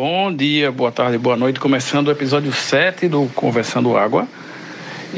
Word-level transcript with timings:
Bom 0.00 0.32
dia, 0.32 0.70
boa 0.70 0.92
tarde, 0.92 1.18
boa 1.18 1.36
noite. 1.36 1.58
Começando 1.58 2.06
o 2.06 2.12
episódio 2.12 2.52
7 2.52 3.08
do 3.08 3.26
Conversando 3.34 3.96
Água. 3.96 4.28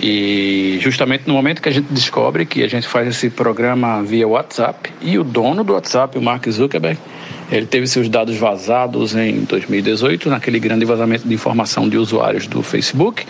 E 0.03 0.79
justamente 0.80 1.25
no 1.26 1.34
momento 1.34 1.60
que 1.60 1.68
a 1.68 1.72
gente 1.72 1.92
descobre 1.92 2.47
que 2.47 2.63
a 2.65 2.67
gente 2.67 2.89
faz 2.89 3.07
esse 3.07 3.29
programa 3.29 4.03
via 4.03 4.27
WhatsApp 4.27 4.91
e 5.03 5.19
o 5.19 5.23
dono 5.23 5.63
do 5.63 5.75
WhatsApp, 5.75 6.17
o 6.17 6.23
Mark 6.23 6.49
Zuckerberg, 6.49 6.99
ele 7.53 7.67
teve 7.67 7.87
seus 7.87 8.09
dados 8.09 8.39
vazados 8.39 9.14
em 9.14 9.45
2018, 9.45 10.30
naquele 10.30 10.59
grande 10.59 10.87
vazamento 10.87 11.29
de 11.29 11.35
informação 11.35 11.87
de 11.87 11.99
usuários 11.99 12.47
do 12.47 12.62
Facebook. 12.62 13.27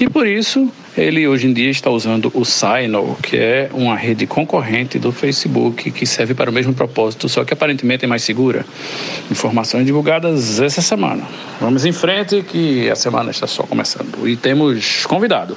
E 0.00 0.08
por 0.08 0.26
isso 0.26 0.72
ele 0.96 1.28
hoje 1.28 1.46
em 1.46 1.52
dia 1.52 1.70
está 1.70 1.90
usando 1.90 2.30
o 2.34 2.44
Signal, 2.44 3.16
que 3.22 3.36
é 3.36 3.68
uma 3.72 3.94
rede 3.94 4.26
concorrente 4.26 4.98
do 4.98 5.12
Facebook, 5.12 5.90
que 5.90 6.06
serve 6.06 6.34
para 6.34 6.50
o 6.50 6.52
mesmo 6.52 6.72
propósito, 6.72 7.28
só 7.28 7.44
que 7.44 7.52
aparentemente 7.52 8.04
é 8.04 8.08
mais 8.08 8.22
segura. 8.22 8.64
Informações 9.30 9.84
divulgadas 9.84 10.60
essa 10.60 10.80
semana. 10.80 11.22
Vamos 11.60 11.84
em 11.84 11.92
frente, 11.92 12.42
que 12.42 12.88
a 12.88 12.96
semana 12.96 13.30
está 13.30 13.46
só 13.46 13.62
começando. 13.64 14.26
E 14.26 14.36
temos 14.36 15.04
convidado. 15.04 15.56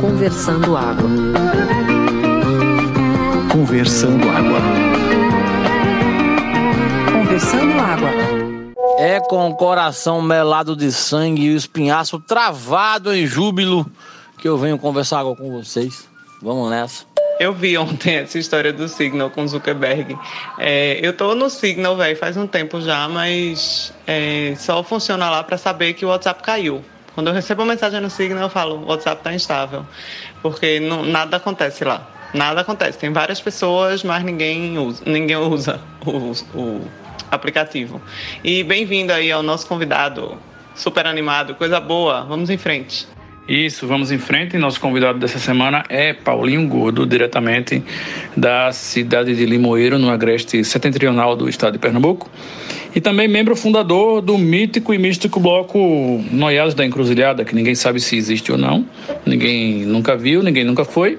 Conversando 0.00 0.76
Água. 0.76 1.19
Conversando 3.70 4.28
Água. 4.28 4.60
Conversando 7.12 7.78
Água. 7.78 8.10
É 8.98 9.20
com 9.20 9.48
o 9.48 9.54
coração 9.54 10.20
melado 10.20 10.74
de 10.74 10.90
sangue 10.90 11.44
e 11.44 11.54
o 11.54 11.56
espinhaço 11.56 12.18
travado 12.18 13.14
em 13.14 13.24
júbilo 13.28 13.88
que 14.38 14.48
eu 14.48 14.58
venho 14.58 14.76
conversar 14.76 15.20
água 15.20 15.36
com 15.36 15.52
vocês. 15.52 16.08
Vamos 16.42 16.68
nessa. 16.68 17.04
Eu 17.38 17.54
vi 17.54 17.78
ontem 17.78 18.16
essa 18.16 18.40
história 18.40 18.72
do 18.72 18.88
Signal 18.88 19.30
com 19.30 19.46
Zuckerberg. 19.46 20.18
É, 20.58 20.98
eu 21.00 21.16
tô 21.16 21.36
no 21.36 21.48
Signal, 21.48 21.96
velho, 21.96 22.16
faz 22.16 22.36
um 22.36 22.48
tempo 22.48 22.80
já, 22.80 23.08
mas 23.08 23.94
é, 24.04 24.52
só 24.58 24.82
funciona 24.82 25.30
lá 25.30 25.44
para 25.44 25.56
saber 25.56 25.92
que 25.92 26.04
o 26.04 26.08
WhatsApp 26.08 26.42
caiu. 26.42 26.84
Quando 27.14 27.28
eu 27.28 27.32
recebo 27.32 27.62
uma 27.62 27.72
mensagem 27.72 28.00
no 28.00 28.10
Signal, 28.10 28.42
eu 28.42 28.50
falo, 28.50 28.78
o 28.78 28.86
WhatsApp 28.86 29.22
tá 29.22 29.32
instável. 29.32 29.86
Porque 30.42 30.80
não, 30.80 31.04
nada 31.04 31.36
acontece 31.36 31.84
lá. 31.84 32.09
Nada 32.32 32.60
acontece. 32.60 32.98
Tem 32.98 33.12
várias 33.12 33.40
pessoas, 33.40 34.04
mas 34.04 34.22
ninguém 34.22 34.78
usa, 34.78 35.02
ninguém 35.04 35.36
usa 35.36 35.80
o, 36.06 36.32
o 36.58 36.80
aplicativo. 37.30 38.00
E 38.44 38.62
bem-vindo 38.62 39.12
aí 39.12 39.32
ao 39.32 39.42
nosso 39.42 39.66
convidado, 39.66 40.38
super 40.74 41.06
animado, 41.06 41.54
coisa 41.54 41.80
boa. 41.80 42.24
Vamos 42.24 42.50
em 42.50 42.56
frente. 42.56 43.06
Isso, 43.48 43.84
vamos 43.84 44.12
em 44.12 44.18
frente. 44.18 44.56
Nosso 44.56 44.80
convidado 44.80 45.18
dessa 45.18 45.40
semana 45.40 45.82
é 45.88 46.12
Paulinho 46.12 46.68
Gordo, 46.68 47.04
diretamente 47.04 47.82
da 48.36 48.70
cidade 48.70 49.34
de 49.34 49.44
Limoeiro, 49.44 49.98
no 49.98 50.08
agreste 50.08 50.62
setentrional 50.62 51.34
do 51.34 51.48
estado 51.48 51.72
de 51.72 51.78
Pernambuco. 51.80 52.30
E 52.94 53.00
também 53.00 53.26
membro 53.26 53.56
fundador 53.56 54.20
do 54.20 54.38
mítico 54.38 54.94
e 54.94 54.98
místico 54.98 55.40
bloco 55.40 55.78
Noiados 56.30 56.74
da 56.74 56.86
Encruzilhada, 56.86 57.44
que 57.44 57.54
ninguém 57.54 57.74
sabe 57.74 57.98
se 57.98 58.16
existe 58.16 58.52
ou 58.52 58.58
não, 58.58 58.86
ninguém 59.26 59.84
nunca 59.84 60.16
viu, 60.16 60.42
ninguém 60.42 60.64
nunca 60.64 60.84
foi, 60.84 61.18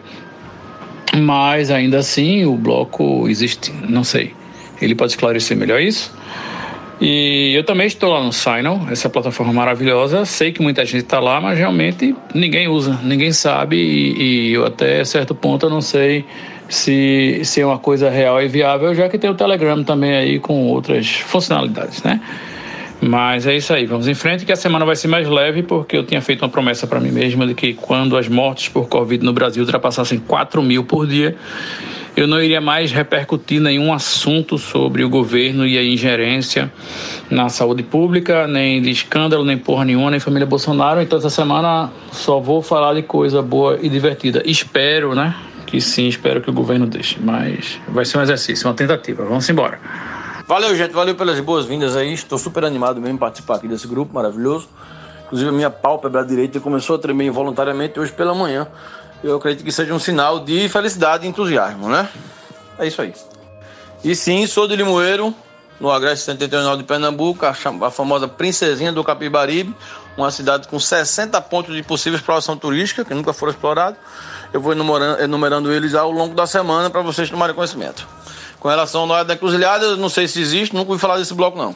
mas 1.16 1.72
ainda 1.72 2.00
assim 2.00 2.46
o 2.46 2.56
bloco 2.56 3.28
existe, 3.28 3.72
não 3.88 4.04
sei. 4.04 4.34
Ele 4.82 4.96
pode 4.96 5.12
esclarecer 5.12 5.56
melhor 5.56 5.80
isso? 5.80 6.14
E 7.00 7.54
eu 7.56 7.64
também 7.64 7.88
estou 7.88 8.12
lá 8.12 8.24
no 8.24 8.32
Signal, 8.32 8.80
essa 8.92 9.10
plataforma 9.10 9.52
maravilhosa. 9.52 10.24
Sei 10.24 10.52
que 10.52 10.62
muita 10.62 10.86
gente 10.86 11.04
está 11.04 11.20
lá, 11.20 11.42
mas 11.42 11.58
realmente 11.58 12.16
ninguém 12.34 12.68
usa, 12.68 13.00
ninguém 13.04 13.32
sabe. 13.32 13.76
E, 13.76 14.22
e, 14.22 14.54
eu 14.54 14.66
até 14.66 15.04
certo 15.04 15.34
ponto 15.34 15.66
eu 15.66 15.70
não 15.72 15.82
sei 15.82 16.24
se, 16.70 17.42
se 17.44 17.60
é 17.60 17.66
uma 17.66 17.80
coisa 17.80 18.08
real 18.08 18.40
e 18.42 18.48
viável, 18.48 18.94
já 18.94 19.10
que 19.10 19.18
tem 19.18 19.30
o 19.30 19.34
Telegram 19.34 19.84
também 19.84 20.14
aí 20.14 20.40
com 20.40 20.68
outras 20.68 21.10
funcionalidades, 21.10 22.04
né? 22.04 22.22
Mas 23.02 23.48
é 23.48 23.56
isso 23.56 23.74
aí, 23.74 23.88
vamos 23.88 24.08
em 24.08 24.14
frente 24.14 24.46
que 24.46 24.52
a 24.52 24.56
semana 24.56 24.86
vai 24.86 24.96
ser 24.96 25.08
mais 25.08 25.28
leve 25.28 25.64
porque 25.64 25.98
eu 25.98 26.06
tinha 26.06 26.22
feito 26.22 26.44
uma 26.44 26.50
promessa 26.50 26.86
para 26.86 27.00
mim 27.00 27.10
mesma 27.10 27.48
de 27.48 27.56
que 27.56 27.74
quando 27.74 28.16
as 28.16 28.28
mortes 28.28 28.70
por 28.70 28.88
Covid 28.88 29.26
no 29.26 29.34
Brasil 29.34 29.64
ultrapassassem 29.64 30.20
4 30.20 30.62
mil 30.62 30.84
por 30.84 31.08
dia, 31.08 31.36
eu 32.16 32.28
não 32.28 32.40
iria 32.40 32.62
mais 32.62 32.92
repercutir 32.92 33.60
nenhum 33.60 33.92
assunto 33.92 34.58
sobre 34.58 35.04
o 35.04 35.10
governo 35.10 35.66
e 35.66 35.78
a 35.78 35.84
ingerência 35.84 36.72
na 37.30 37.50
saúde 37.50 37.82
pública, 37.82 38.46
nem 38.48 38.82
de 38.82 38.92
escândalo, 38.92 39.44
nem 39.44 39.58
porra 39.58 39.86
nenhuma, 39.86 40.12
nem 40.12 40.20
família 40.20 40.46
Bolsonaro. 40.46 41.02
Então 41.02 41.18
essa 41.18 41.30
semana 41.30 41.90
só 42.12 42.40
vou 42.40 42.62
falar 42.62 42.94
de 42.94 43.02
coisa 43.02 43.42
boa 43.42 43.80
e 43.82 43.90
divertida. 43.90 44.44
Espero, 44.46 45.16
né? 45.16 45.34
Que 45.66 45.82
sim, 45.82 46.08
espero 46.08 46.42
que 46.42 46.50
o 46.50 46.54
governo 46.54 46.86
deixe. 46.86 47.18
Mas 47.20 47.80
vai 47.88 48.04
ser 48.06 48.18
um 48.18 48.22
exercício, 48.22 48.68
uma 48.68 48.76
tentativa. 48.76 49.24
Vamos 49.24 49.50
embora. 49.50 49.80
Valeu, 50.52 50.76
gente. 50.76 50.92
Valeu 50.92 51.16
pelas 51.16 51.40
boas-vindas 51.40 51.96
aí. 51.96 52.12
Estou 52.12 52.38
super 52.38 52.66
animado 52.66 53.00
mesmo 53.00 53.18
participar 53.18 53.56
aqui 53.56 53.70
desse 53.70 53.88
grupo 53.88 54.14
maravilhoso. 54.14 54.68
Inclusive, 55.24 55.50
a 55.50 55.54
minha 55.54 55.70
pálpebra 55.70 56.26
direita 56.26 56.60
começou 56.60 56.98
a 56.98 57.00
tremer 57.00 57.26
involuntariamente 57.26 57.98
hoje 57.98 58.12
pela 58.12 58.36
manhã. 58.36 58.68
Eu 59.24 59.38
acredito 59.38 59.64
que 59.64 59.72
seja 59.72 59.94
um 59.94 60.00
sinal 60.00 60.42
de 60.42 60.68
felicidade 60.68 61.26
e 61.26 61.30
entusiasmo, 61.30 61.88
né? 61.88 62.10
É 62.78 62.86
isso 62.86 63.02
aí. 63.02 63.14
E 64.04 64.14
sim, 64.14 64.46
sou 64.46 64.68
de 64.68 64.76
Limoeiro, 64.76 65.34
no 65.80 65.90
Agreste 65.90 66.26
Setentrional 66.26 66.76
de 66.76 66.84
Pernambuco, 66.84 67.46
a, 67.46 67.52
a 67.52 67.90
famosa 67.90 68.28
Princesinha 68.28 68.92
do 68.92 69.06
Capibaribe, 69.06 69.74
uma 70.18 70.32
cidade 70.32 70.68
com 70.68 70.78
60 70.78 71.40
pontos 71.44 71.74
de 71.74 71.82
possível 71.82 72.20
exploração 72.20 72.58
turística, 72.58 73.06
que 73.06 73.14
nunca 73.14 73.32
foram 73.32 73.54
explorados. 73.54 73.98
Eu 74.52 74.60
vou 74.60 74.74
enumerando, 74.74 75.24
enumerando 75.24 75.72
eles 75.72 75.96
ao 75.96 76.12
longo 76.12 76.36
da 76.36 76.46
semana 76.46 76.90
para 76.90 77.02
vocês 77.02 77.30
tomarem 77.30 77.56
conhecimento. 77.56 78.06
Com 78.62 78.70
relação 78.70 79.02
ao 79.02 79.08
Noia 79.08 79.26
da 79.26 79.34
Encruzilhada, 79.34 79.96
não 79.96 80.08
sei 80.08 80.28
se 80.28 80.40
existe, 80.40 80.76
nunca 80.76 80.92
ouvi 80.92 81.02
falar 81.02 81.18
desse 81.18 81.34
bloco, 81.34 81.58
não. 81.58 81.76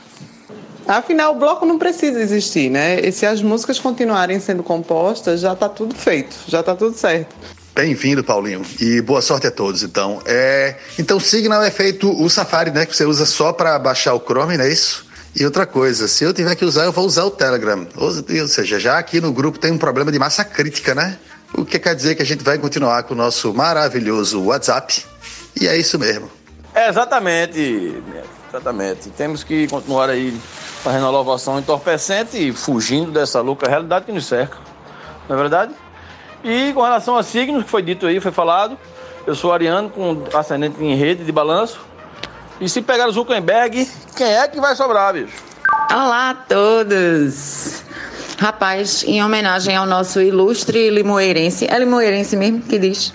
Afinal, 0.88 1.36
o 1.36 1.40
bloco 1.40 1.66
não 1.66 1.80
precisa 1.80 2.22
existir, 2.22 2.70
né? 2.70 3.00
E 3.00 3.12
se 3.12 3.26
as 3.26 3.42
músicas 3.42 3.80
continuarem 3.80 4.40
sendo 4.40 4.62
compostas, 4.62 5.40
já 5.40 5.54
está 5.54 5.68
tudo 5.68 5.96
feito, 5.96 6.36
já 6.48 6.60
está 6.60 6.76
tudo 6.76 6.96
certo. 6.96 7.36
Bem-vindo, 7.74 8.24
Paulinho, 8.24 8.62
e 8.80 9.02
boa 9.02 9.20
sorte 9.24 9.48
a 9.48 9.52
todos, 9.52 9.82
então. 9.82 10.22
É... 10.28 10.76
Então, 11.00 11.20
Signal 11.20 11.64
é 11.64 11.72
feito 11.72 12.08
o 12.24 12.30
Safari, 12.30 12.70
né, 12.70 12.86
que 12.86 12.96
você 12.96 13.04
usa 13.04 13.26
só 13.26 13.52
para 13.52 13.80
baixar 13.80 14.14
o 14.14 14.20
Chrome, 14.20 14.56
não 14.56 14.64
é 14.64 14.72
isso? 14.72 15.08
E 15.36 15.44
outra 15.44 15.66
coisa, 15.66 16.08
se 16.08 16.24
eu 16.24 16.36
tiver 16.36 16.54
que 16.54 16.64
usar, 16.64 16.86
eu 16.86 16.92
vou 16.92 17.04
usar 17.08 17.24
o 17.24 17.32
Telegram. 17.32 17.88
Ou 17.98 18.48
seja, 18.48 18.80
já 18.80 19.00
aqui 19.00 19.20
no 19.20 19.34
grupo 19.34 19.58
tem 19.58 19.72
um 19.72 19.80
problema 19.80 20.12
de 20.12 20.20
massa 20.20 20.46
crítica, 20.46 20.94
né? 20.94 21.18
O 21.52 21.66
que 21.66 21.80
quer 21.80 21.96
dizer 21.96 22.14
que 22.14 22.22
a 22.22 22.26
gente 22.26 22.44
vai 22.44 22.60
continuar 22.60 23.02
com 23.04 23.16
o 23.16 23.18
nosso 23.18 23.52
maravilhoso 23.56 24.40
WhatsApp. 24.44 25.04
E 25.60 25.68
é 25.68 25.76
isso 25.76 25.98
mesmo. 25.98 26.30
É, 26.76 26.90
exatamente, 26.90 28.04
exatamente. 28.50 29.10
Temos 29.12 29.46
que 29.46 29.66
continuar 29.70 30.10
aí 30.10 30.38
fazendo 30.84 31.06
a 31.06 31.10
louvação 31.10 31.58
entorpecente 31.58 32.38
e 32.38 32.52
fugindo 32.52 33.12
dessa 33.12 33.40
louca 33.40 33.68
realidade 33.70 34.06
que 34.06 34.12
nos 34.12 34.26
cerca. 34.26 34.58
Não 35.30 35.38
é 35.38 35.40
verdade? 35.40 35.74
E 36.44 36.74
com 36.74 36.82
relação 36.82 37.16
a 37.16 37.24
signos, 37.24 37.64
que 37.64 37.70
foi 37.70 37.82
dito 37.82 38.06
aí, 38.06 38.20
foi 38.20 38.32
falado, 38.34 38.78
eu 39.26 39.34
sou 39.34 39.54
ariano 39.54 39.90
com 39.90 40.26
ascendente 40.38 40.84
em 40.84 40.96
rede 40.96 41.24
de 41.24 41.32
balanço. 41.32 41.80
E 42.60 42.68
se 42.68 42.82
pegar 42.82 43.08
o 43.08 43.12
Zuckerberg, 43.12 43.90
quem 44.16 44.28
é 44.28 44.46
que 44.48 44.60
vai 44.60 44.76
sobrar, 44.76 45.14
bicho? 45.14 45.34
Olá 45.90 46.32
a 46.32 46.34
todos! 46.34 47.84
Rapaz, 48.38 49.02
em 49.08 49.24
homenagem 49.24 49.78
ao 49.78 49.86
nosso 49.86 50.22
ilustre 50.22 50.90
limoeirense, 50.90 51.68
é 51.72 51.80
limoeirense 51.80 52.36
mesmo 52.36 52.62
que 52.62 52.78
diz, 52.78 53.14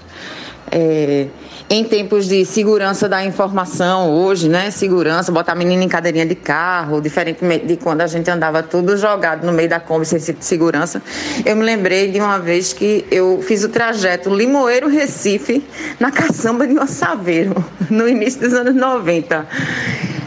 é, 0.70 1.28
em 1.72 1.84
tempos 1.84 2.26
de 2.26 2.44
segurança 2.44 3.08
da 3.08 3.24
informação 3.24 4.10
hoje, 4.10 4.48
né? 4.48 4.72
Segurança, 4.72 5.30
botar 5.30 5.52
a 5.52 5.54
menina 5.54 5.84
em 5.84 5.88
cadeirinha 5.88 6.26
de 6.26 6.34
carro, 6.34 7.00
diferentemente 7.00 7.64
de 7.64 7.76
quando 7.76 8.00
a 8.00 8.08
gente 8.08 8.28
andava 8.28 8.60
tudo 8.60 8.96
jogado 8.96 9.46
no 9.46 9.52
meio 9.52 9.68
da 9.68 9.78
Kombi 9.78 10.04
sem 10.04 10.18
segurança. 10.18 11.00
Eu 11.46 11.54
me 11.54 11.62
lembrei 11.62 12.10
de 12.10 12.18
uma 12.18 12.40
vez 12.40 12.72
que 12.72 13.06
eu 13.08 13.40
fiz 13.40 13.62
o 13.62 13.68
trajeto 13.68 14.34
Limoeiro-Recife 14.34 15.64
na 16.00 16.10
caçamba 16.10 16.66
de 16.66 16.76
Ossaveiro, 16.76 17.64
no 17.88 18.08
início 18.08 18.40
dos 18.40 18.52
anos 18.52 18.74
90. 18.74 19.46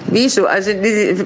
Bicho, 0.07 0.47
a 0.47 0.61
gente 0.61 1.25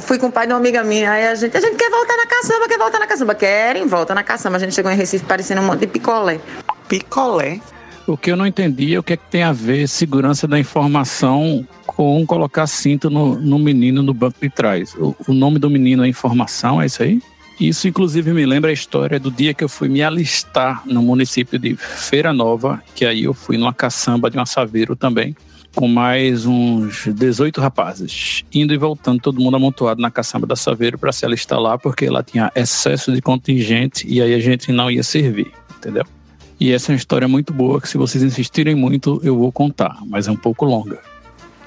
fui 0.00 0.16
com 0.18 0.28
o 0.28 0.32
pai 0.32 0.46
de 0.46 0.52
uma 0.52 0.60
amiga 0.60 0.84
minha, 0.84 1.10
aí 1.10 1.26
a 1.26 1.34
gente, 1.34 1.56
a 1.56 1.60
gente 1.60 1.74
quer 1.74 1.90
voltar 1.90 2.16
na 2.16 2.26
caçamba, 2.26 2.68
quer 2.68 2.78
voltar 2.78 2.98
na 3.00 3.06
caçamba. 3.08 3.34
Querem, 3.34 3.86
volta 3.88 4.14
na 4.14 4.22
caçamba. 4.22 4.58
A 4.58 4.60
gente 4.60 4.74
chegou 4.74 4.92
em 4.92 4.96
Recife 4.96 5.24
parecendo 5.24 5.60
um 5.60 5.64
monte 5.64 5.80
de 5.80 5.86
picolé. 5.88 6.38
Picolé? 6.86 7.60
O 8.06 8.16
que 8.16 8.30
eu 8.30 8.36
não 8.36 8.46
entendi 8.46 8.94
é 8.94 8.98
o 8.98 9.02
que, 9.02 9.14
é 9.14 9.16
que 9.16 9.28
tem 9.28 9.42
a 9.42 9.52
ver 9.52 9.88
segurança 9.88 10.46
da 10.46 10.56
informação 10.58 11.66
com 11.84 12.24
colocar 12.24 12.68
cinto 12.68 13.10
no, 13.10 13.34
no 13.34 13.58
menino 13.58 14.00
no 14.00 14.14
banco 14.14 14.36
de 14.40 14.48
trás. 14.48 14.94
O, 14.94 15.16
o, 15.26 15.34
nome 15.34 15.58
do 15.58 15.68
menino 15.68 16.04
é 16.04 16.08
informação, 16.08 16.80
é 16.80 16.86
isso 16.86 17.02
aí? 17.02 17.20
Isso, 17.58 17.88
inclusive, 17.88 18.32
me 18.32 18.46
lembra 18.46 18.70
a 18.70 18.72
história 18.72 19.18
do 19.18 19.28
dia 19.28 19.52
que 19.52 19.64
eu 19.64 19.68
fui 19.68 19.88
me 19.88 20.04
alistar 20.04 20.82
no 20.86 21.02
município 21.02 21.58
de 21.58 21.74
Feira 21.74 22.32
Nova, 22.32 22.80
que 22.94 23.04
aí 23.04 23.24
eu 23.24 23.34
fui 23.34 23.56
numa 23.56 23.74
caçamba 23.74 24.30
de 24.30 24.38
um 24.38 24.42
assaveiro 24.42 24.94
também. 24.94 25.34
com 25.74 25.88
mais 25.88 26.46
uns 26.46 27.06
18 27.06 27.60
rapazes, 27.60 28.44
indo 28.54 28.72
e 28.72 28.78
voltando, 28.78 29.20
todo 29.20 29.40
mundo 29.40 29.56
amontoado 29.56 30.00
na 30.00 30.10
caçamba 30.10 30.46
da 30.46 30.56
Saveiro 30.56 30.96
para 30.96 31.12
se 31.12 31.26
alistar 31.26 31.60
lá, 31.60 31.76
porque 31.76 32.08
lá 32.08 32.22
tinha 32.22 32.50
excesso 32.54 33.12
de 33.12 33.20
contingente 33.20 34.06
e 34.08 34.22
aí 34.22 34.32
a 34.32 34.38
gente 34.38 34.72
não 34.72 34.90
ia 34.90 35.02
servir, 35.02 35.52
entendeu? 35.76 36.06
E 36.58 36.72
essa 36.72 36.90
é 36.90 36.94
uma 36.94 36.98
história 36.98 37.28
muito 37.28 37.52
boa 37.52 37.80
que, 37.80 37.88
se 37.88 37.98
vocês 37.98 38.24
insistirem 38.24 38.74
muito, 38.74 39.20
eu 39.22 39.36
vou 39.36 39.52
contar, 39.52 39.98
mas 40.06 40.26
é 40.26 40.30
um 40.30 40.36
pouco 40.36 40.64
longa. 40.64 41.00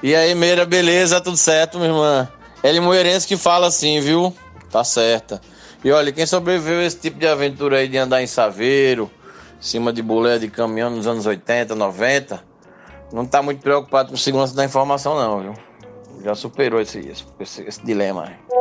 E 0.02 0.14
aí, 0.14 0.34
Meira, 0.34 0.64
beleza? 0.64 1.20
Tudo 1.20 1.36
certo, 1.36 1.78
minha 1.78 1.90
irmã? 1.90 2.28
Ele 2.62 2.80
Moeirense 2.80 3.26
que 3.26 3.36
fala 3.36 3.68
assim, 3.68 4.00
viu? 4.00 4.34
Tá 4.70 4.82
certa. 4.82 5.40
E 5.84 5.90
olha, 5.90 6.12
quem 6.12 6.26
sobreviveu 6.26 6.80
a 6.80 6.84
esse 6.84 6.98
tipo 6.98 7.18
de 7.18 7.26
aventura 7.26 7.78
aí 7.78 7.88
de 7.88 7.96
andar 7.96 8.22
em 8.22 8.26
Saveiro, 8.26 9.10
em 9.58 9.62
cima 9.62 9.92
de 9.92 10.02
boleia 10.02 10.38
de 10.38 10.48
caminhão 10.48 10.90
nos 10.90 11.06
anos 11.06 11.24
80, 11.24 11.74
90, 11.74 12.42
não 13.12 13.24
tá 13.24 13.42
muito 13.42 13.60
preocupado 13.60 14.10
com 14.10 14.16
segurança 14.16 14.54
da 14.54 14.64
informação, 14.64 15.14
não, 15.14 15.40
viu? 15.40 15.54
Já 16.22 16.34
superou 16.34 16.80
esse, 16.80 16.98
esse, 17.40 17.62
esse 17.62 17.84
dilema 17.84 18.24
aí. 18.24 18.59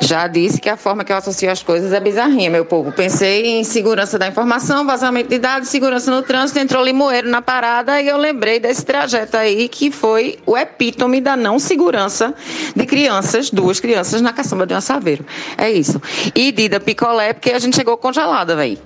Já 0.00 0.26
disse 0.26 0.60
que 0.60 0.68
a 0.68 0.76
forma 0.76 1.02
que 1.02 1.10
eu 1.10 1.16
associo 1.16 1.50
as 1.50 1.62
coisas 1.62 1.92
é 1.92 1.98
bizarrinha, 1.98 2.50
meu 2.50 2.64
povo. 2.64 2.92
Pensei 2.92 3.46
em 3.46 3.64
segurança 3.64 4.18
da 4.18 4.28
informação, 4.28 4.86
vazamento 4.86 5.30
de 5.30 5.38
dados, 5.38 5.68
segurança 5.70 6.10
no 6.10 6.22
trânsito, 6.22 6.58
entrou 6.58 6.84
limoeiro 6.84 7.28
na 7.28 7.40
parada 7.40 8.00
e 8.00 8.08
eu 8.08 8.18
lembrei 8.18 8.60
desse 8.60 8.84
trajeto 8.84 9.36
aí 9.36 9.66
que 9.66 9.90
foi 9.90 10.38
o 10.44 10.58
epítome 10.58 11.20
da 11.20 11.36
não 11.36 11.58
segurança 11.58 12.34
de 12.76 12.84
crianças, 12.84 13.50
duas 13.50 13.80
crianças 13.80 14.20
na 14.20 14.32
caçamba 14.32 14.66
de 14.66 14.74
um 14.74 14.80
saveiro. 14.80 15.24
É 15.56 15.70
isso. 15.70 16.00
E 16.34 16.52
Dida 16.52 16.78
picolé, 16.78 17.32
porque 17.32 17.52
a 17.52 17.58
gente 17.58 17.74
chegou 17.74 17.96
congelada, 17.96 18.54
velho. 18.54 18.78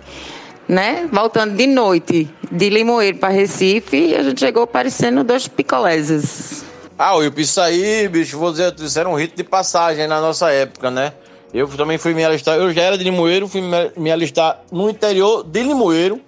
Né? 0.69 1.09
Voltando 1.11 1.57
de 1.57 1.67
noite 1.67 2.29
de 2.53 2.71
Limoeiro 2.71 3.19
para 3.19 3.31
Recife, 3.31 4.15
a 4.15 4.23
gente 4.23 4.39
chegou 4.39 4.67
parecendo 4.67 5.25
dois 5.25 5.49
picoléses. 5.49 6.68
Ah, 6.99 7.13
isso 7.37 7.61
aí, 7.61 8.09
bicho, 8.09 8.37
vou 8.37 8.51
dizer, 8.51 8.75
isso 8.77 8.99
era 8.99 9.09
um 9.09 9.15
rito 9.15 9.37
de 9.37 9.45
passagem 9.45 10.09
na 10.09 10.21
nossa 10.21 10.51
época, 10.51 10.91
né? 10.91 11.13
Eu 11.55 11.69
também 11.69 11.97
fui 11.97 12.13
me 12.13 12.25
alistar, 12.25 12.57
eu 12.57 12.73
já 12.73 12.83
era 12.83 12.99
de 12.99 13.05
Limoeiro, 13.05 13.47
fui 13.47 13.63
me 13.97 14.11
alistar 14.11 14.61
no 14.73 14.91
interior 14.91 15.45
de 15.45 15.63
Limoeiro, 15.63 16.21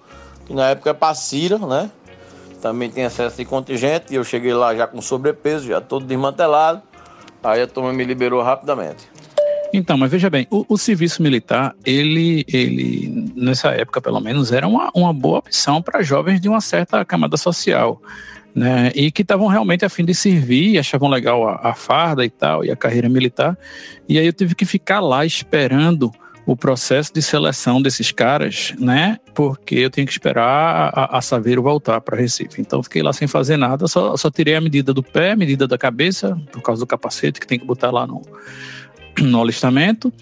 que 0.47 0.55
na 0.55 0.69
época 0.69 0.91
é 0.91 0.93
Passira, 0.95 1.59
né? 1.59 1.91
Também 2.63 2.89
tem 2.89 3.05
acesso 3.05 3.37
de 3.37 3.45
contingente, 3.45 4.07
e 4.13 4.15
eu 4.15 4.23
cheguei 4.23 4.55
lá 4.55 4.73
já 4.73 4.87
com 4.87 5.03
sobrepeso, 5.03 5.67
já 5.67 5.81
todo 5.81 6.07
desmantelado. 6.07 6.81
Aí 7.43 7.63
a 7.63 7.67
turma 7.67 7.93
me 7.93 8.05
liberou 8.05 8.41
rapidamente. 8.41 9.09
Então, 9.73 9.99
mas 9.99 10.11
veja 10.11 10.31
bem, 10.31 10.47
o, 10.51 10.65
o, 10.69 10.79
serviço 10.79 11.21
militar, 11.23 11.75
ele, 11.85 12.45
ele, 12.47 13.33
nessa 13.35 13.71
época 13.71 14.01
pelo 14.01 14.21
menos, 14.21 14.53
era 14.53 14.69
uma, 14.69 14.91
uma 14.95 15.13
boa 15.13 15.39
opção 15.39 15.83
para 15.83 16.03
jovens 16.03 16.41
de 16.41 16.49
uma 16.49 16.61
certa 16.61 17.05
camada 17.05 17.37
social 17.37 18.01
né? 18.55 18.91
E 18.95 19.11
que 19.11 19.23
estavam 19.23 19.47
realmente 19.47 19.85
a 19.85 19.89
fim 19.89 20.05
de 20.05 20.15
servir, 20.15 20.79
achavam 20.79 21.09
legal 21.09 21.49
a, 21.49 21.71
a, 21.71 21.75
farda 21.75 22.25
e 22.25 22.31
tal, 22.31 22.65
e 22.65 22.71
a 22.71 22.77
carreira 22.77 23.09
militar. 23.09 23.57
E 24.09 24.19
aí 24.19 24.27
eu 24.27 24.33
tive 24.33 24.55
que 24.55 24.65
ficar 24.65 25.01
lá 25.01 25.25
esperando 25.25 26.11
o 26.47 26.57
processo 26.57 27.13
de 27.13 27.23
seleção 27.23 27.81
desses 27.81 28.11
caras, 28.11 28.75
né? 28.79 29.19
Porque 29.35 29.77
eu 29.77 29.91
tinha 29.91 30.05
que 30.05 30.13
esperar 30.13 30.91
a, 30.93 31.19
a 31.19 31.21
Saveiro 31.21 31.63
voltar 31.63 32.01
para 32.01 32.17
Recife. 32.17 32.61
Então 32.61 32.83
fiquei 32.83 33.03
lá 33.03 33.13
sem 33.13 33.29
fazer 33.29 33.57
nada, 33.57 33.87
só, 33.87 34.17
só 34.17 34.31
tirei 34.31 34.57
a 34.57 34.61
medida 34.61 34.93
do 34.93 35.03
pé, 35.03 35.37
medida 35.37 35.69
da 35.69 35.79
cabeça, 35.79 36.37
por 36.51 36.63
causa 36.63 36.81
do 36.81 36.87
capacete 36.87 37.39
que 37.39 37.47
tem 37.47 37.59
que 37.59 37.67
botar 37.67 37.91
lá 37.91 38.07
no, 38.07 38.23
no 39.21 39.41
alistamento 39.41 40.13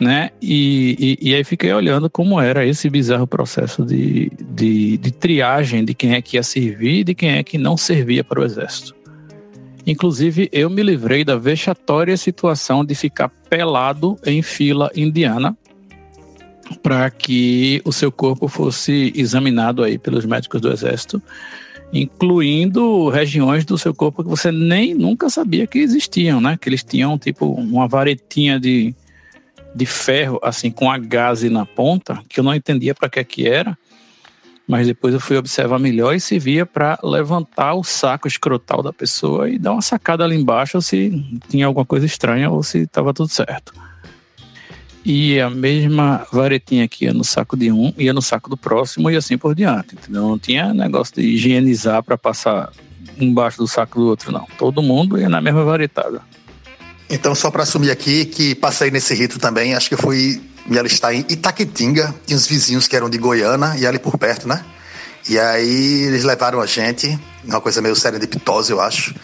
né? 0.00 0.30
E, 0.40 1.18
e, 1.20 1.30
e, 1.30 1.34
aí 1.34 1.42
fiquei 1.42 1.72
olhando 1.72 2.08
como 2.08 2.40
era 2.40 2.64
esse 2.64 2.88
bizarro 2.88 3.26
processo 3.26 3.84
de, 3.84 4.30
de, 4.54 4.96
de, 4.96 5.10
triagem 5.10 5.84
de 5.84 5.92
quem 5.92 6.14
é 6.14 6.22
que 6.22 6.36
ia 6.36 6.42
servir 6.42 7.00
e 7.00 7.04
de 7.04 7.14
quem 7.14 7.30
é 7.30 7.42
que 7.42 7.58
não 7.58 7.76
servia 7.76 8.22
para 8.22 8.40
o 8.40 8.44
exército. 8.44 8.94
Inclusive, 9.86 10.48
eu 10.52 10.68
me 10.68 10.82
livrei 10.82 11.24
da 11.24 11.36
vexatória 11.36 12.16
situação 12.16 12.84
de 12.84 12.94
ficar 12.94 13.30
pelado 13.48 14.16
em 14.24 14.42
fila 14.42 14.90
indiana 14.94 15.56
para 16.82 17.10
que 17.10 17.80
o 17.84 17.92
seu 17.92 18.12
corpo 18.12 18.46
fosse 18.46 19.12
examinado 19.16 19.82
aí 19.82 19.98
pelos 19.98 20.26
médicos 20.26 20.60
do 20.60 20.70
exército, 20.70 21.22
incluindo 21.92 23.08
regiões 23.08 23.64
do 23.64 23.78
seu 23.78 23.94
corpo 23.94 24.22
que 24.22 24.28
você 24.28 24.52
nem 24.52 24.94
nunca 24.94 25.30
sabia 25.30 25.66
que 25.66 25.78
existiam, 25.78 26.40
né? 26.40 26.58
Que 26.60 26.68
eles 26.68 26.84
tinham 26.84 27.18
tipo 27.18 27.46
uma 27.46 27.88
varetinha 27.88 28.60
de 28.60 28.94
de 29.74 29.86
ferro, 29.86 30.38
assim, 30.42 30.70
com 30.70 30.90
a 30.90 30.98
gaze 30.98 31.48
na 31.48 31.64
ponta, 31.64 32.22
que 32.28 32.40
eu 32.40 32.44
não 32.44 32.54
entendia 32.54 32.94
para 32.94 33.08
que 33.08 33.22
que 33.24 33.48
era, 33.48 33.76
mas 34.68 34.86
depois 34.86 35.14
eu 35.14 35.20
fui 35.20 35.36
observar 35.36 35.78
melhor 35.78 36.14
e 36.14 36.20
se 36.20 36.38
via 36.38 36.66
para 36.66 36.98
levantar 37.02 37.72
o 37.72 37.82
saco 37.82 38.28
escrotal 38.28 38.82
da 38.82 38.92
pessoa 38.92 39.48
e 39.48 39.58
dar 39.58 39.72
uma 39.72 39.80
sacada 39.80 40.24
ali 40.24 40.36
embaixo 40.36 40.82
se 40.82 41.10
tinha 41.48 41.64
alguma 41.64 41.86
coisa 41.86 42.04
estranha 42.04 42.50
ou 42.50 42.62
se 42.62 42.80
estava 42.80 43.14
tudo 43.14 43.30
certo. 43.30 43.72
E 45.02 45.40
a 45.40 45.48
mesma 45.48 46.26
varetinha 46.30 46.86
que 46.86 47.06
ia 47.06 47.14
no 47.14 47.24
saco 47.24 47.56
de 47.56 47.72
um, 47.72 47.94
ia 47.96 48.12
no 48.12 48.20
saco 48.20 48.50
do 48.50 48.58
próximo 48.58 49.10
e 49.10 49.16
assim 49.16 49.38
por 49.38 49.54
diante. 49.54 49.94
Entendeu? 49.94 50.28
Não 50.28 50.38
tinha 50.38 50.74
negócio 50.74 51.14
de 51.14 51.22
higienizar 51.22 52.02
para 52.02 52.18
passar 52.18 52.70
embaixo 53.18 53.56
do 53.56 53.66
saco 53.66 53.98
do 53.98 54.06
outro, 54.06 54.30
não. 54.30 54.46
Todo 54.58 54.82
mundo 54.82 55.18
ia 55.18 55.30
na 55.30 55.40
mesma 55.40 55.64
varetada. 55.64 56.20
Então, 57.10 57.34
só 57.34 57.50
para 57.50 57.62
assumir 57.62 57.90
aqui 57.90 58.24
que 58.24 58.54
passei 58.54 58.90
nesse 58.90 59.14
rito 59.14 59.38
também, 59.38 59.74
acho 59.74 59.88
que 59.88 59.94
eu 59.94 59.98
fui 59.98 60.40
me 60.66 60.78
alistar 60.78 61.14
em 61.14 61.24
Itaquitinga, 61.28 62.14
tinha 62.26 62.36
uns 62.36 62.46
vizinhos 62.46 62.86
que 62.86 62.94
eram 62.94 63.08
de 63.08 63.16
Goiânia 63.16 63.74
e 63.78 63.86
ali 63.86 63.98
por 63.98 64.18
perto, 64.18 64.46
né? 64.46 64.62
E 65.28 65.38
aí 65.38 66.02
eles 66.04 66.24
levaram 66.24 66.60
a 66.60 66.66
gente, 66.66 67.18
uma 67.44 67.60
coisa 67.60 67.80
meio 67.80 67.96
serendipitosa, 67.96 68.72
eu 68.72 68.80
acho. 68.80 69.14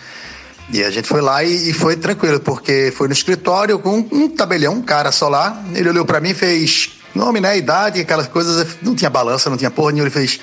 E 0.71 0.83
a 0.83 0.91
gente 0.91 1.07
foi 1.07 1.21
lá 1.21 1.45
e, 1.45 1.71
e 1.71 1.73
foi 1.75 1.97
tranquilo, 1.97 2.41
porque 2.41 2.93
foi 2.97 3.07
no 3.07 3.13
escritório 3.13 3.79
com 3.79 3.99
um 4.11 4.29
tabelião, 4.29 4.75
um 4.75 4.83
cara 4.83 5.13
só 5.13 5.29
lá. 5.29 5.63
Ele 5.75 5.91
olhou 5.91 6.07
para 6.07 6.21
mim 6.21 6.31
e 6.31 6.35
fez 6.35 6.91
nome, 7.15 7.41
né? 7.41 7.57
Idade, 7.57 8.01
aquelas 8.01 8.29
coisas. 8.29 8.67
Não 8.81 8.95
tinha 8.95 9.11
balança, 9.11 9.51
não 9.51 9.59
tinha 9.59 9.71
porra 9.71 9.93
nenhuma. 9.93 10.09
Ele 10.09 10.15
fez, 10.15 10.41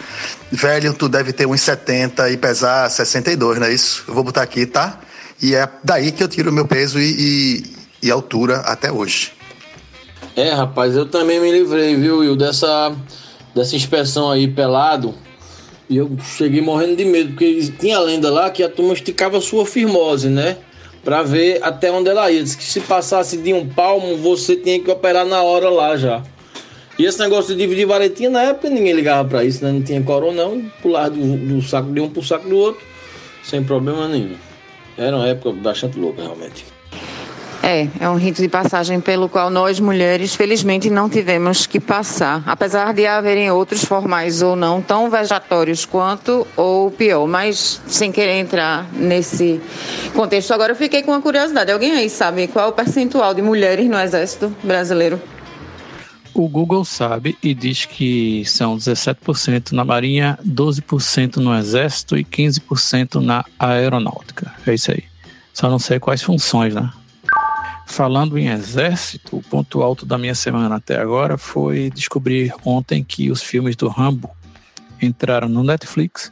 velho, 0.52 0.94
tu 0.94 1.10
deve 1.10 1.34
ter 1.34 1.48
uns 1.48 1.62
70 1.62 2.30
e 2.30 2.38
pesar 2.38 2.90
62, 2.90 3.60
não 3.60 3.66
é 3.66 3.74
isso? 3.74 4.04
Eu 4.08 4.14
vou 4.14 4.24
botar 4.24 4.44
aqui, 4.44 4.66
tá? 4.68 5.00
E 5.42 5.56
é 5.56 5.68
daí 5.84 6.12
que 6.12 6.24
eu 6.24 6.28
tiro 6.28 6.52
meu 6.52 6.68
peso 6.68 7.00
e, 7.00 7.64
e, 8.04 8.08
e 8.08 8.12
altura 8.12 8.58
até 8.58 8.92
hoje. 8.92 9.32
É, 10.36 10.52
rapaz, 10.52 10.96
eu 10.96 11.08
também 11.08 11.40
me 11.40 11.52
livrei, 11.52 11.96
viu, 11.96 12.20
Will, 12.20 12.36
dessa, 12.36 12.96
dessa 13.56 13.76
inspeção 13.76 14.30
aí 14.30 14.48
pelado. 14.48 15.16
E 15.90 15.98
eu 15.98 16.10
cheguei 16.38 16.62
morrendo 16.62 16.96
de 16.96 17.06
medo, 17.06 17.30
porque 17.30 17.74
tinha 17.80 18.00
lenda 18.00 18.30
lá 18.30 18.50
que 18.50 18.64
a 18.64 18.70
turma 18.70 18.94
esticava 18.94 19.42
sua 19.42 19.66
firmose, 19.66 20.30
né? 20.30 20.58
Pra 21.04 21.24
ver 21.24 21.60
até 21.64 21.92
onde 21.92 22.10
ela 22.10 22.32
ia. 22.32 22.44
Diz 22.44 22.56
que 22.56 22.64
se 22.64 22.80
passasse 22.80 23.36
de 23.38 23.52
um 23.52 23.68
palmo, 23.68 24.16
você 24.18 24.56
tinha 24.56 24.80
que 24.80 24.90
operar 24.90 25.26
na 25.26 25.42
hora 25.42 25.70
lá 25.70 25.98
já. 25.98 26.24
E 26.98 27.06
esse 27.06 27.20
negócio 27.20 27.56
de 27.56 27.62
dividir 27.62 27.88
varetinha, 27.88 28.30
na 28.30 28.44
época 28.44 28.70
ninguém 28.70 28.94
ligava 28.94 29.28
pra 29.28 29.44
isso, 29.44 29.66
né? 29.66 29.72
Não 29.72 29.82
tinha 29.82 30.02
corona 30.04 30.44
não, 30.44 30.62
pular 30.82 31.10
do, 31.10 31.36
do 31.38 31.62
saco 31.62 31.92
de 31.92 32.00
um 32.00 32.10
pro 32.10 32.24
saco 32.24 32.48
do 32.48 32.56
outro, 32.56 32.86
sem 33.44 33.64
problema 33.64 34.08
nenhum. 34.08 34.51
Era 34.98 35.16
uma 35.16 35.28
época 35.28 35.52
bastante 35.52 35.98
louca, 36.00 36.22
realmente. 36.22 36.66
É, 37.64 37.88
é 38.00 38.10
um 38.10 38.16
rito 38.16 38.42
de 38.42 38.50
passagem 38.50 39.00
pelo 39.00 39.30
qual 39.30 39.52
nós 39.52 39.80
mulheres, 39.80 40.34
felizmente, 40.34 40.90
não 40.90 41.08
tivemos 41.08 41.68
que 41.68 41.80
passar. 41.80 42.42
Apesar 42.46 42.92
de 42.92 43.06
haverem 43.06 43.52
outros 43.52 43.86
formais 43.86 44.42
ou 44.42 44.56
não, 44.56 44.82
tão 44.82 45.12
vejatórios 45.12 45.86
quanto 45.86 46.46
ou 46.58 46.90
pior, 46.90 47.28
mas 47.28 47.80
sem 47.86 48.12
querer 48.12 48.40
entrar 48.40 48.88
nesse 48.94 49.62
contexto. 50.16 50.52
Agora 50.54 50.72
eu 50.72 50.76
fiquei 50.76 51.04
com 51.04 51.12
uma 51.12 51.22
curiosidade: 51.22 51.72
alguém 51.72 51.92
aí 51.92 52.10
sabe 52.10 52.48
qual 52.48 52.66
é 52.66 52.70
o 52.70 52.74
percentual 52.74 53.34
de 53.34 53.44
mulheres 53.44 53.88
no 53.88 54.00
Exército 54.00 54.54
Brasileiro? 54.64 55.22
O 56.34 56.48
Google 56.48 56.86
sabe 56.86 57.38
e 57.44 57.54
diz 57.54 57.86
que 57.86 58.44
são 58.46 58.78
17% 58.78 59.74
na 59.74 59.84
Marinha, 59.84 60.40
12% 60.48 61.38
no 61.38 61.54
Exército 61.54 62.18
e 62.18 62.24
15% 62.24 63.16
na 63.16 63.44
Aeronáutica. 63.60 64.54
É 64.66 64.74
isso 64.74 64.92
aí. 64.92 65.04
Só 65.54 65.70
não 65.70 65.78
sei 65.78 66.00
quais 66.00 66.22
funções, 66.22 66.74
né? 66.74 66.90
Falando 67.86 68.38
em 68.38 68.48
Exército, 68.48 69.36
o 69.36 69.44
ponto 69.44 69.82
alto 69.82 70.06
da 70.06 70.18
minha 70.18 70.34
semana 70.34 70.78
até 70.78 70.98
agora 70.98 71.38
foi 71.38 71.90
descobrir 71.90 72.54
ontem 72.64 73.04
que 73.04 73.30
os 73.30 73.44
filmes 73.44 73.76
do 73.76 73.90
Rambo 73.90 74.30
entraram 75.02 75.50
no 75.50 75.64
Netflix 75.64 76.32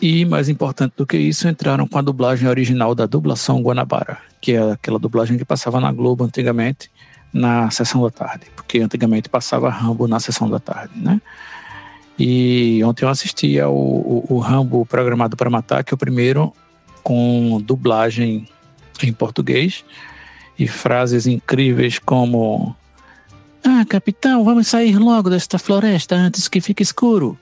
e, 0.00 0.24
mais 0.24 0.48
importante 0.48 0.94
do 0.96 1.06
que 1.06 1.16
isso, 1.16 1.46
entraram 1.46 1.86
com 1.86 1.96
a 1.96 2.02
dublagem 2.02 2.48
original 2.48 2.92
da 2.92 3.06
dublação 3.06 3.62
Guanabara, 3.62 4.18
que 4.40 4.54
é 4.54 4.72
aquela 4.72 4.98
dublagem 4.98 5.38
que 5.38 5.44
passava 5.44 5.80
na 5.80 5.92
Globo 5.92 6.24
antigamente 6.24 6.90
na 7.32 7.70
sessão 7.70 8.02
da 8.02 8.10
tarde, 8.10 8.46
porque 8.54 8.80
antigamente 8.80 9.28
passava 9.28 9.70
Rambo 9.70 10.06
na 10.06 10.20
sessão 10.20 10.50
da 10.50 10.58
tarde, 10.58 10.92
né? 10.96 11.20
E 12.18 12.82
ontem 12.84 13.04
eu 13.04 13.08
assisti 13.08 13.58
ao, 13.58 13.74
o, 13.74 14.26
o 14.28 14.38
Rambo 14.38 14.84
Programado 14.84 15.36
para 15.36 15.48
Matar, 15.48 15.82
que 15.82 15.94
é 15.94 15.96
o 15.96 15.98
primeiro 15.98 16.52
com 17.02 17.60
dublagem 17.64 18.46
em 19.02 19.12
português 19.12 19.84
e 20.58 20.68
frases 20.68 21.26
incríveis 21.26 21.98
como 21.98 22.76
Ah, 23.64 23.84
capitão, 23.88 24.44
vamos 24.44 24.68
sair 24.68 24.98
logo 24.98 25.30
desta 25.30 25.58
floresta 25.58 26.14
antes 26.14 26.48
que 26.48 26.60
fique 26.60 26.82
escuro. 26.82 27.38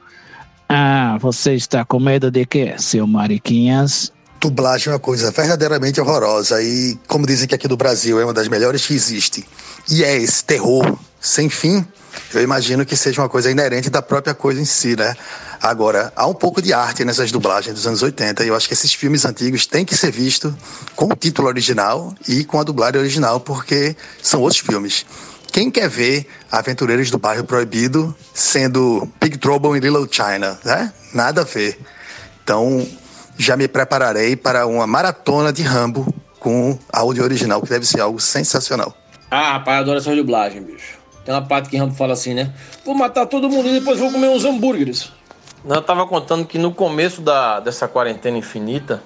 Ah, 0.68 1.18
você 1.20 1.54
está 1.54 1.84
com 1.84 1.98
medo 1.98 2.30
de 2.30 2.46
quê, 2.46 2.74
seu 2.78 3.06
Mariquinhas? 3.06 4.12
Dublagem 4.40 4.88
é 4.88 4.92
uma 4.94 4.98
coisa 4.98 5.30
verdadeiramente 5.30 6.00
horrorosa 6.00 6.62
e, 6.62 6.98
como 7.06 7.26
dizem 7.26 7.46
que 7.46 7.54
aqui 7.54 7.68
do 7.68 7.76
Brasil 7.76 8.18
é 8.18 8.24
uma 8.24 8.32
das 8.32 8.48
melhores 8.48 8.86
que 8.86 8.94
existe, 8.94 9.46
e 9.88 10.02
é 10.02 10.16
esse 10.16 10.42
terror 10.42 10.98
sem 11.20 11.50
fim, 11.50 11.86
eu 12.32 12.42
imagino 12.42 12.84
que 12.86 12.96
seja 12.96 13.20
uma 13.20 13.28
coisa 13.28 13.50
inerente 13.50 13.90
da 13.90 14.00
própria 14.00 14.34
coisa 14.34 14.60
em 14.60 14.64
si, 14.64 14.96
né? 14.96 15.14
Agora, 15.60 16.12
há 16.16 16.26
um 16.26 16.34
pouco 16.34 16.62
de 16.62 16.72
arte 16.72 17.04
nessas 17.04 17.30
dublagens 17.30 17.74
dos 17.74 17.86
anos 17.86 18.02
80 18.02 18.44
e 18.44 18.48
eu 18.48 18.56
acho 18.56 18.66
que 18.66 18.74
esses 18.74 18.94
filmes 18.94 19.24
antigos 19.24 19.66
têm 19.66 19.84
que 19.84 19.94
ser 19.96 20.10
vistos 20.10 20.52
com 20.96 21.06
o 21.06 21.16
título 21.16 21.48
original 21.48 22.14
e 22.26 22.44
com 22.44 22.58
a 22.58 22.64
dublagem 22.64 23.00
original, 23.00 23.40
porque 23.40 23.94
são 24.22 24.40
outros 24.40 24.60
filmes. 24.60 25.04
Quem 25.52 25.70
quer 25.70 25.88
ver 25.88 26.26
Aventureiros 26.50 27.10
do 27.10 27.18
Bairro 27.18 27.44
Proibido 27.44 28.16
sendo 28.32 29.06
Big 29.20 29.36
Trouble 29.38 29.76
in 29.76 29.80
Little 29.80 30.08
China, 30.10 30.58
né? 30.64 30.92
Nada 31.12 31.42
a 31.42 31.44
ver. 31.44 31.78
Então, 32.42 32.86
já 33.40 33.56
me 33.56 33.66
prepararei 33.66 34.36
para 34.36 34.66
uma 34.66 34.86
maratona 34.86 35.52
de 35.52 35.62
Rambo 35.62 36.06
com 36.38 36.78
áudio 36.92 37.24
original, 37.24 37.62
que 37.62 37.68
deve 37.68 37.86
ser 37.86 38.00
algo 38.00 38.20
sensacional. 38.20 38.94
Ah, 39.30 39.52
rapaz, 39.52 39.80
adoro 39.80 39.98
essa 39.98 40.14
dublagem, 40.14 40.62
bicho. 40.62 40.98
Tem 41.24 41.34
uma 41.34 41.46
parte 41.46 41.70
que 41.70 41.76
Rambo 41.76 41.94
fala 41.94 42.12
assim, 42.12 42.34
né? 42.34 42.52
Vou 42.84 42.94
matar 42.94 43.26
todo 43.26 43.48
mundo 43.48 43.68
e 43.68 43.78
depois 43.78 43.98
vou 43.98 44.10
comer 44.10 44.28
uns 44.28 44.44
hambúrgueres. 44.44 45.10
Não, 45.64 45.76
eu 45.76 45.82
tava 45.82 46.06
contando 46.06 46.44
que 46.44 46.58
no 46.58 46.72
começo 46.74 47.22
da, 47.22 47.60
dessa 47.60 47.88
quarentena 47.88 48.36
infinita, 48.36 49.02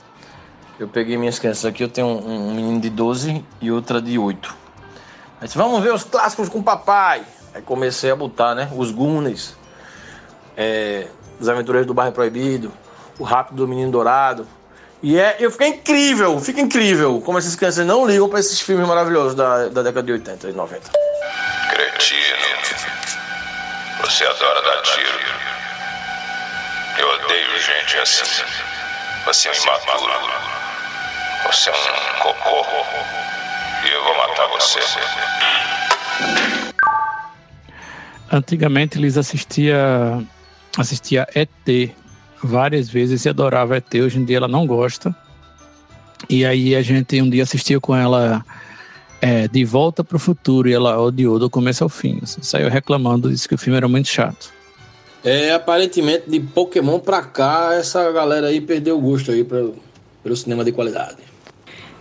eu 0.80 0.88
peguei 0.88 1.16
minhas 1.16 1.38
crianças 1.38 1.64
aqui, 1.64 1.84
eu 1.84 1.88
tenho 1.88 2.06
um, 2.06 2.48
um 2.48 2.54
menino 2.54 2.80
de 2.80 2.90
12 2.90 3.44
e 3.60 3.70
outra 3.70 4.02
de 4.02 4.18
8. 4.18 4.56
Aí 5.40 5.46
disse, 5.46 5.56
vamos 5.56 5.80
ver 5.80 5.92
os 5.92 6.02
clássicos 6.02 6.48
com 6.48 6.62
papai. 6.62 7.22
Aí 7.54 7.62
comecei 7.62 8.10
a 8.10 8.16
botar, 8.16 8.54
né? 8.56 8.68
Os 8.76 8.90
Goonies, 8.90 9.56
é, 10.56 11.06
Os 11.38 11.48
Aventureiros 11.48 11.86
do 11.86 11.94
Bairro 11.94 12.12
Proibido, 12.12 12.72
O 13.18 13.24
Rápido 13.24 13.56
do 13.56 13.68
Menino 13.68 13.90
Dourado. 13.90 14.46
E 15.02 15.18
é, 15.18 15.36
eu 15.38 15.50
fiquei 15.50 15.68
incrível, 15.68 16.40
fica 16.40 16.60
incrível 16.60 17.20
como 17.20 17.36
essas 17.36 17.54
crianças 17.54 17.86
não 17.86 18.06
ligam 18.06 18.28
para 18.28 18.40
esses 18.40 18.60
filmes 18.60 18.88
maravilhosos 18.88 19.34
da, 19.34 19.68
da 19.68 19.82
década 19.82 20.02
de 20.02 20.12
80 20.12 20.48
e 20.48 20.52
90. 20.52 20.90
Cretino, 21.70 22.84
você 24.00 24.24
adora 24.24 24.62
dar 24.62 24.82
tiro. 24.82 25.18
Eu 26.98 27.08
odeio 27.08 27.58
gente 27.60 27.98
assim. 27.98 28.44
Você 29.26 29.48
é 29.48 29.52
um 29.52 29.54
imaturo. 29.54 30.12
Você 31.46 31.70
é 31.70 31.72
um 31.72 32.18
cocô. 32.22 32.64
E 33.84 33.92
eu 33.92 34.04
vou 34.04 34.16
matar 34.16 34.46
você. 34.48 34.80
Antigamente 38.32 38.98
eles 38.98 39.18
assistia 39.18 40.22
assistia 40.78 41.28
ET 41.34 41.94
várias 42.44 42.88
vezes 42.88 43.24
e 43.24 43.28
adorava 43.28 43.76
ET. 43.76 43.94
Hoje 43.94 44.18
em 44.18 44.24
dia 44.24 44.36
ela 44.36 44.48
não 44.48 44.66
gosta. 44.66 45.14
E 46.28 46.44
aí 46.44 46.76
a 46.76 46.82
gente 46.82 47.20
um 47.20 47.28
dia 47.28 47.42
assistiu 47.42 47.80
com 47.80 47.94
ela 47.94 48.44
é, 49.20 49.48
De 49.48 49.64
Volta 49.64 50.04
para 50.04 50.16
o 50.16 50.20
Futuro 50.20 50.68
e 50.68 50.72
ela 50.72 51.00
odiou 51.00 51.38
do 51.38 51.48
começo 51.48 51.82
ao 51.82 51.88
fim. 51.88 52.20
Assim, 52.22 52.42
saiu 52.42 52.68
reclamando, 52.68 53.30
disse 53.30 53.48
que 53.48 53.54
o 53.54 53.58
filme 53.58 53.76
era 53.76 53.88
muito 53.88 54.08
chato. 54.08 54.52
É, 55.24 55.52
aparentemente 55.52 56.28
de 56.28 56.38
Pokémon 56.38 57.00
pra 57.00 57.22
cá, 57.22 57.70
essa 57.74 58.12
galera 58.12 58.48
aí 58.48 58.60
perdeu 58.60 58.98
o 58.98 59.00
gosto 59.00 59.30
aí 59.30 59.42
pelo, 59.42 59.74
pelo 60.22 60.36
cinema 60.36 60.62
de 60.62 60.72
qualidade. 60.72 61.16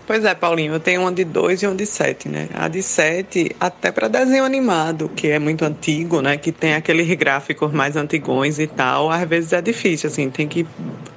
Pois 0.05 0.25
é, 0.25 0.35
Paulinho, 0.35 0.73
eu 0.73 0.79
tenho 0.81 1.01
uma 1.01 1.11
de 1.13 1.23
2 1.23 1.63
e 1.63 1.67
uma 1.67 1.75
de 1.75 1.85
7, 1.85 2.27
né? 2.27 2.49
A 2.53 2.67
de 2.67 2.83
7, 2.83 3.55
até 3.57 3.89
para 3.89 4.09
desenho 4.09 4.43
animado, 4.43 5.09
que 5.15 5.29
é 5.29 5.39
muito 5.39 5.63
antigo, 5.63 6.21
né? 6.21 6.35
Que 6.35 6.51
tem 6.51 6.73
aqueles 6.73 7.07
gráficos 7.15 7.71
mais 7.71 7.95
antigões 7.95 8.59
e 8.59 8.67
tal, 8.67 9.09
às 9.09 9.25
vezes 9.27 9.53
é 9.53 9.61
difícil, 9.61 10.09
assim, 10.09 10.29
tem 10.29 10.45
que 10.45 10.67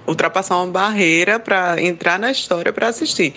ultrapassar 0.06 0.58
uma 0.58 0.68
barreira 0.70 1.40
para 1.40 1.82
entrar 1.82 2.16
na 2.16 2.30
história 2.30 2.72
para 2.72 2.86
assistir. 2.86 3.34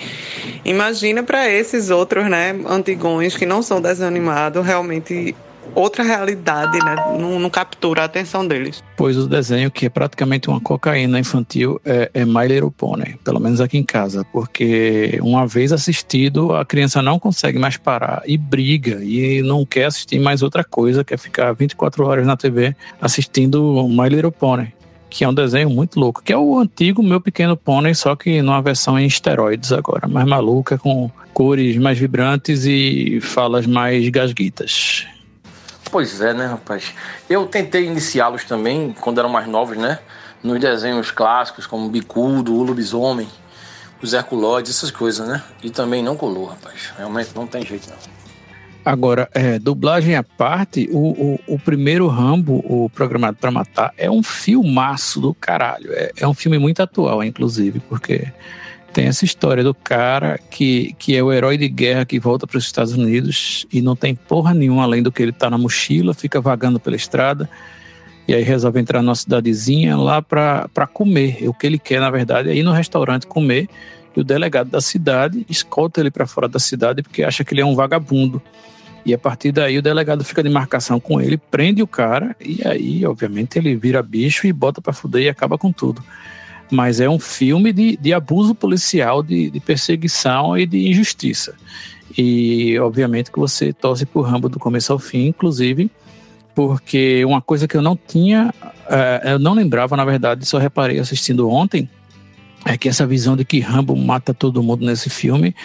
Imagina 0.63 1.23
para 1.23 1.49
esses 1.49 1.89
outros, 1.89 2.29
né, 2.29 2.55
antigões 2.67 3.35
que 3.35 3.45
não 3.45 3.63
são 3.63 3.81
desenho 3.81 4.07
animado, 4.07 4.61
realmente 4.61 5.35
outra 5.75 6.03
realidade, 6.03 6.77
né? 6.79 6.95
Não, 7.19 7.39
não, 7.39 7.49
captura 7.49 8.01
a 8.01 8.05
atenção 8.05 8.47
deles. 8.47 8.83
Pois 8.95 9.17
o 9.17 9.27
desenho, 9.27 9.71
que 9.71 9.85
é 9.85 9.89
praticamente 9.89 10.49
uma 10.49 10.59
cocaína 10.59 11.19
infantil, 11.19 11.79
é, 11.85 12.09
é 12.13 12.25
My 12.25 12.47
Little 12.47 12.71
Pony, 12.71 13.17
pelo 13.23 13.39
menos 13.39 13.61
aqui 13.61 13.77
em 13.77 13.83
casa, 13.83 14.25
porque 14.31 15.19
uma 15.21 15.47
vez 15.47 15.71
assistido, 15.71 16.55
a 16.55 16.65
criança 16.65 17.01
não 17.01 17.19
consegue 17.19 17.57
mais 17.57 17.77
parar 17.77 18.23
e 18.25 18.37
briga 18.37 19.03
e 19.03 19.41
não 19.41 19.65
quer 19.65 19.85
assistir 19.85 20.19
mais 20.19 20.41
outra 20.41 20.63
coisa, 20.63 21.03
quer 21.03 21.17
ficar 21.17 21.53
24 21.53 22.05
horas 22.05 22.25
na 22.25 22.37
TV 22.37 22.75
assistindo 23.01 23.87
My 23.87 24.09
Little 24.09 24.31
Pony 24.31 24.73
que 25.09 25.23
é 25.23 25.27
um 25.27 25.33
desenho 25.33 25.69
muito 25.69 25.99
louco, 25.99 26.21
que 26.23 26.31
é 26.31 26.37
o 26.37 26.59
antigo 26.59 27.01
Meu 27.01 27.19
Pequeno 27.19 27.57
Pônei, 27.57 27.95
só 27.95 28.15
que 28.15 28.41
numa 28.41 28.61
versão 28.61 28.97
em 28.99 29.07
esteroides 29.07 29.71
agora, 29.71 30.07
mais 30.07 30.27
maluca, 30.27 30.77
com 30.77 31.09
cores 31.33 31.77
mais 31.77 31.97
vibrantes 31.97 32.65
e 32.65 33.19
falas 33.21 33.65
mais 33.65 34.07
gasguitas. 34.09 35.07
Pois 35.91 36.21
é, 36.21 36.33
né, 36.33 36.45
rapaz? 36.45 36.93
Eu 37.29 37.47
tentei 37.47 37.85
iniciá-los 37.85 38.43
também, 38.43 38.95
quando 38.99 39.19
eram 39.19 39.29
mais 39.29 39.47
novos, 39.47 39.77
né? 39.77 39.99
Nos 40.43 40.59
desenhos 40.59 41.11
clássicos, 41.11 41.65
como 41.65 41.89
Bicudo, 41.89 42.53
O 42.55 42.63
Lobisomem, 42.63 43.27
os 44.01 44.13
Herculoides, 44.13 44.71
essas 44.71 44.91
coisas, 44.91 45.27
né? 45.27 45.43
E 45.63 45.69
também 45.69 46.03
não 46.03 46.15
colou, 46.15 46.45
rapaz. 46.45 46.93
Realmente 46.97 47.31
não 47.35 47.47
tem 47.47 47.65
jeito, 47.65 47.89
não. 47.89 48.19
Agora, 48.85 49.29
é, 49.33 49.59
dublagem 49.59 50.15
à 50.15 50.23
parte, 50.23 50.89
o, 50.91 51.09
o, 51.09 51.39
o, 51.55 51.59
primeiro 51.59 52.07
Rambo, 52.07 52.63
o 52.65 52.89
Programado 52.89 53.37
para 53.37 53.51
Matar, 53.51 53.93
é 53.97 54.09
um 54.09 54.23
filmaço 54.23 55.19
do 55.19 55.33
caralho. 55.33 55.91
É, 55.91 56.11
é 56.17 56.27
um 56.27 56.33
filme 56.33 56.57
muito 56.57 56.81
atual, 56.81 57.23
inclusive, 57.23 57.79
porque 57.81 58.31
tem 58.93 59.05
essa 59.05 59.25
história 59.25 59.63
do 59.63 59.73
cara 59.73 60.39
que, 60.49 60.95
que 60.97 61.15
é 61.15 61.23
o 61.23 61.31
herói 61.31 61.57
de 61.57 61.67
guerra 61.67 62.05
que 62.05 62.19
volta 62.19 62.47
para 62.47 62.57
os 62.57 62.65
Estados 62.65 62.93
Unidos 62.93 63.65
e 63.71 63.81
não 63.81 63.95
tem 63.95 64.15
porra 64.15 64.53
nenhuma 64.53 64.83
além 64.83 65.01
do 65.03 65.11
que 65.11 65.21
ele 65.21 65.31
tá 65.31 65.49
na 65.49 65.57
mochila, 65.57 66.13
fica 66.13 66.41
vagando 66.41 66.79
pela 66.79 66.95
estrada 66.95 67.49
e 68.27 68.33
aí 68.33 68.43
resolve 68.43 68.79
entrar 68.79 69.01
numa 69.01 69.15
cidadezinha 69.15 69.97
lá 69.97 70.21
para 70.21 70.87
comer. 70.93 71.47
O 71.47 71.53
que 71.53 71.65
ele 71.65 71.79
quer, 71.79 71.99
na 71.99 72.09
verdade, 72.09 72.49
é 72.49 72.55
ir 72.55 72.63
no 72.63 72.71
restaurante 72.71 73.25
comer 73.25 73.67
e 74.15 74.19
o 74.19 74.23
delegado 74.23 74.69
da 74.69 74.81
cidade 74.81 75.45
escolta 75.49 75.99
ele 75.99 76.11
para 76.11 76.27
fora 76.27 76.47
da 76.47 76.59
cidade 76.59 77.01
porque 77.01 77.23
acha 77.23 77.43
que 77.43 77.53
ele 77.53 77.61
é 77.61 77.65
um 77.65 77.75
vagabundo. 77.75 78.41
E 79.05 79.13
a 79.13 79.17
partir 79.17 79.51
daí 79.51 79.77
o 79.77 79.81
delegado 79.81 80.23
fica 80.23 80.43
de 80.43 80.49
marcação 80.49 80.99
com 80.99 81.21
ele, 81.21 81.37
prende 81.37 81.81
o 81.81 81.87
cara 81.87 82.35
e 82.39 82.59
aí, 82.67 83.05
obviamente, 83.05 83.57
ele 83.57 83.75
vira 83.75 84.03
bicho 84.03 84.45
e 84.45 84.53
bota 84.53 84.81
para 84.81 84.93
fuder 84.93 85.23
e 85.23 85.29
acaba 85.29 85.57
com 85.57 85.71
tudo 85.71 86.03
mas 86.69 86.99
é 86.99 87.09
um 87.09 87.19
filme 87.19 87.73
de, 87.73 87.97
de 87.97 88.13
abuso 88.13 88.53
policial, 88.53 89.23
de, 89.23 89.49
de 89.49 89.59
perseguição 89.59 90.57
e 90.57 90.65
de 90.65 90.89
injustiça. 90.89 91.55
E 92.17 92.77
obviamente 92.79 93.31
que 93.31 93.39
você 93.39 93.71
torce 93.71 94.05
por 94.05 94.21
Rambo 94.21 94.49
do 94.49 94.59
começo 94.59 94.91
ao 94.91 94.99
fim, 94.99 95.27
inclusive, 95.27 95.89
porque 96.55 97.23
uma 97.25 97.41
coisa 97.41 97.67
que 97.67 97.77
eu 97.77 97.81
não 97.81 97.95
tinha, 97.95 98.53
uh, 98.61 99.27
eu 99.29 99.39
não 99.39 99.53
lembrava, 99.53 99.95
na 99.95 100.05
verdade, 100.05 100.45
só 100.45 100.57
reparei 100.57 100.99
assistindo 100.99 101.49
ontem, 101.49 101.89
é 102.65 102.77
que 102.77 102.89
essa 102.89 103.05
visão 103.05 103.37
de 103.37 103.45
que 103.45 103.59
Rambo 103.59 103.95
mata 103.95 104.33
todo 104.33 104.61
mundo 104.61 104.85
nesse 104.85 105.09
filme 105.09 105.55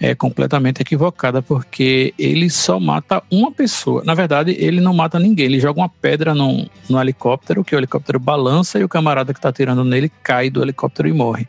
é 0.00 0.14
completamente 0.14 0.80
equivocada, 0.80 1.42
porque 1.42 2.14
ele 2.18 2.48
só 2.48 2.78
mata 2.78 3.22
uma 3.30 3.50
pessoa. 3.50 4.02
Na 4.04 4.14
verdade, 4.14 4.56
ele 4.58 4.80
não 4.80 4.94
mata 4.94 5.18
ninguém, 5.18 5.46
ele 5.46 5.60
joga 5.60 5.80
uma 5.80 5.88
pedra 5.88 6.34
no, 6.34 6.68
no 6.88 7.00
helicóptero, 7.00 7.64
que 7.64 7.74
o 7.74 7.78
helicóptero 7.78 8.18
balança 8.18 8.78
e 8.78 8.84
o 8.84 8.88
camarada 8.88 9.32
que 9.32 9.38
está 9.38 9.48
atirando 9.48 9.84
nele 9.84 10.10
cai 10.22 10.50
do 10.50 10.62
helicóptero 10.62 11.08
e 11.08 11.12
morre. 11.12 11.46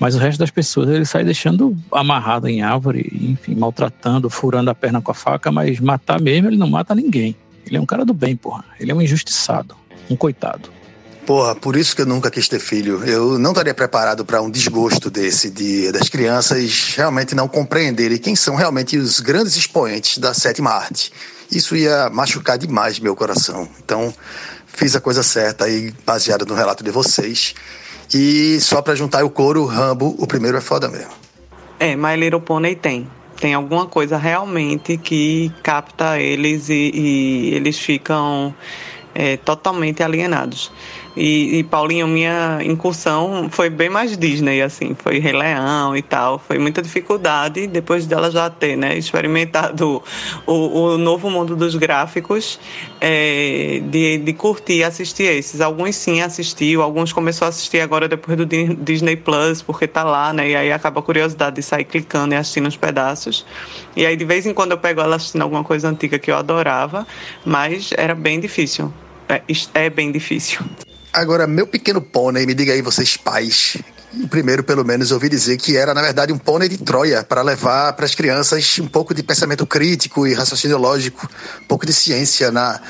Mas 0.00 0.16
o 0.16 0.18
resto 0.18 0.38
das 0.38 0.50
pessoas 0.50 0.88
ele 0.88 1.04
sai 1.04 1.24
deixando 1.24 1.76
amarrado 1.92 2.48
em 2.48 2.62
árvore, 2.62 3.08
enfim, 3.20 3.54
maltratando, 3.54 4.28
furando 4.28 4.70
a 4.70 4.74
perna 4.74 5.00
com 5.00 5.10
a 5.10 5.14
faca, 5.14 5.52
mas 5.52 5.78
matar 5.78 6.20
mesmo 6.20 6.48
ele 6.48 6.56
não 6.56 6.68
mata 6.68 6.94
ninguém. 6.94 7.36
Ele 7.66 7.76
é 7.76 7.80
um 7.80 7.86
cara 7.86 8.04
do 8.04 8.12
bem, 8.12 8.34
porra. 8.34 8.64
Ele 8.80 8.90
é 8.90 8.94
um 8.94 9.00
injustiçado, 9.00 9.76
um 10.10 10.16
coitado. 10.16 10.70
Porra, 11.26 11.54
por 11.54 11.74
isso 11.74 11.96
que 11.96 12.02
eu 12.02 12.06
nunca 12.06 12.30
quis 12.30 12.48
ter 12.48 12.58
filho. 12.58 13.02
Eu 13.04 13.38
não 13.38 13.52
estaria 13.52 13.72
preparado 13.72 14.24
para 14.26 14.42
um 14.42 14.50
desgosto 14.50 15.10
desse, 15.10 15.50
de, 15.50 15.90
das 15.90 16.08
crianças 16.08 16.94
realmente 16.94 17.34
não 17.34 17.48
compreenderem 17.48 18.18
quem 18.18 18.36
são 18.36 18.54
realmente 18.54 18.98
os 18.98 19.20
grandes 19.20 19.56
expoentes 19.56 20.18
da 20.18 20.34
sétima 20.34 20.70
arte. 20.70 21.10
Isso 21.50 21.74
ia 21.74 22.10
machucar 22.10 22.58
demais 22.58 22.98
meu 22.98 23.16
coração. 23.16 23.66
Então, 23.82 24.12
fiz 24.66 24.94
a 24.94 25.00
coisa 25.00 25.22
certa 25.22 25.64
aí, 25.64 25.94
baseada 26.04 26.44
no 26.44 26.54
relato 26.54 26.84
de 26.84 26.90
vocês. 26.90 27.54
E 28.12 28.60
só 28.60 28.82
para 28.82 28.94
juntar 28.94 29.24
o 29.24 29.30
coro, 29.30 29.64
Rambo, 29.64 30.14
o 30.18 30.26
primeiro 30.26 30.58
é 30.58 30.60
foda 30.60 30.88
mesmo. 30.88 31.12
É, 31.80 31.96
My 31.96 32.16
Little 32.16 32.40
Pony 32.40 32.76
tem. 32.76 33.08
Tem 33.40 33.54
alguma 33.54 33.86
coisa 33.86 34.16
realmente 34.16 34.96
que 34.98 35.50
capta 35.62 36.20
eles 36.20 36.68
e, 36.68 36.90
e 36.94 37.54
eles 37.54 37.78
ficam 37.78 38.54
é, 39.14 39.36
totalmente 39.36 40.02
alienados. 40.02 40.70
E, 41.16 41.58
e, 41.58 41.64
Paulinho, 41.64 42.08
minha 42.08 42.58
incursão 42.64 43.48
foi 43.48 43.70
bem 43.70 43.88
mais 43.88 44.16
Disney, 44.16 44.60
assim, 44.60 44.96
foi 44.98 45.18
Rei 45.18 45.32
Leão 45.32 45.96
e 45.96 46.02
tal. 46.02 46.38
Foi 46.40 46.58
muita 46.58 46.82
dificuldade 46.82 47.66
depois 47.68 48.04
dela 48.06 48.30
já 48.30 48.50
ter, 48.50 48.76
né, 48.76 48.96
experimentado 48.98 50.02
o, 50.44 50.52
o 50.52 50.98
novo 50.98 51.30
mundo 51.30 51.54
dos 51.54 51.76
gráficos, 51.76 52.58
é, 53.00 53.80
de, 53.84 54.18
de 54.18 54.32
curtir 54.32 54.82
assistir 54.82 55.24
esses. 55.24 55.60
Alguns 55.60 55.94
sim 55.94 56.20
assistiu, 56.20 56.82
alguns 56.82 57.12
começou 57.12 57.46
a 57.46 57.48
assistir 57.48 57.80
agora 57.80 58.08
depois 58.08 58.36
do 58.36 58.46
Disney 58.46 59.16
Plus, 59.16 59.62
porque 59.62 59.86
tá 59.86 60.02
lá, 60.02 60.32
né, 60.32 60.50
e 60.50 60.56
aí 60.56 60.72
acaba 60.72 60.98
a 60.98 61.02
curiosidade 61.02 61.56
de 61.56 61.62
sair 61.62 61.84
clicando 61.84 62.34
e 62.34 62.36
assistindo 62.36 62.66
os 62.66 62.76
pedaços. 62.76 63.46
E 63.94 64.04
aí 64.04 64.16
de 64.16 64.24
vez 64.24 64.46
em 64.46 64.52
quando 64.52 64.72
eu 64.72 64.78
pego 64.78 65.00
ela 65.00 65.16
assistindo 65.16 65.42
alguma 65.42 65.62
coisa 65.62 65.88
antiga 65.88 66.18
que 66.18 66.30
eu 66.30 66.36
adorava, 66.36 67.06
mas 67.44 67.92
era 67.96 68.14
bem 68.14 68.40
difícil. 68.40 68.92
é, 69.28 69.42
é 69.74 69.90
bem 69.90 70.10
difícil. 70.10 70.60
Agora, 71.14 71.46
meu 71.46 71.64
pequeno 71.64 72.00
pônei, 72.00 72.44
me 72.44 72.54
diga 72.54 72.72
aí, 72.72 72.82
vocês 72.82 73.16
pais. 73.16 73.76
Primeiro, 74.28 74.64
pelo 74.64 74.84
menos, 74.84 75.12
ouvi 75.12 75.28
dizer 75.28 75.56
que 75.56 75.76
era, 75.76 75.94
na 75.94 76.02
verdade, 76.02 76.32
um 76.32 76.38
pônei 76.38 76.68
de 76.68 76.76
Troia 76.78 77.22
para 77.22 77.40
levar 77.40 77.92
para 77.92 78.04
as 78.04 78.16
crianças 78.16 78.80
um 78.80 78.88
pouco 78.88 79.14
de 79.14 79.22
pensamento 79.22 79.64
crítico 79.64 80.26
e 80.26 80.34
raciocínio 80.34 80.76
lógico, 80.76 81.30
um 81.62 81.66
pouco 81.66 81.86
de 81.86 81.92
ciência 81.92 82.50
na 82.50 82.80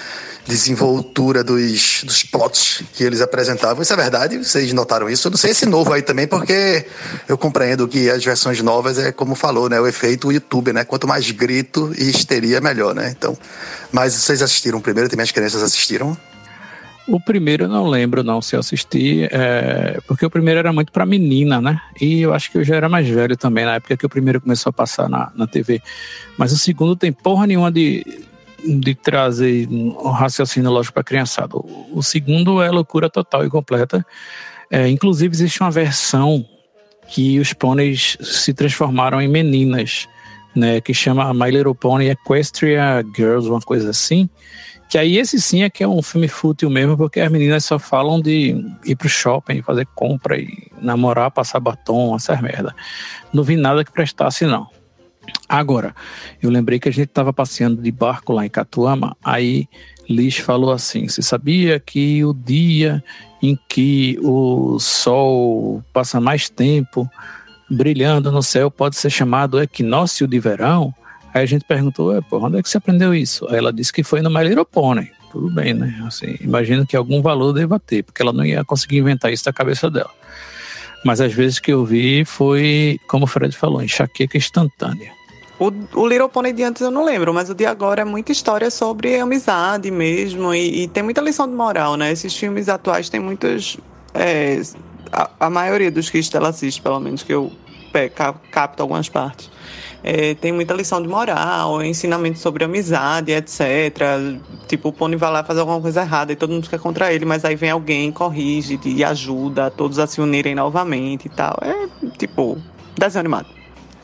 desenvoltura 0.47 1.45
dos, 1.45 2.02
dos 2.04 2.23
plots 2.23 2.83
que 2.95 3.04
eles 3.04 3.21
apresentavam. 3.21 3.83
Isso 3.83 3.93
é 3.93 3.97
verdade? 3.97 4.38
Vocês 4.38 4.73
notaram 4.73 5.11
isso? 5.11 5.28
Eu 5.28 5.31
não 5.31 5.38
sei 5.38 5.50
esse 5.50 5.66
novo 5.66 5.93
aí 5.93 6.00
também, 6.00 6.26
porque 6.26 6.87
eu 7.28 7.37
compreendo 7.37 7.87
que 7.87 8.09
as 8.09 8.25
versões 8.25 8.59
novas 8.62 8.99
é 8.99 9.12
como 9.12 9.35
falou, 9.35 9.69
né? 9.69 9.78
O 9.78 9.87
efeito 9.87 10.33
YouTube, 10.33 10.73
né? 10.73 10.83
Quanto 10.83 11.07
mais 11.07 11.31
grito 11.31 11.93
e 11.99 12.09
histeria, 12.09 12.59
melhor, 12.59 12.95
né? 12.95 13.14
Então, 13.14 13.37
mas 13.93 14.14
vocês 14.14 14.40
assistiram 14.40 14.81
primeiro? 14.81 15.11
Também 15.11 15.25
as 15.25 15.31
crianças 15.31 15.62
assistiram? 15.62 16.16
O 17.06 17.20
primeiro 17.20 17.64
eu 17.64 17.68
não 17.68 17.87
lembro 17.87 18.25
não 18.25 18.40
se 18.40 18.56
eu 18.56 18.61
assisti, 18.61 19.28
é, 19.30 20.00
porque 20.06 20.25
o 20.25 20.30
primeiro 20.30 20.58
era 20.58 20.73
muito 20.73 20.90
para 20.90 21.04
menina, 21.04 21.61
né? 21.61 21.78
E 22.00 22.23
eu 22.23 22.32
acho 22.32 22.50
que 22.50 22.58
eu 22.58 22.64
já 22.64 22.76
era 22.76 22.88
mais 22.88 23.06
velho 23.06 23.37
também 23.37 23.66
na 23.66 23.75
época 23.75 23.96
que 23.96 24.06
o 24.06 24.08
primeiro 24.08 24.40
começou 24.40 24.70
a 24.70 24.73
passar 24.73 25.08
na, 25.08 25.30
na 25.34 25.46
TV. 25.46 25.82
Mas 26.38 26.50
o 26.52 26.56
segundo 26.56 26.96
tem 26.96 27.12
porra 27.12 27.46
nenhuma 27.46 27.70
de, 27.70 28.04
de 28.64 28.94
trazer 28.94 29.68
um 29.68 29.90
raciocínio 30.11 30.70
lógico 30.70 30.94
para 30.94 31.04
criançada. 31.04 31.54
O, 31.56 31.90
o, 31.92 32.02
segundo 32.02 32.62
é 32.62 32.70
loucura 32.70 33.11
total 33.11 33.44
e 33.44 33.50
completa. 33.50 34.04
É, 34.70 34.88
inclusive 34.88 35.34
existe 35.34 35.61
uma 35.61 35.70
versão 35.70 36.42
que 37.08 37.38
os 37.38 37.52
pôneis 37.52 38.16
se 38.23 38.54
transformaram 38.54 39.20
em 39.20 39.28
meninas, 39.28 40.08
né? 40.56 40.80
Que 40.80 40.94
chama 40.94 41.34
My 41.34 41.50
Little 41.50 41.75
Pony 41.75 42.08
Equestria 42.08 43.04
Girls, 43.14 43.46
uma 43.46 43.61
coisa 43.61 43.90
assim 43.90 44.26
que 44.94 44.98
aí 44.98 45.18
esse 45.18 45.40
sim 45.40 45.64
é 45.64 45.68
que 45.68 45.82
é 45.82 45.88
um 45.88 46.00
filme 46.00 46.28
fútil 46.28 46.70
mesmo, 46.70 46.96
porque 46.96 47.18
as 47.18 47.28
meninas 47.28 47.64
só 47.64 47.80
falam 47.80 48.20
de 48.20 48.64
ir 48.84 48.94
pro 48.94 49.08
shopping, 49.08 49.60
fazer 49.60 49.88
compra 49.92 50.38
e 50.38 50.70
namorar, 50.80 51.32
passar 51.32 51.58
batom, 51.58 52.14
essas 52.14 52.40
merda. 52.40 52.72
Não 53.32 53.42
vi 53.42 53.56
nada 53.56 53.84
que 53.84 53.90
prestasse, 53.90 54.46
não. 54.46 54.68
Agora, 55.48 55.92
eu 56.40 56.48
lembrei 56.48 56.78
que 56.78 56.88
a 56.88 56.92
gente 56.92 57.08
estava 57.08 57.32
passeando 57.32 57.82
de 57.82 57.90
barco 57.90 58.32
lá 58.32 58.46
em 58.46 58.48
Catuama, 58.48 59.16
aí 59.24 59.68
Liz 60.08 60.36
falou 60.36 60.70
assim: 60.70 61.08
você 61.08 61.22
sabia 61.22 61.80
que 61.80 62.24
o 62.24 62.32
dia 62.32 63.02
em 63.42 63.58
que 63.68 64.16
o 64.22 64.78
sol 64.78 65.82
passa 65.92 66.20
mais 66.20 66.48
tempo 66.48 67.10
brilhando 67.68 68.30
no 68.30 68.44
céu 68.44 68.70
pode 68.70 68.94
ser 68.94 69.10
chamado 69.10 69.60
equinócio 69.60 70.28
de 70.28 70.38
verão? 70.38 70.94
Aí 71.35 71.43
a 71.43 71.47
gente 71.47 71.64
perguntou, 71.64 72.23
pô, 72.23 72.38
onde 72.38 72.59
é 72.59 72.62
que 72.62 72.69
você 72.69 72.79
aprendeu 72.79 73.12
isso? 73.12 73.45
Aí 73.49 73.57
ela 73.57 73.73
disse 73.73 73.93
que 73.93 74.05
foi 74.05 74.23
no 74.23 74.31
My 74.31 74.45
Little 74.45 74.64
Pony. 74.64 75.11
Tudo 75.33 75.50
bem, 75.50 75.75
né? 75.75 76.00
Assim, 76.07 76.37
imagino 76.41 76.87
que 76.87 76.97
algum 76.97 77.21
valor 77.21 77.53
deva 77.53 77.81
ter, 77.81 78.05
porque 78.05 78.23
ela 78.23 78.33
não 78.33 78.45
ia 78.45 78.64
conseguir 78.64 78.99
inventar 78.99 79.33
isso 79.33 79.45
da 79.45 79.53
cabeça 79.53 79.91
dela. 79.91 80.11
Mas 81.05 81.21
às 81.21 81.33
vezes 81.33 81.59
que 81.59 81.73
eu 81.73 81.85
vi 81.85 82.25
foi, 82.25 83.00
como 83.09 83.25
o 83.25 83.26
Fred 83.26 83.55
falou, 83.57 83.83
enxaqueca 83.83 84.38
instantânea. 84.38 85.11
O, 85.59 85.73
o 85.95 86.07
Little 86.07 86.29
Pony 86.29 86.53
de 86.53 86.62
antes 86.62 86.83
eu 86.83 86.91
não 86.91 87.05
lembro, 87.05 87.35
mas 87.35 87.50
o 87.50 87.55
de 87.55 87.67
agora 87.67 88.03
é 88.03 88.05
muita 88.05 88.31
história 88.31 88.71
sobre 88.71 89.19
amizade 89.19 89.91
mesmo 89.91 90.55
e, 90.55 90.85
e 90.85 90.88
tem 90.88 91.03
muita 91.03 91.21
lição 91.21 91.49
de 91.49 91.55
moral, 91.55 91.97
né? 91.97 92.12
Esses 92.12 92.37
filmes 92.37 92.69
atuais 92.69 93.09
têm 93.09 93.19
muitas. 93.19 93.76
É, 94.14 94.62
a, 95.12 95.31
a, 95.41 95.50
maioria 95.50 95.91
dos 95.91 96.09
que 96.09 96.21
ela 96.33 96.50
assiste, 96.50 96.81
pelo 96.81 97.00
menos 97.00 97.25
que 97.25 97.35
eu 97.35 97.50
é, 97.93 98.09
capto 98.09 98.81
algumas 98.81 99.09
partes 99.09 99.50
é, 100.06 100.34
tem 100.34 100.52
muita 100.52 100.75
lição 100.75 101.00
de 101.00 101.08
moral, 101.08 101.82
ensinamento 101.82 102.38
sobre 102.38 102.62
amizade, 102.62 103.32
etc. 103.32 103.99
Tipo, 104.68 104.90
o 104.90 104.92
Pony 104.92 105.16
vai 105.16 105.32
lá 105.32 105.42
fazer 105.42 105.61
alguma 105.61 105.80
coisa 105.80 106.02
errada 106.02 106.30
e 106.30 106.37
todo 106.37 106.50
mundo 106.50 106.64
fica 106.64 106.78
contra 106.78 107.11
ele, 107.11 107.25
mas 107.25 107.42
aí 107.42 107.56
vem 107.56 107.70
alguém, 107.70 108.12
corrige 108.12 108.78
e 108.84 109.02
ajuda 109.02 109.70
todos 109.70 109.99
a 109.99 110.06
se 110.06 110.20
unirem 110.20 110.54
novamente 110.54 111.24
e 111.24 111.29
tal. 111.31 111.57
É 111.62 111.88
tipo, 112.18 112.61
desenho 112.94 113.20
animado. 113.20 113.48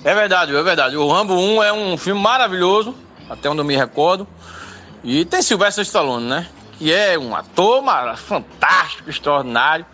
É 0.02 0.14
verdade, 0.14 0.56
é 0.56 0.62
verdade. 0.62 0.96
O 0.96 1.06
Rambo 1.06 1.34
1 1.34 1.62
é 1.62 1.72
um 1.74 1.98
filme 1.98 2.18
maravilhoso, 2.18 2.94
até 3.28 3.50
onde 3.50 3.60
eu 3.60 3.64
me 3.64 3.76
recordo. 3.76 4.26
E 5.04 5.26
tem 5.26 5.42
Sylvester 5.42 5.82
Stallone, 5.82 6.26
né? 6.26 6.48
Que 6.78 6.90
é 6.90 7.18
um 7.18 7.36
ator 7.36 7.84
fantástico, 8.16 9.10
extraordinário. 9.10 9.84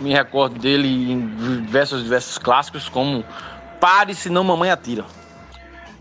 Me 0.00 0.12
recordo 0.12 0.58
dele 0.58 1.12
em 1.12 1.60
diversos, 1.64 2.02
diversos 2.02 2.38
clássicos, 2.38 2.88
como 2.88 3.24
Pare, 3.80 4.16
senão 4.16 4.42
mamãe 4.42 4.72
atira. 4.72 5.04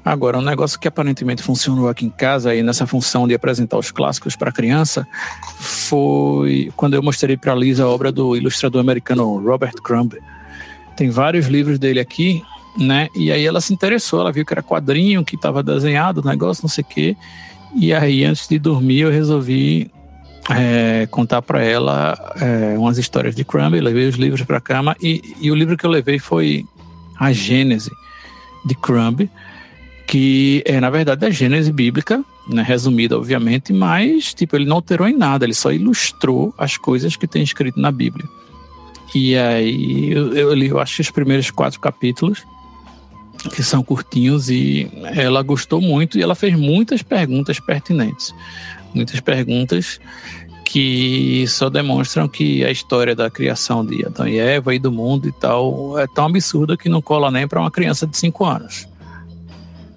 Agora, 0.06 0.38
um 0.38 0.42
negócio 0.42 0.78
que 0.78 0.88
aparentemente 0.88 1.42
funcionou 1.42 1.88
aqui 1.88 2.06
em 2.06 2.10
casa, 2.10 2.50
aí 2.50 2.62
nessa 2.62 2.86
função 2.86 3.26
de 3.26 3.34
apresentar 3.34 3.78
os 3.78 3.89
clássicos 3.89 4.36
para 4.36 4.52
criança, 4.52 5.08
foi 5.60 6.72
quando 6.76 6.96
eu 6.96 7.02
mostrei 7.02 7.38
para 7.38 7.54
a 7.54 7.56
Lisa 7.56 7.86
a 7.86 7.88
obra 7.88 8.12
do 8.12 8.36
ilustrador 8.36 8.82
americano 8.82 9.38
Robert 9.42 9.76
Crumb. 9.82 10.13
Tem 10.98 11.10
vários 11.10 11.48
livros 11.48 11.80
dele 11.80 12.02
aqui, 12.02 12.44
né? 12.78 13.08
E 13.16 13.32
aí 13.32 13.46
ela 13.46 13.62
se 13.62 13.74
interessou, 13.74 14.20
ela 14.20 14.32
viu 14.32 14.46
que 14.46 14.54
era 14.54 14.62
quadrinho, 14.62 15.24
que 15.24 15.36
estava 15.36 15.63
desenhado, 15.63 16.22
negócio, 16.22 16.63
não 16.63 16.70
sei 16.70 16.84
o 16.84 16.88
quê. 16.88 17.18
E 17.74 17.94
aí, 17.94 18.26
antes 18.26 18.48
de 18.48 18.60
dormir, 18.60 19.00
eu 19.00 19.12
resolvi 19.12 19.89
é, 20.50 21.08
contar 21.10 21.42
para 21.42 21.63
ela 21.63 22.36
é, 22.42 22.78
umas 22.78 22.98
histórias 22.98 23.36
de 23.36 23.46
Crumb. 23.46 23.80
levei 23.80 24.08
os 24.08 24.16
livros 24.16 24.42
para 24.42 24.58
a 24.58 24.62
cama 24.62 24.98
e, 25.02 25.36
e 25.39 25.50
o 25.50 25.56
livro 25.56 25.78
que 25.78 25.86
eu 25.86 25.89
levei 25.89 26.20
foi 26.20 26.66
A 27.18 27.32
Gênese 27.32 27.92
de 28.66 28.76
Crumb 28.76 29.30
que 30.08 30.63
é 30.66 30.80
na 30.80 30.89
verdade 30.89 31.26
a 31.26 31.30
Gênese 31.30 31.72
bíblica, 31.72 32.24
né, 32.48 32.62
resumida 32.62 33.18
obviamente, 33.18 33.72
mas 33.72 34.34
tipo 34.34 34.56
ele 34.56 34.66
não 34.66 34.78
alterou 34.78 35.08
em 35.08 35.18
nada, 35.18 35.46
ele 35.46 35.54
só 35.54 35.72
ilustrou 35.72 36.54
as 36.58 36.78
coisas 36.78 37.16
que 37.16 37.28
tem 37.28 37.44
escrito 37.44 37.80
na 37.80 37.92
Bíblia. 37.92 38.28
E 39.16 39.38
aí 39.38 40.12
eu, 40.12 40.34
eu 40.34 40.54
li, 40.54 40.68
eu 40.68 40.80
acho 40.80 41.02
os 41.02 41.12
primeiros 41.12 41.52
quatro 41.52 41.80
capítulos 41.80 42.44
que 43.54 43.62
são 43.62 43.84
curtinhos 43.84 44.50
e 44.50 44.89
ela 45.16 45.42
gostou 45.42 45.82
muito 45.82 46.18
e 46.18 46.22
ela 46.22 46.36
fez 46.36 46.58
muitas 46.58 47.02
perguntas 47.02 47.60
pertinentes, 47.60 48.34
muitas 48.94 49.20
perguntas 49.20 50.00
que 50.66 51.46
só 51.48 51.70
demonstram 51.70 52.28
que 52.28 52.63
a 52.63 52.72
história 52.72 53.16
da 53.16 53.30
criação 53.30 53.86
de 53.86 54.06
Adão 54.06 54.28
e 54.28 54.39
Eva 54.39 54.74
e 54.74 54.80
do 54.80 54.92
mundo 54.92 55.28
e 55.28 55.32
tal 55.32 56.00
é 56.00 56.08
tão 56.08 56.26
absurda 56.26 56.78
que 56.78 56.89
não 56.89 57.02
cola 57.02 57.30
nem 57.30 57.48
para 57.48 57.60
uma 57.60 57.70
criança 57.70 58.08
de 58.08 58.18
5 58.18 58.46
anos 58.46 58.88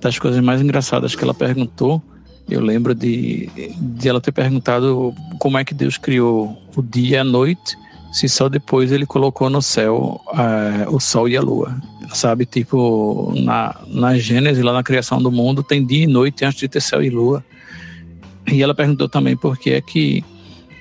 das 0.06 0.20
coisas 0.20 0.40
mais 0.40 0.62
engraçadas 0.62 1.16
que 1.16 1.24
ela 1.24 1.34
perguntou, 1.34 2.00
eu 2.48 2.60
lembro 2.60 2.94
de, 2.94 3.50
de 3.76 4.08
ela 4.08 4.20
ter 4.20 4.30
perguntado 4.30 5.12
como 5.40 5.58
é 5.58 5.64
que 5.64 5.74
Deus 5.74 5.98
criou 5.98 6.56
o 6.76 6.80
dia 6.80 7.16
e 7.16 7.18
a 7.18 7.24
noite, 7.24 7.76
se 8.12 8.28
só 8.28 8.48
depois 8.48 8.92
ele 8.92 9.04
colocou 9.04 9.50
no 9.50 9.60
céu 9.60 10.20
uh, 10.28 10.94
o 10.94 11.00
sol 11.00 11.28
e 11.28 11.36
a 11.36 11.40
lua. 11.40 11.74
Sabe, 12.14 12.46
tipo, 12.46 13.34
na, 13.36 13.74
na 13.88 14.16
Gênesis, 14.16 14.62
lá 14.62 14.72
na 14.72 14.84
criação 14.84 15.20
do 15.20 15.32
mundo, 15.32 15.60
tem 15.60 15.84
dia 15.84 16.04
e 16.04 16.06
noite 16.06 16.44
antes 16.44 16.60
de 16.60 16.68
ter 16.68 16.80
céu 16.80 17.02
e 17.02 17.10
lua. 17.10 17.44
E 18.46 18.62
ela 18.62 18.76
perguntou 18.76 19.08
também 19.08 19.36
por 19.36 19.58
que 19.58 19.70
é 19.70 19.80
que 19.80 20.24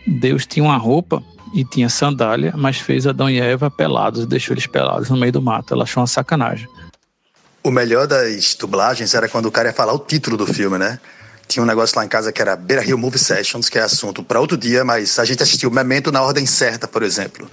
Deus 0.06 0.46
tinha 0.46 0.64
uma 0.64 0.78
roupa 0.78 1.24
e 1.52 1.66
tinha 1.66 1.90
sandália, 1.90 2.54
mas 2.56 2.78
fez 2.78 3.08
Adão 3.08 3.28
e 3.28 3.40
Eva 3.40 3.72
pelados 3.72 4.22
e 4.24 4.28
deixou 4.28 4.54
eles 4.54 4.68
pelados 4.68 5.10
no 5.10 5.18
meio 5.18 5.32
do 5.32 5.42
mato. 5.42 5.74
Ela 5.74 5.84
achou 5.84 6.02
uma 6.02 6.08
sacanagem. 6.08 6.68
O 7.66 7.72
melhor 7.72 8.06
das 8.06 8.54
dublagens 8.54 9.16
era 9.16 9.28
quando 9.28 9.48
o 9.48 9.52
cara 9.52 9.70
ia 9.70 9.74
falar 9.74 9.92
o 9.92 9.98
título 9.98 10.38
do 10.38 10.46
filme, 10.46 10.78
né? 10.78 11.00
Tinha 11.48 11.64
um 11.64 11.66
negócio 11.66 11.98
lá 11.98 12.06
em 12.06 12.08
casa 12.08 12.32
que 12.32 12.40
era 12.40 12.56
Beira 12.56 12.84
Rio 12.84 12.96
Movie 12.96 13.18
Sessions, 13.18 13.70
que 13.70 13.80
é 13.80 13.82
assunto 13.82 14.22
para 14.22 14.40
outro 14.40 14.56
dia, 14.56 14.86
mas 14.86 15.18
a 15.18 15.26
gente 15.26 15.42
assistiu 15.42 15.72
Memento 15.72 16.12
na 16.12 16.22
ordem 16.22 16.46
certa, 16.46 16.88
por 16.88 17.02
exemplo. 17.02 17.50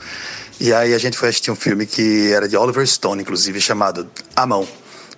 E 0.61 0.71
aí 0.71 0.93
a 0.93 0.99
gente 0.99 1.17
foi 1.17 1.31
assistir 1.31 1.51
um 1.51 1.57
filme 1.57 1.87
que 1.87 2.31
era 2.31 2.47
de 2.47 2.59
Oliver 2.59 2.87
Stone, 2.87 3.23
inclusive, 3.23 3.59
chamado 3.59 4.07
A 4.37 4.45
Mão. 4.45 4.69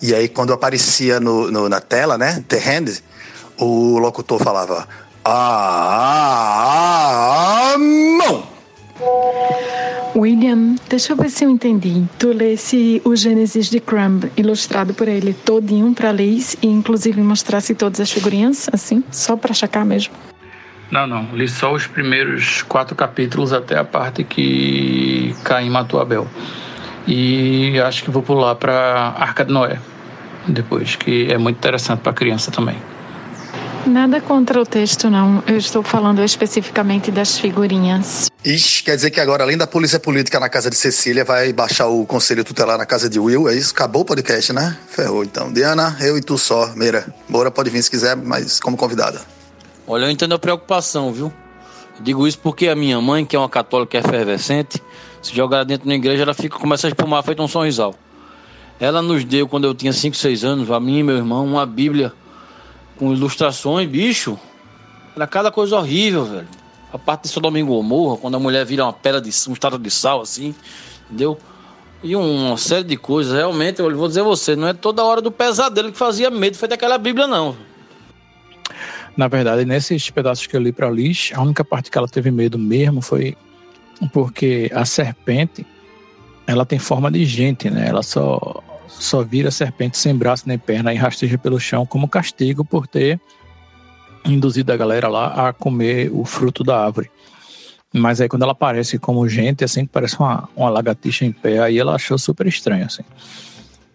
E 0.00 0.14
aí 0.14 0.28
quando 0.28 0.52
aparecia 0.52 1.18
no, 1.18 1.50
no 1.50 1.68
na 1.68 1.80
tela, 1.80 2.16
né, 2.16 2.44
The 2.46 2.59
Hand, 2.59 3.02
o 3.59 3.98
locutor 3.98 4.40
falava 4.40 4.87
A, 5.24 5.33
a, 7.72 7.72
a 7.72 7.78
mão. 7.78 8.54
William, 10.16 10.77
deixa 10.88 11.12
eu 11.12 11.16
ver 11.16 11.29
se 11.29 11.44
eu 11.44 11.50
entendi. 11.50 12.05
Tu 12.18 12.29
lesse 12.33 13.03
o 13.05 13.16
Gênesis 13.16 13.68
de 13.68 13.81
Crumb, 13.81 14.31
ilustrado 14.37 14.94
por 14.94 15.09
ele 15.09 15.35
todinho 15.35 15.92
para 15.92 16.12
Liz 16.12 16.57
e 16.62 16.68
inclusive 16.68 17.20
mostrasse 17.20 17.74
todas 17.74 18.00
as 18.00 18.12
figurinhas, 18.12 18.68
assim, 18.72 19.03
só 19.11 19.37
para 19.37 19.53
checar 19.53 19.85
mesmo? 19.85 20.14
Não, 20.90 21.07
não. 21.07 21.35
Li 21.35 21.48
só 21.48 21.72
os 21.72 21.88
primeiros 21.88 22.62
quatro 22.62 22.94
capítulos 22.94 23.53
até 23.53 23.77
a 23.77 23.85
parte 23.85 24.22
que 24.22 25.35
Caim 25.42 25.68
matou 25.68 26.00
Abel. 26.00 26.29
E 27.07 27.79
acho 27.81 28.05
que 28.05 28.11
vou 28.11 28.22
pular 28.22 28.55
para 28.55 29.14
Arca 29.18 29.44
de 29.44 29.53
Noé 29.53 29.79
depois, 30.46 30.94
que 30.94 31.31
é 31.31 31.38
muito 31.38 31.57
interessante 31.57 32.00
para 32.00 32.12
criança 32.12 32.50
também. 32.50 32.77
Nada 33.87 34.18
contra 34.20 34.61
o 34.61 34.64
texto, 34.64 35.11
não. 35.11 35.42
Eu 35.47 35.59
estou 35.59 35.83
falando 35.83 36.23
especificamente 36.25 37.11
das 37.11 37.38
figurinhas. 37.38 38.31
Ixi, 38.42 38.83
quer 38.83 38.97
dizer 38.97 39.11
que 39.11 39.20
agora, 39.20 39.44
além 39.44 39.59
da 39.59 39.66
polícia 39.66 40.01
política 40.01 40.40
na 40.40 40.49
casa 40.49 40.70
de 40.70 40.77
Cecília, 40.77 41.23
vai 41.25 41.53
baixar 41.53 41.88
o 41.88 42.07
conselho 42.07 42.42
tutelar 42.42 42.79
na 42.79 42.87
casa 42.87 43.11
de 43.11 43.20
Will, 43.20 43.47
é 43.49 43.55
isso? 43.55 43.73
Acabou 43.73 44.03
o 44.03 44.05
podcast, 44.05 44.53
né? 44.55 44.77
Ferrou, 44.88 45.23
então. 45.23 45.53
Diana, 45.53 45.97
eu 46.01 46.16
e 46.16 46.23
tu 46.23 46.38
só. 46.38 46.75
Meira, 46.75 47.07
Moura 47.29 47.51
pode 47.51 47.68
vir 47.68 47.83
se 47.83 47.90
quiser, 47.90 48.16
mas 48.16 48.59
como 48.59 48.77
convidada. 48.77 49.20
Olha, 49.87 50.07
eu 50.07 50.11
entendo 50.11 50.35
a 50.35 50.38
preocupação, 50.38 51.12
viu? 51.12 51.31
Eu 51.99 52.03
digo 52.03 52.27
isso 52.27 52.38
porque 52.38 52.68
a 52.68 52.75
minha 52.75 53.01
mãe, 53.03 53.27
que 53.27 53.37
é 53.37 53.38
uma 53.38 53.51
católica 53.51 53.99
efervescente, 53.99 54.83
se 55.23 55.35
jogar 55.35 55.62
dentro 55.64 55.87
da 55.87 55.94
igreja, 55.94 56.23
ela 56.23 56.35
fica, 56.35 56.59
começa 56.59 56.87
a 56.87 56.88
espumar 56.88 57.23
feito 57.23 57.42
um 57.42 57.49
sorrisal. 57.49 57.94
Ela 58.81 59.03
nos 59.03 59.25
deu, 59.25 59.47
quando 59.47 59.64
eu 59.64 59.75
tinha 59.75 59.92
5, 59.92 60.16
6 60.16 60.42
anos, 60.42 60.70
a 60.70 60.81
mim 60.81 60.99
e 60.99 61.03
meu 61.03 61.16
irmão, 61.16 61.44
uma 61.44 61.66
Bíblia 61.66 62.12
com 62.96 63.12
ilustrações, 63.12 63.88
bicho. 63.88 64.38
Era 65.14 65.26
cada 65.26 65.50
coisa 65.50 65.76
horrível, 65.76 66.24
velho. 66.24 66.48
A 66.92 66.98
parte 66.98 67.22
de 67.22 67.28
São 67.28 67.42
Domingo 67.42 67.74
Gomorra, 67.74 68.16
quando 68.16 68.37
a 68.37 68.38
mulher 68.38 68.64
vira 68.64 68.85
uma 68.85 68.92
pedra 68.92 69.20
de 69.20 69.30
um 69.48 69.52
estado 69.52 69.78
de 69.78 69.90
sal, 69.90 70.20
assim, 70.20 70.54
entendeu? 71.07 71.38
E 72.02 72.14
uma 72.14 72.57
série 72.57 72.85
de 72.85 72.96
coisas. 72.96 73.33
Realmente, 73.33 73.80
eu 73.80 73.96
vou 73.96 74.09
dizer 74.09 74.20
a 74.20 74.24
você, 74.24 74.54
não 74.54 74.68
é 74.68 74.74
toda 74.74 75.02
hora 75.02 75.20
do 75.20 75.30
pesadelo 75.30 75.90
que 75.90 75.98
fazia 75.98 76.30
medo, 76.30 76.57
foi 76.57 76.68
daquela 76.68 76.98
Bíblia, 76.98 77.26
não. 77.26 77.57
Na 79.16 79.28
verdade, 79.28 79.64
nesses 79.64 80.11
pedaços 80.11 80.46
que 80.46 80.57
eu 80.57 80.61
li 80.61 80.72
para 80.72 80.90
Liz, 80.90 81.30
a 81.35 81.40
única 81.40 81.64
parte 81.64 81.90
que 81.90 81.96
ela 81.96 82.09
teve 82.09 82.30
medo 82.30 82.59
mesmo 82.59 83.00
foi 83.00 83.37
porque 84.12 84.70
a 84.74 84.85
serpente, 84.85 85.64
ela 86.46 86.66
tem 86.66 86.78
forma 86.78 87.11
de 87.11 87.24
gente, 87.24 87.70
né? 87.70 87.88
Ela 87.88 88.02
só 88.02 88.62
só 88.88 89.23
vira 89.23 89.51
serpente 89.51 89.99
sem 89.99 90.14
braço 90.14 90.44
nem 90.47 90.59
perna 90.59 90.92
e 90.92 90.97
rasteja 90.97 91.38
pelo 91.38 91.59
chão 91.59 91.85
como 91.87 92.09
castigo 92.09 92.64
por 92.64 92.87
ter 92.87 93.20
induzido 94.25 94.73
a 94.73 94.77
galera 94.77 95.09
lá 95.09 95.49
a 95.49 95.53
comer 95.53 96.11
o 96.12 96.25
fruto 96.25 96.64
da 96.64 96.85
árvore. 96.85 97.11
Mas 97.92 98.20
aí 98.20 98.29
quando 98.29 98.42
ela 98.42 98.53
aparece 98.53 98.99
como 98.99 99.29
gente, 99.29 99.62
assim, 99.62 99.87
parece 99.87 100.18
uma, 100.18 100.49
uma 100.57 100.68
lagartixa 100.68 101.25
em 101.25 101.33
pé, 101.33 101.61
aí 101.61 101.79
ela 101.79 101.94
achou 101.94 102.18
super 102.18 102.47
estranho, 102.47 102.87
assim. 102.87 103.05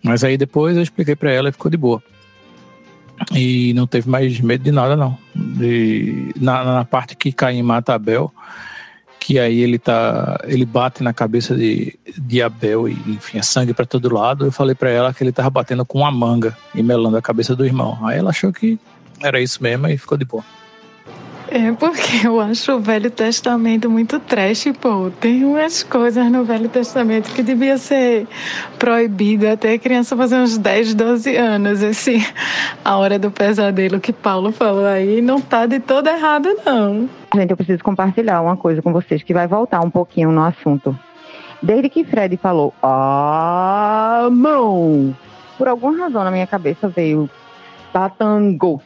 Mas 0.02 0.24
aí 0.24 0.38
depois 0.38 0.78
eu 0.78 0.84
expliquei 0.84 1.16
para 1.16 1.32
ela 1.32 1.50
e 1.50 1.52
ficou 1.52 1.70
de 1.70 1.78
boa. 1.78 2.02
E 3.34 3.74
não 3.74 3.86
teve 3.86 4.10
mais 4.10 4.40
medo 4.40 4.64
de 4.64 4.72
nada, 4.72 4.96
não. 4.96 5.18
De, 5.36 6.32
na, 6.38 6.64
na 6.64 6.86
parte 6.86 7.18
que 7.18 7.34
Caim 7.34 7.62
mata 7.62 7.94
Abel, 7.94 8.32
que 9.30 9.38
aí 9.38 9.60
ele 9.60 9.78
tá, 9.78 10.40
ele 10.46 10.66
bate 10.66 11.04
na 11.04 11.14
cabeça 11.14 11.56
de, 11.56 12.00
de 12.18 12.42
Abel 12.42 12.90
e 12.90 12.94
enfim, 12.94 13.38
é 13.38 13.44
sangue 13.44 13.76
para 13.76 13.86
todo 13.86 14.12
lado. 14.12 14.46
Eu 14.46 14.52
falei 14.52 14.74
para 14.74 14.90
ela 14.90 15.14
que 15.14 15.24
ele 15.24 15.32
tava 15.32 15.52
batendo 15.52 15.86
com 15.86 16.00
uma 16.00 16.12
manga 16.12 16.58
e 16.74 16.82
melando 16.82 17.16
a 17.16 17.22
cabeça 17.22 17.56
do 17.56 17.64
irmão. 17.64 17.96
Aí 18.04 18.18
ela 18.18 18.32
achou 18.32 18.52
que 18.52 18.80
era 19.22 19.40
isso 19.40 19.62
mesmo 19.62 19.88
e 19.88 19.96
ficou 20.00 20.18
de 20.18 20.26
boa. 20.26 20.44
É 21.48 21.72
porque 21.74 22.26
eu 22.26 22.42
acho 22.42 22.72
o 22.72 22.80
Velho 22.80 23.12
Testamento 23.12 23.88
muito 23.88 24.20
trash, 24.20 24.66
pô. 24.82 25.12
Tem 25.20 25.46
umas 25.46 25.84
coisas 25.84 26.26
no 26.32 26.44
Velho 26.44 26.68
Testamento 26.68 27.32
que 27.32 27.44
devia 27.44 27.78
ser 27.78 28.28
proibido 28.80 29.48
até 29.48 29.74
a 29.74 29.78
criança 29.78 30.18
fazer 30.18 30.38
uns 30.38 30.58
10, 30.58 30.96
12 30.96 31.36
anos. 31.36 31.84
Esse 31.84 32.28
A 32.84 32.98
Hora 32.98 33.20
do 33.20 33.30
Pesadelo 33.30 34.00
que 34.00 34.12
Paulo 34.12 34.52
falou 34.52 34.88
aí 34.88 35.22
não 35.22 35.40
tá 35.40 35.68
de 35.68 35.80
todo 35.80 36.08
errado, 36.08 36.50
não. 36.66 37.19
Gente, 37.34 37.52
eu 37.52 37.58
preciso 37.58 37.84
compartilhar 37.84 38.42
uma 38.42 38.58
coisa 38.58 38.82
com 38.82 38.92
vocês 38.92 39.22
que 39.22 39.34
vai 39.34 39.48
voltar 39.48 39.82
um 39.82 39.90
pouquinho 39.90 40.32
no 40.32 40.44
assunto. 40.44 40.98
Desde 41.62 41.90
que 41.90 42.04
Fred 42.04 42.38
falou, 42.38 42.74
ah, 42.82 44.30
mão, 44.32 45.16
por 45.58 45.68
alguma 45.68 45.98
razão 45.98 46.24
na 46.24 46.32
minha 46.32 46.48
cabeça 46.48 46.88
veio 46.88 47.30
Tatango 47.94 48.82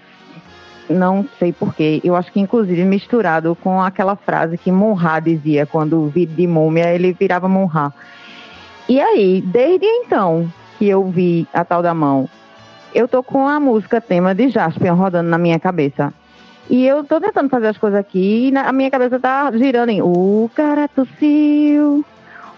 não 0.89 1.25
sei 1.39 1.51
porquê. 1.51 2.01
Eu 2.03 2.15
acho 2.15 2.32
que, 2.32 2.39
inclusive, 2.39 2.84
misturado 2.84 3.56
com 3.56 3.82
aquela 3.82 4.15
frase 4.15 4.58
que 4.58 4.71
Monra 4.71 5.19
dizia 5.19 5.65
quando 5.65 6.08
vi 6.08 6.25
de 6.25 6.47
múmia, 6.47 6.93
ele 6.93 7.13
virava 7.13 7.47
Monra. 7.47 7.93
E 8.88 8.99
aí, 8.99 9.41
desde 9.41 9.86
então 9.86 10.51
que 10.77 10.88
eu 10.88 11.06
vi 11.10 11.47
a 11.53 11.63
tal 11.63 11.82
da 11.82 11.93
mão, 11.93 12.29
eu 12.93 13.08
tô 13.08 13.23
com 13.23 13.47
a 13.47 13.60
música 13.60 14.01
tema 14.01 14.36
de 14.36 14.49
Jaspion 14.49 14.95
rodando 14.95 15.29
na 15.29 15.38
minha 15.38 15.60
cabeça. 15.60 16.13
E 16.69 16.86
eu 16.86 17.04
tô 17.04 17.19
tentando 17.19 17.49
fazer 17.49 17.67
as 17.67 17.78
coisas 17.78 17.99
aqui 17.99 18.49
e 18.49 18.58
a 18.58 18.71
minha 18.71 18.89
cabeça 18.89 19.19
tá 19.19 19.52
girando 19.52 19.89
em 19.89 20.02
o 20.02 20.49
cara 20.56 20.88
tossiu, 20.88 22.06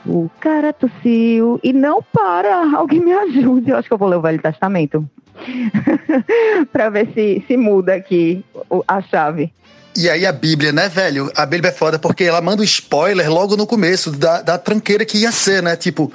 o 0.06 0.30
cara 0.40 0.72
tossiu 0.72 1.60
e 1.64 1.74
não 1.74 2.02
para. 2.02 2.78
Alguém 2.78 3.00
me 3.00 3.12
ajude. 3.12 3.72
Eu 3.72 3.78
acho 3.78 3.88
que 3.88 3.94
eu 3.94 3.98
vou 3.98 4.08
ler 4.08 4.18
o 4.18 4.22
Velho 4.22 4.42
Testamento. 4.42 5.08
para 6.72 6.90
ver 6.90 7.10
se, 7.14 7.44
se 7.48 7.58
muda 7.58 7.96
aqui 7.96 8.44
a 8.88 9.02
chave. 9.02 9.52
E 9.98 10.10
aí 10.10 10.26
a 10.26 10.32
Bíblia, 10.32 10.72
né, 10.72 10.90
velho? 10.90 11.32
A 11.36 11.46
Bíblia 11.46 11.70
é 11.70 11.74
foda 11.74 11.98
porque 11.98 12.26
ela 12.26 12.42
manda 12.42 12.62
um 12.62 12.66
spoiler 12.66 13.32
logo 13.32 13.56
no 13.56 13.66
começo 13.66 14.12
da, 14.12 14.42
da 14.42 14.58
tranqueira 14.58 15.06
que 15.06 15.20
ia 15.20 15.32
ser, 15.32 15.64
né? 15.64 15.76
Tipo, 15.76 16.12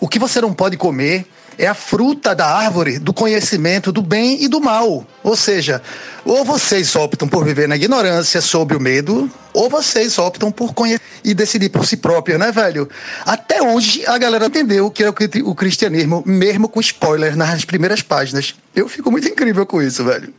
o 0.00 0.08
que 0.08 0.18
você 0.18 0.40
não 0.40 0.52
pode 0.52 0.76
comer 0.76 1.26
é 1.58 1.66
a 1.66 1.74
fruta 1.74 2.34
da 2.34 2.46
árvore 2.46 2.98
do 2.98 3.12
conhecimento 3.12 3.92
do 3.92 4.02
bem 4.02 4.42
e 4.42 4.48
do 4.48 4.60
mal. 4.60 5.06
Ou 5.22 5.36
seja, 5.36 5.82
ou 6.24 6.44
vocês 6.44 6.94
optam 6.96 7.28
por 7.28 7.44
viver 7.44 7.68
na 7.68 7.76
ignorância 7.76 8.40
sobre 8.40 8.76
o 8.76 8.80
medo, 8.80 9.30
ou 9.52 9.68
vocês 9.68 10.18
optam 10.18 10.50
por 10.50 10.74
conhecer 10.74 11.00
e 11.24 11.32
decidir 11.32 11.70
por 11.70 11.86
si 11.86 11.96
próprio, 11.96 12.38
né, 12.38 12.52
velho? 12.52 12.88
Até 13.24 13.62
hoje 13.62 14.04
a 14.06 14.18
galera 14.18 14.46
entendeu 14.46 14.86
o 14.86 14.90
que 14.90 15.04
é 15.04 15.08
o 15.08 15.54
cristianismo, 15.54 16.22
mesmo 16.26 16.68
com 16.68 16.80
spoiler 16.80 17.36
nas 17.36 17.64
primeiras 17.64 18.02
páginas. 18.02 18.54
Eu 18.74 18.88
fico 18.88 19.10
muito 19.10 19.28
incrível 19.28 19.64
com 19.64 19.80
isso, 19.80 20.04
velho. 20.04 20.32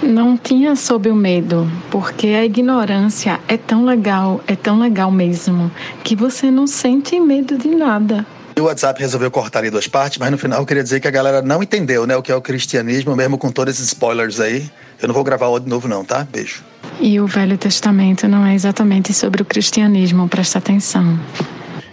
Não 0.00 0.36
tinha 0.36 0.76
sob 0.76 1.10
o 1.10 1.16
medo, 1.16 1.68
porque 1.90 2.28
a 2.28 2.44
ignorância 2.44 3.40
é 3.48 3.56
tão 3.56 3.84
legal, 3.84 4.40
é 4.46 4.54
tão 4.54 4.78
legal 4.78 5.10
mesmo, 5.10 5.72
que 6.04 6.14
você 6.14 6.50
não 6.50 6.66
sente 6.68 7.18
medo 7.18 7.58
de 7.58 7.68
nada. 7.68 8.24
O 8.58 8.62
WhatsApp 8.62 8.98
resolveu 8.98 9.30
cortar 9.30 9.64
em 9.66 9.70
duas 9.70 9.86
partes, 9.86 10.16
mas 10.16 10.30
no 10.30 10.38
final 10.38 10.60
eu 10.60 10.66
queria 10.66 10.82
dizer 10.82 10.98
que 10.98 11.06
a 11.06 11.10
galera 11.10 11.42
não 11.42 11.62
entendeu, 11.62 12.06
né, 12.06 12.16
o 12.16 12.22
que 12.22 12.32
é 12.32 12.34
o 12.34 12.40
cristianismo, 12.40 13.14
mesmo 13.14 13.36
com 13.36 13.52
todos 13.52 13.74
esses 13.74 13.88
spoilers 13.88 14.40
aí. 14.40 14.70
Eu 15.00 15.08
não 15.08 15.14
vou 15.14 15.22
gravar 15.22 15.48
o 15.48 15.60
de 15.60 15.68
novo 15.68 15.86
não, 15.86 16.02
tá? 16.02 16.24
Beijo. 16.24 16.64
E 16.98 17.20
o 17.20 17.26
Velho 17.26 17.58
Testamento 17.58 18.26
não 18.26 18.46
é 18.46 18.54
exatamente 18.54 19.12
sobre 19.12 19.42
o 19.42 19.44
cristianismo, 19.44 20.26
presta 20.26 20.58
atenção. 20.58 21.20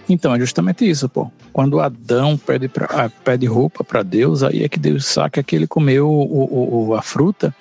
Então, 0.07 0.33
é 0.33 0.39
justamente 0.39 0.89
isso, 0.89 1.09
pô. 1.09 1.29
Quando 1.51 1.81
Adão 1.81 2.37
pede, 2.37 2.69
pra, 2.69 2.85
ah, 2.89 3.09
pede 3.09 3.45
roupa 3.45 3.83
para 3.83 4.01
Deus, 4.01 4.41
aí 4.41 4.63
é 4.63 4.69
que 4.69 4.79
Deus 4.79 5.05
saca 5.05 5.43
que 5.43 5.57
ele 5.57 5.67
comeu 5.67 6.09
o, 6.09 6.87
o, 6.87 6.95
a 6.95 7.01
fruta 7.01 7.53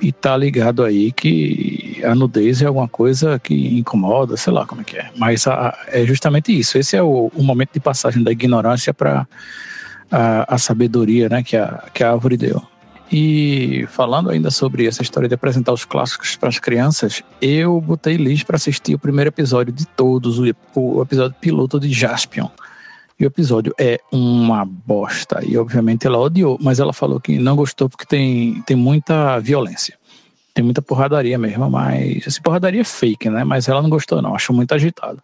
e 0.00 0.12
tá 0.12 0.36
ligado 0.36 0.84
aí 0.84 1.12
que 1.12 2.00
a 2.04 2.14
nudez 2.14 2.62
é 2.62 2.66
alguma 2.66 2.88
coisa 2.88 3.38
que 3.38 3.78
incomoda, 3.78 4.36
sei 4.36 4.52
lá 4.52 4.66
como 4.66 4.80
é 4.80 4.84
que 4.84 4.96
é. 4.96 5.10
Mas 5.16 5.46
a, 5.46 5.76
é 5.88 6.04
justamente 6.04 6.56
isso. 6.56 6.76
Esse 6.78 6.96
é 6.96 7.02
o, 7.02 7.30
o 7.34 7.42
momento 7.42 7.70
de 7.72 7.80
passagem 7.80 8.22
da 8.22 8.32
ignorância 8.32 8.92
para 8.92 9.26
a, 10.10 10.54
a, 10.54 10.58
sabedoria 10.58 11.28
né, 11.28 11.42
que, 11.42 11.56
a, 11.56 11.84
que 11.92 12.02
a 12.02 12.12
árvore 12.12 12.36
deu. 12.36 12.62
E 13.10 13.86
falando 13.90 14.30
ainda 14.30 14.50
sobre 14.50 14.86
essa 14.86 15.02
história 15.02 15.28
de 15.28 15.34
apresentar 15.34 15.72
os 15.72 15.84
clássicos 15.84 16.36
para 16.36 16.48
as 16.48 16.58
crianças, 16.58 17.22
eu 17.40 17.80
botei 17.80 18.16
Liz 18.16 18.42
para 18.42 18.56
assistir 18.56 18.94
o 18.94 18.98
primeiro 18.98 19.28
episódio 19.28 19.72
de 19.72 19.86
todos, 19.86 20.38
o, 20.38 20.44
o 20.74 21.02
episódio 21.02 21.36
piloto 21.40 21.78
de 21.78 21.92
Jaspion. 21.92 22.48
E 23.18 23.24
o 23.24 23.28
episódio 23.28 23.72
é 23.78 24.00
uma 24.10 24.64
bosta. 24.64 25.40
E 25.44 25.56
obviamente 25.56 26.06
ela 26.06 26.18
odiou, 26.18 26.58
mas 26.60 26.80
ela 26.80 26.92
falou 26.92 27.20
que 27.20 27.38
não 27.38 27.54
gostou 27.54 27.88
porque 27.88 28.04
tem, 28.04 28.62
tem 28.66 28.76
muita 28.76 29.38
violência. 29.38 29.96
Tem 30.52 30.64
muita 30.64 30.82
porradaria 30.82 31.36
mesmo, 31.36 31.68
mas. 31.70 32.26
Essa 32.26 32.40
porradaria 32.40 32.80
é 32.80 32.84
fake, 32.84 33.28
né? 33.28 33.44
Mas 33.44 33.68
ela 33.68 33.82
não 33.82 33.90
gostou, 33.90 34.22
não. 34.22 34.34
Achou 34.34 34.54
muito 34.54 34.72
agitado. 34.72 35.20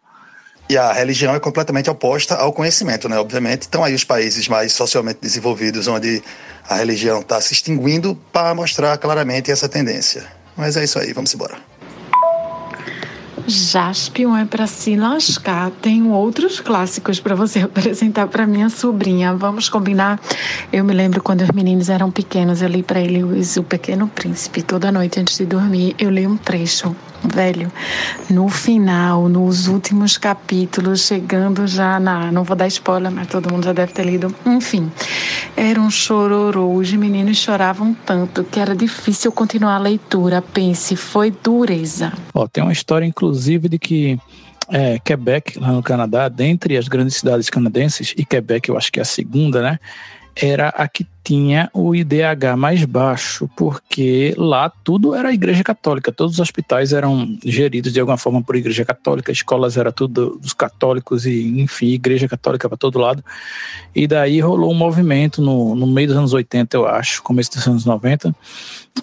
E 0.69 0.77
a 0.77 0.93
religião 0.93 1.35
é 1.35 1.41
completamente 1.41 1.91
oposta 1.91 2.37
ao 2.37 2.53
conhecimento, 2.53 3.09
né? 3.09 3.19
Obviamente, 3.19 3.63
estão 3.63 3.83
aí 3.83 3.95
os 3.95 4.05
países 4.05 4.47
mais 4.47 4.73
socialmente 4.73 5.19
desenvolvidos, 5.21 5.89
onde 5.89 6.23
a 6.69 6.77
religião 6.77 7.21
está 7.21 7.41
se 7.41 7.53
extinguindo 7.53 8.17
para 8.33 8.55
mostrar 8.55 8.97
claramente 8.99 9.51
essa 9.51 9.69
tendência. 9.69 10.25
Mas 10.57 10.77
é 10.77 10.85
isso 10.85 10.99
aí, 10.99 11.13
vamos 11.13 11.35
embora. 11.35 11.70
Jaspion 13.51 14.37
é 14.37 14.45
para 14.45 14.67
se 14.67 14.95
lascar. 14.97 15.71
Tenho 15.83 16.11
outros 16.11 16.61
clássicos 16.61 17.19
para 17.19 17.35
você 17.35 17.61
apresentar 17.65 18.29
para 18.29 18.47
minha 18.47 18.71
sobrinha. 18.71 19.35
Vamos 19.35 19.69
combinar? 19.69 20.21
Eu 20.73 20.85
me 20.85 20.95
lembro 20.95 21.23
quando 21.23 21.43
os 21.43 21.51
meninos 21.51 21.89
eram 21.89 22.11
pequenos, 22.11 22.63
eu 22.63 22.69
li 22.69 22.83
para 22.83 23.01
eles 23.01 23.57
O 23.57 23.63
Pequeno 23.63 24.07
Príncipe. 24.09 24.63
Toda 24.63 24.93
noite 24.93 25.19
antes 25.19 25.37
de 25.37 25.47
dormir, 25.47 25.97
eu 25.99 26.11
li 26.11 26.27
um 26.27 26.37
trecho. 26.37 26.95
Velho, 27.23 27.71
no 28.31 28.49
final, 28.49 29.29
nos 29.29 29.69
últimos 29.69 30.17
capítulos, 30.17 31.07
chegando 31.07 31.67
já 31.67 32.01
na. 32.01 32.33
Não 32.33 32.45
vou 32.45 32.57
dar 32.57 32.67
spoiler, 32.67 33.11
mas 33.11 33.27
todo 33.29 33.53
mundo 33.53 33.65
já 33.65 33.73
deve 33.73 33.93
ter 33.93 34.05
lido. 34.05 34.35
Enfim, 34.47 34.91
era 35.57 35.79
um 35.81 35.91
chororô. 35.91 36.73
Os 36.73 36.91
meninos 36.93 37.37
choravam 37.37 37.95
tanto 38.07 38.43
que 38.45 38.59
era 38.59 38.75
difícil 38.75 39.31
continuar 39.33 39.77
a 39.77 39.79
leitura. 39.79 40.41
Pense, 40.41 40.97
foi 40.97 41.31
dureza. 41.31 42.13
Ó, 42.33 42.49
tem 42.49 42.65
uma 42.65 42.73
história, 42.73 43.05
inclusive, 43.05 43.69
de 43.69 43.79
que 43.79 44.19
é, 44.71 44.99
Quebec, 44.99 45.59
lá 45.59 45.73
no 45.73 45.83
Canadá, 45.83 46.29
dentre 46.29 46.77
as 46.77 46.89
grandes 46.89 47.17
cidades 47.17 47.51
canadenses, 47.51 48.15
e 48.17 48.25
Quebec 48.25 48.69
eu 48.69 48.77
acho 48.77 48.91
que 48.91 48.99
é 48.99 49.03
a 49.03 49.07
segunda, 49.07 49.61
né? 49.61 49.79
Era 50.41 50.71
a 50.71 50.89
que 50.89 51.07
tinha 51.23 51.71
o 51.75 51.95
IDH 51.95 52.57
mais 52.57 52.85
baixo, 52.85 53.49
porque 53.55 54.35
lá 54.39 54.71
tudo 54.83 55.15
era 55.15 55.33
igreja 55.33 55.63
católica, 55.63 56.11
todos 56.11 56.35
os 56.35 56.41
hospitais 56.41 56.93
eram 56.95 57.39
geridos 57.45 57.93
de 57.93 58.01
alguma 58.01 58.17
forma 58.17 58.43
por 58.43 58.57
igreja 58.57 58.85
católica, 58.85 59.31
escolas 59.31 59.77
era 59.77 59.93
tudo 59.93 60.39
dos 60.41 60.55
católicos 60.55 61.27
e, 61.27 61.61
enfim, 61.61 61.89
igreja 61.89 62.27
católica 62.27 62.69
para 62.69 62.79
todo 62.79 62.99
lado. 62.99 63.23
E 63.95 64.07
daí 64.07 64.41
rolou 64.41 64.73
um 64.73 64.75
movimento 64.75 65.43
no, 65.43 65.75
no 65.75 65.87
meio 65.87 66.09
dos 66.09 66.17
anos 66.17 66.33
80, 66.33 66.77
eu 66.77 66.87
acho, 66.87 67.23
começo 67.23 67.53
dos 67.53 67.69
anos 67.69 67.85
90, 67.85 68.35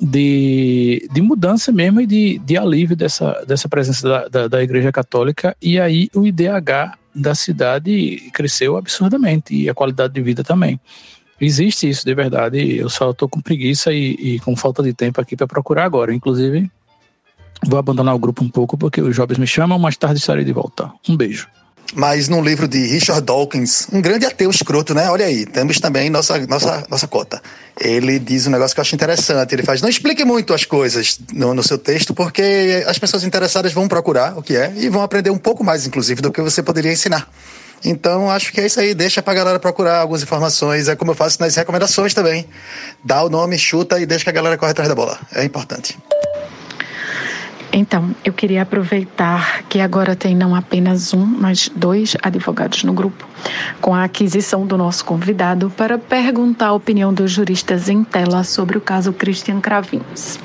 de, 0.01 1.07
de 1.13 1.21
mudança 1.21 1.71
mesmo 1.71 2.01
e 2.01 2.07
de, 2.07 2.39
de 2.39 2.57
alívio 2.57 2.95
dessa, 2.95 3.45
dessa 3.47 3.69
presença 3.69 4.07
da, 4.07 4.27
da, 4.27 4.47
da 4.47 4.63
igreja 4.63 4.91
católica, 4.91 5.55
e 5.61 5.79
aí 5.79 6.09
o 6.15 6.25
IDH 6.25 6.97
da 7.13 7.33
cidade 7.33 8.29
cresceu 8.33 8.77
absurdamente 8.77 9.55
e 9.55 9.69
a 9.69 9.73
qualidade 9.73 10.13
de 10.13 10.21
vida 10.21 10.43
também. 10.43 10.79
Existe 11.39 11.89
isso 11.89 12.05
de 12.05 12.13
verdade. 12.15 12.77
Eu 12.77 12.89
só 12.89 13.11
estou 13.11 13.29
com 13.29 13.39
preguiça 13.39 13.93
e, 13.93 14.13
e, 14.13 14.39
com 14.39 14.55
falta 14.55 14.81
de 14.81 14.93
tempo 14.93 15.21
aqui 15.21 15.35
para 15.35 15.47
procurar 15.47 15.85
agora. 15.85 16.13
Inclusive, 16.13 16.69
vou 17.65 17.77
abandonar 17.77 18.15
o 18.15 18.19
grupo 18.19 18.43
um 18.43 18.49
pouco 18.49 18.77
porque 18.77 19.01
os 19.01 19.15
jovens 19.15 19.37
me 19.37 19.47
chamam, 19.47 19.77
mais 19.77 19.97
tarde 19.97 20.19
estarei 20.19 20.43
de 20.43 20.53
volta. 20.53 20.91
Um 21.07 21.15
beijo. 21.15 21.47
Mas 21.95 22.27
num 22.27 22.43
livro 22.43 22.67
de 22.67 22.85
Richard 22.85 23.21
Dawkins, 23.21 23.87
um 23.93 24.01
grande 24.01 24.25
ateu 24.25 24.49
escroto, 24.49 24.93
né? 24.93 25.09
Olha 25.09 25.25
aí, 25.25 25.45
temos 25.45 25.79
também 25.79 26.09
nossa, 26.09 26.45
nossa, 26.45 26.85
nossa 26.89 27.07
cota. 27.07 27.41
Ele 27.79 28.19
diz 28.19 28.45
um 28.45 28.49
negócio 28.49 28.75
que 28.75 28.79
eu 28.79 28.81
acho 28.81 28.93
interessante. 28.93 29.55
Ele 29.55 29.63
faz, 29.63 29.81
não 29.81 29.87
explique 29.87 30.25
muito 30.25 30.53
as 30.53 30.65
coisas 30.65 31.19
no, 31.31 31.53
no 31.53 31.63
seu 31.63 31.77
texto, 31.77 32.13
porque 32.13 32.83
as 32.85 32.99
pessoas 32.99 33.23
interessadas 33.23 33.71
vão 33.71 33.87
procurar 33.87 34.37
o 34.37 34.43
que 34.43 34.55
é 34.55 34.73
e 34.75 34.89
vão 34.89 35.01
aprender 35.01 35.29
um 35.29 35.37
pouco 35.37 35.63
mais, 35.63 35.87
inclusive, 35.87 36.21
do 36.21 36.31
que 36.31 36.41
você 36.41 36.61
poderia 36.61 36.91
ensinar. 36.91 37.29
Então, 37.85 38.29
acho 38.29 38.51
que 38.51 38.59
é 38.61 38.65
isso 38.65 38.79
aí. 38.79 38.93
Deixa 38.93 39.21
pra 39.21 39.33
galera 39.33 39.59
procurar 39.59 39.99
algumas 39.99 40.23
informações. 40.23 40.87
É 40.87 40.95
como 40.95 41.11
eu 41.11 41.15
faço 41.15 41.39
nas 41.39 41.55
recomendações 41.55 42.13
também. 42.13 42.47
Dá 43.03 43.23
o 43.23 43.29
nome, 43.29 43.57
chuta 43.57 43.99
e 43.99 44.05
deixa 44.05 44.23
que 44.23 44.29
a 44.29 44.33
galera 44.33 44.57
corre 44.57 44.71
atrás 44.71 44.89
da 44.89 44.95
bola. 44.95 45.19
É 45.33 45.43
importante. 45.43 45.97
Então, 47.71 48.15
eu 48.23 48.31
queria 48.31 48.61
aproveitar 48.61 49.63
que 49.63 49.79
agora 49.79 50.15
tem 50.15 50.35
não 50.35 50.55
apenas 50.55 51.13
um, 51.13 51.25
mas 51.25 51.69
dois 51.75 52.15
advogados 52.23 52.83
no 52.83 52.93
grupo, 52.93 53.27
com 53.81 53.93
a 53.93 54.05
aquisição 54.05 54.65
do 54.65 54.77
nosso 54.77 55.03
convidado, 55.03 55.69
para 55.75 55.97
perguntar 55.97 56.67
a 56.67 56.73
opinião 56.73 57.13
dos 57.13 57.31
juristas 57.31 57.89
em 57.89 58.03
tela 58.03 58.43
sobre 58.43 58.77
o 58.77 58.81
caso 58.81 59.11
Christian 59.11 59.59
Cravinhos. 59.59 60.39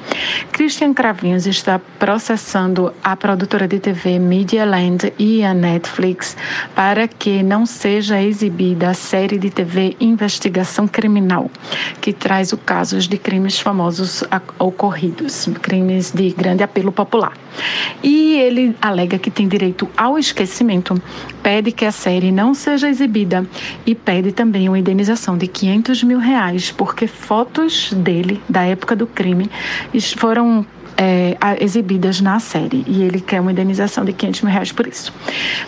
Christian 0.50 0.92
Cravinhos 0.92 1.46
está 1.46 1.78
processando 1.98 2.92
a 3.02 3.16
produtora 3.16 3.68
de 3.68 3.78
TV 3.78 4.18
Medialand 4.18 5.12
e 5.18 5.44
a 5.44 5.54
Netflix 5.54 6.37
para 6.74 7.06
que 7.06 7.42
não 7.42 7.64
seja 7.64 8.20
exibida 8.20 8.90
a 8.90 8.94
série 8.94 9.38
de 9.38 9.48
TV 9.48 9.96
Investigação 10.00 10.88
Criminal, 10.88 11.50
que 12.00 12.12
traz 12.12 12.52
os 12.52 12.61
casos 12.64 13.06
de 13.08 13.16
crimes 13.16 13.58
famosos 13.58 14.24
ocorridos, 14.58 15.48
crimes 15.62 16.11
de 16.11 16.30
grande 16.30 16.62
apelo 16.62 16.92
popular 16.92 17.12
E 18.02 18.35
ele 18.35 18.74
alega 18.80 19.18
que 19.18 19.30
tem 19.30 19.46
direito 19.46 19.88
ao 19.96 20.18
esquecimento, 20.18 21.00
pede 21.42 21.70
que 21.70 21.85
a 21.85 21.92
série 21.92 22.32
não 22.32 22.54
seja 22.54 22.88
exibida 22.88 23.46
e 23.87 23.94
pede 23.94 24.32
também 24.32 24.68
uma 24.68 24.78
indenização 24.78 25.37
de 25.37 25.46
500 25.46 26.02
mil 26.02 26.18
reais, 26.18 26.70
porque 26.70 27.06
fotos 27.06 27.92
dele, 27.92 28.40
da 28.48 28.62
época 28.62 28.96
do 28.96 29.06
crime, 29.06 29.50
foram 30.16 30.66
é, 30.96 31.37
exibidas 31.61 32.20
na 32.20 32.38
série 32.40 32.85
e 32.87 33.02
ele 33.02 33.20
quer 33.20 33.40
uma 33.40 33.52
indenização 33.52 34.05
de 34.05 34.12
500 34.12 34.42
mil 34.42 34.52
reais 34.52 34.72
por 34.72 34.87
isso. 34.87 35.12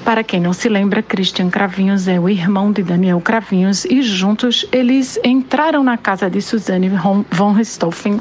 Para 0.04 0.22
quem 0.22 0.40
não 0.40 0.52
se 0.52 0.68
lembra, 0.68 1.02
Christian 1.02 1.50
Cravinhos 1.50 2.08
é 2.08 2.18
o 2.18 2.28
irmão 2.28 2.72
de 2.72 2.82
Daniel 2.82 3.20
Cravinhos 3.20 3.84
e 3.84 4.02
juntos 4.02 4.66
eles 4.72 5.18
entraram 5.24 5.82
na 5.82 5.96
casa 5.96 6.28
de 6.30 6.40
Suzanne 6.40 6.90
von 7.30 7.52
Richthofen 7.52 8.20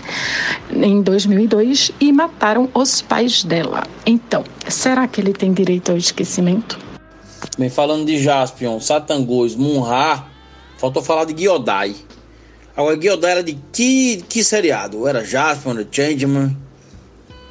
em 0.71 1.01
2002 1.01 1.91
e 1.99 2.11
mataram 2.11 2.69
os 2.73 3.01
pais 3.01 3.43
dela. 3.43 3.83
Então, 4.05 4.43
será 4.67 5.07
que 5.07 5.21
ele 5.21 5.33
tem 5.33 5.53
direito 5.53 5.91
ao 5.91 5.97
esquecimento? 5.97 6.79
Bem, 7.57 7.69
falando 7.69 8.05
de 8.05 8.17
Jaspion, 8.17 8.79
Satangos, 8.79 9.55
Munra, 9.55 10.23
faltou 10.77 11.03
falar 11.03 11.25
de 11.25 11.39
Giodai. 11.39 11.95
Agora, 12.75 12.99
Giodai 12.99 13.31
era 13.31 13.43
de 13.43 13.57
que, 13.71 14.23
que 14.27 14.43
seriado? 14.43 15.07
Era 15.07 15.23
Jaspion, 15.23 15.73
era 15.73 15.87
Changeman? 15.89 16.62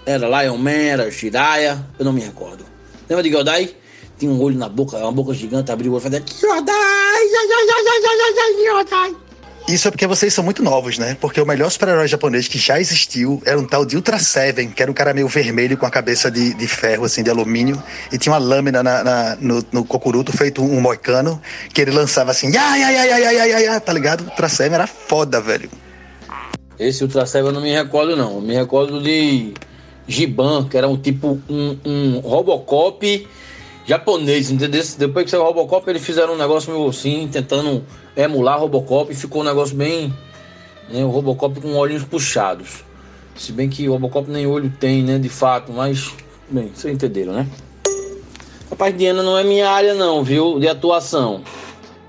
Era 0.04 0.26
Lion 0.42 0.58
Man, 0.58 0.70
era 0.70 1.10
Shiraya, 1.10 1.84
eu 1.98 2.04
não 2.04 2.12
me 2.12 2.20
recordo. 2.20 2.64
Lembra 3.08 3.22
de 3.22 3.30
Giodai? 3.30 3.74
Tinha 4.18 4.30
um 4.30 4.40
olho 4.40 4.58
na 4.58 4.68
boca, 4.68 4.96
uma 4.98 5.12
boca 5.12 5.32
gigante, 5.32 5.70
abriu 5.70 5.92
o 5.92 5.94
olho 5.94 6.00
e 6.00 6.10
falou: 6.10 6.20
Giodai! 6.26 7.28
Giodai! 8.64 9.16
Isso 9.68 9.86
é 9.86 9.90
porque 9.92 10.06
vocês 10.08 10.34
são 10.34 10.42
muito 10.42 10.62
novos, 10.62 10.98
né? 10.98 11.16
Porque 11.20 11.40
o 11.40 11.46
melhor 11.46 11.70
super-herói 11.70 12.08
japonês 12.08 12.48
que 12.48 12.58
já 12.58 12.80
existiu 12.80 13.40
era 13.46 13.58
um 13.58 13.64
tal 13.64 13.86
de 13.86 13.94
Ultra 13.94 14.18
Seven, 14.18 14.70
que 14.70 14.82
era 14.82 14.90
um 14.90 14.94
cara 14.94 15.14
meio 15.14 15.28
vermelho 15.28 15.76
com 15.76 15.86
a 15.86 15.90
cabeça 15.90 16.30
de, 16.30 16.52
de 16.52 16.66
ferro, 16.66 17.04
assim, 17.04 17.22
de 17.22 17.30
alumínio, 17.30 17.80
e 18.10 18.18
tinha 18.18 18.32
uma 18.32 18.38
lâmina 18.38 18.82
na, 18.82 19.04
na 19.04 19.36
no, 19.40 19.64
no 19.70 19.84
cocuruto 19.84 20.32
feito 20.32 20.62
um 20.62 20.80
moicano, 20.80 21.40
que 21.72 21.80
ele 21.80 21.92
lançava 21.92 22.32
assim, 22.32 22.56
ai, 22.56 22.82
ai, 22.82 22.96
ai, 22.96 23.12
ai, 23.12 23.24
ai, 23.24 23.52
ai, 23.52 23.66
ai, 23.68 23.80
tá 23.80 23.92
ligado? 23.92 24.24
Ultra 24.24 24.48
Seven 24.48 24.74
era 24.74 24.86
foda, 24.86 25.40
velho. 25.40 25.70
Esse 26.78 27.04
Ultra 27.04 27.24
Seven 27.24 27.48
eu 27.48 27.52
não 27.52 27.60
me 27.60 27.72
recordo, 27.72 28.16
não. 28.16 28.34
Eu 28.34 28.40
me 28.40 28.54
recordo 28.54 29.00
de 29.00 29.54
Giban, 30.06 30.64
que 30.68 30.76
era 30.76 30.88
um 30.88 30.96
tipo 30.96 31.40
um, 31.48 31.76
um 31.84 32.18
Robocop 32.20 33.26
japonês, 33.86 34.50
entendeu? 34.50 34.82
Depois 34.98 35.24
que 35.24 35.30
saiu 35.30 35.42
o 35.42 35.46
Robocop, 35.46 35.88
eles 35.88 36.04
fizeram 36.04 36.34
um 36.34 36.36
negócio 36.36 36.72
meio 36.72 36.88
assim, 36.88 37.28
tentando 37.30 37.84
emular 38.16 38.58
Robocop 38.60 39.12
e 39.12 39.14
ficou 39.14 39.42
um 39.42 39.44
negócio 39.44 39.76
bem. 39.76 40.12
Né, 40.88 41.04
o 41.04 41.08
Robocop 41.08 41.60
com 41.60 41.74
olhinhos 41.74 42.04
puxados. 42.04 42.84
Se 43.34 43.52
bem 43.52 43.68
que 43.68 43.88
o 43.88 43.92
Robocop 43.92 44.30
nem 44.30 44.46
olho 44.46 44.72
tem, 44.78 45.02
né, 45.02 45.18
de 45.18 45.28
fato, 45.28 45.72
mas. 45.72 46.12
Bem, 46.50 46.70
vocês 46.74 46.92
entenderam, 46.92 47.32
né? 47.32 47.46
A 48.70 48.76
parte 48.76 48.98
de 48.98 49.06
Ana 49.06 49.22
não 49.22 49.38
é 49.38 49.44
minha 49.44 49.70
área, 49.70 49.94
não, 49.94 50.22
viu? 50.22 50.58
De 50.58 50.68
atuação. 50.68 51.42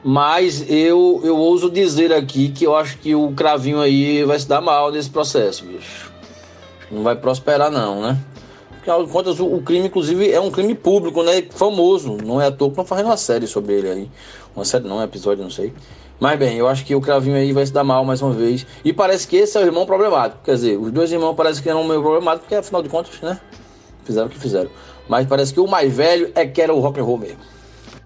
Mas 0.03 0.69
eu, 0.69 1.21
eu 1.23 1.37
ouso 1.37 1.69
dizer 1.69 2.11
aqui 2.11 2.49
que 2.49 2.65
eu 2.65 2.75
acho 2.75 2.97
que 2.97 3.15
o 3.15 3.31
cravinho 3.31 3.79
aí 3.79 4.23
vai 4.25 4.37
se 4.37 4.47
dar 4.47 4.59
mal 4.59 4.91
nesse 4.91 5.09
processo, 5.09 5.65
bicho 5.65 6.12
não 6.93 7.03
vai 7.03 7.15
prosperar 7.15 7.71
não, 7.71 8.01
né? 8.01 8.17
Afinal 8.79 9.05
de 9.05 9.11
contas, 9.11 9.39
o, 9.39 9.61
crime, 9.61 9.87
inclusive, 9.87 10.29
é 10.29 10.41
um 10.41 10.51
crime 10.51 10.75
público, 10.75 11.23
né? 11.23 11.41
Famoso. 11.51 12.17
Não 12.23 12.41
é 12.41 12.47
à 12.47 12.51
toa 12.51 12.67
que 12.67 12.73
estão 12.73 12.85
fazendo 12.85 13.05
uma 13.05 13.15
série 13.15 13.47
sobre 13.47 13.75
ele 13.75 13.89
aí. 13.89 14.11
Uma 14.53 14.65
série 14.65 14.85
não, 14.85 14.97
um 14.97 15.03
episódio, 15.03 15.41
não 15.41 15.49
sei. 15.49 15.73
Mas 16.19 16.37
bem, 16.37 16.57
eu 16.57 16.67
acho 16.67 16.85
que 16.85 16.93
o 16.93 17.01
Cravinho 17.01 17.35
aí 17.35 17.53
vai 17.53 17.65
se 17.65 17.71
dar 17.71 17.83
mal 17.83 18.03
mais 18.03 18.21
uma 18.21 18.33
vez. 18.33 18.67
E 18.83 18.91
parece 18.91 19.27
que 19.27 19.37
esse 19.37 19.57
é 19.57 19.61
o 19.61 19.65
irmão 19.65 19.85
problemático. 19.85 20.41
Quer 20.43 20.55
dizer, 20.55 20.77
os 20.77 20.91
dois 20.91 21.11
irmãos 21.11 21.33
parecem 21.33 21.63
que 21.63 21.69
eram 21.69 21.83
meio 21.83 22.01
problemáticos, 22.01 22.41
porque 22.41 22.55
afinal 22.55 22.83
de 22.83 22.89
contas, 22.89 23.21
né? 23.21 23.39
Fizeram 24.03 24.27
o 24.27 24.29
que 24.29 24.37
fizeram. 24.37 24.69
Mas 25.07 25.27
parece 25.27 25.53
que 25.53 25.59
o 25.59 25.67
mais 25.67 25.93
velho 25.93 26.31
é 26.35 26.45
que 26.45 26.61
era 26.61 26.73
o 26.73 26.79
rock 26.79 26.99
and 26.99 27.03
roll 27.03 27.17
mesmo. 27.17 27.39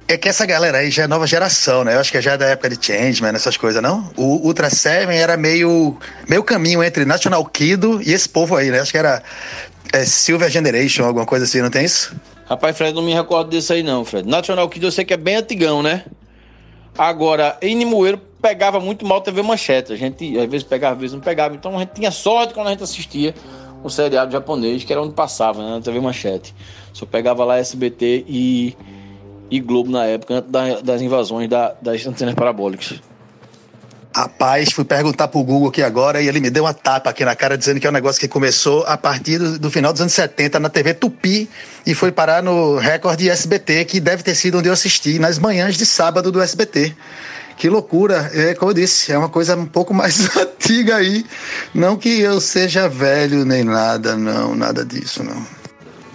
É 0.10 0.17
que 0.17 0.30
essa 0.30 0.46
galera 0.46 0.78
aí 0.78 0.89
já 0.89 1.04
é 1.04 1.08
nova 1.08 1.28
geração, 1.28 1.84
né? 1.84 1.96
Eu 1.96 2.00
acho 2.00 2.12
que 2.12 2.22
já 2.22 2.34
é 2.34 2.38
da 2.38 2.46
época 2.46 2.70
de 2.70 2.86
Changeman, 2.86 3.36
essas 3.36 3.58
coisas, 3.58 3.84
não? 3.84 4.10
O 4.15 4.48
Ultra 4.48 4.70
Seven 4.70 5.17
era 5.17 5.36
meio, 5.36 5.98
meio 6.30 6.43
caminho 6.43 6.82
entre 6.82 7.04
National 7.04 7.43
Kido 7.46 8.02
e 8.02 8.13
esse 8.13 8.30
povo 8.30 8.56
aí, 8.56 8.72
né? 8.72 8.80
Acho 8.80 8.91
que 8.91 8.98
era 8.98 9.22
é, 9.91 10.06
Silver 10.06 10.50
Generation, 10.50 11.04
alguma 11.04 11.26
coisa 11.26 11.43
assim, 11.43 11.62
não 11.62 11.70
tem 11.70 11.84
isso? 11.84 12.15
Rapaz, 12.46 12.78
Fred, 12.78 12.96
não 12.96 13.04
me 13.04 13.13
recordo 13.13 13.50
disso 13.50 13.74
aí 13.74 13.84
não, 13.84 14.06
Fred. 14.06 14.28
National 14.28 14.70
Kid 14.70 14.86
eu 14.86 14.91
sei 14.93 15.04
que 15.04 15.13
é 15.13 15.17
bem 15.17 15.36
antigão, 15.36 15.84
né? 15.84 16.06
Agora, 16.98 17.58
em 17.62 17.76
Nimoeiro 17.76 18.17
pegava 18.41 18.80
muito 18.80 19.06
mal 19.06 19.20
TV 19.20 19.41
Manchete. 19.41 19.91
A 19.91 19.98
gente 19.98 20.39
às 20.39 20.50
vezes 20.50 20.65
pegava, 20.65 20.96
às 20.96 21.02
vezes 21.02 21.13
não 21.13 21.22
pegava. 21.22 21.54
Então 21.54 21.76
a 21.76 21.80
gente 21.80 21.91
tinha 21.91 22.12
sorte 22.12 22.54
quando 22.54 22.67
a 22.67 22.70
gente 22.72 22.84
assistia 22.84 23.36
um 23.84 23.89
seriado 23.89 24.32
japonês, 24.32 24.86
que 24.86 24.91
era 24.93 25.02
onde 25.02 25.13
passava, 25.13 25.62
né? 25.62 25.72
Na 25.72 25.82
TV 25.82 26.00
Manchete. 26.00 26.56
Só 26.93 27.06
pegava 27.06 27.43
lá 27.43 27.58
SBT 27.58 28.26
e 28.28 28.78
e 29.49 29.60
Globo 29.60 29.91
na 29.91 30.05
época, 30.05 30.43
das 30.83 31.01
invasões 31.01 31.49
da, 31.49 31.75
das 31.81 32.05
antenas 32.05 32.36
parabólicas. 32.36 33.01
Rapaz, 34.17 34.71
fui 34.71 34.83
perguntar 34.83 35.27
pro 35.27 35.43
Google 35.43 35.69
aqui 35.69 35.83
agora 35.83 36.19
e 36.19 36.27
ele 36.27 36.39
me 36.39 36.49
deu 36.49 36.63
uma 36.63 36.73
tapa 36.73 37.12
aqui 37.12 37.23
na 37.23 37.36
cara 37.36 37.55
dizendo 37.55 37.79
que 37.79 37.86
é 37.86 37.89
um 37.89 37.93
negócio 37.93 38.19
que 38.19 38.27
começou 38.27 38.83
a 38.88 38.97
partir 38.97 39.38
do, 39.38 39.60
do 39.60 39.69
final 39.69 39.93
dos 39.93 40.01
anos 40.01 40.13
70 40.13 40.60
na 40.60 40.69
TV 40.69 40.95
Tupi 40.95 41.47
e 41.86 41.93
foi 41.93 42.12
parar 42.12 42.41
no 42.41 42.77
recorde 42.77 43.29
SBT, 43.29 43.86
que 43.86 43.99
deve 43.99 44.23
ter 44.23 44.33
sido 44.33 44.57
onde 44.57 44.69
eu 44.69 44.73
assisti, 44.73 45.19
nas 45.19 45.38
manhãs 45.38 45.77
de 45.77 45.86
sábado 45.86 46.31
do 46.31 46.41
SBT. 46.41 46.95
Que 47.57 47.69
loucura, 47.69 48.31
é, 48.33 48.55
como 48.55 48.71
eu 48.71 48.75
disse, 48.75 49.12
é 49.12 49.17
uma 49.17 49.29
coisa 49.29 49.55
um 49.55 49.67
pouco 49.67 49.93
mais 49.93 50.19
antiga 50.36 50.95
aí. 50.95 51.23
Não 51.71 51.95
que 51.95 52.19
eu 52.19 52.41
seja 52.41 52.89
velho 52.89 53.45
nem 53.45 53.63
nada, 53.63 54.15
não, 54.15 54.55
nada 54.55 54.83
disso, 54.83 55.23
não. 55.23 55.45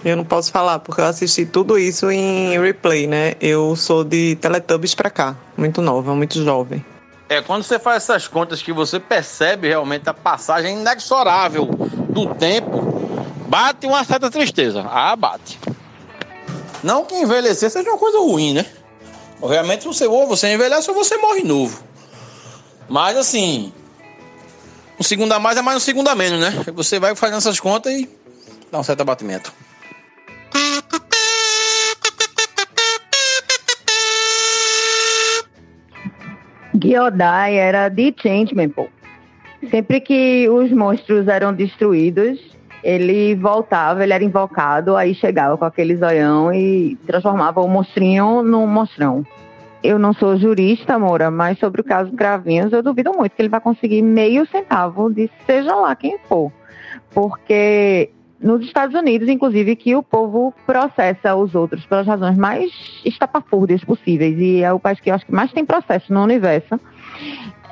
Eu 0.05 0.17
não 0.17 0.25
posso 0.25 0.51
falar 0.51 0.81
porque 0.81 1.01
eu 1.01 1.05
assisti 1.05 1.47
tudo 1.47 1.79
isso 1.79 2.11
em 2.11 2.59
replay, 2.61 3.07
né? 3.07 3.35
Eu 3.41 3.77
sou 3.77 4.03
de 4.03 4.35
Teletubbies 4.37 4.95
pra 4.95 5.09
cá, 5.09 5.37
muito 5.57 5.81
nova, 5.81 6.15
muito 6.15 6.43
jovem. 6.43 6.85
É 7.29 7.41
quando 7.41 7.63
você 7.63 7.79
faz 7.79 8.03
essas 8.03 8.27
contas 8.27 8.61
que 8.61 8.73
você 8.73 8.99
percebe 8.99 9.69
realmente 9.69 10.09
a 10.09 10.13
passagem 10.13 10.81
inexorável 10.81 11.67
do 11.67 12.35
tempo, 12.35 12.83
bate 13.49 13.87
uma 13.87 14.03
certa 14.03 14.29
tristeza. 14.29 14.85
Ah, 14.91 15.15
bate. 15.15 15.59
Não 16.83 17.05
que 17.05 17.15
envelhecer 17.15 17.71
seja 17.71 17.89
uma 17.89 17.99
coisa 17.99 18.19
ruim, 18.19 18.55
né? 18.55 18.67
Obviamente 19.41 19.87
você 19.87 20.07
ou 20.07 20.27
você 20.27 20.53
envelhece 20.53 20.91
ou 20.91 20.97
você 20.97 21.17
morre 21.17 21.43
novo. 21.43 21.83
Mas 22.89 23.17
assim, 23.17 23.73
um 24.99 25.03
segundo 25.05 25.33
a 25.33 25.39
mais 25.39 25.57
é 25.57 25.63
mais 25.63 25.77
um 25.77 25.81
segundo 25.81 26.09
a 26.09 26.15
menos, 26.17 26.41
né? 26.41 26.51
Você 26.75 26.99
vai 26.99 27.15
fazendo 27.15 27.39
essas 27.39 27.61
contas 27.61 27.93
e 27.93 28.09
dá 28.71 28.81
um 28.81 28.83
certo 28.83 29.01
abatimento. 29.01 29.53
Gyodai 36.83 37.57
era 37.57 37.89
de 37.89 38.13
Changeman, 38.17 38.69
pô. 38.69 38.89
Sempre 39.71 40.01
que 40.01 40.49
os 40.49 40.73
monstros 40.73 41.29
eram 41.29 41.53
destruídos, 41.53 42.41
ele 42.83 43.35
voltava, 43.37 44.03
ele 44.03 44.13
era 44.13 44.25
invocado, 44.25 44.97
aí 44.97 45.15
chegava 45.15 45.57
com 45.57 45.65
aquele 45.65 45.97
zoião 45.97 46.53
e 46.53 46.97
transformava 47.07 47.61
o 47.61 47.69
monstrinho 47.69 48.43
num 48.43 48.67
monstrão. 48.67 49.25
Eu 49.83 49.99
não 49.99 50.13
sou 50.13 50.37
jurista, 50.37 50.99
Moura, 50.99 51.31
mas 51.31 51.59
sobre 51.59 51.81
o 51.81 51.85
caso 51.85 52.11
Gravinhos, 52.13 52.73
eu 52.73 52.83
duvido 52.83 53.13
muito 53.13 53.35
que 53.35 53.43
ele 53.43 53.49
vai 53.49 53.61
conseguir 53.61 54.03
meio 54.03 54.47
centavo 54.47 55.13
de 55.13 55.31
seja 55.47 55.75
lá 55.75 55.95
quem 55.95 56.19
for. 56.29 56.53
Porque 57.13 58.11
nos 58.43 58.65
Estados 58.65 58.95
Unidos, 58.99 59.29
inclusive, 59.29 59.77
que 59.77 59.95
o 59.95 60.03
povo 60.03 60.53
processa 60.67 61.35
os 61.35 61.55
outros 61.55 61.87
pelas 61.87 62.07
razões 62.07 62.37
mais 62.37 62.73
estapafúrdias 63.05 63.85
possíveis, 63.85 64.37
e 64.39 64.63
é 64.63 64.73
o 64.73 64.81
país 64.81 64.99
que 65.01 65.11
eu 65.11 65.15
acho 65.15 65.25
que 65.25 65.33
mais 65.33 65.53
tem 65.53 65.65
processo 65.65 66.13
no 66.13 66.23
universo, 66.23 66.79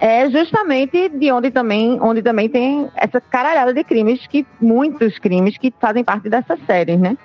é 0.00 0.30
justamente 0.30 1.10
de 1.10 1.30
onde 1.30 1.50
também, 1.50 1.98
onde 2.00 2.22
também 2.22 2.48
tem 2.48 2.88
essa 2.94 3.20
caralhada 3.20 3.74
de 3.74 3.84
crimes, 3.84 4.26
que 4.26 4.46
muitos 4.60 5.18
crimes 5.18 5.58
que 5.58 5.72
fazem 5.78 6.02
parte 6.02 6.28
dessas 6.28 6.58
séries, 6.66 6.98
né? 6.98 7.18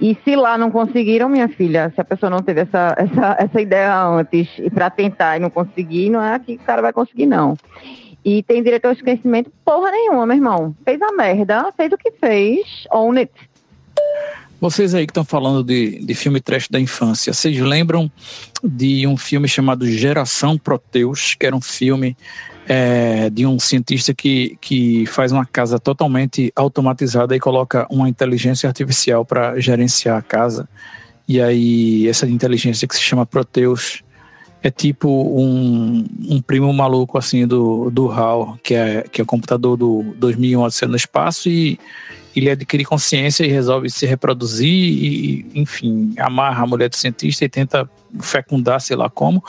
E 0.00 0.16
se 0.24 0.36
lá 0.36 0.56
não 0.56 0.70
conseguiram, 0.70 1.28
minha 1.28 1.48
filha, 1.48 1.90
se 1.94 2.00
a 2.00 2.04
pessoa 2.04 2.30
não 2.30 2.40
teve 2.40 2.60
essa, 2.60 2.94
essa, 2.96 3.36
essa 3.38 3.60
ideia 3.60 4.04
antes 4.04 4.48
para 4.72 4.90
tentar 4.90 5.36
e 5.36 5.40
não 5.40 5.50
conseguir, 5.50 6.10
não 6.10 6.22
é 6.22 6.34
aqui 6.34 6.56
que 6.56 6.62
o 6.62 6.66
cara 6.66 6.82
vai 6.82 6.92
conseguir, 6.92 7.26
não. 7.26 7.56
E 8.24 8.42
tem 8.42 8.62
direito 8.62 8.86
ao 8.86 8.92
esquecimento 8.92 9.50
porra 9.64 9.90
nenhuma, 9.90 10.26
meu 10.26 10.36
irmão. 10.36 10.76
Fez 10.84 11.00
a 11.00 11.12
merda, 11.12 11.72
fez 11.76 11.92
o 11.92 11.98
que 11.98 12.10
fez, 12.12 12.86
own 12.90 13.16
it. 13.16 13.32
Vocês 14.60 14.92
aí 14.92 15.06
que 15.06 15.12
estão 15.12 15.24
falando 15.24 15.62
de, 15.62 16.04
de 16.04 16.14
filme 16.14 16.40
trash 16.40 16.68
da 16.68 16.80
infância, 16.80 17.32
vocês 17.32 17.56
lembram 17.60 18.10
de 18.62 19.06
um 19.06 19.16
filme 19.16 19.46
chamado 19.46 19.86
Geração 19.86 20.58
Proteus, 20.58 21.36
que 21.36 21.46
era 21.46 21.54
um 21.54 21.60
filme 21.60 22.16
é, 22.68 23.30
de 23.30 23.46
um 23.46 23.58
cientista 23.58 24.12
que, 24.12 24.58
que 24.60 25.06
faz 25.06 25.30
uma 25.30 25.46
casa 25.46 25.78
totalmente 25.78 26.52
automatizada 26.56 27.36
e 27.36 27.40
coloca 27.40 27.86
uma 27.88 28.08
inteligência 28.08 28.68
artificial 28.68 29.24
para 29.24 29.58
gerenciar 29.60 30.18
a 30.18 30.22
casa. 30.22 30.68
E 31.26 31.40
aí, 31.40 32.08
essa 32.08 32.26
inteligência 32.26 32.88
que 32.88 32.96
se 32.96 33.02
chama 33.02 33.24
Proteus 33.24 34.02
é 34.62 34.70
tipo 34.70 35.08
um, 35.08 36.04
um 36.28 36.42
primo 36.42 36.72
maluco 36.72 37.16
assim 37.16 37.46
do, 37.46 37.90
do 37.90 38.10
HAL, 38.10 38.58
que 38.62 38.74
é, 38.74 39.02
que 39.02 39.20
é 39.20 39.24
o 39.24 39.26
computador 39.26 39.76
do 39.76 40.02
2001 40.16 40.60
Odisseia 40.60 40.88
no 40.88 40.96
Espaço, 40.96 41.48
e 41.48 41.78
ele 42.34 42.50
adquire 42.50 42.84
consciência 42.84 43.44
e 43.44 43.48
resolve 43.48 43.90
se 43.90 44.06
reproduzir 44.06 44.68
e, 44.68 45.46
enfim, 45.54 46.14
amarra 46.18 46.62
a 46.62 46.66
mulher 46.66 46.88
do 46.88 46.96
cientista 46.96 47.44
e 47.44 47.48
tenta 47.48 47.88
fecundar, 48.20 48.80
sei 48.80 48.96
lá 48.96 49.08
como. 49.08 49.42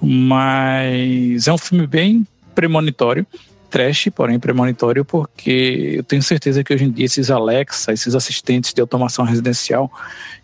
Mas 0.00 1.46
é 1.46 1.52
um 1.52 1.58
filme 1.58 1.86
bem 1.86 2.26
premonitório, 2.54 3.26
trash, 3.70 4.08
porém 4.14 4.38
premonitório, 4.38 5.04
porque 5.04 5.94
eu 5.96 6.04
tenho 6.04 6.22
certeza 6.22 6.62
que 6.64 6.72
hoje 6.72 6.84
em 6.84 6.90
dia 6.90 7.06
esses 7.06 7.30
Alexa, 7.30 7.92
esses 7.92 8.14
assistentes 8.14 8.72
de 8.72 8.80
automação 8.80 9.24
residencial 9.24 9.90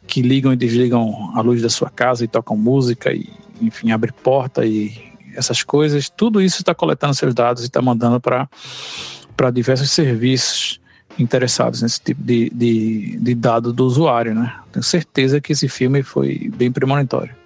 que 0.07 0.23
ligam 0.23 0.53
e 0.53 0.57
desligam 0.57 1.33
a 1.35 1.41
luz 1.41 1.63
da 1.63 1.69
sua 1.69 1.91
casa 1.91 2.25
e 2.25 2.29
tocam 2.29 2.57
música 2.57 3.13
e, 3.13 3.29
enfim, 3.61 3.91
abre 3.93 4.13
porta 4.13 4.65
e 4.65 4.93
essas 5.35 5.63
coisas, 5.63 6.11
tudo 6.11 6.43
isso 6.43 6.61
está 6.61 6.75
coletando 6.75 7.15
seus 7.15 7.35
dados 7.35 7.63
e 7.63 7.67
está 7.67 7.81
mandando 7.81 8.21
para 8.21 9.51
diversos 9.51 9.91
serviços 9.91 10.81
interessados 11.19 11.83
nesse 11.83 12.01
tipo 12.01 12.23
de, 12.23 12.51
de, 12.51 13.19
de 13.19 13.35
dado 13.35 13.73
do 13.73 13.85
usuário, 13.85 14.35
né? 14.35 14.55
Tenho 14.73 14.83
certeza 14.83 15.41
que 15.41 15.53
esse 15.53 15.69
filme 15.69 16.03
foi 16.03 16.51
bem 16.55 16.71
premonitório. 16.71 17.42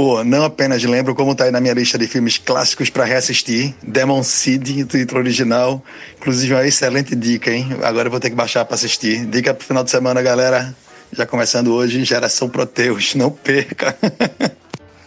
Pô, 0.00 0.24
não 0.24 0.44
apenas 0.44 0.82
lembro 0.82 1.14
como 1.14 1.34
tá 1.34 1.44
aí 1.44 1.50
na 1.50 1.60
minha 1.60 1.74
lista 1.74 1.98
de 1.98 2.06
filmes 2.06 2.38
clássicos 2.38 2.88
para 2.88 3.04
reassistir. 3.04 3.74
Demon 3.82 4.22
Seed, 4.22 4.86
título 4.88 5.20
original. 5.20 5.84
Inclusive, 6.16 6.54
uma 6.54 6.66
excelente 6.66 7.14
dica, 7.14 7.52
hein? 7.52 7.68
Agora 7.82 8.06
eu 8.06 8.10
vou 8.10 8.18
ter 8.18 8.30
que 8.30 8.34
baixar 8.34 8.64
para 8.64 8.76
assistir. 8.76 9.26
Dica 9.26 9.52
pro 9.52 9.66
final 9.66 9.84
de 9.84 9.90
semana, 9.90 10.22
galera. 10.22 10.74
Já 11.12 11.26
começando 11.26 11.74
hoje, 11.74 12.02
Geração 12.02 12.48
Proteus. 12.48 13.14
Não 13.14 13.30
perca. 13.30 13.94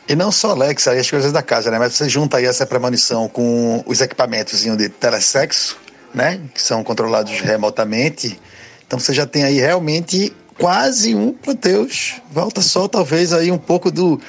E 0.08 0.15
não 0.15 0.34
só 0.34 0.51
Alexa 0.51 0.93
e 0.93 0.99
as 0.99 1.10
coisas 1.10 1.32
da 1.32 1.41
casa, 1.41 1.71
né? 1.71 1.79
Mas 1.79 1.93
você 1.93 2.10
junta 2.10 2.36
aí 2.36 2.45
essa 2.45 2.65
premonição 2.65 3.29
com 3.29 3.82
os 3.88 4.01
equipamentos 4.01 4.62
de 4.62 4.89
telesexo, 4.89 5.77
né? 6.13 6.41
Que 6.53 6.62
são 6.62 6.84
controlados 6.84 7.39
remotamente. 7.39 8.38
Então 8.86 8.99
você 8.99 9.13
já 9.13 9.25
tem 9.25 9.45
aí 9.45 9.60
realmente 9.60 10.34
quase 10.60 11.15
um 11.15 11.32
Proteus. 11.32 12.21
Volta 12.32 12.62
só 12.62 12.88
talvez 12.88 13.34
aí 13.34 13.49
um 13.49 13.58
pouco 13.58 13.89
do 13.89 14.19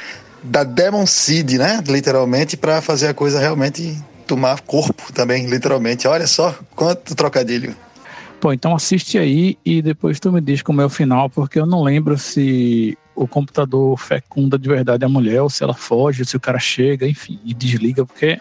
da 0.44 0.62
Demon 0.62 1.06
Seed, 1.06 1.52
né? 1.52 1.82
Literalmente 1.88 2.56
para 2.56 2.82
fazer 2.82 3.08
a 3.08 3.14
coisa 3.14 3.40
realmente 3.40 3.96
tomar 4.26 4.60
corpo 4.60 5.12
também, 5.12 5.46
literalmente. 5.46 6.06
Olha 6.06 6.26
só 6.26 6.54
quanto 6.76 7.14
trocadilho. 7.14 7.74
Pô, 8.40 8.52
então 8.52 8.74
assiste 8.74 9.16
aí 9.16 9.56
e 9.64 9.80
depois 9.80 10.20
tu 10.20 10.30
me 10.30 10.40
diz 10.40 10.60
como 10.60 10.82
é 10.82 10.84
o 10.84 10.90
final, 10.90 11.30
porque 11.30 11.58
eu 11.58 11.64
não 11.64 11.82
lembro 11.82 12.18
se 12.18 12.96
o 13.14 13.26
computador 13.26 13.98
fecunda 13.98 14.58
de 14.58 14.68
verdade 14.68 15.04
a 15.04 15.08
mulher, 15.08 15.40
ou 15.40 15.48
se 15.48 15.64
ela 15.64 15.72
foge, 15.72 16.26
se 16.26 16.36
o 16.36 16.40
cara 16.40 16.58
chega, 16.58 17.08
enfim, 17.08 17.40
e 17.42 17.54
desliga, 17.54 18.04
porque, 18.04 18.38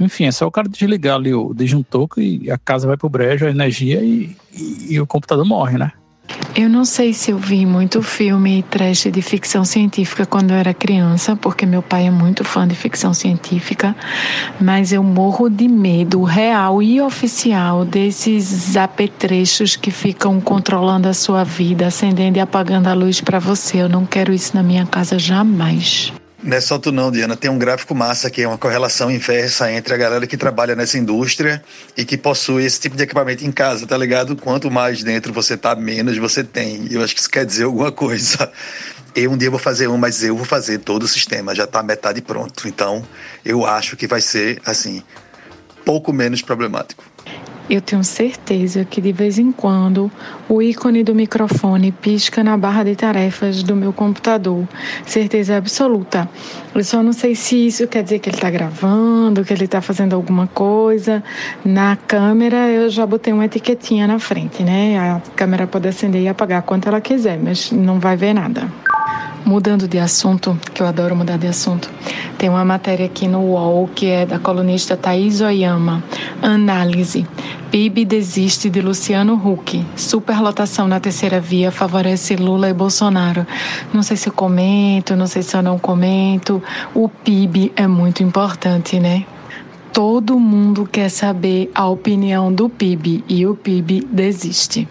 enfim, 0.00 0.24
é 0.24 0.32
só 0.32 0.46
o 0.46 0.50
cara 0.50 0.68
desligar 0.68 1.16
ali 1.16 1.32
o 1.32 1.54
disjuntor 1.54 2.08
e 2.16 2.50
a 2.50 2.58
casa 2.58 2.88
vai 2.88 2.96
pro 2.96 3.08
brejo, 3.08 3.46
a 3.46 3.50
energia 3.50 4.02
e, 4.02 4.36
e, 4.52 4.94
e 4.94 5.00
o 5.00 5.06
computador 5.06 5.44
morre, 5.44 5.78
né? 5.78 5.92
Eu 6.54 6.68
não 6.68 6.84
sei 6.84 7.14
se 7.14 7.30
eu 7.30 7.38
vi 7.38 7.64
muito 7.64 8.02
filme 8.02 8.64
trash 8.68 9.04
de 9.12 9.22
ficção 9.22 9.64
científica 9.64 10.26
quando 10.26 10.50
eu 10.50 10.56
era 10.56 10.74
criança, 10.74 11.36
porque 11.36 11.64
meu 11.64 11.82
pai 11.82 12.08
é 12.08 12.10
muito 12.10 12.42
fã 12.42 12.66
de 12.66 12.74
ficção 12.74 13.14
científica, 13.14 13.94
mas 14.60 14.92
eu 14.92 15.02
morro 15.02 15.48
de 15.48 15.68
medo 15.68 16.22
real 16.24 16.82
e 16.82 17.00
oficial 17.00 17.84
desses 17.84 18.76
apetrechos 18.76 19.76
que 19.76 19.90
ficam 19.90 20.40
controlando 20.40 21.08
a 21.08 21.14
sua 21.14 21.44
vida, 21.44 21.86
acendendo 21.86 22.38
e 22.38 22.40
apagando 22.40 22.88
a 22.88 22.92
luz 22.92 23.20
para 23.20 23.38
você. 23.38 23.78
Eu 23.78 23.88
não 23.88 24.04
quero 24.04 24.32
isso 24.32 24.56
na 24.56 24.62
minha 24.62 24.84
casa 24.84 25.18
jamais. 25.18 26.12
Não 26.40 26.56
é 26.56 26.60
só 26.60 26.78
tu 26.78 26.92
não, 26.92 27.10
Diana. 27.10 27.36
Tem 27.36 27.50
um 27.50 27.58
gráfico 27.58 27.94
massa 27.94 28.30
que 28.30 28.42
é 28.42 28.48
uma 28.48 28.56
correlação 28.56 29.10
inversa 29.10 29.70
entre 29.72 29.92
a 29.92 29.96
galera 29.96 30.26
que 30.26 30.36
trabalha 30.36 30.76
nessa 30.76 30.96
indústria 30.96 31.62
e 31.96 32.04
que 32.04 32.16
possui 32.16 32.64
esse 32.64 32.80
tipo 32.80 32.96
de 32.96 33.02
equipamento 33.02 33.44
em 33.44 33.50
casa, 33.50 33.86
tá 33.86 33.96
ligado? 33.96 34.36
Quanto 34.36 34.70
mais 34.70 35.02
dentro 35.02 35.32
você 35.32 35.56
tá, 35.56 35.74
menos 35.74 36.16
você 36.16 36.44
tem. 36.44 36.86
Eu 36.90 37.02
acho 37.02 37.14
que 37.14 37.20
isso 37.20 37.30
quer 37.30 37.44
dizer 37.44 37.64
alguma 37.64 37.90
coisa. 37.90 38.50
Eu 39.16 39.32
um 39.32 39.36
dia 39.36 39.50
vou 39.50 39.58
fazer 39.58 39.88
um, 39.88 39.96
mas 39.96 40.22
eu 40.22 40.36
vou 40.36 40.44
fazer 40.44 40.78
todo 40.78 41.02
o 41.02 41.08
sistema. 41.08 41.52
Já 41.52 41.66
tá 41.66 41.82
metade 41.82 42.22
pronto. 42.22 42.68
Então, 42.68 43.04
eu 43.44 43.66
acho 43.66 43.96
que 43.96 44.06
vai 44.06 44.20
ser, 44.20 44.60
assim, 44.64 45.02
pouco 45.84 46.12
menos 46.12 46.40
problemático. 46.40 47.02
Eu 47.68 47.82
tenho 47.82 48.02
certeza 48.02 48.82
que 48.82 48.98
de 48.98 49.12
vez 49.12 49.38
em 49.38 49.52
quando 49.52 50.10
o 50.48 50.62
ícone 50.62 51.04
do 51.04 51.14
microfone 51.14 51.92
pisca 51.92 52.42
na 52.42 52.56
barra 52.56 52.82
de 52.82 52.96
tarefas 52.96 53.62
do 53.62 53.76
meu 53.76 53.92
computador. 53.92 54.66
Certeza 55.04 55.54
absoluta. 55.54 56.26
Eu 56.78 56.84
só 56.84 57.02
não 57.02 57.12
sei 57.12 57.34
se 57.34 57.66
isso 57.66 57.88
quer 57.88 58.04
dizer 58.04 58.20
que 58.20 58.28
ele 58.28 58.36
está 58.36 58.48
gravando, 58.48 59.44
que 59.44 59.52
ele 59.52 59.64
está 59.64 59.80
fazendo 59.80 60.14
alguma 60.14 60.46
coisa. 60.46 61.24
Na 61.64 61.96
câmera 61.96 62.68
eu 62.68 62.88
já 62.88 63.04
botei 63.04 63.32
uma 63.32 63.46
etiquetinha 63.46 64.06
na 64.06 64.20
frente, 64.20 64.62
né? 64.62 64.96
A 64.96 65.20
câmera 65.34 65.66
pode 65.66 65.88
acender 65.88 66.22
e 66.22 66.28
apagar 66.28 66.62
quanto 66.62 66.88
ela 66.88 67.00
quiser, 67.00 67.36
mas 67.36 67.72
não 67.72 67.98
vai 67.98 68.16
ver 68.16 68.32
nada. 68.32 68.72
Mudando 69.44 69.88
de 69.88 69.98
assunto, 69.98 70.56
que 70.72 70.80
eu 70.80 70.86
adoro 70.86 71.16
mudar 71.16 71.36
de 71.36 71.48
assunto, 71.48 71.90
tem 72.38 72.48
uma 72.48 72.64
matéria 72.64 73.06
aqui 73.06 73.26
no 73.26 73.40
UOL 73.40 73.88
que 73.92 74.06
é 74.06 74.24
da 74.24 74.38
colunista 74.38 74.96
Thaís 74.96 75.40
Oyama. 75.40 76.04
Análise. 76.40 77.26
PIB 77.70 78.06
desiste 78.06 78.70
de 78.70 78.80
Luciano 78.80 79.34
Huck. 79.34 79.84
Superlotação 79.94 80.88
na 80.88 80.98
terceira 80.98 81.38
via 81.38 81.70
favorece 81.70 82.34
Lula 82.34 82.70
e 82.70 82.72
Bolsonaro. 82.72 83.46
Não 83.92 84.02
sei 84.02 84.16
se 84.16 84.28
eu 84.28 84.32
comento, 84.32 85.14
não 85.14 85.26
sei 85.26 85.42
se 85.42 85.54
eu 85.54 85.62
não 85.62 85.78
comento. 85.78 86.62
O 86.94 87.08
PIB 87.08 87.72
é 87.76 87.86
muito 87.86 88.22
importante, 88.22 88.98
né? 88.98 89.26
Todo 89.92 90.38
mundo 90.38 90.86
quer 90.86 91.08
saber 91.08 91.70
a 91.74 91.88
opinião 91.88 92.52
do 92.52 92.68
PIB 92.68 93.24
e 93.28 93.46
o 93.46 93.54
PIB 93.54 94.06
desiste. 94.10 94.86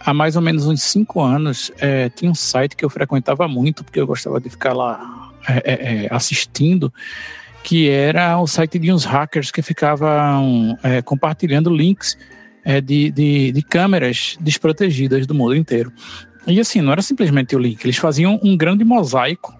há 0.00 0.14
mais 0.14 0.36
ou 0.36 0.42
menos 0.42 0.66
uns 0.66 0.82
cinco 0.82 1.20
anos, 1.20 1.72
é, 1.78 2.08
tinha 2.08 2.30
um 2.30 2.34
site 2.34 2.76
que 2.76 2.84
eu 2.84 2.90
frequentava 2.90 3.48
muito, 3.48 3.82
porque 3.82 4.00
eu 4.00 4.06
gostava 4.06 4.40
de 4.40 4.48
ficar 4.48 4.72
lá 4.72 5.32
é, 5.48 5.56
é, 5.64 6.04
é 6.04 6.08
assistindo, 6.10 6.92
que 7.64 7.88
era 7.88 8.38
o 8.38 8.46
site 8.46 8.78
de 8.78 8.92
uns 8.92 9.04
hackers 9.04 9.50
que 9.50 9.60
ficavam 9.60 10.78
é, 10.82 11.02
compartilhando 11.02 11.74
links 11.74 12.16
é, 12.64 12.80
de, 12.80 13.10
de, 13.10 13.52
de 13.52 13.62
câmeras 13.62 14.36
desprotegidas 14.40 15.26
do 15.26 15.34
mundo 15.34 15.56
inteiro. 15.56 15.92
E 16.46 16.60
assim, 16.60 16.80
não 16.80 16.92
era 16.92 17.02
simplesmente 17.02 17.56
o 17.56 17.58
link, 17.58 17.84
eles 17.84 17.96
faziam 17.96 18.38
um 18.42 18.56
grande 18.56 18.84
mosaico 18.84 19.57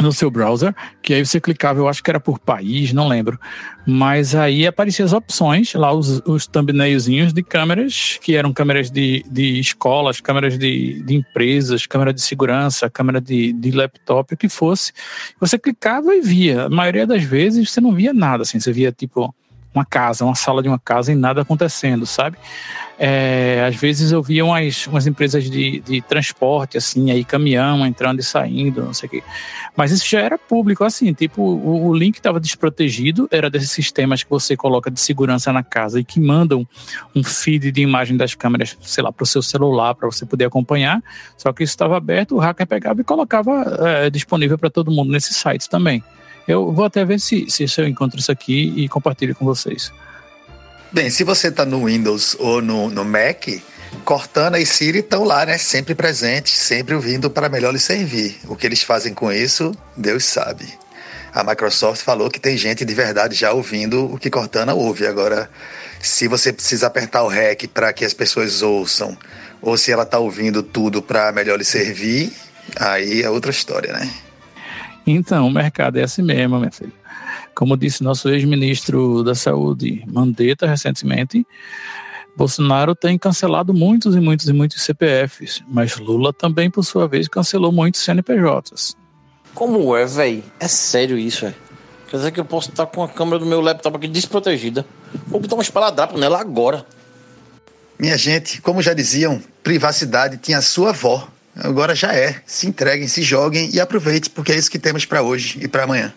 no 0.00 0.12
seu 0.12 0.30
browser, 0.30 0.74
que 1.02 1.12
aí 1.12 1.24
você 1.24 1.40
clicava, 1.40 1.80
eu 1.80 1.88
acho 1.88 2.02
que 2.02 2.10
era 2.10 2.20
por 2.20 2.38
país, 2.38 2.92
não 2.92 3.08
lembro. 3.08 3.38
Mas 3.86 4.34
aí 4.34 4.66
apareciam 4.66 5.06
as 5.06 5.12
opções, 5.12 5.74
lá 5.74 5.92
os, 5.92 6.22
os 6.26 6.46
thumbnailzinhos 6.46 7.32
de 7.32 7.42
câmeras, 7.42 8.18
que 8.22 8.36
eram 8.36 8.52
câmeras 8.52 8.90
de, 8.90 9.24
de 9.30 9.58
escolas, 9.58 10.20
câmeras 10.20 10.58
de, 10.58 11.02
de 11.02 11.14
empresas, 11.14 11.86
câmera 11.86 12.12
de 12.12 12.20
segurança, 12.20 12.88
câmera 12.88 13.20
de, 13.20 13.52
de 13.52 13.70
laptop, 13.72 14.34
o 14.34 14.36
que 14.36 14.48
fosse. 14.48 14.92
Você 15.40 15.58
clicava 15.58 16.14
e 16.14 16.20
via. 16.20 16.64
A 16.64 16.68
maioria 16.68 17.06
das 17.06 17.24
vezes 17.24 17.70
você 17.70 17.80
não 17.80 17.92
via 17.92 18.12
nada, 18.12 18.42
assim, 18.42 18.60
você 18.60 18.72
via 18.72 18.92
tipo 18.92 19.34
uma 19.78 19.84
casa, 19.84 20.24
uma 20.24 20.34
sala 20.34 20.62
de 20.62 20.68
uma 20.68 20.78
casa 20.78 21.12
e 21.12 21.14
nada 21.14 21.42
acontecendo, 21.42 22.04
sabe? 22.04 22.36
É, 23.00 23.64
às 23.68 23.76
vezes 23.76 24.10
eu 24.10 24.20
via 24.20 24.44
umas, 24.44 24.88
umas 24.88 25.06
empresas 25.06 25.48
de, 25.48 25.78
de 25.80 26.02
transporte, 26.02 26.76
assim, 26.76 27.12
aí 27.12 27.24
caminhão 27.24 27.86
entrando 27.86 28.18
e 28.18 28.24
saindo, 28.24 28.82
não 28.82 28.92
sei 28.92 29.06
o 29.06 29.10
quê. 29.10 29.22
Mas 29.76 29.92
isso 29.92 30.08
já 30.08 30.20
era 30.20 30.36
público, 30.36 30.82
assim, 30.82 31.12
tipo, 31.12 31.40
o, 31.40 31.86
o 31.86 31.94
link 31.94 32.16
estava 32.16 32.40
desprotegido, 32.40 33.28
era 33.30 33.48
desses 33.48 33.70
sistemas 33.70 34.24
que 34.24 34.30
você 34.30 34.56
coloca 34.56 34.90
de 34.90 34.98
segurança 34.98 35.52
na 35.52 35.62
casa 35.62 36.00
e 36.00 36.04
que 36.04 36.20
mandam 36.20 36.66
um 37.14 37.22
feed 37.22 37.70
de 37.70 37.80
imagem 37.80 38.16
das 38.16 38.34
câmeras, 38.34 38.76
sei 38.82 39.04
lá, 39.04 39.12
para 39.12 39.22
o 39.22 39.26
seu 39.26 39.42
celular, 39.42 39.94
para 39.94 40.10
você 40.10 40.26
poder 40.26 40.46
acompanhar. 40.46 41.00
Só 41.36 41.52
que 41.52 41.62
isso 41.62 41.72
estava 41.72 41.96
aberto, 41.96 42.34
o 42.34 42.38
hacker 42.38 42.66
pegava 42.66 43.00
e 43.00 43.04
colocava 43.04 43.78
é, 43.80 44.10
disponível 44.10 44.58
para 44.58 44.70
todo 44.70 44.90
mundo 44.90 45.12
nesses 45.12 45.36
sites 45.36 45.68
também. 45.68 46.02
Eu 46.48 46.72
vou 46.72 46.86
até 46.86 47.04
ver 47.04 47.20
se, 47.20 47.46
se 47.50 47.66
eu 47.78 47.86
encontro 47.86 48.18
isso 48.18 48.32
aqui 48.32 48.72
e 48.74 48.88
compartilho 48.88 49.34
com 49.34 49.44
vocês. 49.44 49.92
Bem, 50.90 51.10
se 51.10 51.22
você 51.22 51.48
está 51.48 51.66
no 51.66 51.84
Windows 51.84 52.34
ou 52.40 52.62
no, 52.62 52.88
no 52.88 53.04
Mac, 53.04 53.46
Cortana 54.04 54.58
e 54.58 54.64
Siri 54.64 55.00
estão 55.00 55.24
lá, 55.24 55.44
né? 55.44 55.58
Sempre 55.58 55.94
presentes, 55.94 56.54
sempre 56.54 56.94
ouvindo 56.94 57.28
para 57.28 57.50
melhor 57.50 57.72
lhe 57.72 57.78
servir. 57.78 58.38
O 58.48 58.56
que 58.56 58.66
eles 58.66 58.82
fazem 58.82 59.12
com 59.12 59.30
isso, 59.30 59.76
Deus 59.94 60.24
sabe. 60.24 60.66
A 61.34 61.44
Microsoft 61.44 62.02
falou 62.02 62.30
que 62.30 62.40
tem 62.40 62.56
gente 62.56 62.86
de 62.86 62.94
verdade 62.94 63.34
já 63.34 63.52
ouvindo 63.52 64.06
o 64.06 64.18
que 64.18 64.30
Cortana 64.30 64.72
ouve. 64.72 65.06
Agora, 65.06 65.50
se 66.00 66.26
você 66.26 66.50
precisa 66.50 66.86
apertar 66.86 67.22
o 67.22 67.28
REC 67.28 67.68
para 67.68 67.92
que 67.92 68.06
as 68.06 68.14
pessoas 68.14 68.62
ouçam, 68.62 69.14
ou 69.60 69.76
se 69.76 69.92
ela 69.92 70.04
está 70.04 70.18
ouvindo 70.18 70.62
tudo 70.62 71.02
para 71.02 71.30
melhor 71.30 71.58
lhe 71.58 71.64
servir, 71.64 72.32
aí 72.76 73.22
é 73.22 73.28
outra 73.28 73.50
história, 73.50 73.92
né? 73.92 74.10
Então, 75.10 75.46
o 75.46 75.50
mercado 75.50 75.98
é 75.98 76.02
assim 76.02 76.20
mesmo, 76.20 76.58
minha 76.58 76.70
filha. 76.70 76.92
Como 77.54 77.78
disse 77.78 78.04
nosso 78.04 78.28
ex-ministro 78.28 79.24
da 79.24 79.34
Saúde, 79.34 80.04
Mandetta, 80.06 80.66
recentemente, 80.66 81.46
Bolsonaro 82.36 82.94
tem 82.94 83.16
cancelado 83.16 83.72
muitos 83.72 84.14
e 84.14 84.20
muitos 84.20 84.46
e 84.46 84.52
muitos 84.52 84.82
CPFs, 84.82 85.62
mas 85.66 85.96
Lula 85.96 86.30
também, 86.30 86.70
por 86.70 86.84
sua 86.84 87.08
vez, 87.08 87.26
cancelou 87.26 87.72
muitos 87.72 88.02
CNPJs. 88.02 88.94
Como 89.54 89.96
é, 89.96 90.04
velho? 90.04 90.44
É 90.60 90.68
sério 90.68 91.16
isso, 91.18 91.46
é? 91.46 91.54
Quer 92.08 92.18
dizer 92.18 92.30
que 92.30 92.40
eu 92.40 92.44
posso 92.44 92.68
estar 92.68 92.84
com 92.84 93.02
a 93.02 93.08
câmera 93.08 93.38
do 93.38 93.46
meu 93.46 93.62
laptop 93.62 93.96
aqui 93.96 94.08
desprotegida. 94.08 94.84
Vou 95.26 95.40
botar 95.40 95.56
um 95.56 95.62
espaladrapo 95.62 96.18
nela 96.18 96.38
agora. 96.38 96.84
Minha 97.98 98.16
gente, 98.18 98.60
como 98.60 98.82
já 98.82 98.92
diziam, 98.92 99.42
privacidade 99.62 100.36
tinha 100.36 100.60
sua 100.60 100.90
avó. 100.90 101.26
Agora 101.58 101.94
já 101.94 102.14
é. 102.14 102.40
Se 102.46 102.66
entreguem, 102.66 103.08
se 103.08 103.22
joguem 103.22 103.70
e 103.72 103.80
aproveitem, 103.80 104.30
porque 104.32 104.52
é 104.52 104.56
isso 104.56 104.70
que 104.70 104.78
temos 104.78 105.04
para 105.04 105.22
hoje 105.22 105.58
e 105.60 105.68
para 105.68 105.84
amanhã. 105.84 106.12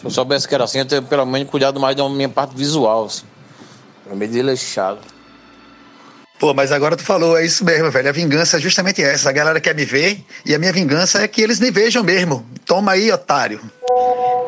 Se 0.00 0.04
eu 0.06 0.10
soubesse 0.10 0.46
que 0.46 0.54
era 0.54 0.64
assim, 0.64 0.78
eu 0.78 0.84
teria 0.84 1.02
pelo 1.02 1.26
menos 1.26 1.48
cuidado 1.48 1.78
mais 1.80 1.96
da 1.96 2.08
minha 2.08 2.28
parte 2.28 2.56
visual. 2.56 3.06
Assim. 3.06 3.24
Pra 4.04 4.14
meio 4.14 4.30
desleixado. 4.30 5.00
Pô, 6.38 6.54
mas 6.54 6.70
agora 6.70 6.96
tu 6.96 7.02
falou, 7.02 7.36
é 7.36 7.44
isso 7.44 7.64
mesmo, 7.64 7.90
velho. 7.90 8.08
A 8.08 8.12
vingança 8.12 8.58
é 8.58 8.60
justamente 8.60 9.02
essa. 9.02 9.28
A 9.28 9.32
galera 9.32 9.60
quer 9.60 9.74
me 9.74 9.84
ver 9.84 10.24
e 10.46 10.54
a 10.54 10.58
minha 10.58 10.72
vingança 10.72 11.20
é 11.20 11.26
que 11.26 11.42
eles 11.42 11.58
me 11.58 11.70
vejam 11.70 12.04
mesmo. 12.04 12.46
Toma 12.64 12.92
aí, 12.92 13.10
otário. 13.10 13.60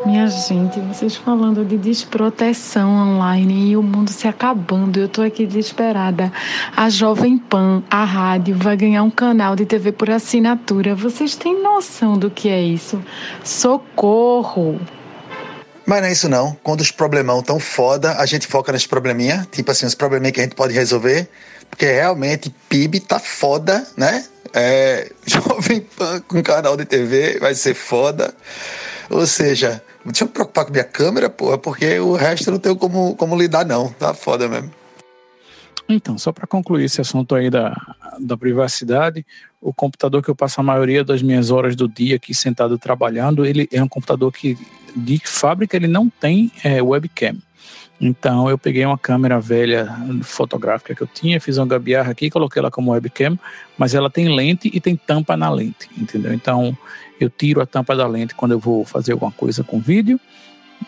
Minha 0.05 0.26
gente, 0.28 0.80
vocês 0.80 1.14
falando 1.16 1.62
de 1.62 1.76
desproteção 1.76 2.90
online 2.90 3.70
e 3.70 3.76
o 3.76 3.82
mundo 3.82 4.11
se 4.11 4.26
acabando. 4.26 4.98
Eu 4.98 5.09
tô 5.09 5.20
aqui 5.20 5.46
desesperada. 5.46 6.32
A 6.74 6.88
Jovem 6.88 7.36
Pan, 7.36 7.82
a 7.90 8.03
rádio, 8.05 8.57
vai 8.57 8.76
ganhar 8.78 9.03
um 9.03 9.11
canal 9.11 9.55
de 9.55 9.66
TV 9.66 9.92
por 9.92 10.09
assinatura. 10.09 10.94
Vocês 10.94 11.36
têm 11.36 11.62
noção 11.62 12.18
do 12.18 12.30
que 12.30 12.48
é 12.48 12.62
isso? 12.62 13.03
Socorro! 13.44 14.80
Mas 15.84 16.01
não 16.01 16.09
é 16.09 16.12
isso 16.12 16.28
não. 16.30 16.57
Quando 16.62 16.80
os 16.80 16.90
problemão 16.90 17.42
tão 17.42 17.61
foda, 17.61 18.16
a 18.16 18.24
gente 18.24 18.46
foca 18.46 18.72
nesse 18.72 18.88
probleminha. 18.88 19.46
Tipo 19.53 19.70
assim, 19.70 19.84
os 19.84 19.94
probleminha 19.94 20.32
que 20.32 20.40
a 20.40 20.44
gente 20.44 20.55
pode 20.55 20.72
resolver. 20.72 21.28
Porque 21.68 21.84
realmente 21.84 22.55
PIB 22.70 23.01
tá 23.01 23.18
foda, 23.18 23.86
né? 23.98 24.24
É, 24.55 25.12
Jovem 25.26 25.82
Pan 25.82 26.22
com 26.26 26.42
canal 26.42 26.74
de 26.74 26.86
TV 26.86 27.38
vai 27.38 27.55
ser 27.55 27.74
foda. 27.74 28.34
Ou 29.11 29.26
seja, 29.26 29.82
deixa 30.05 30.24
eu 30.24 30.28
me 30.28 30.32
preocupar 30.32 30.64
com 30.64 30.72
minha 30.72 30.84
câmera, 30.84 31.28
porra, 31.28 31.59
porque 31.59 31.98
o 31.98 32.14
resto 32.14 32.48
eu 32.48 32.53
não 32.53 32.61
tenho 32.61 32.76
como, 32.76 33.14
como 33.16 33.36
lidar, 33.36 33.64
não. 33.64 33.90
Tá 33.92 34.14
foda 34.14 34.48
mesmo. 34.48 34.70
Então, 35.88 36.16
só 36.16 36.30
para 36.30 36.46
concluir 36.46 36.84
esse 36.84 37.01
assunto 37.01 37.34
aí 37.34 37.51
da, 37.51 37.76
da 38.20 38.36
privacidade, 38.36 39.26
o 39.61 39.74
computador 39.74 40.22
que 40.22 40.30
eu 40.30 40.36
passo 40.36 40.61
a 40.61 40.64
maioria 40.64 41.03
das 41.03 41.20
minhas 41.20 41.51
horas 41.51 41.74
do 41.74 41.88
dia 41.88 42.16
aqui 42.16 42.32
sentado 42.32 42.78
trabalhando, 42.78 43.44
ele 43.44 43.68
é 43.72 43.82
um 43.82 43.88
computador 43.88 44.32
que 44.32 44.57
de 44.94 45.20
fábrica 45.24 45.76
ele 45.76 45.88
não 45.88 46.09
tem 46.09 46.51
é, 46.62 46.80
webcam. 46.80 47.36
Então 48.01 48.48
eu 48.48 48.57
peguei 48.57 48.86
uma 48.86 48.96
câmera 48.96 49.38
velha 49.38 49.94
fotográfica 50.22 50.94
que 50.94 51.03
eu 51.03 51.07
tinha, 51.07 51.40
fiz 51.40 51.59
uma 51.59 51.66
gambiarra 51.66 52.12
aqui, 52.12 52.30
coloquei 52.30 52.61
ela 52.61 52.70
como 52.70 52.92
webcam, 52.92 53.38
mas 53.76 53.94
ela 53.94 54.09
tem 54.09 54.34
lente 54.34 54.70
e 54.72 54.80
tem 54.80 54.96
tampa 54.96 55.36
na 55.36 55.51
lente, 55.51 55.90
entendeu? 55.98 56.32
Então 56.32 56.76
eu 57.21 57.31
tiro 57.31 57.61
a 57.61 57.66
tampa 57.66 57.95
da 57.95 58.07
lente 58.07 58.35
quando 58.35 58.53
eu 58.53 58.59
vou 58.59 58.85
fazer 58.85 59.12
alguma 59.12 59.31
coisa 59.31 59.62
com 59.62 59.79
vídeo, 59.79 60.18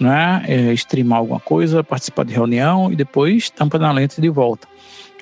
né? 0.00 0.42
É, 0.48 0.72
streamar 0.72 1.18
alguma 1.18 1.38
coisa, 1.38 1.84
participar 1.84 2.24
de 2.24 2.32
reunião 2.32 2.90
e 2.90 2.96
depois 2.96 3.50
tampa 3.50 3.78
na 3.78 3.92
lente 3.92 4.20
de 4.20 4.28
volta. 4.28 4.66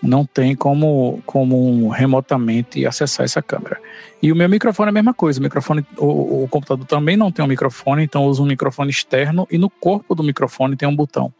Não 0.03 0.25
tem 0.25 0.55
como, 0.55 1.23
como 1.27 1.89
remotamente 1.89 2.87
acessar 2.87 3.25
essa 3.25 3.43
câmera. 3.43 3.79
E 4.23 4.33
o 4.33 4.37
meu 4.37 4.49
microfone 4.49 4.89
é 4.89 4.91
a 4.91 4.93
mesma 4.93 5.13
coisa. 5.13 5.39
O 5.39 5.43
microfone, 5.43 5.85
o, 5.99 6.45
o 6.45 6.49
computador 6.49 6.87
também 6.87 7.19
não 7.19 7.31
tem 7.31 7.45
um 7.45 7.49
microfone, 7.49 8.05
então 8.05 8.25
eu 8.25 8.29
uso 8.29 8.43
um 8.43 8.47
microfone 8.47 8.91
externo 8.91 9.47
e 9.51 9.59
no 9.59 9.69
corpo 9.69 10.15
do 10.15 10.23
microfone 10.23 10.77
tem 10.77 10.89
um 10.89 10.97
botão. 10.97 11.33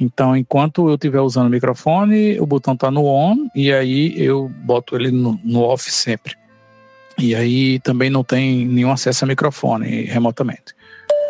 Então, 0.00 0.34
enquanto 0.34 0.88
eu 0.88 0.94
estiver 0.94 1.20
usando 1.20 1.48
o 1.48 1.50
microfone, 1.50 2.40
o 2.40 2.46
botão 2.46 2.72
está 2.72 2.90
no 2.90 3.04
on 3.04 3.48
e 3.54 3.70
aí 3.70 4.14
eu 4.16 4.48
boto 4.48 4.96
ele 4.96 5.10
no, 5.10 5.38
no, 5.44 5.60
off 5.60 5.92
sempre. 5.92 6.34
E 7.20 7.34
aí 7.34 7.78
também 7.80 8.08
não 8.08 8.24
tem 8.24 8.64
nenhum 8.66 8.90
acesso 8.90 9.24
a 9.24 9.28
microfone 9.28 10.04
remotamente. 10.04 10.74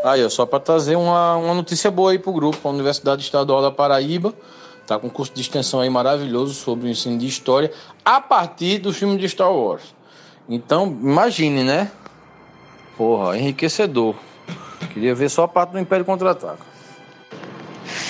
Aí, 0.05 0.29
só 0.31 0.47
para 0.47 0.61
trazer 0.61 0.97
uma, 0.97 1.37
uma 1.37 1.53
notícia 1.53 1.91
boa 1.91 2.13
aí 2.13 2.19
para 2.19 2.31
o 2.31 2.33
grupo, 2.33 2.67
a 2.67 2.71
Universidade 2.71 3.23
Estadual 3.23 3.61
da 3.61 3.71
Paraíba 3.71 4.33
está 4.81 4.99
com 4.99 5.09
um 5.09 5.11
curso 5.11 5.33
de 5.35 5.41
extensão 5.41 5.81
aí 5.81 5.91
maravilhoso 5.91 6.55
sobre 6.55 6.87
o 6.87 6.91
ensino 6.91 7.19
de 7.19 7.27
história 7.27 7.71
a 8.05 8.21
partir 8.21 8.79
do 8.79 8.93
filme 8.93 9.19
de 9.19 9.29
Star 9.29 9.53
Wars. 9.53 9.95
Então, 10.49 10.87
imagine, 10.87 11.63
né? 11.63 11.91
Porra, 12.97 13.37
enriquecedor. 13.37 14.15
Queria 14.93 15.15
ver 15.15 15.29
só 15.29 15.45
a 15.45 15.49
parte 15.49 15.73
do 15.73 15.79
Império 15.79 16.05
Contra-Ataca. 16.05 16.65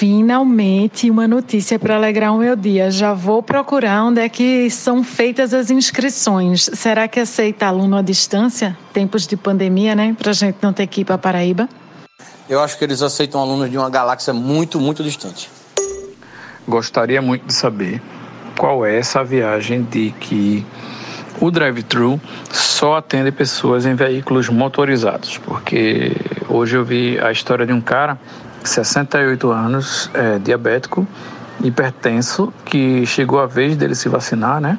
Finalmente 0.00 1.10
uma 1.10 1.28
notícia 1.28 1.78
para 1.78 1.94
alegrar 1.94 2.34
o 2.34 2.38
meu 2.38 2.56
dia. 2.56 2.90
Já 2.90 3.12
vou 3.12 3.42
procurar 3.42 4.02
onde 4.02 4.22
é 4.22 4.30
que 4.30 4.70
são 4.70 5.04
feitas 5.04 5.52
as 5.52 5.70
inscrições. 5.70 6.70
Será 6.72 7.06
que 7.06 7.20
aceita 7.20 7.66
aluno 7.66 7.98
à 7.98 8.00
distância? 8.00 8.74
Tempos 8.94 9.26
de 9.26 9.36
pandemia, 9.36 9.94
né? 9.94 10.16
Para 10.18 10.30
a 10.30 10.32
gente 10.32 10.56
não 10.62 10.72
ter 10.72 10.86
que 10.86 11.02
ir 11.02 11.04
para 11.04 11.18
Paraíba. 11.18 11.68
Eu 12.48 12.62
acho 12.62 12.78
que 12.78 12.84
eles 12.84 13.02
aceitam 13.02 13.42
alunos 13.42 13.70
de 13.70 13.76
uma 13.76 13.90
galáxia 13.90 14.32
muito, 14.32 14.80
muito 14.80 15.04
distante. 15.04 15.50
Gostaria 16.66 17.20
muito 17.20 17.44
de 17.44 17.52
saber 17.52 18.00
qual 18.58 18.86
é 18.86 18.96
essa 18.96 19.22
viagem 19.22 19.82
de 19.82 20.14
que 20.18 20.64
o 21.38 21.50
drive-thru 21.50 22.18
só 22.50 22.96
atende 22.96 23.30
pessoas 23.30 23.84
em 23.84 23.94
veículos 23.94 24.48
motorizados, 24.48 25.36
porque 25.36 26.16
hoje 26.48 26.78
eu 26.78 26.86
vi 26.86 27.20
a 27.20 27.30
história 27.30 27.66
de 27.66 27.72
um 27.74 27.82
cara 27.82 28.18
68 28.64 29.50
anos, 29.50 30.10
é, 30.14 30.38
diabético, 30.38 31.06
hipertenso, 31.62 32.52
que 32.64 33.04
chegou 33.06 33.40
a 33.40 33.46
vez 33.46 33.76
dele 33.76 33.94
se 33.94 34.08
vacinar, 34.08 34.60
né? 34.60 34.78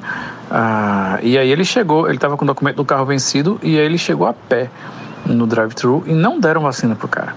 Ah, 0.50 1.18
e 1.22 1.38
aí 1.38 1.50
ele 1.50 1.64
chegou, 1.64 2.06
ele 2.06 2.16
estava 2.16 2.36
com 2.36 2.44
o 2.44 2.46
documento 2.46 2.76
do 2.76 2.84
carro 2.84 3.06
vencido 3.06 3.58
e 3.62 3.78
aí 3.78 3.84
ele 3.84 3.98
chegou 3.98 4.26
a 4.26 4.32
pé 4.34 4.70
no 5.24 5.46
drive-thru 5.46 6.02
e 6.06 6.12
não 6.12 6.38
deram 6.38 6.62
vacina 6.62 6.94
pro 6.94 7.08
cara. 7.08 7.34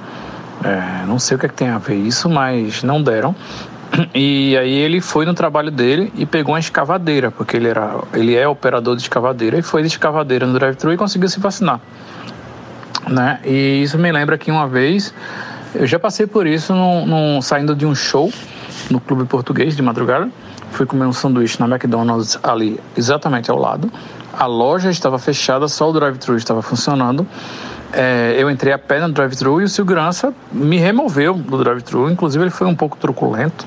É, 0.63 1.05
não 1.05 1.19
sei 1.19 1.37
o 1.37 1.39
que, 1.39 1.45
é 1.45 1.49
que 1.49 1.55
tem 1.55 1.69
a 1.69 1.77
ver 1.77 1.95
isso, 1.95 2.29
mas 2.29 2.83
não 2.83 3.01
deram. 3.01 3.35
E 4.13 4.57
aí 4.57 4.73
ele 4.73 4.99
foi 4.99 5.25
no 5.25 5.33
trabalho 5.33 5.71
dele 5.71 6.11
e 6.15 6.25
pegou 6.25 6.53
uma 6.53 6.59
escavadeira, 6.59 7.31
porque 7.31 7.55
ele, 7.55 7.67
era, 7.67 7.95
ele 8.13 8.35
é 8.35 8.47
operador 8.47 8.95
de 8.95 9.03
escavadeira, 9.03 9.57
e 9.57 9.61
foi 9.61 9.81
de 9.81 9.87
escavadeira 9.87 10.45
no 10.45 10.53
drive-thru 10.53 10.91
e 10.91 10.97
conseguiu 10.97 11.29
se 11.29 11.39
vacinar. 11.39 11.79
Né? 13.07 13.39
E 13.45 13.83
isso 13.83 13.97
me 13.97 14.11
lembra 14.11 14.37
que 14.37 14.51
uma 14.51 14.67
vez 14.67 15.13
eu 15.75 15.85
já 15.85 15.99
passei 15.99 16.25
por 16.25 16.47
isso 16.47 16.73
num, 16.73 17.05
num, 17.05 17.41
saindo 17.41 17.75
de 17.75 17.85
um 17.85 17.93
show 17.93 18.31
no 18.89 18.99
clube 18.99 19.25
português 19.25 19.75
de 19.75 19.81
madrugada. 19.81 20.29
Fui 20.71 20.85
comer 20.85 21.05
um 21.05 21.13
sanduíche 21.13 21.59
na 21.59 21.67
McDonald's 21.67 22.37
ali, 22.43 22.79
exatamente 22.97 23.49
ao 23.49 23.57
lado. 23.57 23.91
A 24.37 24.45
loja 24.45 24.89
estava 24.89 25.17
fechada, 25.17 25.67
só 25.67 25.89
o 25.89 25.93
drive-thru 25.93 26.35
estava 26.35 26.61
funcionando. 26.61 27.25
É, 27.93 28.35
eu 28.37 28.49
entrei 28.49 28.73
a 28.73 28.77
pé 28.77 28.99
no 28.99 29.09
drive-thru 29.09 29.61
e 29.61 29.63
o 29.63 29.69
segurança 29.69 30.33
me 30.51 30.77
removeu 30.77 31.33
do 31.33 31.63
drive-thru. 31.63 32.09
Inclusive, 32.09 32.43
ele 32.43 32.51
foi 32.51 32.67
um 32.67 32.75
pouco 32.75 32.97
truculento, 32.97 33.65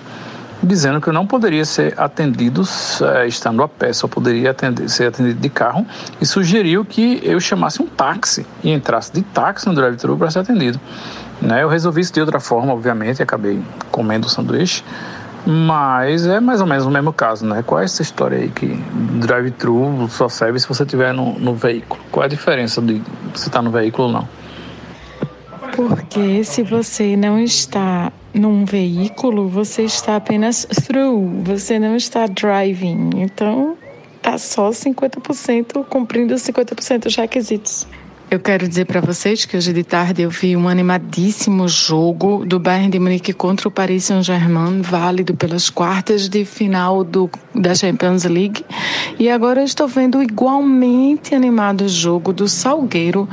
dizendo 0.63 1.01
que 1.01 1.09
eu 1.09 1.13
não 1.15 1.27
poderia 1.27 1.65
ser 1.65 1.95
atendido 1.99 2.63
é, 3.15 3.27
estando 3.27 3.63
a 3.63 3.69
pé, 3.69 3.93
só 3.95 4.07
poderia 4.07 4.51
atender, 4.51 4.91
ser 4.91 5.07
atendido 5.07 5.41
de 5.41 5.49
carro. 5.49 5.87
E 6.21 6.27
sugeriu 6.27 6.85
que 6.85 7.21
eu 7.23 7.41
chamasse 7.41 7.81
um 7.81 7.87
táxi 7.87 8.47
e 8.63 8.71
entrasse 8.71 9.13
de 9.13 9.23
táxi 9.23 9.67
no 9.67 9.75
drive-thru 9.75 10.17
para 10.19 10.31
ser 10.31 10.41
atendido. 10.41 10.79
Né? 11.41 11.63
Eu 11.63 11.69
resolvi 11.69 12.01
isso 12.01 12.13
de 12.13 12.21
outra 12.21 12.41
forma, 12.41 12.73
obviamente, 12.73 13.23
acabei 13.23 13.61
comendo 13.91 14.27
o 14.27 14.31
sanduíche. 14.31 14.83
Mas 15.47 16.27
é 16.27 16.41
mais 16.41 16.61
ou 16.61 16.67
menos 16.67 16.85
o 16.85 16.91
mesmo 16.91 17.13
caso, 17.13 17.47
né? 17.47 17.63
Qual 17.65 17.81
é 17.81 17.85
essa 17.85 18.03
história 18.03 18.39
aí 18.39 18.51
que 18.51 18.67
drive-thru 19.21 20.07
só 20.11 20.29
serve 20.29 20.59
se 20.59 20.69
você 20.69 20.83
estiver 20.83 21.15
no, 21.15 21.39
no, 21.39 21.55
veículo? 21.55 22.01
Qual 22.11 22.23
é 22.23 22.27
a 22.27 22.29
diferença 22.29 22.83
de 22.83 23.01
se 23.35 23.49
está 23.49 23.63
no 23.63 23.71
veículo 23.71 24.09
ou 24.09 24.13
não? 24.13 24.29
Porque 25.75 26.43
se 26.45 26.63
você 26.63 27.17
não 27.17 27.39
está 27.39 28.13
num 28.35 28.65
veículo, 28.65 29.49
você 29.49 29.85
está 29.85 30.17
apenas 30.17 30.67
through, 30.85 31.43
você 31.45 31.79
não 31.79 31.97
está 31.97 32.27
driving. 32.27 33.11
Então, 33.17 33.79
tá 34.21 34.37
só 34.37 34.71
50% 34.71 35.85
cumprindo 35.85 36.35
50% 36.35 37.05
dos 37.05 37.17
requisitos. 37.17 37.87
Eu 38.31 38.39
quero 38.39 38.69
dizer 38.69 38.85
para 38.85 39.01
vocês 39.01 39.47
que 39.47 39.57
hoje 39.57 39.73
de 39.73 39.83
tarde 39.83 40.21
eu 40.21 40.29
vi 40.29 40.55
um 40.55 40.69
animadíssimo 40.69 41.67
jogo 41.67 42.45
do 42.45 42.61
Bayern 42.61 42.91
de 42.91 42.99
Munique 42.99 43.33
contra 43.33 43.69
o 43.69 43.71
Paris 43.71 44.05
Saint-Germain, 44.05 44.83
válido 44.83 45.35
pelas 45.35 45.71
quartas 45.71 46.29
de 46.29 46.45
final 46.45 47.03
do, 47.03 47.31
da 47.55 47.75
Champions 47.75 48.25
League. 48.25 48.63
E 49.19 49.31
agora 49.31 49.63
eu 49.63 49.65
estou 49.65 49.89
vendo 49.89 50.23
igualmente 50.23 51.35
animado 51.35 51.87
o 51.87 51.89
jogo 51.89 52.31
do 52.35 52.47
Salgueiro 52.47 53.27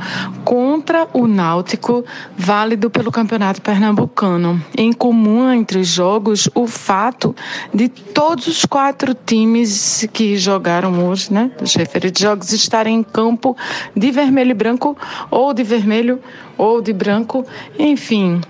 contra 0.46 1.06
o 1.12 1.26
Náutico, 1.26 2.02
válido 2.34 2.88
pelo 2.88 3.12
Campeonato 3.12 3.60
Pernambucano. 3.60 4.58
Em 4.78 4.94
comum 4.94 5.52
entre 5.52 5.78
os 5.78 5.88
jogos, 5.88 6.48
o 6.54 6.66
fato 6.66 7.36
de 7.72 7.90
todos 7.90 8.46
os 8.46 8.64
quatro 8.64 9.14
times 9.14 10.08
que 10.10 10.38
jogaram 10.38 11.06
hoje, 11.06 11.30
né, 11.30 11.50
dos 11.58 11.74
referidos 11.74 12.22
jogos, 12.22 12.50
estarem 12.50 13.00
em 13.00 13.02
campo 13.02 13.54
de 13.94 14.10
vermelho 14.10 14.52
e 14.52 14.54
branco 14.54 14.85
branco, 14.86 14.96
ou 15.30 15.52
de 15.52 15.64
vermelho, 15.64 16.20
ou 16.56 16.80
de 16.80 16.92
branco, 16.92 17.44
enfim. 17.78 18.40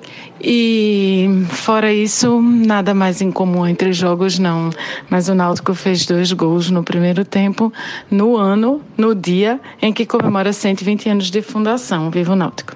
E 0.40 1.28
fora 1.48 1.92
isso, 1.92 2.40
nada 2.42 2.92
mais 2.92 3.22
em 3.22 3.30
comum 3.30 3.66
entre 3.66 3.92
jogos, 3.92 4.38
não. 4.38 4.70
Mas 5.08 5.28
o 5.28 5.34
Náutico 5.34 5.74
fez 5.74 6.04
dois 6.04 6.32
gols 6.32 6.70
no 6.70 6.82
primeiro 6.82 7.24
tempo, 7.24 7.72
no 8.10 8.36
ano, 8.36 8.82
no 8.96 9.14
dia 9.14 9.60
em 9.80 9.92
que 9.92 10.04
comemora 10.04 10.52
120 10.52 11.08
anos 11.08 11.30
de 11.30 11.40
fundação. 11.40 12.10
Viva 12.10 12.32
o 12.32 12.36
Náutico! 12.36 12.74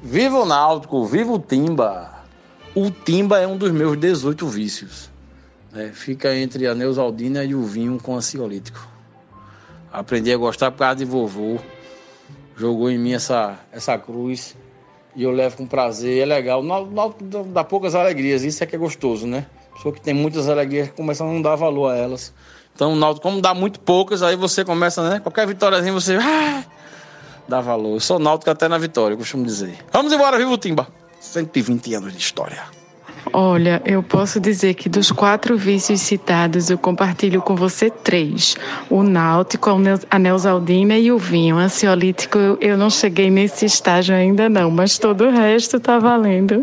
Viva 0.00 0.38
o 0.38 0.46
Náutico! 0.46 1.04
Viva 1.06 1.32
o 1.32 1.38
Timba! 1.38 2.18
O 2.74 2.90
Timba 2.90 3.40
é 3.40 3.46
um 3.46 3.56
dos 3.56 3.72
meus 3.72 3.98
18 3.98 4.46
vícios. 4.46 5.10
É, 5.74 5.88
fica 5.88 6.34
entre 6.34 6.66
a 6.66 6.74
Neusaldina 6.74 7.44
e 7.44 7.54
o 7.54 7.62
vinho 7.62 7.98
com 8.00 8.14
ansiolítico. 8.14 8.86
Aprendi 9.92 10.32
a 10.32 10.36
gostar 10.36 10.70
por 10.70 10.78
causa 10.78 10.96
de 10.96 11.04
vovô 11.04 11.58
jogou 12.58 12.90
em 12.90 12.98
mim 12.98 13.14
essa, 13.14 13.58
essa 13.72 13.96
cruz 13.96 14.56
e 15.14 15.22
eu 15.22 15.30
levo 15.30 15.56
com 15.56 15.66
prazer, 15.66 16.22
é 16.22 16.26
legal. 16.26 16.62
dá 17.46 17.64
poucas 17.64 17.94
alegrias, 17.94 18.42
isso 18.42 18.62
é 18.62 18.66
que 18.66 18.76
é 18.76 18.78
gostoso, 18.78 19.26
né? 19.26 19.46
Pessoa 19.74 19.94
que 19.94 20.00
tem 20.00 20.12
muitas 20.12 20.48
alegrias 20.48 20.90
começa 20.90 21.24
a 21.24 21.26
não 21.26 21.40
dar 21.40 21.54
valor 21.54 21.92
a 21.92 21.96
elas. 21.96 22.34
Então, 22.74 22.94
Naldo, 22.94 23.20
como 23.20 23.40
dá 23.40 23.54
muito 23.54 23.80
poucas, 23.80 24.22
aí 24.22 24.36
você 24.36 24.64
começa, 24.64 25.08
né? 25.08 25.20
Qualquer 25.20 25.46
vitóriazinha 25.46 25.92
você 25.92 26.16
ah, 26.16 26.64
dá 27.48 27.60
valor. 27.60 27.94
Eu 27.94 28.00
sou 28.00 28.18
náutico 28.18 28.50
até 28.50 28.68
na 28.68 28.78
vitória, 28.78 29.14
eu 29.14 29.18
costumo 29.18 29.44
dizer. 29.44 29.78
Vamos 29.92 30.12
embora, 30.12 30.36
viva 30.36 30.50
o 30.50 30.58
Timba! 30.58 30.86
120 31.20 31.94
anos 31.94 32.12
de 32.12 32.18
história. 32.18 32.77
Olha, 33.32 33.82
eu 33.84 34.02
posso 34.02 34.40
dizer 34.40 34.74
que 34.74 34.88
dos 34.88 35.10
quatro 35.10 35.56
vícios 35.56 36.00
citados, 36.00 36.70
eu 36.70 36.78
compartilho 36.78 37.42
com 37.42 37.54
você 37.54 37.90
três: 37.90 38.56
o 38.88 39.02
náutico, 39.02 39.70
a 40.10 40.18
neusaldina 40.18 40.96
e 40.96 41.12
o 41.12 41.18
vinho. 41.18 41.56
Ansiolítico, 41.56 42.38
eu 42.60 42.76
não 42.76 42.90
cheguei 42.90 43.30
nesse 43.30 43.66
estágio 43.66 44.14
ainda 44.14 44.48
não, 44.48 44.70
mas 44.70 44.98
todo 44.98 45.26
o 45.26 45.30
resto 45.30 45.78
tá 45.78 45.98
valendo. 45.98 46.62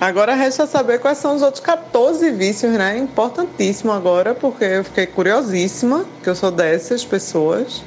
Agora 0.00 0.34
resta 0.34 0.66
saber 0.66 0.98
quais 0.98 1.18
são 1.18 1.36
os 1.36 1.42
outros 1.42 1.62
14 1.62 2.30
vícios, 2.30 2.72
né? 2.72 2.96
Importantíssimo 2.96 3.92
agora, 3.92 4.34
porque 4.34 4.64
eu 4.64 4.84
fiquei 4.84 5.06
curiosíssima, 5.06 6.06
que 6.22 6.30
eu 6.30 6.34
sou 6.34 6.50
dessas 6.50 7.04
pessoas. 7.04 7.82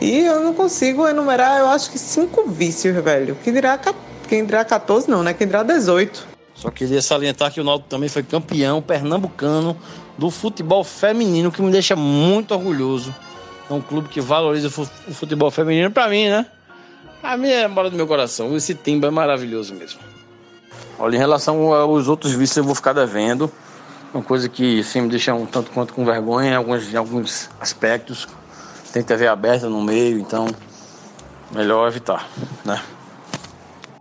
E 0.00 0.20
eu 0.20 0.40
não 0.40 0.54
consigo 0.54 1.06
enumerar, 1.06 1.58
eu 1.58 1.66
acho 1.66 1.90
que 1.90 1.98
cinco 1.98 2.48
vícios, 2.48 2.96
velho. 3.04 3.36
Quem 3.44 3.52
dirá, 3.52 3.78
quem 4.26 4.46
dirá 4.46 4.64
14 4.64 5.10
não, 5.10 5.22
né? 5.22 5.34
Quem 5.34 5.46
dirá 5.46 5.62
18. 5.62 6.31
Só 6.62 6.70
queria 6.70 7.02
salientar 7.02 7.52
que 7.52 7.60
o 7.60 7.64
Náutico 7.64 7.88
também 7.88 8.08
foi 8.08 8.22
campeão 8.22 8.80
pernambucano 8.80 9.76
do 10.16 10.30
futebol 10.30 10.84
feminino, 10.84 11.50
que 11.50 11.60
me 11.60 11.72
deixa 11.72 11.96
muito 11.96 12.54
orgulhoso. 12.54 13.12
É 13.68 13.74
um 13.74 13.80
clube 13.80 14.08
que 14.08 14.20
valoriza 14.20 14.68
o 14.68 15.12
futebol 15.12 15.50
feminino 15.50 15.90
para 15.90 16.08
mim, 16.08 16.28
né? 16.28 16.46
A 17.20 17.36
minha 17.36 17.54
é 17.54 17.64
a 17.64 17.68
bola 17.68 17.90
do 17.90 17.96
meu 17.96 18.06
coração. 18.06 18.56
Esse 18.56 18.76
timba 18.76 19.08
é 19.08 19.10
maravilhoso 19.10 19.74
mesmo. 19.74 19.98
Olha, 21.00 21.16
em 21.16 21.18
relação 21.18 21.72
aos 21.72 22.06
outros 22.06 22.32
vícios, 22.32 22.58
eu 22.58 22.62
vou 22.62 22.76
ficar 22.76 22.92
devendo. 22.92 23.50
Uma 24.14 24.22
coisa 24.22 24.48
que 24.48 24.78
assim, 24.78 25.00
me 25.00 25.08
deixa 25.08 25.34
um 25.34 25.46
tanto 25.46 25.72
quanto 25.72 25.92
com 25.92 26.04
vergonha 26.04 26.50
em 26.50 26.54
alguns, 26.54 26.94
em 26.94 26.96
alguns 26.96 27.50
aspectos. 27.58 28.28
Tem 28.92 29.02
TV 29.02 29.26
aberta 29.26 29.68
no 29.68 29.82
meio, 29.82 30.16
então 30.16 30.46
melhor 31.50 31.88
evitar, 31.88 32.28
né? 32.64 32.80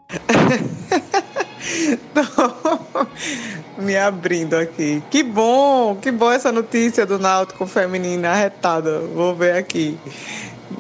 me 3.77 3.97
abrindo 3.97 4.55
aqui. 4.55 5.03
Que 5.09 5.23
bom, 5.23 5.95
que 5.95 6.11
bom 6.11 6.31
essa 6.31 6.51
notícia 6.51 7.05
do 7.05 7.19
Náutico 7.19 7.65
feminino 7.65 8.27
arretada. 8.27 8.99
Vou 8.99 9.35
ver 9.35 9.57
aqui 9.57 9.97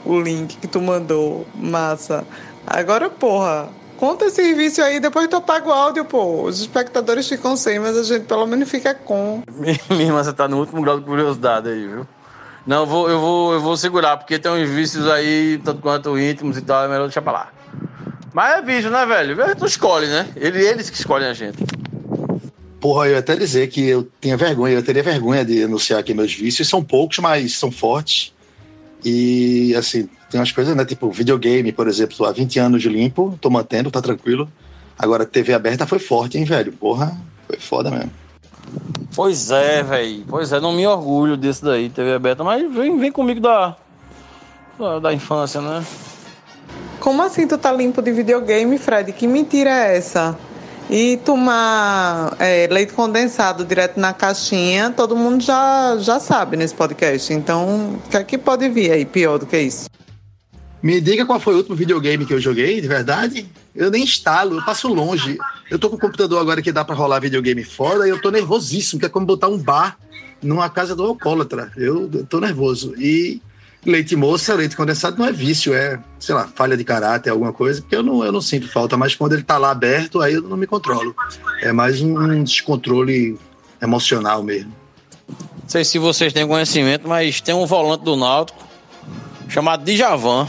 o 0.05 0.19
link 0.19 0.57
que 0.57 0.67
tu 0.67 0.81
mandou. 0.81 1.45
Massa. 1.55 2.25
Agora, 2.65 3.09
porra, 3.09 3.69
conta 3.97 4.25
esse 4.25 4.53
vício 4.53 4.83
aí, 4.83 4.99
depois 4.99 5.27
tu 5.27 5.35
apaga 5.35 5.67
o 5.67 5.71
áudio, 5.71 6.05
pô. 6.05 6.43
Os 6.43 6.59
espectadores 6.59 7.27
ficam 7.27 7.55
sem, 7.55 7.79
mas 7.79 7.97
a 7.97 8.03
gente 8.03 8.25
pelo 8.25 8.45
menos 8.45 8.69
fica 8.69 8.93
com. 8.93 9.41
Minha 9.89 9.89
irmã, 9.89 10.23
você 10.23 10.33
tá 10.33 10.47
no 10.47 10.59
último 10.59 10.81
grau 10.81 10.99
de 10.99 11.05
curiosidade 11.05 11.69
aí, 11.69 11.87
viu? 11.87 12.07
Não, 12.65 12.81
eu 12.81 12.85
vou, 12.85 13.09
eu 13.09 13.19
vou, 13.19 13.53
eu 13.53 13.59
vou 13.59 13.75
segurar, 13.75 14.17
porque 14.17 14.37
tem 14.37 14.51
uns 14.51 14.69
vícios 14.69 15.07
aí, 15.07 15.59
tanto 15.63 15.81
quanto 15.81 16.19
íntimos 16.19 16.57
e 16.57 16.61
tal, 16.61 16.83
é 16.83 16.87
melhor 16.87 17.05
deixar 17.05 17.21
pra 17.21 17.31
lá. 17.31 17.49
Mas 18.33 18.57
é 18.57 18.61
vício, 18.61 18.89
né, 18.89 19.05
velho? 19.05 19.55
Tu 19.55 19.65
escolhe, 19.65 20.07
né? 20.07 20.27
Ele, 20.35 20.63
eles 20.63 20.89
que 20.89 20.97
escolhem 20.97 21.27
a 21.27 21.33
gente. 21.33 21.57
Porra, 22.79 23.07
eu 23.07 23.13
ia 23.13 23.19
até 23.19 23.35
dizer 23.35 23.67
que 23.67 23.87
eu 23.87 24.07
tinha 24.19 24.35
vergonha, 24.35 24.73
eu 24.73 24.83
teria 24.83 25.03
vergonha 25.03 25.45
de 25.45 25.63
anunciar 25.63 25.99
aqui 25.99 26.13
meus 26.13 26.33
vícios. 26.33 26.67
São 26.67 26.83
poucos, 26.83 27.19
mas 27.19 27.55
são 27.55 27.71
fortes. 27.71 28.33
E, 29.03 29.75
assim, 29.75 30.07
tem 30.29 30.39
umas 30.39 30.51
coisas, 30.51 30.75
né? 30.75 30.85
Tipo, 30.85 31.11
videogame, 31.11 31.71
por 31.71 31.87
exemplo, 31.87 32.25
há 32.25 32.31
20 32.31 32.59
anos 32.59 32.81
de 32.81 32.89
limpo, 32.89 33.37
tô 33.41 33.49
mantendo, 33.49 33.91
tá 33.91 34.01
tranquilo. 34.01 34.51
Agora, 34.97 35.25
TV 35.25 35.53
aberta 35.53 35.85
foi 35.85 35.99
forte, 35.99 36.37
hein, 36.37 36.45
velho? 36.45 36.71
Porra, 36.71 37.15
foi 37.47 37.59
foda 37.59 37.91
mesmo. 37.91 38.11
Pois 39.15 39.51
é, 39.51 39.83
velho. 39.83 40.23
Pois 40.27 40.53
é, 40.53 40.59
não 40.59 40.71
me 40.71 40.87
orgulho 40.87 41.35
desse 41.35 41.63
daí, 41.63 41.89
TV 41.89 42.13
aberta, 42.13 42.43
mas 42.43 42.71
vem, 42.73 42.97
vem 42.97 43.11
comigo 43.11 43.41
da, 43.41 43.75
da, 44.79 44.99
da 44.99 45.13
infância, 45.13 45.59
né? 45.59 45.83
Como 47.01 47.23
assim 47.23 47.47
tu 47.47 47.57
tá 47.57 47.73
limpo 47.73 47.99
de 47.99 48.11
videogame, 48.11 48.77
Fred? 48.77 49.11
Que 49.11 49.25
mentira 49.25 49.71
é 49.71 49.97
essa? 49.97 50.37
E 50.87 51.17
tomar 51.25 52.35
é, 52.37 52.67
leite 52.69 52.93
condensado 52.93 53.65
direto 53.65 53.99
na 53.99 54.13
caixinha, 54.13 54.91
todo 54.95 55.15
mundo 55.15 55.43
já, 55.43 55.97
já 55.97 56.19
sabe 56.19 56.55
nesse 56.55 56.75
podcast. 56.75 57.33
Então, 57.33 57.95
o 57.95 58.09
que 58.09 58.17
é 58.17 58.23
que 58.23 58.37
pode 58.37 58.69
vir 58.69 58.91
aí 58.91 59.03
pior 59.03 59.39
do 59.39 59.47
que 59.47 59.57
isso? 59.57 59.89
Me 60.83 61.01
diga 61.01 61.25
qual 61.25 61.39
foi 61.39 61.55
o 61.55 61.57
último 61.57 61.75
videogame 61.75 62.23
que 62.23 62.35
eu 62.35 62.39
joguei, 62.39 62.79
de 62.79 62.87
verdade? 62.87 63.49
Eu 63.75 63.89
nem 63.89 64.03
instalo, 64.03 64.57
eu 64.57 64.63
passo 64.63 64.87
longe. 64.87 65.39
Eu 65.71 65.79
tô 65.79 65.89
com 65.89 65.95
o 65.95 65.99
computador 65.99 66.39
agora 66.39 66.61
que 66.61 66.71
dá 66.71 66.85
para 66.85 66.93
rolar 66.93 67.19
videogame 67.19 67.63
fora 67.63 68.05
e 68.05 68.11
eu 68.11 68.21
tô 68.21 68.29
nervosíssimo, 68.29 68.99
que 68.99 69.07
é 69.07 69.09
como 69.09 69.25
botar 69.25 69.47
um 69.47 69.57
bar 69.57 69.97
numa 70.39 70.69
casa 70.69 70.95
do 70.95 71.03
alcoólatra. 71.03 71.71
Eu, 71.75 72.07
tô 72.29 72.39
nervoso. 72.39 72.93
E 72.95 73.41
leite 73.85 74.15
moça, 74.15 74.53
leite 74.53 74.75
condensado 74.75 75.17
não 75.17 75.25
é 75.25 75.31
vício, 75.31 75.73
é, 75.73 75.99
sei 76.19 76.35
lá, 76.35 76.47
falha 76.55 76.77
de 76.77 76.83
caráter, 76.83 77.29
alguma 77.29 77.51
coisa, 77.51 77.81
porque 77.81 77.95
eu 77.95 78.03
não, 78.03 78.23
eu 78.23 78.31
não 78.31 78.41
sinto 78.41 78.67
falta, 78.67 78.95
mas 78.95 79.15
quando 79.15 79.33
ele 79.33 79.43
tá 79.43 79.57
lá 79.57 79.71
aberto, 79.71 80.21
aí 80.21 80.33
eu 80.33 80.41
não 80.41 80.57
me 80.57 80.67
controlo. 80.67 81.15
É 81.61 81.71
mais 81.71 82.01
um 82.01 82.43
descontrole 82.43 83.37
emocional 83.81 84.43
mesmo. 84.43 84.73
Não 85.27 85.69
sei 85.69 85.83
se 85.83 85.97
vocês 85.97 86.33
têm 86.33 86.47
conhecimento, 86.47 87.07
mas 87.07 87.41
tem 87.41 87.55
um 87.55 87.65
volante 87.65 88.03
do 88.03 88.15
Náutico 88.15 88.67
chamado 89.47 89.83
Djavan. 89.83 90.47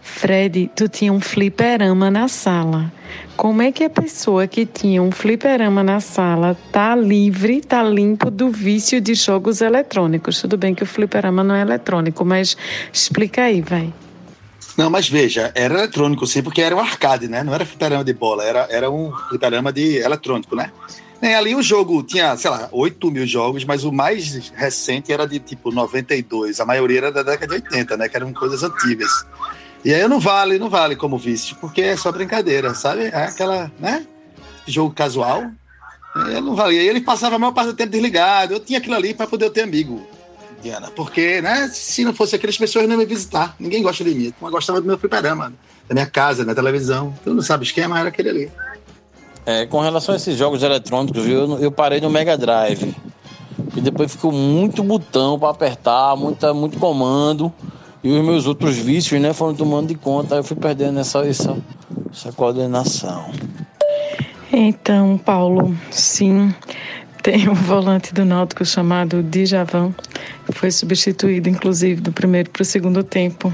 Fred, 0.00 0.70
tu 0.74 0.88
tinha 0.88 1.12
um 1.12 1.20
fliperama 1.20 2.10
na 2.10 2.28
sala. 2.28 2.92
Como 3.36 3.62
é 3.62 3.72
que 3.72 3.82
a 3.82 3.90
pessoa 3.90 4.46
que 4.46 4.66
tinha 4.66 5.02
um 5.02 5.10
fliperama 5.10 5.82
na 5.82 6.00
sala 6.00 6.56
tá 6.70 6.94
livre, 6.94 7.60
tá 7.60 7.82
limpo 7.82 8.30
do 8.30 8.50
vício 8.50 9.00
de 9.00 9.14
jogos 9.14 9.60
eletrônicos? 9.60 10.40
Tudo 10.40 10.56
bem 10.56 10.74
que 10.74 10.82
o 10.82 10.86
fliperama 10.86 11.42
não 11.42 11.54
é 11.54 11.62
eletrônico, 11.62 12.24
mas 12.24 12.56
explica 12.92 13.44
aí, 13.44 13.60
vai. 13.60 13.92
Não, 14.76 14.88
mas 14.88 15.08
veja, 15.08 15.52
era 15.54 15.74
eletrônico 15.74 16.26
sim, 16.26 16.42
porque 16.42 16.62
era 16.62 16.74
um 16.74 16.80
arcade, 16.80 17.28
né? 17.28 17.42
Não 17.42 17.54
era 17.54 17.64
fliperama 17.64 18.04
de 18.04 18.12
bola, 18.12 18.44
era, 18.44 18.66
era 18.70 18.90
um 18.90 19.12
fliperama 19.28 19.72
de 19.72 19.98
eletrônico, 19.98 20.54
né? 20.54 20.70
E 21.22 21.26
ali 21.34 21.54
o 21.54 21.62
jogo 21.62 22.02
tinha, 22.02 22.36
sei 22.36 22.50
lá, 22.50 22.68
8 22.72 23.10
mil 23.10 23.24
jogos, 23.26 23.64
mas 23.64 23.84
o 23.84 23.92
mais 23.92 24.50
recente 24.56 25.12
era 25.12 25.24
de 25.24 25.38
tipo 25.38 25.70
92. 25.70 26.58
A 26.58 26.66
maioria 26.66 26.98
era 26.98 27.12
da 27.12 27.22
década 27.22 27.56
de 27.56 27.64
80, 27.64 27.96
né? 27.96 28.08
Que 28.08 28.16
eram 28.16 28.32
coisas 28.32 28.64
antigas. 28.64 29.24
E 29.84 29.92
aí 29.92 30.06
não 30.06 30.20
vale, 30.20 30.58
não 30.58 30.70
vale 30.70 30.94
como 30.94 31.18
vício, 31.18 31.56
porque 31.60 31.82
é 31.82 31.96
só 31.96 32.12
brincadeira, 32.12 32.74
sabe? 32.74 33.04
É 33.06 33.24
aquela, 33.24 33.70
né? 33.80 34.06
Jogo 34.66 34.94
casual. 34.94 35.50
Não 36.14 36.54
vale. 36.54 36.76
E 36.76 36.88
ele 36.88 37.00
passava 37.00 37.36
a 37.36 37.38
maior 37.38 37.52
parte 37.52 37.68
do 37.68 37.74
tempo 37.76 37.90
desligado. 37.90 38.54
Eu 38.54 38.60
tinha 38.60 38.78
aquilo 38.78 38.94
ali 38.94 39.12
para 39.12 39.26
poder 39.26 39.50
ter 39.50 39.62
amigo, 39.62 40.06
Diana. 40.62 40.90
Porque, 40.90 41.40
né? 41.40 41.68
Se 41.72 42.04
não 42.04 42.14
fosse 42.14 42.36
aquelas 42.36 42.56
pessoas 42.56 42.84
não 42.84 42.92
iam 42.92 42.98
me 42.98 43.06
visitar. 43.06 43.56
Ninguém 43.58 43.82
gosta 43.82 44.04
de 44.04 44.14
mim. 44.14 44.32
Eu 44.40 44.50
gostava 44.50 44.80
do 44.80 44.86
meu 44.86 44.98
fliperama, 44.98 45.52
da 45.88 45.94
minha 45.94 46.06
casa, 46.06 46.44
da 46.44 46.54
televisão. 46.54 47.12
Tu 47.24 47.34
não 47.34 47.42
sabe 47.42 47.64
o 47.64 47.66
esquema, 47.66 47.98
era 47.98 48.08
aquele 48.08 48.28
ali. 48.28 48.52
É, 49.44 49.66
com 49.66 49.80
relação 49.80 50.14
a 50.14 50.16
esses 50.16 50.36
jogos 50.36 50.62
eletrônicos, 50.62 51.24
viu? 51.24 51.58
Eu 51.58 51.72
parei 51.72 52.00
no 52.00 52.08
Mega 52.08 52.38
Drive. 52.38 52.94
E 53.74 53.80
depois 53.80 54.12
ficou 54.12 54.30
muito 54.30 54.82
botão 54.84 55.38
para 55.38 55.50
apertar, 55.50 56.14
muita, 56.14 56.54
muito 56.54 56.78
comando. 56.78 57.52
E 58.02 58.10
os 58.10 58.24
meus 58.24 58.46
outros 58.46 58.76
vícios, 58.76 59.20
né, 59.20 59.32
foram 59.32 59.54
tomando 59.54 59.88
de 59.88 59.94
conta. 59.94 60.34
Aí 60.34 60.40
eu 60.40 60.44
fui 60.44 60.56
perdendo 60.56 60.98
essa, 60.98 61.20
essa, 61.20 61.56
essa 62.12 62.32
coordenação. 62.32 63.30
Então, 64.52 65.16
Paulo, 65.16 65.74
sim, 65.90 66.52
tem 67.22 67.48
um 67.48 67.54
volante 67.54 68.12
do 68.12 68.24
Náutico 68.24 68.64
chamado 68.64 69.22
Djavan. 69.22 69.94
Foi 70.50 70.70
substituído, 70.70 71.48
inclusive, 71.48 72.00
do 72.00 72.12
primeiro 72.12 72.50
para 72.50 72.62
o 72.62 72.64
segundo 72.64 73.04
tempo. 73.04 73.52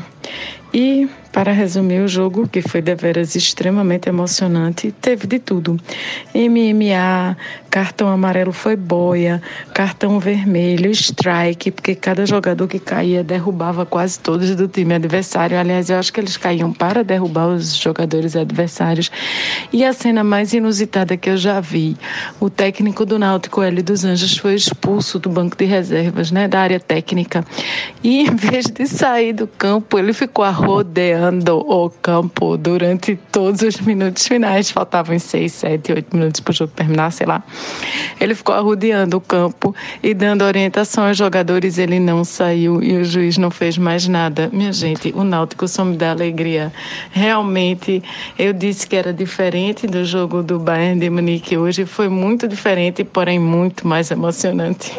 E, 0.73 1.09
para 1.33 1.53
resumir 1.53 2.01
o 2.01 2.09
jogo, 2.09 2.49
que 2.49 2.63
foi 2.63 2.83
deveras 2.83 3.35
extremamente 3.35 4.09
emocionante, 4.09 4.91
teve 4.91 5.27
de 5.27 5.39
tudo. 5.39 5.79
MMA, 6.35 7.37
cartão 7.71 8.09
amarelo 8.09 8.53
foi 8.53 8.77
boia, 8.77 9.43
cartão 9.75 10.19
vermelho, 10.19 10.91
strike, 10.91 11.71
porque 11.71 11.95
cada 11.95 12.27
jogador 12.27 12.67
que 12.67 12.79
caía 12.79 13.23
derrubava 13.23 13.85
quase 13.85 14.19
todos 14.19 14.55
do 14.57 14.67
time 14.67 14.95
adversário. 14.95 15.59
Aliás, 15.59 15.91
eu 15.91 15.99
acho 15.99 16.13
que 16.13 16.21
eles 16.21 16.37
caíam 16.37 16.73
para 16.73 17.05
derrubar 17.05 17.49
os 17.49 17.77
jogadores 17.77 18.35
adversários. 18.37 19.11
E 19.73 19.85
a 19.85 19.93
cena 19.93 20.25
mais 20.25 20.53
inusitada 20.53 21.17
que 21.17 21.31
eu 21.31 21.37
já 21.37 21.61
vi, 21.61 21.97
o 22.41 22.49
técnico 22.49 23.05
do 23.05 23.19
Náutico, 23.19 23.63
L 23.63 23.83
dos 23.83 24.05
Anjos, 24.05 24.37
foi 24.37 24.55
expulso 24.55 25.19
do 25.19 25.29
banco 25.29 25.57
de 25.57 25.65
reservas, 25.65 26.31
né, 26.31 26.49
da 26.49 26.61
área 26.61 26.81
técnica. 26.81 27.45
E 28.03 28.23
em 28.23 28.35
vez 28.35 28.67
de 28.67 28.87
sair 28.87 29.33
do 29.33 29.47
campo, 29.47 29.99
ele 29.99 30.13
ficou 30.13 30.49
rodeando 30.51 31.59
o 31.59 31.91
campo 31.91 32.57
durante 32.57 33.19
todos 33.31 33.63
os 33.63 33.81
minutos 33.81 34.27
finais. 34.27 34.71
Faltavam 34.71 35.19
seis, 35.19 35.53
sete, 35.53 35.93
oito 35.93 36.17
minutos 36.17 36.41
para 36.41 36.51
o 36.51 36.55
jogo 36.55 36.73
terminar, 36.75 37.11
sei 37.13 37.27
lá. 37.27 37.43
Ele 38.21 38.35
ficou 38.35 38.55
arrodeando 38.55 39.17
o 39.17 39.21
campo 39.21 39.75
e 40.03 40.13
dando 40.13 40.43
orientação 40.43 41.07
aos 41.07 41.17
jogadores. 41.17 41.79
Ele 41.79 42.01
não 42.01 42.25
saiu 42.25 42.83
e 42.83 42.97
o 42.97 43.05
juiz 43.05 43.39
não 43.39 43.51
fez 43.51 43.79
mais 43.79 44.09
nada. 44.09 44.51
Minha 44.53 44.73
gente, 44.73 45.13
o 45.15 45.23
Náutico 45.23 45.69
só 45.69 45.85
me 45.85 45.97
dá 45.97 46.11
alegria. 46.11 46.73
Realmente, 47.11 48.03
eu 48.39 48.53
disse 48.53 48.87
que 48.87 48.97
era 48.97 49.13
diferente 49.13 49.87
do 49.87 50.05
jogo 50.05 50.43
do 50.43 50.59
Bayern 50.59 51.01
de 51.01 51.09
Munique 51.09 51.57
hoje. 51.57 51.85
Foi 51.85 52.09
muito 52.09 52.49
diferente, 52.49 53.05
porém 53.05 53.39
muito 53.39 53.87
mais 53.87 54.11
emocionante. 54.11 54.93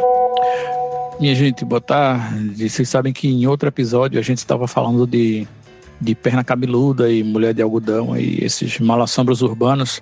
Minha 1.19 1.35
gente, 1.35 1.65
boa 1.65 1.81
tarde. 1.81 2.69
Vocês 2.69 2.87
sabem 2.87 3.11
que 3.11 3.27
em 3.27 3.45
outro 3.45 3.67
episódio 3.67 4.17
a 4.17 4.23
gente 4.23 4.37
estava 4.37 4.67
falando 4.67 5.05
de, 5.05 5.45
de 5.99 6.15
perna 6.15 6.45
cabeluda 6.45 7.11
e 7.11 7.23
mulher 7.23 7.53
de 7.53 7.61
algodão 7.61 8.15
e 8.17 8.41
esses 8.41 8.79
malassombros 8.79 9.41
urbanos. 9.41 10.01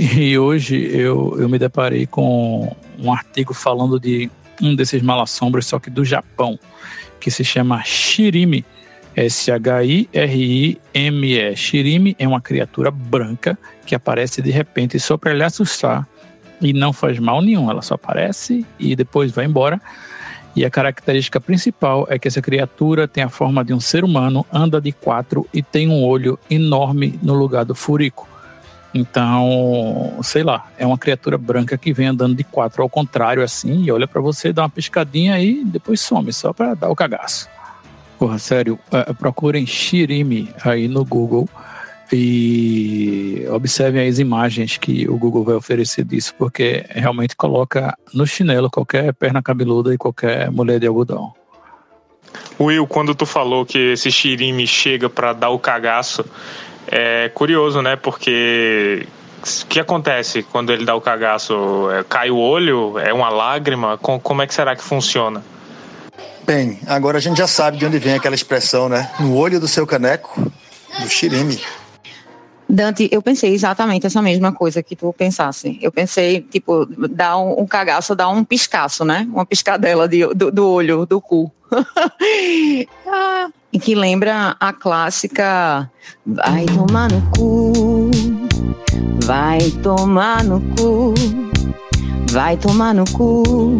E 0.00 0.38
hoje 0.38 0.76
eu, 0.96 1.34
eu 1.40 1.48
me 1.48 1.58
deparei 1.58 2.06
com 2.06 2.72
um 3.00 3.12
artigo 3.12 3.52
falando 3.52 3.98
de 3.98 4.30
um 4.62 4.76
desses 4.76 5.02
malassombros, 5.02 5.66
só 5.66 5.80
que 5.80 5.90
do 5.90 6.04
Japão, 6.04 6.56
que 7.18 7.32
se 7.32 7.42
chama 7.42 7.82
Shirimi. 7.82 8.64
S-H-I-R-I-M-E. 9.16 10.06
Shirimi 11.56 12.14
é 12.16 12.28
uma 12.28 12.40
criatura 12.40 12.92
branca 12.92 13.58
que 13.84 13.92
aparece 13.92 14.40
de 14.40 14.52
repente 14.52 15.00
só 15.00 15.16
para 15.16 15.34
lhe 15.34 15.42
assustar 15.42 16.06
e 16.60 16.72
não 16.72 16.92
faz 16.92 17.18
mal 17.18 17.42
nenhum. 17.42 17.68
Ela 17.68 17.82
só 17.82 17.96
aparece 17.96 18.64
e 18.78 18.94
depois 18.94 19.32
vai 19.32 19.46
embora. 19.46 19.80
E 20.54 20.64
a 20.64 20.70
característica 20.70 21.40
principal 21.40 22.06
é 22.08 22.20
que 22.20 22.28
essa 22.28 22.40
criatura 22.40 23.08
tem 23.08 23.24
a 23.24 23.28
forma 23.28 23.64
de 23.64 23.74
um 23.74 23.80
ser 23.80 24.04
humano, 24.04 24.46
anda 24.52 24.80
de 24.80 24.92
quatro 24.92 25.44
e 25.52 25.60
tem 25.60 25.88
um 25.88 26.04
olho 26.04 26.38
enorme 26.48 27.18
no 27.20 27.34
lugar 27.34 27.64
do 27.64 27.74
furico. 27.74 28.28
Então, 28.92 30.18
sei 30.22 30.42
lá, 30.42 30.66
é 30.78 30.86
uma 30.86 30.96
criatura 30.96 31.36
branca 31.36 31.76
que 31.76 31.92
vem 31.92 32.06
andando 32.06 32.34
de 32.34 32.42
quatro 32.42 32.82
ao 32.82 32.88
contrário 32.88 33.42
assim 33.42 33.84
e 33.84 33.92
olha 33.92 34.08
para 34.08 34.20
você, 34.20 34.52
dá 34.52 34.62
uma 34.62 34.70
piscadinha 34.70 35.38
e 35.40 35.62
depois 35.64 36.00
some, 36.00 36.32
só 36.32 36.52
para 36.52 36.74
dar 36.74 36.88
o 36.88 36.96
cagaço. 36.96 37.48
Porra, 38.18 38.38
sério, 38.38 38.78
uh, 38.90 39.14
procurem 39.14 39.66
Shirimi 39.66 40.52
aí 40.64 40.88
no 40.88 41.04
Google 41.04 41.48
e 42.12 43.46
observem 43.50 44.08
as 44.08 44.18
imagens 44.18 44.78
que 44.78 45.08
o 45.08 45.18
Google 45.18 45.44
vai 45.44 45.54
oferecer 45.54 46.04
disso, 46.04 46.34
porque 46.38 46.84
realmente 46.88 47.36
coloca 47.36 47.96
no 48.14 48.26
chinelo 48.26 48.70
qualquer 48.70 49.12
perna 49.12 49.42
cabeluda 49.42 49.92
e 49.92 49.98
qualquer 49.98 50.50
mulher 50.50 50.80
de 50.80 50.86
algodão. 50.86 51.32
Will, 52.60 52.86
quando 52.86 53.14
tu 53.14 53.24
falou 53.24 53.64
que 53.64 53.92
esse 53.92 54.10
Shirimi 54.10 54.66
chega 54.66 55.08
para 55.08 55.32
dar 55.32 55.50
o 55.50 55.58
cagaço, 55.58 56.24
é 56.90 57.28
curioso, 57.28 57.82
né? 57.82 57.96
Porque 57.96 59.06
o 59.62 59.66
que 59.66 59.78
acontece 59.78 60.42
quando 60.42 60.72
ele 60.72 60.84
dá 60.84 60.94
o 60.94 61.00
cagaço? 61.00 61.88
É, 61.90 62.04
cai 62.04 62.30
o 62.30 62.36
olho? 62.36 62.98
É 62.98 63.12
uma 63.12 63.28
lágrima? 63.28 63.98
Como 63.98 64.42
é 64.42 64.46
que 64.46 64.54
será 64.54 64.74
que 64.74 64.82
funciona? 64.82 65.42
Bem, 66.44 66.80
agora 66.86 67.18
a 67.18 67.20
gente 67.20 67.36
já 67.36 67.46
sabe 67.46 67.76
de 67.76 67.84
onde 67.84 67.98
vem 67.98 68.14
aquela 68.14 68.34
expressão, 68.34 68.88
né? 68.88 69.10
No 69.20 69.36
olho 69.36 69.60
do 69.60 69.68
seu 69.68 69.86
caneco, 69.86 70.50
do 71.00 71.08
Shirimi. 71.08 71.60
Dante, 72.68 73.08
eu 73.10 73.22
pensei 73.22 73.54
exatamente 73.54 74.06
essa 74.06 74.20
mesma 74.20 74.52
coisa 74.52 74.82
que 74.82 74.94
tu 74.94 75.12
pensasse. 75.12 75.78
Eu 75.80 75.90
pensei, 75.90 76.42
tipo, 76.42 76.86
dar 77.08 77.38
um, 77.38 77.62
um 77.62 77.66
cagaço, 77.66 78.14
dar 78.14 78.28
um 78.28 78.44
piscaço, 78.44 79.06
né? 79.06 79.26
Uma 79.32 79.46
piscadela 79.46 80.06
de, 80.06 80.26
do, 80.34 80.52
do 80.52 80.68
olho, 80.68 81.06
do 81.06 81.18
cu. 81.18 81.50
ah, 83.06 83.48
e 83.72 83.78
que 83.78 83.94
lembra 83.94 84.56
a 84.58 84.72
clássica 84.72 85.90
Vai 86.26 86.64
tomar 86.66 87.10
no 87.10 87.22
cu, 87.36 88.10
vai 89.24 89.70
tomar 89.82 90.44
no 90.44 90.60
cu, 90.76 91.14
vai 92.30 92.56
tomar 92.56 92.94
no 92.94 93.04
cu, 93.12 93.76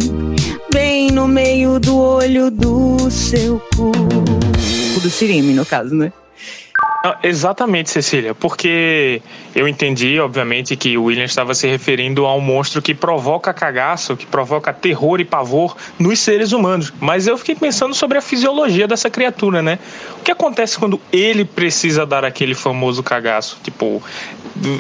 bem 0.72 1.11
no 1.11 1.26
meio 1.26 1.78
do 1.78 1.97
olho 1.97 2.51
do 2.51 3.11
seu 3.11 3.61
cu. 3.74 3.93
Do 5.01 5.09
Sirime, 5.11 5.55
no 5.55 5.64
caso, 5.64 5.95
né? 5.95 6.12
Exatamente, 7.22 7.90
Cecília, 7.90 8.34
porque 8.34 9.22
eu 9.55 9.68
entendi, 9.68 10.18
obviamente, 10.18 10.76
que 10.76 10.99
o 10.99 11.05
William 11.05 11.24
estava 11.24 11.55
se 11.55 11.66
referindo 11.68 12.26
a 12.26 12.34
um 12.34 12.40
monstro 12.40 12.82
que 12.82 12.92
provoca 12.92 13.55
cagaço, 13.55 14.16
que 14.16 14.26
provoca 14.26 14.72
terror 14.72 15.20
e 15.20 15.24
pavor 15.24 15.76
nos 15.96 16.18
seres 16.18 16.51
humanos. 16.51 16.92
Mas 17.01 17.28
eu 17.28 17.38
fiquei 17.38 17.55
pensando 17.55 17.94
sobre 17.94 18.18
a 18.18 18.20
fisiologia 18.20 18.88
dessa 18.88 19.09
criatura, 19.09 19.62
né? 19.62 19.78
O 20.18 20.22
que 20.24 20.32
acontece 20.32 20.76
quando 20.76 21.01
ele 21.12 21.44
precisa 21.44 22.05
dar 22.05 22.24
aquele 22.24 22.55
famoso 22.55 23.01
cagaço? 23.03 23.59
Tipo, 23.62 24.03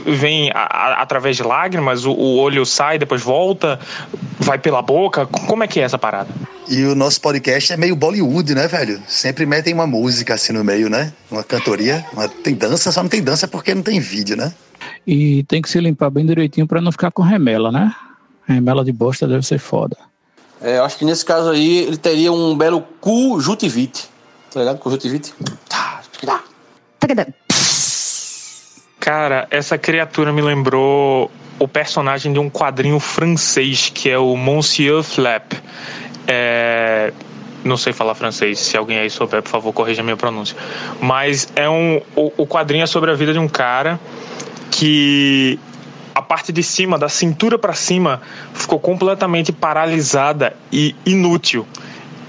vem 0.04 0.50
a, 0.50 0.62
a, 0.62 1.02
através 1.02 1.36
de 1.36 1.44
lágrimas, 1.44 2.04
o, 2.04 2.10
o 2.10 2.36
olho 2.38 2.66
sai, 2.66 2.98
depois 2.98 3.22
volta, 3.22 3.78
vai 4.38 4.58
pela 4.58 4.80
boca? 4.82 5.26
Como 5.26 5.64
é 5.64 5.66
que 5.66 5.80
é 5.80 5.82
essa 5.82 5.98
parada? 5.98 6.30
E 6.68 6.84
o 6.84 6.94
nosso 6.94 7.20
podcast 7.20 7.72
é 7.72 7.76
meio 7.76 7.96
Bollywood, 7.96 8.54
né, 8.54 8.68
velho? 8.68 9.02
Sempre 9.06 9.46
metem 9.46 9.74
uma 9.74 9.86
música 9.86 10.34
assim 10.34 10.52
no 10.52 10.64
meio, 10.64 10.88
né? 10.88 11.12
Uma 11.30 11.42
cantoria. 11.42 12.04
Uma... 12.12 12.28
Tem 12.28 12.54
dança, 12.54 12.92
só 12.92 13.02
não 13.02 13.08
tem 13.08 13.22
dança 13.22 13.48
porque 13.48 13.74
não 13.74 13.82
tem 13.82 13.98
vídeo, 14.00 14.36
né? 14.36 14.52
E 15.06 15.42
tem 15.44 15.62
que 15.62 15.68
se 15.68 15.80
limpar 15.80 16.10
bem 16.10 16.26
direitinho 16.26 16.66
para 16.66 16.80
não 16.80 16.92
ficar 16.92 17.10
com 17.10 17.22
remela, 17.22 17.72
né? 17.72 17.94
Remela 18.46 18.84
de 18.84 18.92
bosta 18.92 19.26
deve 19.26 19.44
ser 19.44 19.58
foda. 19.58 19.96
É, 20.60 20.78
eu 20.78 20.84
acho 20.84 20.98
que 20.98 21.04
nesse 21.04 21.24
caso 21.24 21.50
aí 21.50 21.78
ele 21.78 21.96
teria 21.96 22.32
um 22.32 22.56
belo 22.56 22.82
conjuntivite. 23.00 24.08
Tá 24.52 24.60
ligado? 24.60 24.78
Conjuntivite. 24.78 25.32
Tá, 25.68 26.02
tá. 26.24 26.42
Cara, 29.08 29.48
essa 29.50 29.78
criatura 29.78 30.34
me 30.34 30.42
lembrou 30.42 31.30
o 31.58 31.66
personagem 31.66 32.30
de 32.30 32.38
um 32.38 32.50
quadrinho 32.50 33.00
francês 33.00 33.88
que 33.88 34.10
é 34.10 34.18
o 34.18 34.36
Monsieur 34.36 35.02
Flap. 35.02 35.54
É, 36.26 37.10
não 37.64 37.78
sei 37.78 37.94
falar 37.94 38.14
francês, 38.14 38.58
se 38.58 38.76
alguém 38.76 38.98
aí 38.98 39.08
souber, 39.08 39.42
por 39.42 39.48
favor, 39.48 39.72
corrija 39.72 40.02
minha 40.02 40.14
pronúncia. 40.14 40.54
Mas 41.00 41.50
é 41.56 41.66
um 41.70 42.02
o, 42.14 42.30
o 42.36 42.46
quadrinho 42.46 42.82
é 42.82 42.86
sobre 42.86 43.10
a 43.10 43.14
vida 43.14 43.32
de 43.32 43.38
um 43.38 43.48
cara 43.48 43.98
que 44.70 45.58
a 46.14 46.20
parte 46.20 46.52
de 46.52 46.62
cima, 46.62 46.98
da 46.98 47.08
cintura 47.08 47.58
para 47.58 47.72
cima, 47.72 48.20
ficou 48.52 48.78
completamente 48.78 49.52
paralisada 49.52 50.54
e 50.70 50.94
inútil. 51.06 51.66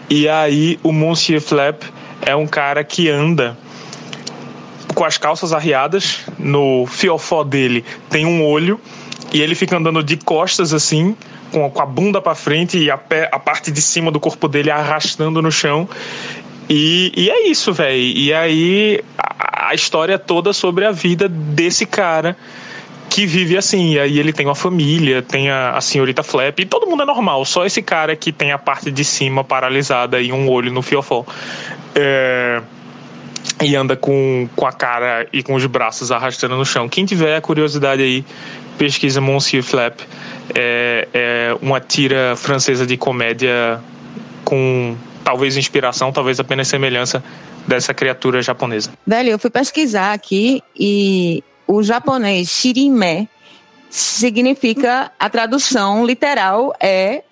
E 0.09 0.29
aí 0.29 0.79
o 0.81 0.93
Monsieur 0.93 1.41
Flap 1.41 1.83
é 2.25 2.33
um 2.33 2.47
cara 2.47 2.85
que 2.85 3.09
anda 3.09 3.57
com 4.99 5.05
as 5.05 5.17
calças 5.17 5.53
arriadas, 5.53 6.25
no 6.37 6.85
fiofó 6.85 7.41
dele 7.45 7.85
tem 8.09 8.25
um 8.25 8.43
olho 8.43 8.77
e 9.31 9.41
ele 9.41 9.55
fica 9.55 9.77
andando 9.77 10.03
de 10.03 10.17
costas 10.17 10.73
assim, 10.73 11.15
com, 11.53 11.71
a 11.79 11.85
bunda 11.85 12.19
para 12.19 12.35
frente 12.35 12.77
e 12.77 12.91
a, 12.91 12.97
pé, 12.97 13.29
a 13.31 13.39
parte 13.39 13.71
de 13.71 13.81
cima 13.81 14.11
do 14.11 14.19
corpo 14.19 14.49
dele 14.49 14.69
arrastando 14.69 15.41
no 15.41 15.49
chão. 15.53 15.87
E, 16.69 17.13
e 17.15 17.29
é 17.29 17.47
isso, 17.47 17.71
velho. 17.71 17.95
E 17.97 18.33
aí 18.33 19.01
a, 19.17 19.69
a 19.69 19.73
história 19.73 20.19
toda 20.19 20.51
sobre 20.51 20.83
a 20.83 20.91
vida 20.91 21.29
desse 21.29 21.85
cara 21.85 22.35
que 23.09 23.25
vive 23.25 23.55
assim. 23.55 23.93
E 23.93 23.99
aí 24.01 24.19
ele 24.19 24.33
tem 24.33 24.45
uma 24.45 24.55
família, 24.55 25.21
tem 25.21 25.49
a, 25.49 25.77
a, 25.77 25.81
senhorita 25.81 26.23
Flap, 26.23 26.59
e 26.59 26.65
todo 26.65 26.85
mundo 26.85 27.03
é 27.03 27.05
normal, 27.05 27.45
só 27.45 27.65
esse 27.65 27.81
cara 27.81 28.17
que 28.17 28.33
tem 28.33 28.51
a 28.51 28.57
parte 28.57 28.91
de 28.91 29.05
cima 29.05 29.45
paralisada 29.45 30.19
e 30.19 30.33
um 30.33 30.49
olho 30.49 30.69
no 30.73 30.81
fiofó. 30.81 31.25
É, 31.95 32.61
e 33.61 33.75
anda 33.75 33.95
com, 33.95 34.47
com 34.55 34.65
a 34.65 34.71
cara 34.71 35.27
e 35.31 35.43
com 35.43 35.53
os 35.53 35.65
braços 35.65 36.11
arrastando 36.11 36.55
no 36.55 36.65
chão. 36.65 36.87
Quem 36.87 37.05
tiver 37.05 37.39
curiosidade 37.41 38.01
aí, 38.01 38.25
pesquisa 38.77 39.19
Monsieur 39.19 39.63
Flap. 39.63 39.99
É, 40.55 41.07
é 41.13 41.57
uma 41.61 41.79
tira 41.79 42.35
francesa 42.35 42.85
de 42.85 42.97
comédia 42.97 43.79
com 44.43 44.95
talvez 45.23 45.57
inspiração, 45.57 46.11
talvez 46.11 46.39
apenas 46.39 46.67
semelhança 46.67 47.23
dessa 47.67 47.93
criatura 47.93 48.41
japonesa. 48.41 48.91
Velho, 49.05 49.29
eu 49.29 49.39
fui 49.39 49.49
pesquisar 49.49 50.13
aqui 50.13 50.63
e 50.75 51.43
o 51.67 51.83
japonês 51.83 52.49
shirime 52.49 53.29
significa 53.89 55.11
a 55.19 55.29
tradução 55.29 56.05
literal 56.05 56.73
é 56.79 57.23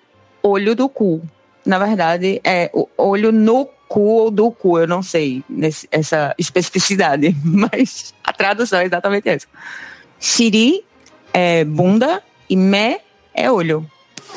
olho 0.42 0.74
do 0.74 0.88
cu. 0.88 1.22
Na 1.64 1.78
verdade, 1.78 2.40
é 2.44 2.70
olho 2.96 3.32
no 3.32 3.68
cu 3.88 4.00
ou 4.00 4.30
do 4.30 4.50
cu, 4.50 4.78
eu 4.78 4.86
não 4.86 5.02
sei 5.02 5.42
nesse, 5.48 5.88
essa 5.90 6.34
especificidade, 6.38 7.34
mas 7.42 8.14
a 8.22 8.32
tradução 8.32 8.80
é 8.80 8.84
exatamente 8.84 9.28
essa. 9.28 9.46
Shiri 10.20 10.84
é 11.32 11.64
bunda 11.64 12.22
e 12.48 12.56
me 12.56 13.00
é 13.34 13.50
olho. 13.50 13.88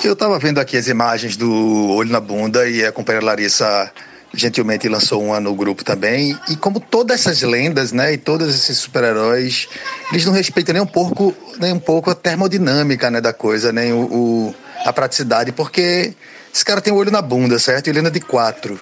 Eu 0.04 0.14
estava 0.14 0.40
vendo 0.40 0.60
aqui 0.60 0.78
as 0.78 0.88
imagens 0.88 1.36
do 1.36 1.90
olho 1.92 2.12
na 2.12 2.20
bunda 2.20 2.68
e 2.68 2.86
a 2.86 2.92
companheira 2.92 3.26
Larissa 3.26 3.92
gentilmente 4.34 4.88
lançou 4.88 5.22
uma 5.22 5.40
no 5.40 5.54
grupo 5.54 5.84
também. 5.84 6.38
E 6.50 6.56
como 6.56 6.80
todas 6.80 7.20
essas 7.20 7.42
lendas, 7.42 7.92
né, 7.92 8.14
e 8.14 8.18
todos 8.18 8.54
esses 8.54 8.78
super-heróis, 8.78 9.68
eles 10.12 10.26
não 10.26 10.34
respeitam 10.34 10.74
nem 10.74 10.82
um 10.82 10.88
pouco, 10.88 11.36
nem 11.60 11.74
um 11.74 11.80
pouco 11.80 12.10
a 12.10 12.16
termodinâmica, 12.16 13.12
né, 13.12 13.20
da 13.20 13.34
coisa, 13.34 13.72
nem 13.72 13.92
o, 13.92 14.04
o 14.06 14.56
a 14.86 14.94
praticidade, 14.94 15.52
porque 15.52 16.14
esse 16.54 16.66
cara 16.66 16.82
tem 16.82 16.92
o 16.92 16.96
olho 16.96 17.12
na 17.12 17.22
bunda, 17.22 17.60
certo? 17.60 17.88
Ele 17.88 18.00
anda 18.00 18.10
de 18.10 18.20
quatro. 18.20 18.80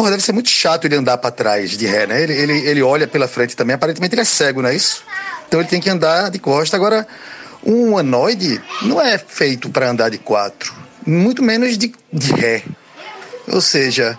Porra, 0.00 0.12
deve 0.12 0.22
ser 0.22 0.32
muito 0.32 0.48
chato 0.48 0.86
ele 0.86 0.96
andar 0.96 1.18
para 1.18 1.30
trás 1.30 1.76
de 1.76 1.84
ré, 1.84 2.06
né? 2.06 2.22
Ele, 2.22 2.32
ele, 2.32 2.52
ele 2.66 2.82
olha 2.82 3.06
pela 3.06 3.28
frente 3.28 3.54
também, 3.54 3.74
aparentemente 3.74 4.14
ele 4.14 4.22
é 4.22 4.24
cego, 4.24 4.62
não 4.62 4.70
é 4.70 4.74
isso? 4.74 5.04
Então 5.46 5.60
ele 5.60 5.68
tem 5.68 5.78
que 5.78 5.90
andar 5.90 6.30
de 6.30 6.38
costa. 6.38 6.74
Agora, 6.74 7.06
um 7.62 7.90
humanoide 7.90 8.62
não 8.80 8.98
é 8.98 9.18
feito 9.18 9.68
para 9.68 9.90
andar 9.90 10.08
de 10.08 10.16
quatro, 10.16 10.74
muito 11.06 11.42
menos 11.42 11.76
de, 11.76 11.92
de 12.10 12.32
ré. 12.32 12.62
Ou 13.46 13.60
seja, 13.60 14.18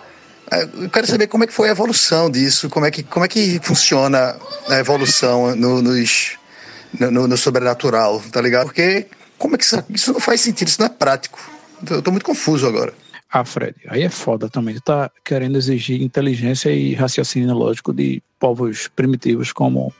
é, 0.52 0.62
eu 0.62 0.88
quero 0.88 1.08
saber 1.08 1.26
como 1.26 1.42
é 1.42 1.48
que 1.48 1.52
foi 1.52 1.68
a 1.68 1.72
evolução 1.72 2.30
disso, 2.30 2.70
como 2.70 2.86
é 2.86 2.90
que, 2.92 3.02
como 3.02 3.24
é 3.24 3.28
que 3.28 3.58
funciona 3.60 4.36
a 4.68 4.76
evolução 4.76 5.56
no, 5.56 5.82
nos, 5.82 6.38
no, 6.96 7.26
no 7.26 7.36
sobrenatural, 7.36 8.22
tá 8.30 8.40
ligado? 8.40 8.66
Porque 8.66 9.08
como 9.36 9.56
é 9.56 9.58
que 9.58 9.64
isso, 9.64 9.84
isso 9.90 10.12
não 10.12 10.20
faz 10.20 10.42
sentido, 10.42 10.68
isso 10.68 10.80
não 10.80 10.86
é 10.86 10.90
prático. 10.90 11.40
Eu 11.90 12.00
tô 12.00 12.12
muito 12.12 12.24
confuso 12.24 12.68
agora. 12.68 12.94
Ah, 13.34 13.46
Fred, 13.46 13.74
aí 13.88 14.02
é 14.02 14.10
foda 14.10 14.46
também. 14.46 14.74
Tu 14.74 14.82
tá 14.82 15.10
querendo 15.24 15.56
exigir 15.56 16.02
inteligência 16.02 16.70
e 16.70 16.92
raciocínio 16.92 17.54
lógico 17.54 17.90
de 17.90 18.22
povos 18.38 18.88
primitivos 18.88 19.52
como, 19.52 19.90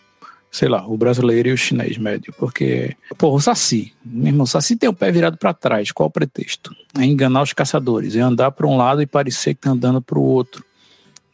sei 0.50 0.68
lá, 0.68 0.86
o 0.86 0.98
brasileiro 0.98 1.48
e 1.48 1.52
o 1.52 1.56
chinês 1.56 1.96
médio. 1.96 2.34
Porque, 2.36 2.94
pô, 3.16 3.34
o 3.34 3.40
Saci, 3.40 3.94
meu 4.04 4.26
irmão, 4.26 4.44
o 4.44 4.46
Saci 4.46 4.76
tem 4.76 4.86
o 4.86 4.92
pé 4.92 5.10
virado 5.10 5.38
para 5.38 5.54
trás. 5.54 5.90
Qual 5.90 6.10
o 6.10 6.12
pretexto? 6.12 6.76
É 6.98 7.06
enganar 7.06 7.40
os 7.40 7.54
caçadores, 7.54 8.14
é 8.14 8.20
andar 8.20 8.50
para 8.50 8.66
um 8.66 8.76
lado 8.76 9.00
e 9.00 9.06
parecer 9.06 9.54
que 9.54 9.62
tá 9.62 9.70
andando 9.70 10.02
para 10.02 10.18
o 10.18 10.22
outro. 10.22 10.62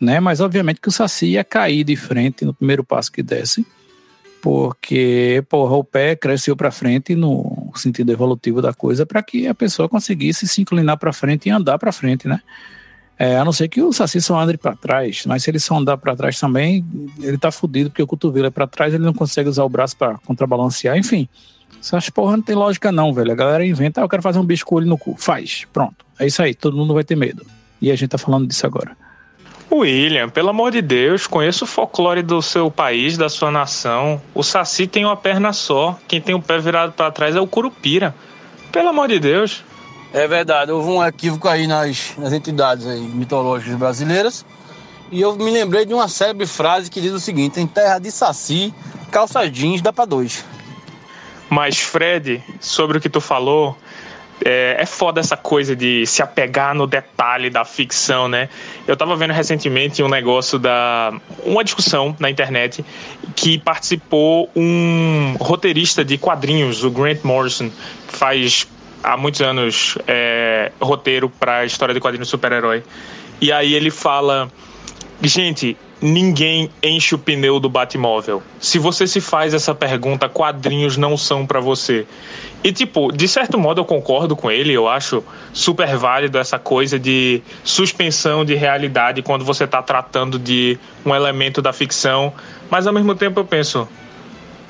Né? 0.00 0.20
Mas, 0.20 0.40
obviamente, 0.40 0.80
que 0.80 0.88
o 0.88 0.92
Saci 0.92 1.26
ia 1.26 1.42
cair 1.42 1.82
de 1.82 1.96
frente 1.96 2.44
no 2.44 2.54
primeiro 2.54 2.84
passo 2.84 3.10
que 3.10 3.24
desse 3.24 3.66
porque 4.48 5.44
porra, 5.46 5.76
o 5.76 5.84
pé 5.84 6.16
cresceu 6.16 6.56
para 6.56 6.70
frente 6.70 7.14
no 7.14 7.70
sentido 7.76 8.10
evolutivo 8.10 8.62
da 8.62 8.72
coisa 8.72 9.04
para 9.04 9.22
que 9.22 9.46
a 9.46 9.54
pessoa 9.54 9.90
conseguisse 9.90 10.48
se 10.48 10.62
inclinar 10.62 10.96
para 10.96 11.12
frente 11.12 11.50
e 11.50 11.52
andar 11.52 11.78
para 11.78 11.92
frente, 11.92 12.26
né? 12.26 12.40
É, 13.18 13.36
a 13.36 13.44
não 13.44 13.52
ser 13.52 13.68
que 13.68 13.82
o 13.82 13.92
Saci 13.92 14.22
só 14.22 14.40
ande 14.40 14.56
para 14.56 14.74
trás, 14.74 15.24
mas 15.26 15.42
se 15.42 15.50
ele 15.50 15.58
só 15.58 15.76
andar 15.76 15.98
para 15.98 16.16
trás 16.16 16.40
também, 16.40 16.82
ele 17.20 17.36
tá 17.36 17.50
fudido, 17.50 17.90
porque 17.90 18.02
o 18.02 18.06
cotovelo 18.06 18.46
é 18.46 18.50
para 18.50 18.66
trás, 18.66 18.94
ele 18.94 19.04
não 19.04 19.12
consegue 19.12 19.50
usar 19.50 19.64
o 19.64 19.68
braço 19.68 19.94
para 19.98 20.16
contrabalancear, 20.24 20.96
enfim. 20.96 21.28
Essas 21.78 22.08
porra 22.08 22.38
não 22.38 22.42
tem 22.42 22.54
lógica 22.54 22.90
não, 22.90 23.12
velho. 23.12 23.30
A 23.30 23.34
galera 23.34 23.66
inventa, 23.66 24.00
ah, 24.00 24.04
eu 24.04 24.08
quero 24.08 24.22
fazer 24.22 24.38
um 24.38 24.46
bicho 24.46 24.64
com 24.64 24.76
olho 24.76 24.86
no 24.86 24.96
cu. 24.96 25.14
Faz, 25.18 25.66
pronto. 25.74 26.06
É 26.18 26.26
isso 26.26 26.40
aí, 26.40 26.54
todo 26.54 26.74
mundo 26.74 26.94
vai 26.94 27.04
ter 27.04 27.16
medo. 27.16 27.44
E 27.82 27.92
a 27.92 27.96
gente 27.96 28.08
tá 28.08 28.16
falando 28.16 28.46
disso 28.46 28.64
agora. 28.64 28.96
William, 29.70 30.28
pelo 30.28 30.48
amor 30.48 30.70
de 30.70 30.80
Deus, 30.80 31.26
conheço 31.26 31.64
o 31.64 31.66
folclore 31.66 32.22
do 32.22 32.40
seu 32.40 32.70
país, 32.70 33.18
da 33.18 33.28
sua 33.28 33.50
nação. 33.50 34.20
O 34.34 34.42
Saci 34.42 34.86
tem 34.86 35.04
uma 35.04 35.16
perna 35.16 35.52
só, 35.52 35.98
quem 36.08 36.20
tem 36.20 36.34
o 36.34 36.40
pé 36.40 36.58
virado 36.58 36.92
para 36.92 37.10
trás 37.10 37.36
é 37.36 37.40
o 37.40 37.46
Curupira. 37.46 38.14
Pelo 38.72 38.88
amor 38.88 39.08
de 39.08 39.18
Deus. 39.18 39.62
É 40.12 40.26
verdade, 40.26 40.72
houve 40.72 40.88
um 40.88 41.04
equívoco 41.04 41.48
aí 41.48 41.66
nas, 41.66 42.14
nas 42.16 42.32
entidades 42.32 42.86
aí 42.86 43.00
mitológicas 43.00 43.76
brasileiras. 43.76 44.44
E 45.10 45.20
eu 45.20 45.36
me 45.36 45.50
lembrei 45.50 45.84
de 45.84 45.92
uma 45.92 46.08
célebre 46.08 46.46
frase 46.46 46.90
que 46.90 47.00
diz 47.00 47.12
o 47.12 47.20
seguinte: 47.20 47.60
em 47.60 47.66
terra 47.66 47.98
de 47.98 48.10
Saci, 48.10 48.72
calça 49.10 49.48
jeans 49.50 49.82
dá 49.82 49.92
pra 49.92 50.04
dois. 50.04 50.44
Mas, 51.50 51.78
Fred, 51.78 52.42
sobre 52.60 52.98
o 52.98 53.00
que 53.00 53.08
tu 53.08 53.20
falou, 53.20 53.76
é, 54.44 54.76
é 54.78 54.86
foda 54.86 55.20
essa 55.20 55.36
coisa 55.36 55.74
de 55.74 56.06
se 56.06 56.22
apegar 56.22 56.74
no 56.74 56.86
detalhe 56.86 57.50
da 57.50 57.64
ficção, 57.64 58.28
né? 58.28 58.48
Eu 58.86 58.96
tava 58.96 59.16
vendo 59.16 59.32
recentemente 59.32 60.02
um 60.02 60.08
negócio 60.08 60.58
da. 60.58 61.12
uma 61.44 61.64
discussão 61.64 62.14
na 62.18 62.30
internet 62.30 62.84
que 63.34 63.58
participou 63.58 64.50
um 64.54 65.36
roteirista 65.40 66.04
de 66.04 66.16
quadrinhos, 66.18 66.84
o 66.84 66.90
Grant 66.90 67.22
Morrison, 67.24 67.70
que 68.08 68.16
faz 68.16 68.68
há 69.02 69.16
muitos 69.16 69.40
anos 69.40 69.98
é, 70.06 70.72
roteiro 70.80 71.28
para 71.28 71.58
a 71.58 71.64
história 71.64 71.94
de 71.94 72.00
quadrinhos 72.00 72.28
super-herói. 72.28 72.82
E 73.40 73.52
aí 73.52 73.74
ele 73.74 73.90
fala. 73.90 74.50
Gente, 75.20 75.76
ninguém 76.00 76.70
enche 76.80 77.14
o 77.14 77.18
pneu 77.18 77.58
do 77.58 77.68
Batmóvel. 77.68 78.40
Se 78.60 78.78
você 78.78 79.04
se 79.04 79.20
faz 79.20 79.52
essa 79.52 79.74
pergunta, 79.74 80.28
quadrinhos 80.28 80.96
não 80.96 81.16
são 81.16 81.44
para 81.44 81.58
você. 81.58 82.06
E, 82.62 82.72
tipo, 82.72 83.10
de 83.10 83.26
certo 83.26 83.58
modo 83.58 83.80
eu 83.80 83.84
concordo 83.84 84.36
com 84.36 84.48
ele, 84.48 84.72
eu 84.72 84.88
acho 84.88 85.24
super 85.52 85.96
válido 85.96 86.38
essa 86.38 86.56
coisa 86.56 87.00
de 87.00 87.42
suspensão 87.64 88.44
de 88.44 88.54
realidade 88.54 89.20
quando 89.20 89.44
você 89.44 89.64
está 89.64 89.82
tratando 89.82 90.38
de 90.38 90.78
um 91.04 91.12
elemento 91.12 91.60
da 91.60 91.72
ficção, 91.72 92.32
mas 92.70 92.86
ao 92.86 92.92
mesmo 92.92 93.14
tempo 93.16 93.40
eu 93.40 93.44
penso, 93.44 93.88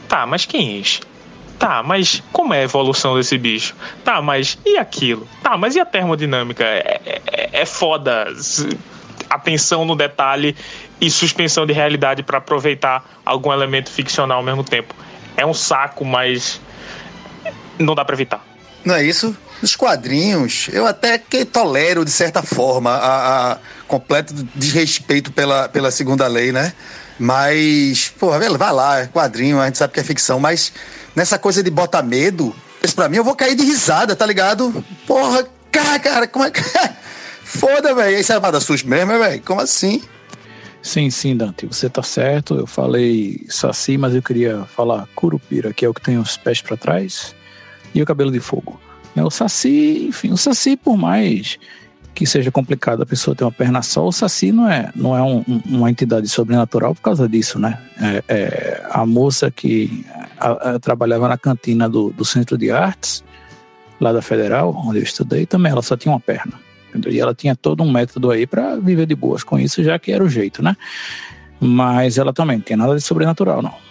tá, 0.08 0.26
mas 0.26 0.46
quem 0.46 0.78
enche? 0.78 1.00
Tá, 1.58 1.82
mas 1.82 2.22
como 2.32 2.54
é 2.54 2.60
a 2.60 2.64
evolução 2.64 3.16
desse 3.16 3.36
bicho? 3.36 3.74
Tá, 4.04 4.22
mas 4.22 4.56
e 4.64 4.78
aquilo? 4.78 5.26
Tá, 5.42 5.58
mas 5.58 5.74
e 5.74 5.80
a 5.80 5.84
termodinâmica? 5.84 6.64
É, 6.64 7.00
é, 7.04 7.50
é 7.52 7.66
foda 7.66 8.26
atenção 9.28 9.84
no 9.84 9.94
detalhe 9.94 10.56
e 11.00 11.10
suspensão 11.10 11.66
de 11.66 11.72
realidade 11.72 12.22
para 12.22 12.38
aproveitar 12.38 13.04
algum 13.24 13.52
elemento 13.52 13.90
ficcional 13.90 14.38
ao 14.38 14.44
mesmo 14.44 14.64
tempo. 14.64 14.94
É 15.36 15.46
um 15.46 15.54
saco, 15.54 16.04
mas 16.04 16.60
não 17.78 17.94
dá 17.94 18.04
para 18.04 18.14
evitar. 18.14 18.44
Não 18.84 18.94
é 18.94 19.04
isso? 19.04 19.36
Nos 19.60 19.74
quadrinhos, 19.74 20.68
eu 20.72 20.86
até 20.86 21.18
que 21.18 21.44
tolero, 21.44 22.04
de 22.04 22.10
certa 22.10 22.42
forma, 22.42 22.90
a, 22.90 23.52
a 23.52 23.58
completo 23.86 24.32
desrespeito 24.54 25.32
pela, 25.32 25.68
pela 25.68 25.90
segunda 25.90 26.26
lei, 26.26 26.52
né? 26.52 26.72
Mas, 27.18 28.12
porra, 28.18 28.38
vai 28.38 28.72
lá, 28.72 29.00
é 29.00 29.06
quadrinho, 29.06 29.60
a 29.60 29.66
gente 29.66 29.78
sabe 29.78 29.92
que 29.92 30.00
é 30.00 30.04
ficção, 30.04 30.38
mas 30.38 30.72
nessa 31.16 31.38
coisa 31.38 31.62
de 31.62 31.70
botar 31.70 32.02
medo, 32.02 32.54
isso 32.82 32.94
pra 32.94 33.08
mim 33.08 33.16
eu 33.16 33.24
vou 33.24 33.34
cair 33.34 33.56
de 33.56 33.64
risada, 33.64 34.14
tá 34.14 34.24
ligado? 34.24 34.84
Porra, 35.06 35.44
cara, 35.72 35.98
cara, 35.98 36.28
como 36.28 36.44
é 36.44 36.50
que. 36.50 36.60
Foda, 37.48 37.94
velho. 37.94 38.18
Isso 38.18 38.30
é 38.30 38.34
armada 38.34 38.60
susto 38.60 38.86
mesmo, 38.86 39.18
velho? 39.18 39.42
Como 39.42 39.60
assim? 39.60 40.02
Sim, 40.82 41.08
sim, 41.10 41.34
Dante, 41.34 41.66
você 41.66 41.88
tá 41.88 42.02
certo. 42.02 42.54
Eu 42.54 42.66
falei 42.66 43.44
saci, 43.48 43.96
mas 43.96 44.14
eu 44.14 44.22
queria 44.22 44.64
falar 44.76 45.08
curupira, 45.14 45.72
que 45.72 45.84
é 45.84 45.88
o 45.88 45.94
que 45.94 46.02
tem 46.02 46.18
os 46.18 46.36
pés 46.36 46.60
para 46.60 46.76
trás, 46.76 47.34
e 47.94 48.02
o 48.02 48.06
cabelo 48.06 48.30
de 48.30 48.38
fogo. 48.38 48.78
É 49.16 49.24
o 49.24 49.30
saci, 49.30 50.06
enfim, 50.08 50.30
o 50.30 50.36
saci, 50.36 50.76
por 50.76 50.96
mais 50.96 51.58
que 52.14 52.26
seja 52.26 52.50
complicado 52.50 53.02
a 53.02 53.06
pessoa 53.06 53.34
ter 53.34 53.44
uma 53.44 53.52
perna 53.52 53.80
só, 53.80 54.04
o 54.04 54.10
Saci 54.10 54.50
não 54.50 54.68
é, 54.68 54.90
não 54.96 55.16
é 55.16 55.22
um, 55.22 55.44
uma 55.64 55.88
entidade 55.88 56.28
sobrenatural 56.28 56.92
por 56.92 57.00
causa 57.00 57.28
disso, 57.28 57.60
né? 57.60 57.78
É, 57.96 58.24
é 58.28 58.86
a 58.90 59.06
moça 59.06 59.52
que 59.52 60.04
a, 60.36 60.74
a, 60.74 60.78
trabalhava 60.80 61.28
na 61.28 61.38
cantina 61.38 61.88
do, 61.88 62.10
do 62.10 62.24
Centro 62.24 62.58
de 62.58 62.72
Artes, 62.72 63.22
lá 64.00 64.12
da 64.12 64.20
Federal, 64.20 64.74
onde 64.84 64.98
eu 64.98 65.04
estudei, 65.04 65.46
também 65.46 65.70
ela 65.70 65.80
só 65.80 65.96
tinha 65.96 66.12
uma 66.12 66.18
perna. 66.18 66.54
E 67.08 67.20
ela 67.20 67.34
tinha 67.34 67.54
todo 67.54 67.82
um 67.82 67.90
método 67.90 68.30
aí 68.30 68.46
para 68.46 68.76
viver 68.76 69.06
de 69.06 69.14
boas 69.14 69.42
com 69.42 69.58
isso, 69.58 69.82
já 69.82 69.98
que 69.98 70.12
era 70.12 70.22
o 70.22 70.28
jeito, 70.28 70.62
né? 70.62 70.76
Mas 71.60 72.18
ela 72.18 72.32
também 72.32 72.56
não 72.56 72.64
tem 72.64 72.76
nada 72.76 72.94
de 72.94 73.00
sobrenatural, 73.00 73.62
não. 73.62 73.87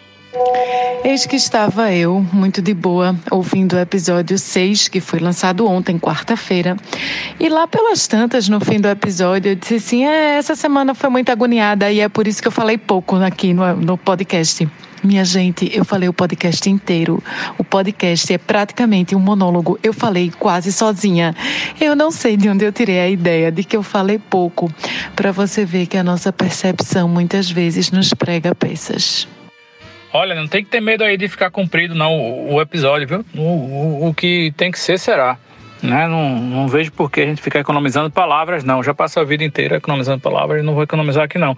Eis 1.04 1.26
que 1.26 1.36
estava 1.36 1.92
eu, 1.94 2.26
muito 2.34 2.62
de 2.62 2.74
boa, 2.74 3.16
ouvindo 3.32 3.76
o 3.76 3.80
episódio 3.80 4.38
6, 4.38 4.88
que 4.88 5.00
foi 5.00 5.20
lançado 5.20 5.66
ontem, 5.68 5.98
quarta-feira. 5.98 6.76
E 7.40 7.48
lá 7.48 7.68
pelas 7.68 8.08
tantas, 8.08 8.50
no 8.50 8.60
fim 8.60 8.80
do 8.80 8.88
episódio, 8.88 9.52
eu 9.52 9.56
disse 9.56 9.76
assim: 9.76 10.06
é, 10.06 10.38
essa 10.38 10.56
semana 10.56 10.94
foi 10.94 11.10
muito 11.10 11.32
agoniada 11.32 11.92
e 11.92 12.00
é 12.00 12.10
por 12.10 12.28
isso 12.28 12.42
que 12.42 12.48
eu 12.48 12.52
falei 12.52 12.78
pouco 12.78 13.16
aqui 13.16 13.54
no, 13.54 13.76
no 13.76 13.98
podcast. 13.98 14.68
Minha 15.04 15.24
gente, 15.24 15.70
eu 15.74 15.86
falei 15.86 16.10
o 16.10 16.14
podcast 16.14 16.70
inteiro. 16.70 17.24
O 17.58 17.64
podcast 17.64 18.34
é 18.34 18.38
praticamente 18.38 19.16
um 19.16 19.20
monólogo. 19.20 19.80
Eu 19.84 19.94
falei 19.94 20.32
quase 20.38 20.74
sozinha. 20.74 21.36
Eu 21.80 21.96
não 21.96 22.10
sei 22.10 22.36
de 22.36 22.50
onde 22.50 22.66
eu 22.66 22.72
tirei 22.72 23.00
a 23.00 23.10
ideia 23.10 23.52
de 23.52 23.64
que 23.64 23.78
eu 23.78 23.84
falei 23.84 24.18
pouco, 24.18 24.72
para 25.16 25.32
você 25.32 25.64
ver 25.64 25.86
que 25.86 25.98
a 25.98 26.04
nossa 26.04 26.34
percepção 26.34 27.08
muitas 27.08 27.50
vezes 27.50 27.92
nos 27.92 28.14
prega 28.14 28.56
peças. 28.56 29.28
Olha, 30.18 30.34
não 30.34 30.48
tem 30.48 30.64
que 30.64 30.72
ter 30.72 30.82
medo 30.82 31.04
aí 31.04 31.16
de 31.16 31.28
ficar 31.28 31.52
comprido 31.52 31.94
não 31.94 32.18
o, 32.18 32.56
o 32.56 32.62
episódio, 32.62 33.08
viu? 33.08 33.26
O, 33.36 33.42
o, 33.42 34.08
o, 34.10 34.14
que 34.16 34.52
tem 34.58 34.72
que 34.72 34.80
ser 34.80 34.98
será. 34.98 35.38
Né? 35.82 36.08
Não, 36.08 36.40
não 36.40 36.68
vejo 36.68 36.92
por 36.92 37.12
que 37.12 37.22
a 37.22 37.26
gente 37.26 37.40
ficar 37.40 37.60
economizando 37.60 38.10
palavras, 38.10 38.64
não. 38.64 38.82
Já 38.82 38.96
passo 38.96 39.20
a 39.20 39.24
vida 39.24 39.44
inteira 39.44 39.78
economizando 39.78 40.20
palavras 40.20 40.64
e 40.64 40.66
não 40.66 40.74
vou 40.74 40.82
economizar 40.82 41.26
aqui, 41.26 41.38
não. 41.38 41.56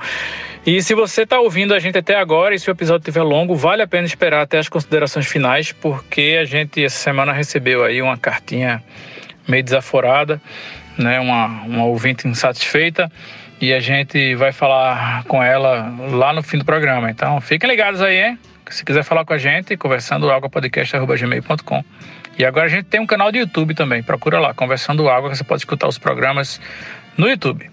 E 0.65 0.81
se 0.81 0.93
você 0.93 1.21
está 1.21 1.39
ouvindo 1.39 1.73
a 1.73 1.79
gente 1.79 1.97
até 1.97 2.17
agora 2.17 2.53
e 2.53 2.59
se 2.59 2.69
o 2.69 2.73
episódio 2.73 2.99
estiver 2.99 3.23
longo, 3.23 3.55
vale 3.55 3.81
a 3.81 3.87
pena 3.87 4.05
esperar 4.05 4.41
até 4.41 4.57
as 4.57 4.67
considerações 4.67 5.25
finais, 5.25 5.71
porque 5.71 6.37
a 6.37 6.43
gente 6.43 6.83
essa 6.83 6.97
semana 6.97 7.31
recebeu 7.31 7.85
aí 7.85 8.01
uma 8.01 8.17
cartinha 8.17 8.83
meio 9.47 9.63
desaforada, 9.63 10.41
né? 10.97 11.17
Uma, 11.21 11.45
uma 11.63 11.85
ouvinte 11.85 12.27
insatisfeita 12.27 13.09
e 13.61 13.73
a 13.73 13.79
gente 13.79 14.35
vai 14.35 14.51
falar 14.51 15.23
com 15.23 15.41
ela 15.41 15.93
lá 16.11 16.33
no 16.33 16.43
fim 16.43 16.57
do 16.57 16.65
programa. 16.65 17.09
Então 17.09 17.39
fiquem 17.39 17.69
ligados 17.69 18.01
aí, 18.01 18.17
hein? 18.17 18.39
Se 18.69 18.85
quiser 18.85 19.03
falar 19.03 19.25
com 19.25 19.33
a 19.33 19.37
gente, 19.37 19.75
conversando 19.75 20.29
águapodcast.gmail.com. 20.29 21.83
E 22.37 22.45
agora 22.45 22.67
a 22.67 22.69
gente 22.69 22.85
tem 22.85 23.01
um 23.01 23.05
canal 23.05 23.31
de 23.31 23.39
YouTube 23.39 23.73
também. 23.73 24.01
Procura 24.01 24.39
lá, 24.39 24.53
Conversando 24.53 25.09
Água, 25.09 25.29
que 25.31 25.37
você 25.37 25.43
pode 25.43 25.61
escutar 25.61 25.87
os 25.87 25.97
programas 25.97 26.61
no 27.17 27.27
YouTube. 27.27 27.69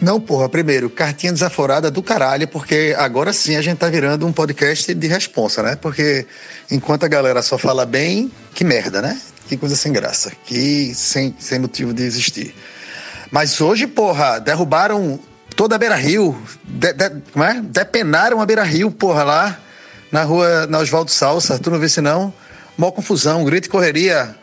Não, 0.00 0.20
porra, 0.20 0.48
primeiro, 0.48 0.90
cartinha 0.90 1.32
desaforada 1.32 1.90
do 1.90 2.02
caralho, 2.02 2.46
porque 2.46 2.94
agora 2.98 3.32
sim 3.32 3.56
a 3.56 3.62
gente 3.62 3.78
tá 3.78 3.88
virando 3.88 4.26
um 4.26 4.32
podcast 4.32 4.92
de 4.92 5.06
responsa, 5.06 5.62
né? 5.62 5.74
Porque 5.74 6.26
enquanto 6.70 7.04
a 7.04 7.08
galera 7.08 7.40
só 7.40 7.56
fala 7.56 7.86
bem, 7.86 8.30
que 8.54 8.62
merda, 8.62 9.00
né? 9.00 9.18
Que 9.48 9.56
coisa 9.56 9.74
sem 9.74 9.92
graça, 9.92 10.32
que 10.44 10.94
sem, 10.94 11.34
sem 11.38 11.58
motivo 11.58 11.94
de 11.94 12.02
existir. 12.02 12.54
Mas 13.30 13.60
hoje, 13.60 13.86
porra, 13.86 14.38
derrubaram 14.38 15.18
toda 15.56 15.76
a 15.76 15.78
Beira 15.78 15.96
Rio. 15.96 16.40
De, 16.62 16.92
de, 16.92 17.10
como 17.32 17.44
é? 17.44 17.60
Depenaram 17.62 18.40
a 18.40 18.46
Beira 18.46 18.64
Rio, 18.64 18.90
porra, 18.90 19.24
lá 19.24 19.58
na 20.10 20.22
rua, 20.22 20.66
na 20.66 20.78
Oswaldo 20.78 21.10
Salsa. 21.10 21.58
Tu 21.58 21.70
não 21.70 21.78
vê 21.78 21.88
se 21.88 22.00
não? 22.00 22.32
Mó 22.76 22.90
confusão, 22.90 23.44
grito 23.44 23.66
e 23.66 23.68
correria. 23.68 24.34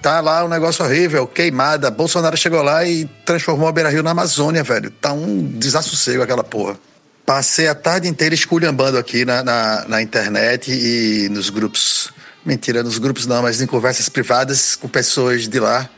Tá 0.00 0.20
lá 0.20 0.44
um 0.44 0.48
negócio 0.48 0.84
horrível, 0.84 1.26
queimada. 1.26 1.90
Bolsonaro 1.90 2.36
chegou 2.36 2.62
lá 2.62 2.84
e 2.86 3.04
transformou 3.24 3.68
a 3.68 3.72
Beira 3.72 3.90
Rio 3.90 4.02
na 4.02 4.12
Amazônia, 4.12 4.62
velho. 4.62 4.90
Tá 4.90 5.12
um 5.12 5.42
desassossego 5.58 6.22
aquela 6.22 6.42
porra. 6.42 6.78
Passei 7.26 7.68
a 7.68 7.74
tarde 7.74 8.08
inteira 8.08 8.34
esculhambando 8.34 8.96
aqui 8.96 9.24
na, 9.24 9.42
na, 9.42 9.84
na 9.86 10.02
internet 10.02 10.72
e 10.72 11.28
nos 11.28 11.50
grupos. 11.50 12.12
Mentira, 12.44 12.82
nos 12.82 12.98
grupos 12.98 13.26
não, 13.26 13.42
mas 13.42 13.60
em 13.60 13.66
conversas 13.66 14.08
privadas 14.08 14.74
com 14.74 14.88
pessoas 14.88 15.46
de 15.46 15.60
lá 15.60 15.88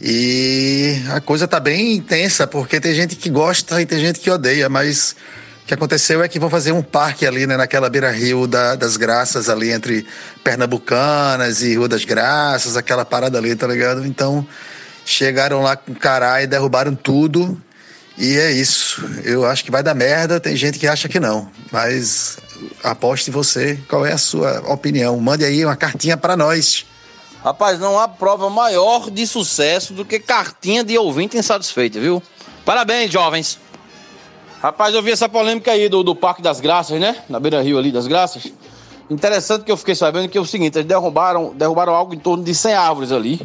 e 0.00 0.96
a 1.10 1.20
coisa 1.20 1.46
tá 1.46 1.60
bem 1.60 1.96
intensa, 1.96 2.46
porque 2.46 2.80
tem 2.80 2.94
gente 2.94 3.16
que 3.16 3.28
gosta 3.28 3.82
e 3.82 3.86
tem 3.86 4.00
gente 4.00 4.18
que 4.18 4.30
odeia, 4.30 4.66
mas 4.66 5.14
que 5.70 5.74
aconteceu 5.74 6.20
é 6.20 6.26
que 6.26 6.40
vão 6.40 6.50
fazer 6.50 6.72
um 6.72 6.82
parque 6.82 7.24
ali, 7.24 7.46
né, 7.46 7.56
naquela 7.56 7.88
beira-rio 7.88 8.44
da, 8.48 8.74
das 8.74 8.96
Graças, 8.96 9.48
ali 9.48 9.70
entre 9.70 10.04
Pernambucanas 10.42 11.62
e 11.62 11.76
Rua 11.76 11.86
das 11.86 12.04
Graças, 12.04 12.76
aquela 12.76 13.04
parada 13.04 13.38
ali, 13.38 13.54
tá 13.54 13.68
ligado? 13.68 14.04
Então, 14.04 14.44
chegaram 15.04 15.62
lá 15.62 15.76
com 15.76 15.94
caralho, 15.94 16.48
derrubaram 16.48 16.92
tudo. 16.96 17.56
E 18.18 18.36
é 18.36 18.50
isso. 18.50 19.00
Eu 19.22 19.46
acho 19.46 19.64
que 19.64 19.70
vai 19.70 19.80
dar 19.80 19.94
merda, 19.94 20.40
tem 20.40 20.56
gente 20.56 20.76
que 20.76 20.88
acha 20.88 21.08
que 21.08 21.20
não. 21.20 21.48
Mas 21.70 22.38
aposte 22.82 23.30
você. 23.30 23.78
Qual 23.88 24.04
é 24.04 24.12
a 24.12 24.18
sua 24.18 24.60
opinião? 24.72 25.20
Mande 25.20 25.44
aí 25.44 25.64
uma 25.64 25.76
cartinha 25.76 26.16
para 26.16 26.36
nós. 26.36 26.84
Rapaz, 27.44 27.78
não 27.78 27.96
há 27.96 28.08
prova 28.08 28.50
maior 28.50 29.08
de 29.08 29.24
sucesso 29.24 29.92
do 29.92 30.04
que 30.04 30.18
cartinha 30.18 30.82
de 30.82 30.98
ouvinte 30.98 31.38
insatisfeita, 31.38 32.00
viu? 32.00 32.20
Parabéns, 32.64 33.12
jovens. 33.12 33.69
Rapaz, 34.62 34.94
eu 34.94 35.02
vi 35.02 35.10
essa 35.10 35.26
polêmica 35.26 35.72
aí 35.72 35.88
do, 35.88 36.02
do 36.02 36.14
Parque 36.14 36.42
das 36.42 36.60
Graças, 36.60 37.00
né? 37.00 37.16
Na 37.30 37.40
beira 37.40 37.62
rio 37.62 37.78
ali 37.78 37.90
das 37.90 38.06
Graças. 38.06 38.52
Interessante 39.08 39.64
que 39.64 39.72
eu 39.72 39.76
fiquei 39.76 39.94
sabendo 39.94 40.28
que 40.28 40.36
é 40.36 40.40
o 40.40 40.44
seguinte, 40.44 40.76
eles 40.76 40.86
derrubaram, 40.86 41.54
derrubaram 41.54 41.94
algo 41.94 42.12
em 42.12 42.18
torno 42.18 42.44
de 42.44 42.54
100 42.54 42.74
árvores 42.74 43.10
ali. 43.10 43.40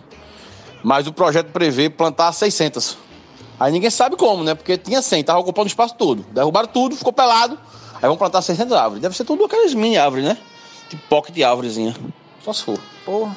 Mas 0.83 1.07
o 1.07 1.13
projeto 1.13 1.53
prevê 1.53 1.89
plantar 1.89 2.33
600. 2.33 2.97
Aí 3.57 3.71
ninguém 3.71 3.89
sabe 3.89 4.17
como, 4.17 4.43
né? 4.43 4.55
Porque 4.55 4.77
tinha 4.77 5.01
100, 5.01 5.23
tava 5.23 5.39
ocupando 5.39 5.67
o 5.67 5.67
espaço 5.67 5.95
todo. 5.95 6.25
Derrubaram 6.33 6.67
tudo, 6.67 6.97
ficou 6.97 7.13
pelado. 7.13 7.57
Aí 7.95 8.09
vão 8.09 8.17
plantar 8.17 8.41
600 8.41 8.75
árvores. 8.75 9.01
Deve 9.01 9.15
ser 9.15 9.23
tudo 9.23 9.45
aquelas 9.45 9.73
mini 9.73 9.97
árvores, 9.97 10.25
né? 10.25 10.37
Tipo 10.89 11.01
pocket 11.07 11.33
de 11.33 11.45
árvorezinha. 11.45 11.95
Só 12.45 12.53
se 12.53 12.63
for. 12.63 12.79
Porra. 13.03 13.33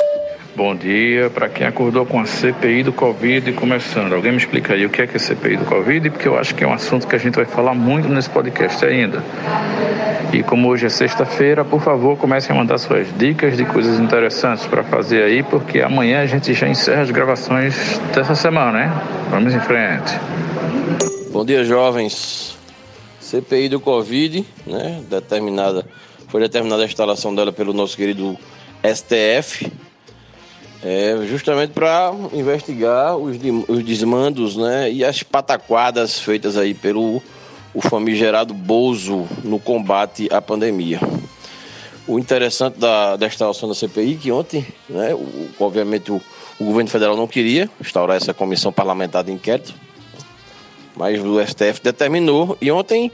Bom 0.54 0.76
dia 0.76 1.30
para 1.30 1.48
quem 1.48 1.66
acordou 1.66 2.04
com 2.04 2.20
a 2.20 2.26
CPI 2.26 2.82
do 2.82 2.92
Covid 2.92 3.54
começando. 3.54 4.12
Alguém 4.12 4.32
me 4.32 4.36
explica 4.36 4.74
aí 4.74 4.84
o 4.84 4.90
que 4.90 5.00
é 5.00 5.06
que 5.06 5.16
é 5.16 5.18
CPI 5.18 5.56
do 5.56 5.64
Covid? 5.64 6.11
Porque 6.11 6.28
eu 6.28 6.38
acho 6.38 6.54
que 6.54 6.62
é 6.62 6.66
um 6.66 6.74
assunto 6.74 7.06
que 7.06 7.16
a 7.16 7.18
gente 7.18 7.34
vai 7.36 7.46
falar 7.46 7.72
muito 7.72 8.06
nesse 8.06 8.28
podcast 8.28 8.84
ainda. 8.84 9.24
E 10.30 10.42
como 10.42 10.68
hoje 10.68 10.84
é 10.84 10.88
sexta-feira, 10.90 11.64
por 11.64 11.80
favor, 11.80 12.18
comecem 12.18 12.54
a 12.54 12.59
mandar 12.59 12.76
suas 12.76 13.06
dicas 13.16 13.56
de 13.56 13.64
coisas 13.64 13.98
interessantes 13.98 14.66
para 14.66 14.84
fazer 14.84 15.22
aí, 15.22 15.42
porque 15.42 15.80
amanhã 15.80 16.20
a 16.20 16.26
gente 16.26 16.52
já 16.52 16.68
encerra 16.68 17.00
as 17.00 17.11
gravações 17.11 17.98
dessa 18.14 18.34
semana, 18.34 18.72
né? 18.72 19.02
Vamos 19.30 19.54
em 19.54 19.61
frente. 19.61 20.12
Bom 21.32 21.46
dia, 21.46 21.64
jovens. 21.64 22.59
CPI 23.20 23.70
do 23.70 23.80
Covid, 23.80 24.44
né? 24.66 25.02
Determinada, 25.09 25.86
foi 26.28 26.42
determinada 26.42 26.82
a 26.82 26.84
instalação 26.84 27.34
dela 27.34 27.50
pelo 27.50 27.72
nosso 27.72 27.96
querido 27.96 28.38
STF 28.82 29.70
é, 30.82 31.16
justamente 31.26 31.72
para 31.72 32.12
investigar 32.32 33.16
os, 33.16 33.36
os 33.68 33.84
desmandos 33.84 34.56
né, 34.56 34.90
e 34.90 35.04
as 35.04 35.22
pataquadas 35.22 36.18
feitas 36.18 36.56
aí 36.56 36.74
pelo 36.74 37.22
o 37.74 37.80
famigerado 37.80 38.54
Bozo 38.54 39.26
no 39.44 39.58
combate 39.58 40.28
à 40.32 40.40
pandemia. 40.40 41.00
O 42.06 42.18
interessante 42.18 42.78
da, 42.78 43.16
da 43.16 43.26
instalação 43.26 43.68
da 43.68 43.74
CPI, 43.74 44.16
que 44.16 44.32
ontem, 44.32 44.66
né, 44.88 45.14
o, 45.14 45.48
obviamente, 45.60 46.10
o, 46.10 46.20
o 46.58 46.64
governo 46.64 46.88
federal 46.88 47.16
não 47.16 47.26
queria 47.26 47.68
instaurar 47.80 48.16
essa 48.16 48.32
comissão 48.32 48.72
parlamentar 48.72 49.22
de 49.22 49.30
inquérito, 49.30 49.74
mas 50.99 51.22
o 51.24 51.40
STF 51.40 51.80
determinou. 51.80 52.59
E 52.61 52.70
ontem, 52.72 53.11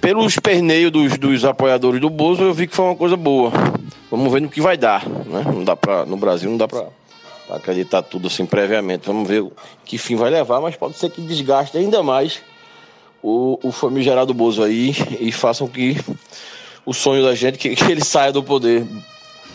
pelos 0.00 0.36
perneios 0.38 0.92
dos, 0.92 1.18
dos 1.18 1.44
apoiadores 1.44 2.00
do 2.00 2.08
Bozo, 2.08 2.42
eu 2.42 2.54
vi 2.54 2.68
que 2.68 2.76
foi 2.76 2.84
uma 2.84 2.94
coisa 2.94 3.16
boa. 3.16 3.50
Vamos 4.08 4.32
ver 4.32 4.40
no 4.40 4.48
que 4.48 4.60
vai 4.60 4.76
dar. 4.76 5.04
Né? 5.08 5.42
Não 5.44 5.64
dá 5.64 5.74
pra, 5.74 6.06
no 6.06 6.16
Brasil 6.16 6.48
não 6.48 6.56
dá 6.56 6.68
para 6.68 6.86
acreditar 7.50 8.02
tudo 8.02 8.28
assim 8.28 8.46
previamente. 8.46 9.06
Vamos 9.06 9.28
ver 9.28 9.44
que 9.84 9.98
fim 9.98 10.14
vai 10.14 10.30
levar, 10.30 10.60
mas 10.60 10.76
pode 10.76 10.96
ser 10.96 11.10
que 11.10 11.20
desgaste 11.20 11.76
ainda 11.76 12.02
mais 12.02 12.40
o, 13.20 13.58
o 13.62 13.72
famigerado 13.72 14.32
Bozo 14.32 14.62
aí 14.62 14.94
e 15.18 15.32
façam 15.32 15.66
que 15.66 15.96
o 16.86 16.94
sonho 16.94 17.24
da 17.24 17.34
gente 17.34 17.58
que, 17.58 17.74
que 17.74 17.90
ele 17.90 18.04
saia 18.04 18.30
do 18.30 18.42
poder 18.42 18.86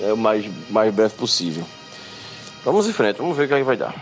é 0.02 0.12
o 0.12 0.18
mais, 0.18 0.46
mais 0.70 0.94
breve 0.94 1.14
possível. 1.14 1.64
Vamos 2.66 2.88
em 2.88 2.94
frente, 2.94 3.18
vamos 3.18 3.38
ver 3.38 3.46
o 3.46 3.48
que 3.48 3.54
aí 3.54 3.64
vai 3.64 3.78
dar. 3.78 3.96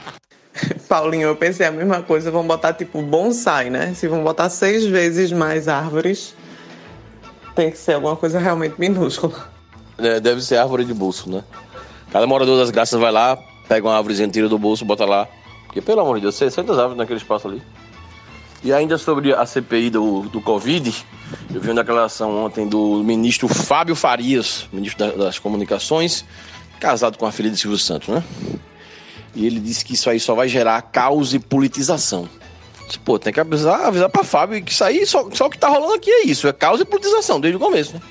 Paulinho, 0.87 1.27
eu 1.27 1.35
pensei 1.35 1.65
a 1.65 1.71
mesma 1.71 2.01
coisa, 2.01 2.31
vão 2.31 2.45
botar 2.45 2.73
tipo 2.73 3.01
bonsai, 3.01 3.69
né? 3.69 3.93
Se 3.93 4.07
vão 4.07 4.23
botar 4.23 4.49
seis 4.49 4.85
vezes 4.85 5.31
mais 5.31 5.67
árvores, 5.67 6.35
tem 7.55 7.71
que 7.71 7.77
ser 7.77 7.93
alguma 7.93 8.15
coisa 8.15 8.39
realmente 8.39 8.75
minúscula. 8.77 9.49
É, 9.97 10.19
deve 10.19 10.41
ser 10.41 10.57
árvore 10.57 10.85
de 10.85 10.93
bolso, 10.93 11.29
né? 11.29 11.43
Cada 12.11 12.25
morador 12.27 12.57
das 12.57 12.69
graças 12.69 12.99
vai 12.99 13.11
lá, 13.11 13.37
pega 13.67 13.87
uma 13.87 13.95
árvorezinha, 13.95 14.27
tira 14.29 14.47
do 14.47 14.57
bolso, 14.57 14.85
bota 14.85 15.05
lá. 15.05 15.27
Porque, 15.65 15.81
pelo 15.81 16.01
amor 16.01 16.15
de 16.15 16.21
Deus, 16.21 16.35
600 16.35 16.77
árvores 16.77 16.97
naquele 16.97 17.19
espaço 17.19 17.47
ali. 17.47 17.61
E 18.63 18.73
ainda 18.73 18.97
sobre 18.97 19.33
a 19.33 19.45
CPI 19.45 19.89
do, 19.89 20.21
do 20.23 20.41
Covid, 20.41 20.93
eu 21.53 21.61
vi 21.61 21.69
uma 21.69 21.75
declaração 21.75 22.45
ontem 22.45 22.67
do 22.67 23.03
ministro 23.03 23.47
Fábio 23.47 23.95
Farias, 23.95 24.67
ministro 24.71 25.17
das 25.17 25.37
Comunicações, 25.37 26.25
casado 26.79 27.17
com 27.17 27.25
a 27.25 27.31
filha 27.31 27.49
de 27.49 27.57
Silvio 27.57 27.77
Santos, 27.77 28.07
né? 28.07 28.23
E 29.37 29.45
ele 29.45 29.59
disse 29.59 29.85
que 29.85 29.93
isso 29.93 30.09
aí 30.09 30.19
só 30.19 30.33
vai 30.33 30.49
gerar 30.49 30.81
caos 30.81 31.31
e 31.31 31.37
politização. 31.37 32.27
Pô, 33.05 33.19
tem 33.19 33.31
que 33.31 33.39
avisar, 33.39 33.85
avisar 33.85 34.09
pra 34.09 34.23
Fábio 34.23 34.63
que 34.63 34.71
isso 34.71 34.83
aí, 34.83 35.05
só, 35.05 35.29
só 35.31 35.45
o 35.45 35.49
que 35.49 35.59
tá 35.59 35.67
rolando 35.67 35.93
aqui 35.93 36.09
é 36.09 36.25
isso, 36.25 36.47
é 36.47 36.53
caos 36.53 36.81
e 36.81 36.85
politização, 36.85 37.39
desde 37.39 37.57
o 37.57 37.59
começo, 37.59 37.93
né? 37.93 38.01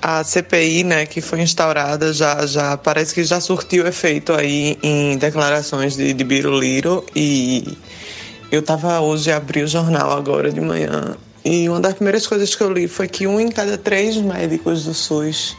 A 0.00 0.24
CPI, 0.24 0.82
né, 0.82 1.06
que 1.06 1.20
foi 1.20 1.40
instaurada, 1.42 2.12
já, 2.12 2.44
já 2.44 2.76
parece 2.76 3.14
que 3.14 3.22
já 3.22 3.40
surtiu 3.40 3.86
efeito 3.86 4.32
aí 4.32 4.76
em 4.82 5.16
declarações 5.16 5.94
de, 5.94 6.12
de 6.12 6.24
Biruliro 6.24 7.04
e 7.14 7.78
eu 8.50 8.62
tava 8.62 8.98
hoje 9.00 9.30
abri 9.30 9.62
o 9.62 9.68
jornal 9.68 10.10
agora 10.10 10.50
de 10.50 10.60
manhã 10.60 11.16
e 11.44 11.68
uma 11.68 11.78
das 11.78 11.94
primeiras 11.94 12.26
coisas 12.26 12.52
que 12.52 12.62
eu 12.62 12.72
li 12.72 12.88
foi 12.88 13.06
que 13.06 13.28
um 13.28 13.38
em 13.38 13.48
cada 13.48 13.78
três 13.78 14.16
médicos 14.16 14.84
do 14.84 14.94
SUS 14.94 15.56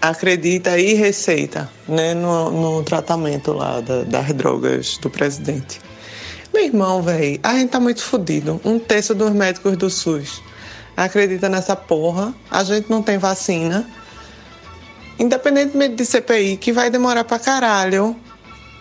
acredita 0.00 0.78
e 0.78 0.94
receita 0.94 1.70
né, 1.86 2.14
no, 2.14 2.50
no 2.50 2.82
tratamento 2.82 3.52
lá 3.52 3.80
da, 3.80 4.02
das 4.04 4.32
drogas 4.32 4.96
do 4.98 5.10
presidente. 5.10 5.80
Meu 6.52 6.64
irmão, 6.64 7.02
velho, 7.02 7.38
a 7.42 7.54
gente 7.54 7.70
tá 7.70 7.78
muito 7.78 8.02
fodido. 8.02 8.60
Um 8.64 8.78
terço 8.78 9.14
dos 9.14 9.30
médicos 9.32 9.76
do 9.76 9.88
SUS 9.88 10.42
acredita 10.96 11.48
nessa 11.48 11.76
porra. 11.76 12.34
A 12.50 12.64
gente 12.64 12.90
não 12.90 13.02
tem 13.02 13.18
vacina. 13.18 13.88
Independentemente 15.18 15.94
de 15.94 16.04
CPI, 16.04 16.56
que 16.56 16.72
vai 16.72 16.90
demorar 16.90 17.24
pra 17.24 17.38
caralho, 17.38 18.16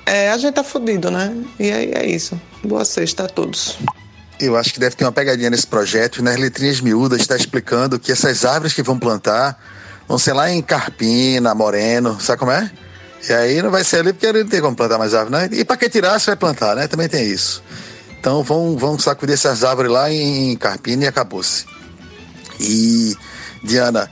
é, 0.05 0.31
a 0.31 0.37
gente 0.37 0.53
tá 0.53 0.63
fudido, 0.63 1.11
né? 1.11 1.35
E 1.59 1.69
aí 1.69 1.91
é 1.93 2.05
isso. 2.05 2.39
Boa 2.63 2.85
sexta 2.85 3.25
a 3.25 3.27
todos. 3.27 3.77
Eu 4.39 4.55
acho 4.55 4.73
que 4.73 4.79
deve 4.79 4.95
ter 4.95 5.03
uma 5.03 5.11
pegadinha 5.11 5.49
nesse 5.49 5.67
projeto. 5.67 6.23
Nas 6.23 6.37
letrinhas 6.37 6.79
miúdas 6.79 7.19
está 7.19 7.35
explicando 7.35 7.99
que 7.99 8.11
essas 8.11 8.45
árvores 8.45 8.73
que 8.73 8.81
vão 8.81 8.97
plantar 8.97 9.59
vão 10.09 10.17
ser 10.17 10.33
lá 10.33 10.49
em 10.49 10.59
Carpina, 10.59 11.53
Moreno, 11.53 12.19
sabe 12.19 12.39
como 12.39 12.51
é? 12.51 12.69
E 13.29 13.31
aí 13.31 13.61
não 13.61 13.69
vai 13.69 13.83
ser 13.83 13.99
ali 13.99 14.11
porque 14.11 14.25
ele 14.25 14.43
não 14.43 14.49
tem 14.49 14.59
como 14.59 14.75
plantar 14.75 14.97
mais 14.97 15.13
árvore, 15.13 15.37
né? 15.37 15.49
E 15.51 15.63
para 15.63 15.77
que 15.77 15.87
tirar, 15.87 16.19
você 16.19 16.31
vai 16.31 16.35
plantar, 16.35 16.75
né? 16.75 16.87
Também 16.87 17.07
tem 17.07 17.29
isso. 17.29 17.63
Então 18.19 18.41
vão, 18.41 18.75
vão 18.75 18.97
sacudir 18.97 19.35
essas 19.35 19.63
árvores 19.63 19.91
lá 19.91 20.11
em 20.11 20.55
Carpina 20.55 21.03
e 21.03 21.07
acabou-se. 21.07 21.65
E, 22.59 23.15
Diana, 23.63 24.09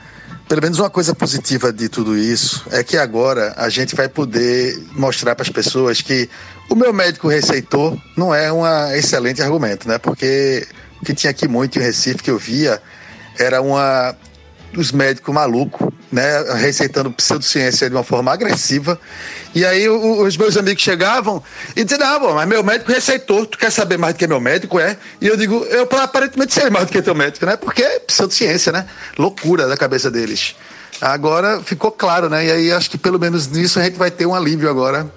pelo 0.48 0.62
menos 0.62 0.78
uma 0.78 0.89
coisa 0.89 1.16
positiva 1.16 1.74
de 1.74 1.89
tudo 1.89 2.16
isso 2.16 2.64
é 2.72 2.84
que 2.84 2.95
agora 2.95 3.56
a 3.58 3.68
gente 3.68 3.95
vai 3.95 4.08
poder 4.08 4.80
mostrar 4.91 5.36
para 5.36 5.43
as 5.43 5.50
pessoas 5.50 6.00
que 6.00 6.30
o 6.70 6.76
meu 6.76 6.93
médico 6.93 7.28
receitou 7.28 8.00
não 8.16 8.36
é 8.36 8.54
um 8.54 8.64
excelente 8.93 9.41
argumento, 9.41 9.88
né? 9.88 9.98
Porque 9.98 10.68
o 11.02 11.06
que 11.06 11.16
tinha 11.16 11.32
aqui 11.32 11.48
muito 11.48 11.80
em 11.80 11.82
Recife 11.82 12.22
que 12.22 12.30
eu 12.30 12.38
via 12.38 12.80
era 13.39 13.62
uma 13.62 14.16
dos 14.74 14.91
médicos 14.91 15.34
malucos, 15.34 15.88
né, 16.11 16.41
receitando 16.55 17.11
pseudociência 17.11 17.89
de 17.89 17.95
uma 17.95 18.03
forma 18.03 18.32
agressiva. 18.32 18.99
E 19.53 19.65
aí 19.65 19.88
o, 19.89 20.22
os 20.24 20.38
meus 20.38 20.55
amigos 20.57 20.84
chegavam 20.84 21.43
e 21.76 21.84
diziam, 21.84 22.07
ah, 22.07 22.20
bom, 22.20 22.34
mas 22.34 22.47
meu 22.47 22.63
médico 22.63 22.91
receitou, 22.91 23.45
tu 23.45 23.57
quer 23.57 23.72
saber 23.72 23.97
mais 23.97 24.13
do 24.13 24.18
que 24.18 24.28
meu 24.28 24.39
médico 24.39 24.80
é? 24.80 24.97
E 25.20 25.28
eu 25.28 25.36
digo, 25.36 25.65
eu 25.65 25.88
aparentemente 25.99 26.53
sei 26.53 26.70
mais 26.70 26.86
do 26.86 26.91
que 26.91 27.01
teu 27.01 27.15
médico, 27.15 27.45
né? 27.45 27.55
Porque 27.57 27.82
é 27.82 27.99
pseudociência, 27.99 28.72
né? 28.72 28.86
Loucura 29.18 29.68
da 29.68 29.76
cabeça 29.76 30.11
deles. 30.11 30.55
Agora 31.01 31.61
ficou 31.61 31.91
claro, 31.91 32.30
né? 32.30 32.45
E 32.45 32.51
aí 32.51 32.72
acho 32.72 32.89
que 32.89 32.97
pelo 32.97 33.20
menos 33.20 33.47
nisso 33.47 33.80
a 33.80 33.84
gente 33.84 33.97
vai 33.97 34.11
ter 34.11 34.26
um 34.26 34.34
alívio 34.34 34.70
agora, 34.70 35.09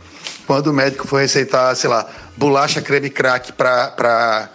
quando 0.46 0.68
o 0.68 0.72
médico 0.72 1.07
for 1.07 1.20
receitar, 1.20 1.74
sei 1.76 1.88
lá, 1.88 2.07
bolacha 2.36 2.80
creme 2.82 3.11
crack 3.11 3.53
para 3.53 4.48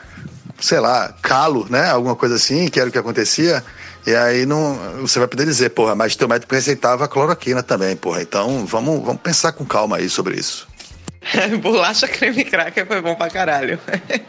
sei 0.59 0.79
lá, 0.79 1.13
calo, 1.21 1.67
né? 1.69 1.89
Alguma 1.89 2.15
coisa 2.15 2.35
assim, 2.35 2.67
que 2.69 2.79
era 2.79 2.89
o 2.89 2.91
que 2.91 2.97
acontecia 2.97 3.63
e 4.06 4.16
aí 4.16 4.45
não, 4.45 5.01
você 5.01 5.20
vai 5.20 5.28
poder 5.28 5.45
dizer, 5.45 5.70
porra, 5.70 5.95
mas 5.95 6.16
teu 6.16 6.28
médico 6.28 6.53
receitava 6.53 7.08
cloroquina 7.08 7.64
também, 7.64 7.95
porra. 7.95 8.22
Então 8.22 8.66
vamos, 8.66 9.03
vamos 9.03 9.22
pensar 9.22 9.51
com 9.51 9.66
calma 9.66 9.97
aí 9.97 10.10
sobre 10.10 10.36
isso. 10.36 10.68
Bolacha 11.62 12.08
creme 12.08 12.43
cracker 12.43 12.86
foi 12.86 13.01
bom 13.01 13.16
pra 13.16 13.30
caralho. 13.30 13.80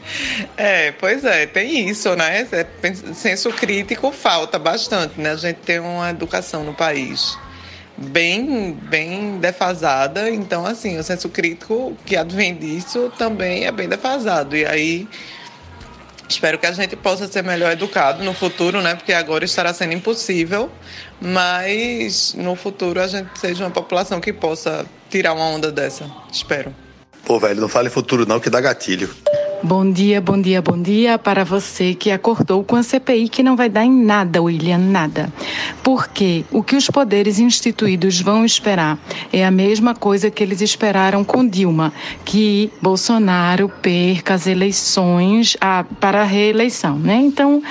é, 0.56 0.92
pois 0.92 1.24
é, 1.24 1.46
tem 1.46 1.88
isso, 1.88 2.14
né? 2.16 2.46
É, 2.50 2.94
senso 3.14 3.50
crítico 3.50 4.10
falta 4.12 4.58
bastante, 4.58 5.20
né? 5.20 5.32
A 5.32 5.36
gente 5.36 5.58
tem 5.58 5.78
uma 5.78 6.10
educação 6.10 6.64
no 6.64 6.74
país 6.74 7.36
bem, 7.96 8.72
bem 8.72 9.38
defasada, 9.38 10.30
então 10.30 10.66
assim, 10.66 10.98
o 10.98 11.02
senso 11.02 11.28
crítico 11.28 11.96
que 12.04 12.16
advém 12.16 12.54
disso 12.54 13.12
também 13.18 13.66
é 13.66 13.72
bem 13.72 13.88
defasado. 13.88 14.56
E 14.56 14.64
aí 14.66 15.08
Espero 16.28 16.58
que 16.58 16.66
a 16.66 16.72
gente 16.72 16.96
possa 16.96 17.28
ser 17.28 17.42
melhor 17.42 17.72
educado 17.72 18.24
no 18.24 18.34
futuro, 18.34 18.82
né? 18.82 18.94
Porque 18.94 19.12
agora 19.12 19.44
estará 19.44 19.72
sendo 19.72 19.94
impossível, 19.94 20.70
mas 21.20 22.34
no 22.34 22.56
futuro 22.56 23.00
a 23.00 23.06
gente 23.06 23.38
seja 23.38 23.64
uma 23.64 23.70
população 23.70 24.20
que 24.20 24.32
possa 24.32 24.84
tirar 25.08 25.32
uma 25.32 25.44
onda 25.44 25.70
dessa. 25.70 26.10
Espero. 26.32 26.74
Pô, 27.24 27.38
velho, 27.38 27.60
não 27.60 27.68
fale 27.68 27.90
futuro 27.90 28.26
não, 28.26 28.40
que 28.40 28.50
dá 28.50 28.60
gatilho. 28.60 29.14
Bom 29.62 29.90
dia, 29.90 30.20
bom 30.20 30.38
dia, 30.38 30.60
bom 30.60 30.80
dia 30.80 31.16
para 31.16 31.42
você 31.42 31.94
que 31.94 32.10
acordou 32.10 32.62
com 32.62 32.76
a 32.76 32.82
CPI 32.82 33.26
que 33.30 33.42
não 33.42 33.56
vai 33.56 33.70
dar 33.70 33.84
em 33.84 33.90
nada, 33.90 34.42
William, 34.42 34.76
nada. 34.76 35.32
Porque 35.82 36.44
o 36.52 36.62
que 36.62 36.76
os 36.76 36.90
poderes 36.90 37.38
instituídos 37.38 38.20
vão 38.20 38.44
esperar 38.44 38.98
é 39.32 39.46
a 39.46 39.50
mesma 39.50 39.94
coisa 39.94 40.30
que 40.30 40.42
eles 40.42 40.60
esperaram 40.60 41.24
com 41.24 41.46
Dilma, 41.46 41.90
que 42.24 42.70
Bolsonaro 42.82 43.68
perca 43.80 44.34
as 44.34 44.46
eleições 44.46 45.56
a, 45.58 45.84
para 45.98 46.20
a 46.20 46.24
reeleição, 46.24 46.98
né? 46.98 47.16
Então, 47.16 47.62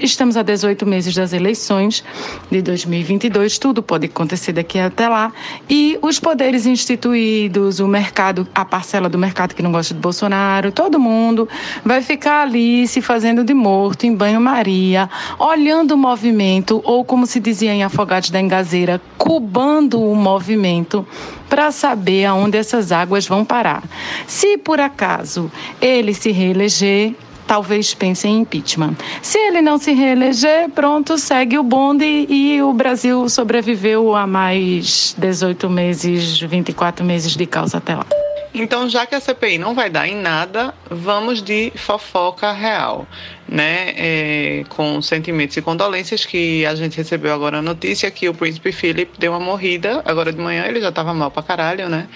estamos 0.00 0.36
a 0.36 0.42
18 0.42 0.86
meses 0.86 1.14
das 1.14 1.32
eleições 1.32 2.04
de 2.48 2.62
2022, 2.62 3.58
tudo 3.58 3.82
pode 3.82 4.06
acontecer 4.06 4.52
daqui 4.52 4.78
até 4.78 5.08
lá, 5.08 5.32
e 5.68 5.98
os 6.00 6.20
poderes 6.20 6.64
instituídos, 6.64 7.80
o 7.80 7.88
mercado, 7.88 8.46
a 8.54 8.64
parcela 8.64 9.08
do 9.08 9.18
mercado 9.18 9.54
que 9.54 9.62
não 9.62 9.72
gosta 9.72 9.92
de 9.92 10.00
Bolsonaro, 10.00 10.70
todo 10.70 10.98
mundo 10.98 11.07
mundo 11.08 11.48
vai 11.84 12.02
ficar 12.02 12.42
ali 12.42 12.86
se 12.86 13.00
fazendo 13.00 13.42
de 13.42 13.54
morto 13.54 14.04
em 14.04 14.14
banho-maria, 14.14 15.08
olhando 15.38 15.92
o 15.92 15.98
movimento, 15.98 16.80
ou 16.84 17.04
como 17.04 17.26
se 17.26 17.40
dizia 17.40 17.72
em 17.72 17.82
Afogados 17.82 18.30
da 18.30 18.40
Engazeira, 18.40 19.00
cubando 19.16 20.00
o 20.00 20.14
movimento 20.14 21.06
para 21.48 21.70
saber 21.70 22.26
aonde 22.26 22.58
essas 22.58 22.92
águas 22.92 23.26
vão 23.26 23.44
parar. 23.44 23.82
Se 24.26 24.58
por 24.58 24.80
acaso 24.80 25.50
ele 25.80 26.14
se 26.14 26.30
reeleger, 26.30 27.14
talvez 27.48 27.94
pense 27.94 28.28
em 28.28 28.40
impeachment. 28.40 28.94
Se 29.22 29.38
ele 29.38 29.62
não 29.62 29.78
se 29.78 29.92
reeleger, 29.92 30.68
pronto, 30.68 31.16
segue 31.16 31.58
o 31.58 31.62
bonde 31.62 32.04
e 32.28 32.60
o 32.62 32.72
Brasil 32.72 33.28
sobreviveu 33.28 34.14
a 34.14 34.26
mais 34.26 35.16
18 35.18 35.70
meses, 35.70 36.38
24 36.38 37.04
meses 37.04 37.34
de 37.34 37.46
causa 37.46 37.78
até 37.78 37.94
lá. 37.96 38.27
Então, 38.54 38.88
já 38.88 39.06
que 39.06 39.14
a 39.14 39.20
CPI 39.20 39.58
não 39.58 39.74
vai 39.74 39.90
dar 39.90 40.08
em 40.08 40.16
nada, 40.16 40.74
vamos 40.90 41.42
de 41.42 41.72
fofoca 41.76 42.52
real, 42.52 43.06
né? 43.48 43.92
É, 43.96 44.64
com 44.68 45.00
sentimentos 45.02 45.56
e 45.56 45.62
condolências 45.62 46.24
que 46.24 46.64
a 46.64 46.74
gente 46.74 46.96
recebeu 46.96 47.32
agora 47.32 47.58
a 47.58 47.62
notícia 47.62 48.10
que 48.10 48.28
o 48.28 48.34
príncipe 48.34 48.72
Philip 48.72 49.18
deu 49.18 49.32
uma 49.32 49.40
morrida. 49.40 50.02
Agora 50.04 50.32
de 50.32 50.40
manhã 50.40 50.64
ele 50.66 50.80
já 50.80 50.90
tava 50.90 51.12
mal 51.12 51.30
pra 51.30 51.42
caralho, 51.42 51.88
né? 51.88 52.08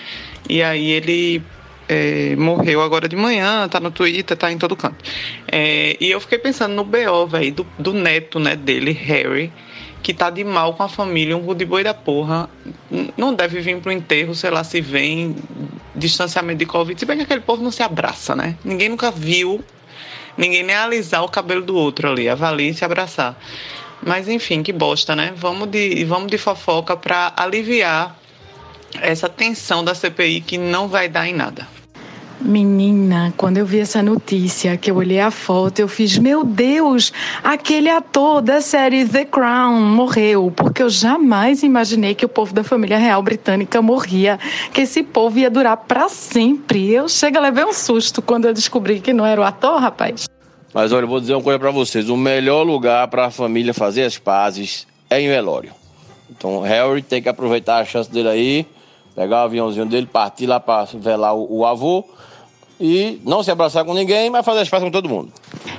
E 0.49 0.63
aí 0.63 0.91
ele 0.91 1.43
é, 1.89 2.35
morreu 2.37 2.83
agora 2.83 3.09
de 3.09 3.17
manhã, 3.17 3.69
tá 3.69 3.79
no 3.79 3.91
Twitter, 3.91 4.37
tá 4.37 4.51
em 4.51 4.59
todo 4.59 4.75
canto. 4.75 5.05
É, 5.51 5.97
e 6.01 6.11
eu 6.11 6.21
fiquei 6.21 6.39
pensando 6.39 6.75
no 6.75 6.85
BO, 6.85 7.27
velho, 7.27 7.53
do, 7.53 7.67
do 7.79 7.93
neto, 7.93 8.39
né, 8.39 8.57
dele, 8.57 8.93
Harry 8.93 9.53
que 10.03 10.13
tá 10.13 10.31
de 10.31 10.43
mal 10.43 10.75
com 10.75 10.83
a 10.83 10.89
família, 10.89 11.37
um 11.37 11.55
de 11.55 11.65
boi 11.65 11.85
da 11.85 11.95
porra, 11.95 12.49
não 13.17 13.33
deve 13.33 13.61
vir 13.61 13.79
pro 13.81 13.93
enterro, 13.93 14.35
sei 14.35 14.51
lá 14.51 14.65
se 14.65 14.81
vem, 14.81 15.37
distanciamento 15.95 16.59
de 16.59 16.67
Covid, 16.67 16.99
se 16.99 17.07
bem 17.07 17.19
que 17.19 17.23
aquele 17.23 17.41
povo 17.41 17.63
não 17.63 17.71
se 17.71 17.83
abraça, 17.83 18.35
né? 18.35 18.57
Ninguém 18.65 18.89
nunca 18.89 19.11
viu 19.11 19.63
ninguém 20.37 20.63
nem 20.63 20.75
alisar 20.75 21.23
o 21.23 21.29
cabelo 21.29 21.63
do 21.63 21.77
outro 21.77 22.11
ali, 22.11 22.29
avalie 22.29 22.71
e 22.71 22.75
se 22.75 22.85
abraçar. 22.85 23.39
Mas 24.03 24.29
enfim, 24.29 24.63
que 24.63 24.73
bosta, 24.73 25.15
né? 25.15 25.33
Vamos 25.37 25.69
de, 25.69 26.05
vamos 26.05 26.31
de 26.31 26.39
fofoca 26.39 26.97
para 26.97 27.33
aliviar 27.37 28.19
essa 29.01 29.29
tensão 29.29 29.85
da 29.85 29.95
CPI 29.95 30.41
que 30.41 30.59
não 30.59 30.89
vai 30.89 31.09
dar 31.09 31.29
em 31.29 31.35
nada. 31.35 31.67
Menina, 32.45 33.33
quando 33.37 33.59
eu 33.59 33.65
vi 33.65 33.79
essa 33.79 34.03
notícia, 34.03 34.77
que 34.77 34.91
eu 34.91 34.97
olhei 34.97 35.21
a 35.21 35.31
foto, 35.31 35.79
eu 35.79 35.87
fiz, 35.87 36.19
meu 36.19 36.45
Deus, 36.45 37.13
aquele 37.43 37.89
ator 37.89 38.43
da 38.43 38.61
série 38.61 39.07
The 39.07 39.25
Crown 39.25 39.81
morreu, 39.81 40.53
porque 40.55 40.83
eu 40.83 40.91
jamais 40.91 41.63
imaginei 41.63 42.17
que 42.17 42.27
o 42.27 42.29
povo 42.29 42.53
da 42.53 42.65
família 42.65 42.99
real 42.99 43.23
britânica 43.23 43.81
morria, 43.81 44.41
que 44.73 44.81
esse 44.81 45.05
povo 45.05 45.39
ia 45.39 45.49
durar 45.49 45.77
para 45.77 46.09
sempre. 46.09 46.91
Eu 46.91 47.09
chego 47.09 47.39
a 47.39 47.41
levar 47.41 47.65
um 47.65 47.73
susto 47.73 48.21
quando 48.21 48.47
eu 48.47 48.53
descobri 48.53 48.99
que 49.01 49.13
não 49.13 49.25
era 49.25 49.41
o 49.41 49.45
ator, 49.45 49.81
rapaz. 49.81 50.29
Mas 50.75 50.93
olha, 50.93 51.05
eu 51.05 51.09
vou 51.09 51.21
dizer 51.21 51.35
uma 51.35 51.43
coisa 51.43 51.61
para 51.61 51.71
vocês, 51.71 52.09
o 52.09 52.17
melhor 52.17 52.65
lugar 52.65 53.07
para 53.07 53.27
a 53.27 53.31
família 53.31 53.73
fazer 53.73 54.03
as 54.03 54.19
pazes 54.19 54.87
é 55.09 55.21
em 55.21 55.29
velório. 55.29 55.71
Então, 56.29 56.61
Harry 56.63 57.03
tem 57.03 57.23
que 57.23 57.29
aproveitar 57.29 57.79
a 57.79 57.85
chance 57.85 58.11
dele 58.11 58.29
aí, 58.29 58.67
pegar 59.15 59.43
o 59.43 59.45
aviãozinho 59.45 59.87
dele, 59.87 60.07
partir 60.07 60.47
lá 60.47 60.59
para 60.59 60.89
velar 60.95 61.37
o, 61.37 61.59
o 61.59 61.67
avô 61.67 62.05
e 62.85 63.21
não 63.25 63.45
se 63.45 63.51
abraçar 63.53 63.85
com 63.85 63.95
ninguém, 63.95 64.29
mas 64.29 64.45
fazer 64.45 64.59
as 64.59 64.69
pazes 64.69 64.85
com 64.85 64.91
todo 64.91 65.09
mundo. 65.09 65.33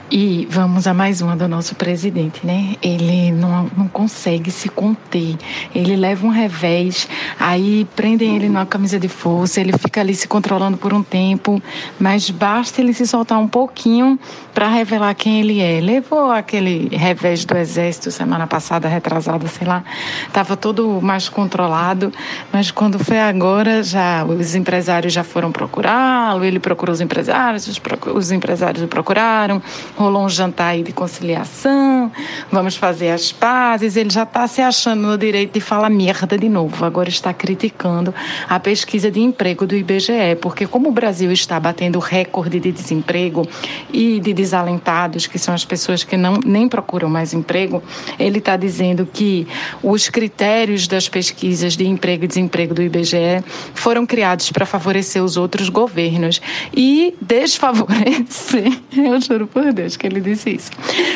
E 0.09 0.47
vamos 0.49 0.87
a 0.87 0.93
mais 0.93 1.21
uma 1.21 1.35
do 1.35 1.49
nosso 1.49 1.75
presidente, 1.75 2.45
né? 2.45 2.75
Ele 2.81 3.29
não, 3.31 3.69
não 3.75 3.87
consegue 3.89 4.49
se 4.49 4.69
conter. 4.69 5.35
Ele 5.75 5.97
leva 5.97 6.25
um 6.25 6.29
revés, 6.29 7.09
aí 7.37 7.85
prendem 7.93 8.37
ele 8.37 8.47
numa 8.47 8.65
camisa 8.65 8.97
de 8.97 9.09
força, 9.09 9.59
ele 9.59 9.73
fica 9.77 9.99
ali 9.99 10.15
se 10.15 10.27
controlando 10.27 10.77
por 10.77 10.93
um 10.93 11.03
tempo, 11.03 11.61
mas 11.99 12.29
basta 12.29 12.79
ele 12.79 12.93
se 12.93 13.05
soltar 13.05 13.37
um 13.37 13.49
pouquinho 13.49 14.17
para 14.53 14.69
revelar 14.69 15.13
quem 15.15 15.41
ele 15.41 15.59
é. 15.59 15.81
Levou 15.81 16.31
aquele 16.31 16.95
revés 16.95 17.43
do 17.43 17.57
exército 17.57 18.11
semana 18.11 18.47
passada, 18.47 18.87
retrasada, 18.87 19.45
sei 19.47 19.67
lá, 19.67 19.83
estava 20.25 20.55
todo 20.55 21.01
mais 21.01 21.27
controlado, 21.27 22.13
mas 22.51 22.71
quando 22.71 22.97
foi 22.97 23.19
agora, 23.19 23.83
já 23.83 24.23
os 24.23 24.55
empresários 24.55 25.11
já 25.11 25.23
foram 25.23 25.51
procurá-lo, 25.51 26.45
ele 26.45 26.59
procurou 26.59 26.92
os 26.93 27.01
empresários, 27.01 27.67
os, 27.67 27.81
os 28.13 28.31
empresários 28.31 28.83
o 28.83 28.87
procuraram 28.87 29.61
rolou 29.95 30.25
um 30.25 30.29
jantar 30.29 30.69
aí 30.69 30.83
de 30.83 30.91
conciliação, 30.91 32.11
vamos 32.51 32.75
fazer 32.75 33.09
as 33.09 33.31
pazes. 33.31 33.95
Ele 33.95 34.09
já 34.09 34.23
está 34.23 34.47
se 34.47 34.61
achando 34.61 35.01
no 35.01 35.17
direito 35.17 35.53
de 35.53 35.61
falar 35.61 35.89
merda 35.89 36.37
de 36.37 36.49
novo. 36.49 36.85
Agora 36.85 37.09
está 37.09 37.33
criticando 37.33 38.13
a 38.47 38.59
pesquisa 38.59 39.09
de 39.11 39.19
emprego 39.19 39.65
do 39.65 39.75
IBGE, 39.75 40.37
porque 40.41 40.65
como 40.67 40.89
o 40.89 40.91
Brasil 40.91 41.31
está 41.31 41.59
batendo 41.59 41.99
recorde 41.99 42.59
de 42.59 42.71
desemprego 42.71 43.47
e 43.91 44.19
de 44.19 44.33
desalentados, 44.33 45.27
que 45.27 45.39
são 45.39 45.53
as 45.53 45.65
pessoas 45.65 46.03
que 46.03 46.17
não 46.17 46.39
nem 46.45 46.67
procuram 46.67 47.09
mais 47.09 47.33
emprego, 47.33 47.83
ele 48.19 48.39
está 48.39 48.55
dizendo 48.55 49.07
que 49.11 49.47
os 49.81 50.09
critérios 50.09 50.87
das 50.87 51.09
pesquisas 51.09 51.75
de 51.75 51.87
emprego 51.87 52.25
e 52.25 52.27
desemprego 52.27 52.73
do 52.73 52.81
IBGE 52.81 53.43
foram 53.73 54.05
criados 54.05 54.51
para 54.51 54.65
favorecer 54.65 55.23
os 55.23 55.37
outros 55.37 55.69
governos 55.69 56.41
e 56.71 56.82
desfavorecer, 57.21 58.71
eu 58.95 59.19
juro 59.21 59.47
por 59.47 59.71
Deus, 59.71 59.95
que 59.95 60.07
ele 60.07 60.21
disse 60.21 60.55
isso, 60.55 60.71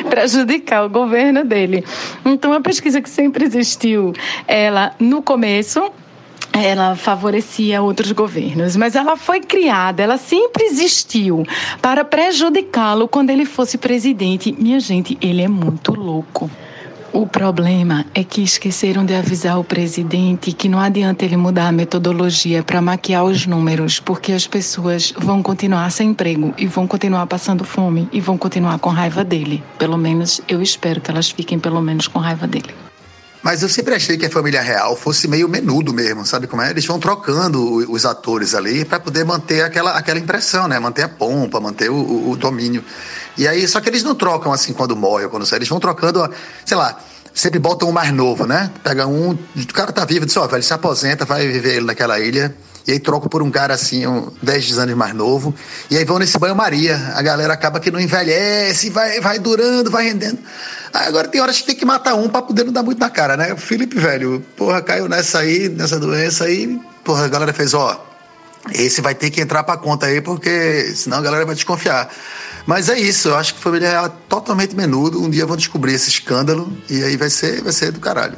prejudicar 0.10 0.86
o 0.86 0.90
governo 0.90 1.44
dele. 1.44 1.84
Então, 2.26 2.54
a 2.54 2.62
pesquisa 2.62 3.02
que 3.02 3.10
sempre 3.10 3.46
existiu, 3.46 4.14
ela, 4.48 4.94
no 5.00 5.22
começo, 5.22 5.92
ela 6.54 6.96
favorecia 6.96 7.82
outros 7.82 8.12
governos, 8.12 8.76
mas 8.76 8.96
ela 8.96 9.16
foi 9.16 9.42
criada, 9.42 10.02
ela 10.02 10.18
sempre 10.18 10.64
existiu 10.64 11.46
para 11.82 12.04
prejudicá-lo 12.04 13.08
quando 13.08 13.30
ele 13.30 13.46
fosse 13.46 13.78
presidente. 13.78 14.56
Minha 14.58 14.80
gente, 14.80 15.18
ele 15.22 15.42
é 15.42 15.48
muito 15.48 15.94
louco. 15.94 16.50
O 17.14 17.26
problema 17.26 18.06
é 18.14 18.24
que 18.24 18.44
esqueceram 18.44 19.06
de 19.06 19.16
avisar 19.16 19.60
o 19.60 19.64
presidente 19.64 20.52
que 20.52 20.68
não 20.68 20.80
adianta 20.80 21.24
ele 21.24 21.38
mudar 21.38 21.68
a 21.68 21.72
metodologia 21.72 22.62
para 22.62 22.82
maquiar 22.82 23.24
os 23.24 23.46
números, 23.46 24.00
porque 24.00 24.34
as 24.34 24.46
pessoas 24.46 25.14
vão 25.18 25.42
continuar 25.42 25.90
sem 25.92 26.10
emprego 26.10 26.54
e 26.58 26.68
vão 26.68 26.86
continuar 26.86 27.26
passando 27.26 27.64
fome 27.64 28.10
e 28.12 28.20
vão 28.20 28.38
continuar 28.38 28.78
com 28.80 28.90
raiva 28.90 29.24
dele. 29.24 29.64
Pelo 29.80 29.98
menos 29.98 30.42
eu 30.48 30.62
espero 30.62 31.00
que 31.00 31.10
elas 31.10 31.30
fiquem 31.30 31.58
pelo 31.58 31.82
menos 31.82 32.08
com 32.08 32.20
raiva 32.20 32.46
dele. 32.46 32.74
Mas 33.48 33.62
eu 33.62 33.70
sempre 33.70 33.96
achei 33.96 34.18
que 34.18 34.26
a 34.26 34.30
família 34.30 34.62
real 34.62 34.94
fosse 34.94 35.26
meio 35.26 35.48
menudo 35.48 35.94
mesmo, 35.94 36.26
sabe 36.26 36.48
como 36.48 36.62
é? 36.62 36.70
Eles 36.70 36.86
vão 36.86 37.00
trocando 37.00 37.90
os 37.90 38.06
atores 38.06 38.54
ali 38.54 38.84
para 38.84 39.00
poder 39.00 39.24
manter 39.24 39.62
aquela, 39.62 39.92
aquela 39.92 40.20
impressão, 40.20 40.68
né? 40.68 40.78
Manter 40.80 41.04
a 41.04 41.08
pompa, 41.08 41.60
manter 41.62 41.90
o, 41.90 42.30
o, 42.30 42.36
domínio. 42.36 42.84
E 43.38 43.48
aí, 43.48 43.68
só 43.68 43.80
que 43.80 43.90
eles 43.90 44.04
não 44.04 44.16
trocam 44.16 44.52
assim 44.52 44.74
quando 44.74 44.96
morre 44.96 45.26
ou 45.26 45.30
quando 45.30 45.46
sai, 45.46 45.60
eles 45.60 45.70
vão 45.70 45.80
trocando, 45.80 46.30
sei 46.66 46.76
lá, 46.76 46.98
sempre 47.34 47.60
botam 47.60 47.90
um 47.90 47.92
mais 47.92 48.12
novo, 48.12 48.46
né? 48.46 48.72
Pega 48.84 49.06
um, 49.06 49.32
o 49.32 49.68
cara 49.74 49.92
tá 49.92 50.04
vivo, 50.06 50.26
diz, 50.26 50.36
ó, 50.38 50.46
oh, 50.46 50.48
velho, 50.48 50.64
se 50.64 50.74
aposenta, 50.74 51.24
vai 51.24 51.48
viver 51.48 51.76
ele 51.76 51.86
naquela 51.86 52.20
ilha. 52.20 52.56
E 52.88 52.94
aí 52.94 53.00
troca 53.00 53.28
por 53.28 53.44
um 53.44 53.52
cara 53.52 53.74
assim, 53.74 54.08
um 54.08 54.32
10 54.42 54.80
anos 54.80 54.96
mais 54.96 55.14
novo. 55.14 55.54
E 55.92 55.98
aí 55.98 56.06
vão 56.06 56.18
nesse 56.18 56.40
banho-maria. 56.40 57.12
A 57.16 57.22
galera 57.22 57.54
acaba 57.54 57.82
que 57.82 57.92
não 57.92 58.00
envelhece, 58.00 58.90
vai, 58.90 59.20
vai 59.20 59.38
durando, 59.38 59.92
vai 59.92 60.06
rendendo. 60.06 60.40
Agora 60.94 61.28
tem 61.28 61.42
horas 61.42 61.60
que 61.60 61.66
tem 61.66 61.76
que 61.76 61.86
matar 61.86 62.16
um 62.16 62.30
pra 62.30 62.42
poder 62.42 62.64
não 62.64 62.72
dar 62.72 62.84
muito 62.84 62.98
na 62.98 63.10
cara, 63.10 63.36
né? 63.36 63.54
O 63.54 63.58
Felipe, 63.58 64.00
velho, 64.00 64.44
porra, 64.56 64.82
caiu 64.82 65.10
nessa 65.10 65.40
aí, 65.40 65.68
nessa 65.68 66.00
doença 66.00 66.46
aí. 66.46 66.80
Porra, 67.04 67.26
a 67.26 67.28
galera 67.28 67.52
fez, 67.52 67.74
ó, 67.74 68.02
esse 68.74 69.02
vai 69.02 69.14
ter 69.14 69.30
que 69.30 69.42
entrar 69.42 69.64
pra 69.64 69.76
conta 69.76 70.06
aí, 70.06 70.22
porque 70.22 70.94
senão 70.96 71.18
a 71.18 71.22
galera 71.22 71.46
vai 71.46 71.56
desconfiar. 71.56 72.10
Mas 72.68 72.90
é 72.90 73.00
isso, 73.00 73.30
eu 73.30 73.38
acho 73.38 73.56
que 73.56 73.62
Família 73.62 73.90
Real 73.90 74.08
é 74.08 74.12
totalmente 74.28 74.76
menudo. 74.76 75.24
Um 75.24 75.30
dia 75.30 75.46
vão 75.46 75.56
descobrir 75.56 75.94
esse 75.94 76.10
escândalo 76.10 76.70
e 76.90 77.02
aí 77.02 77.16
vai 77.16 77.30
ser, 77.30 77.64
vai 77.64 77.72
ser 77.72 77.94
do 77.94 78.00
caralho. 78.02 78.36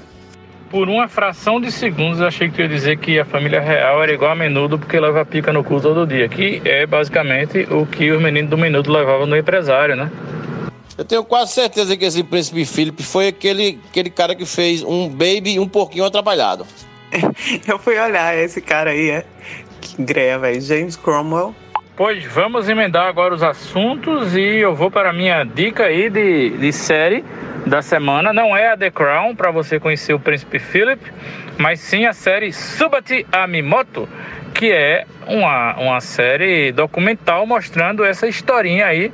Por 0.70 0.88
uma 0.88 1.08
fração 1.08 1.60
de 1.60 1.72
segundos 1.72 2.20
eu 2.20 2.28
achei 2.28 2.48
que 2.48 2.62
ia 2.62 2.68
dizer 2.68 3.00
que 3.00 3.20
a 3.20 3.26
família 3.26 3.60
real 3.60 4.04
era 4.04 4.14
igual 4.14 4.32
a 4.32 4.36
menudo 4.36 4.78
porque 4.78 5.00
leva 5.00 5.26
pica 5.26 5.52
no 5.52 5.64
cu 5.64 5.82
todo 5.82 6.06
dia. 6.06 6.30
Que 6.30 6.62
é 6.64 6.86
basicamente 6.86 7.68
o 7.72 7.88
que 7.88 8.12
os 8.12 8.22
meninos 8.22 8.52
do 8.52 8.58
menudo 8.58 8.92
levavam 8.92 9.26
no 9.26 9.36
empresário, 9.36 9.96
né? 9.96 10.12
Eu 10.96 11.04
tenho 11.04 11.24
quase 11.24 11.54
certeza 11.54 11.98
que 11.98 12.06
esse 12.06 12.24
príncipe 12.24 12.66
Philip 12.66 13.02
foi 13.02 13.30
aquele, 13.30 13.80
aquele 13.90 14.12
cara 14.12 14.36
que 14.36 14.46
fez 14.46 14.84
um 14.84 15.10
baby 15.10 15.58
um 15.58 15.68
pouquinho 15.68 16.06
atrapalhado. 16.06 16.68
eu 17.68 17.80
fui 17.80 17.98
olhar 17.98 18.38
esse 18.38 18.62
cara 18.62 18.92
aí, 18.92 19.10
é. 19.10 19.26
Que 19.82 20.04
greia, 20.04 20.38
velho. 20.38 20.62
James 20.62 20.96
Cromwell 20.96 21.56
Pois 22.00 22.24
vamos 22.24 22.70
emendar 22.70 23.08
agora 23.08 23.34
os 23.34 23.44
assuntos 23.44 24.34
e 24.34 24.40
eu 24.40 24.74
vou 24.74 24.90
para 24.90 25.10
a 25.10 25.12
minha 25.12 25.44
dica 25.44 25.84
aí 25.84 26.10
de, 26.10 26.52
de 26.52 26.72
série 26.72 27.26
da 27.66 27.82
semana. 27.82 28.32
Não 28.32 28.56
é 28.56 28.72
a 28.72 28.78
The 28.78 28.90
Crown 28.90 29.36
para 29.36 29.52
você 29.52 29.82
conhecer 29.82 30.14
o 30.14 30.20
Príncipe 30.20 30.60
Philip, 30.60 31.02
mas 31.58 31.82
sim 31.82 32.06
a 32.06 32.14
série 32.14 32.54
Subati 32.54 33.28
Amimoto, 33.30 34.08
que 34.54 34.72
é 34.72 35.06
uma, 35.28 35.76
uma 35.76 36.00
série 36.00 36.72
documental 36.72 37.46
mostrando 37.46 38.06
essa 38.06 38.30
historinha 38.30 38.86
aí 38.86 39.12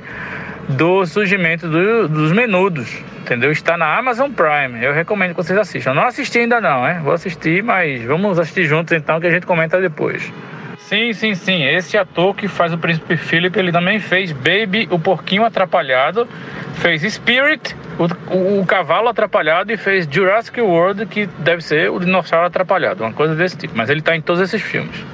do 0.68 1.04
surgimento 1.06 1.68
do, 1.68 2.06
dos 2.06 2.30
menudos. 2.30 3.02
Entendeu? 3.18 3.50
Está 3.50 3.76
na 3.76 3.98
Amazon 3.98 4.30
Prime. 4.30 4.80
Eu 4.80 4.92
recomendo 4.92 5.30
que 5.30 5.42
vocês 5.42 5.58
assistam. 5.58 5.92
Não 5.92 6.04
assisti 6.04 6.38
ainda 6.38 6.60
não, 6.60 6.86
é? 6.86 7.00
Vou 7.00 7.12
assistir, 7.12 7.64
mas 7.64 8.00
vamos 8.04 8.38
assistir 8.38 8.62
juntos 8.62 8.92
então 8.92 9.20
que 9.20 9.26
a 9.26 9.30
gente 9.30 9.44
comenta 9.44 9.80
depois. 9.80 10.32
Sim, 10.78 11.12
sim, 11.12 11.34
sim. 11.34 11.64
Esse 11.64 11.96
ator 11.98 12.34
que 12.34 12.46
faz 12.48 12.72
o 12.72 12.78
Príncipe 12.78 13.16
Philip, 13.16 13.58
ele 13.58 13.72
também 13.72 13.98
fez 13.98 14.32
Baby, 14.32 14.88
o 14.90 14.98
Porquinho 14.98 15.44
Atrapalhado, 15.44 16.28
fez 16.74 17.02
Spirit, 17.02 17.74
o, 17.98 18.34
o, 18.34 18.60
o, 18.60 18.66
Cavalo 18.66 19.08
Atrapalhado 19.08 19.72
e 19.72 19.76
fez 19.76 20.08
Jurassic 20.10 20.60
World, 20.60 21.06
que 21.06 21.26
deve 21.38 21.62
ser 21.62 21.90
o 21.90 21.98
Dinossauro 21.98 22.46
Atrapalhado, 22.46 23.02
uma 23.02 23.12
coisa 23.12 23.34
desse 23.34 23.56
tipo. 23.56 23.74
Mas 23.76 23.90
ele 23.90 24.00
está 24.00 24.14
em 24.14 24.20
todos 24.20 24.40
esses 24.40 24.62
filmes. 24.62 25.04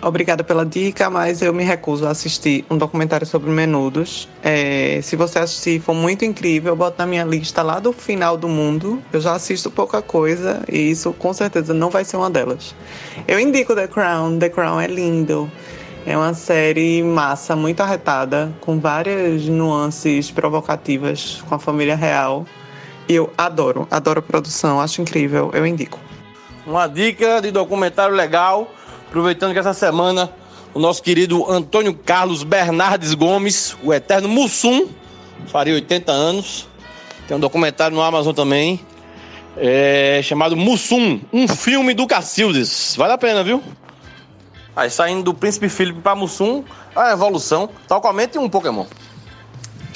Obrigada 0.00 0.44
pela 0.44 0.64
dica, 0.64 1.10
mas 1.10 1.42
eu 1.42 1.52
me 1.52 1.64
recuso 1.64 2.06
a 2.06 2.10
assistir 2.10 2.64
um 2.70 2.78
documentário 2.78 3.26
sobre 3.26 3.50
menudos. 3.50 4.28
É, 4.44 5.00
se 5.02 5.16
você 5.16 5.40
assistir 5.40 5.80
for 5.80 5.92
muito 5.92 6.24
incrível, 6.24 6.72
eu 6.72 6.76
boto 6.76 6.96
na 6.98 7.06
minha 7.06 7.24
lista 7.24 7.62
lá 7.62 7.80
do 7.80 7.92
final 7.92 8.36
do 8.36 8.48
mundo. 8.48 9.02
Eu 9.12 9.20
já 9.20 9.34
assisto 9.34 9.72
pouca 9.72 10.00
coisa 10.00 10.62
e 10.70 10.90
isso 10.90 11.12
com 11.12 11.32
certeza 11.32 11.74
não 11.74 11.90
vai 11.90 12.04
ser 12.04 12.16
uma 12.16 12.30
delas. 12.30 12.76
Eu 13.26 13.40
indico 13.40 13.74
The 13.74 13.88
Crown. 13.88 14.38
The 14.38 14.48
Crown 14.50 14.80
é 14.80 14.86
lindo. 14.86 15.50
É 16.06 16.16
uma 16.16 16.32
série 16.32 17.02
massa, 17.02 17.56
muito 17.56 17.80
arretada, 17.80 18.52
com 18.60 18.78
várias 18.78 19.46
nuances 19.46 20.30
provocativas 20.30 21.42
com 21.48 21.56
a 21.56 21.58
família 21.58 21.96
real. 21.96 22.46
E 23.08 23.16
eu 23.16 23.32
adoro, 23.36 23.86
adoro 23.90 24.20
a 24.20 24.22
produção, 24.22 24.80
acho 24.80 25.02
incrível, 25.02 25.50
eu 25.52 25.66
indico. 25.66 25.98
Uma 26.64 26.86
dica 26.86 27.40
de 27.40 27.50
documentário 27.50 28.14
legal 28.14 28.70
Aproveitando 29.08 29.54
que 29.54 29.58
essa 29.58 29.72
semana 29.72 30.30
o 30.74 30.78
nosso 30.78 31.02
querido 31.02 31.50
Antônio 31.50 31.94
Carlos 31.94 32.42
Bernardes 32.42 33.14
Gomes, 33.14 33.74
o 33.82 33.92
eterno 33.92 34.28
Mussum, 34.28 34.86
faria 35.46 35.72
80 35.72 36.12
anos. 36.12 36.68
Tem 37.26 37.34
um 37.34 37.40
documentário 37.40 37.96
no 37.96 38.02
Amazon 38.02 38.34
também, 38.34 38.78
é, 39.56 40.20
chamado 40.22 40.54
Mussum, 40.56 41.20
um 41.32 41.48
filme 41.48 41.94
do 41.94 42.06
Cacildes. 42.06 42.94
Vale 42.96 43.14
a 43.14 43.18
pena, 43.18 43.42
viu? 43.42 43.62
Aí 44.76 44.90
saindo 44.90 45.22
do 45.22 45.34
Príncipe 45.34 45.70
Felipe 45.70 46.00
para 46.00 46.14
Mussum, 46.14 46.62
a 46.94 47.10
evolução, 47.10 47.68
tal 47.88 48.02
qualmente 48.02 48.38
um 48.38 48.48
Pokémon. 48.48 48.84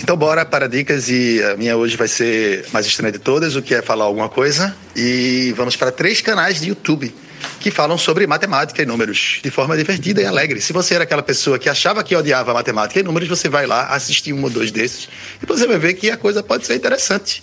Então 0.00 0.16
bora 0.16 0.44
para 0.44 0.68
dicas 0.68 1.10
e 1.10 1.40
a 1.44 1.56
minha 1.56 1.76
hoje 1.76 1.98
vai 1.98 2.08
ser 2.08 2.66
mais 2.72 2.86
estranha 2.86 3.12
de 3.12 3.18
todas, 3.18 3.54
o 3.56 3.62
que 3.62 3.74
é 3.74 3.82
falar 3.82 4.04
alguma 4.04 4.30
coisa. 4.30 4.74
E 4.96 5.52
vamos 5.54 5.76
para 5.76 5.92
três 5.92 6.22
canais 6.22 6.62
de 6.62 6.70
YouTube 6.70 7.14
que 7.60 7.70
falam 7.70 7.96
sobre 7.96 8.26
matemática 8.26 8.82
e 8.82 8.86
números 8.86 9.40
de 9.42 9.50
forma 9.50 9.76
divertida 9.76 10.20
e 10.20 10.26
alegre. 10.26 10.60
Se 10.60 10.72
você 10.72 10.94
era 10.94 11.04
aquela 11.04 11.22
pessoa 11.22 11.58
que 11.58 11.68
achava 11.68 12.02
que 12.02 12.14
odiava 12.14 12.52
matemática 12.52 13.00
e 13.00 13.02
números, 13.02 13.28
você 13.28 13.48
vai 13.48 13.66
lá 13.66 13.86
assistir 13.88 14.32
um 14.32 14.42
ou 14.42 14.50
dois 14.50 14.70
desses 14.70 15.08
e 15.42 15.46
você 15.46 15.66
vai 15.66 15.78
ver 15.78 15.94
que 15.94 16.10
a 16.10 16.16
coisa 16.16 16.42
pode 16.42 16.66
ser 16.66 16.74
interessante. 16.74 17.42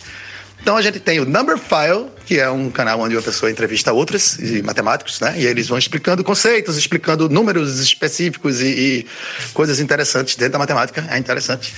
Então 0.61 0.75
a 0.75 0.81
gente 0.81 0.99
tem 0.99 1.19
o 1.19 1.25
Number 1.25 1.57
File, 1.57 2.07
que 2.25 2.37
é 2.37 2.49
um 2.49 2.69
canal 2.69 2.99
onde 2.99 3.15
uma 3.15 3.21
pessoa 3.21 3.49
entrevista 3.49 3.93
outras 3.93 4.37
matemáticos, 4.63 5.19
né? 5.21 5.35
E 5.37 5.45
eles 5.45 5.67
vão 5.67 5.77
explicando 5.77 6.23
conceitos, 6.23 6.77
explicando 6.77 7.29
números 7.29 7.79
específicos 7.79 8.59
e, 8.61 8.65
e 8.67 9.07
coisas 9.53 9.79
interessantes 9.79 10.35
dentro 10.35 10.53
da 10.53 10.59
matemática. 10.59 11.07
É 11.09 11.17
interessante. 11.17 11.73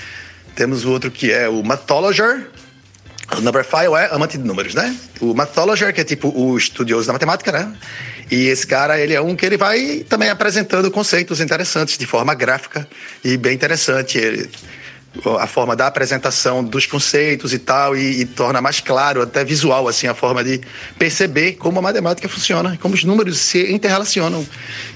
Temos 0.55 0.83
o 0.83 0.91
outro 0.91 1.11
que 1.11 1.31
é 1.31 1.47
o 1.47 1.63
Mathologer, 1.63 2.47
o 3.37 3.41
Numberphile 3.41 3.93
é 3.95 4.13
amante 4.13 4.37
de 4.37 4.43
números, 4.43 4.73
né? 4.73 4.95
O 5.19 5.33
Mathologer, 5.33 5.93
que 5.93 6.01
é 6.01 6.03
tipo 6.03 6.29
o 6.29 6.57
estudioso 6.57 7.07
da 7.07 7.13
matemática, 7.13 7.51
né? 7.51 7.73
E 8.29 8.47
esse 8.47 8.65
cara, 8.65 8.99
ele 8.99 9.13
é 9.13 9.21
um 9.21 9.35
que 9.35 9.45
ele 9.45 9.57
vai 9.57 10.05
também 10.07 10.29
apresentando 10.29 10.89
conceitos 10.89 11.41
interessantes 11.41 11.97
de 11.97 12.05
forma 12.05 12.33
gráfica 12.33 12.87
e 13.23 13.37
bem 13.37 13.53
interessante. 13.53 14.17
Ele 14.17 14.49
a 15.39 15.45
forma 15.45 15.75
da 15.75 15.87
apresentação 15.87 16.63
dos 16.63 16.85
conceitos 16.85 17.53
e 17.53 17.59
tal, 17.59 17.97
e, 17.97 18.21
e, 18.21 18.25
torna 18.25 18.61
mais 18.61 18.79
claro, 18.79 19.21
até 19.21 19.43
visual, 19.43 19.87
assim, 19.87 20.07
a 20.07 20.13
forma 20.13 20.43
de 20.43 20.61
perceber 20.97 21.53
como 21.53 21.79
a 21.79 21.81
matemática 21.81 22.29
funciona, 22.29 22.77
como 22.81 22.95
os 22.95 23.03
números 23.03 23.37
se 23.37 23.71
interrelacionam. 23.71 24.45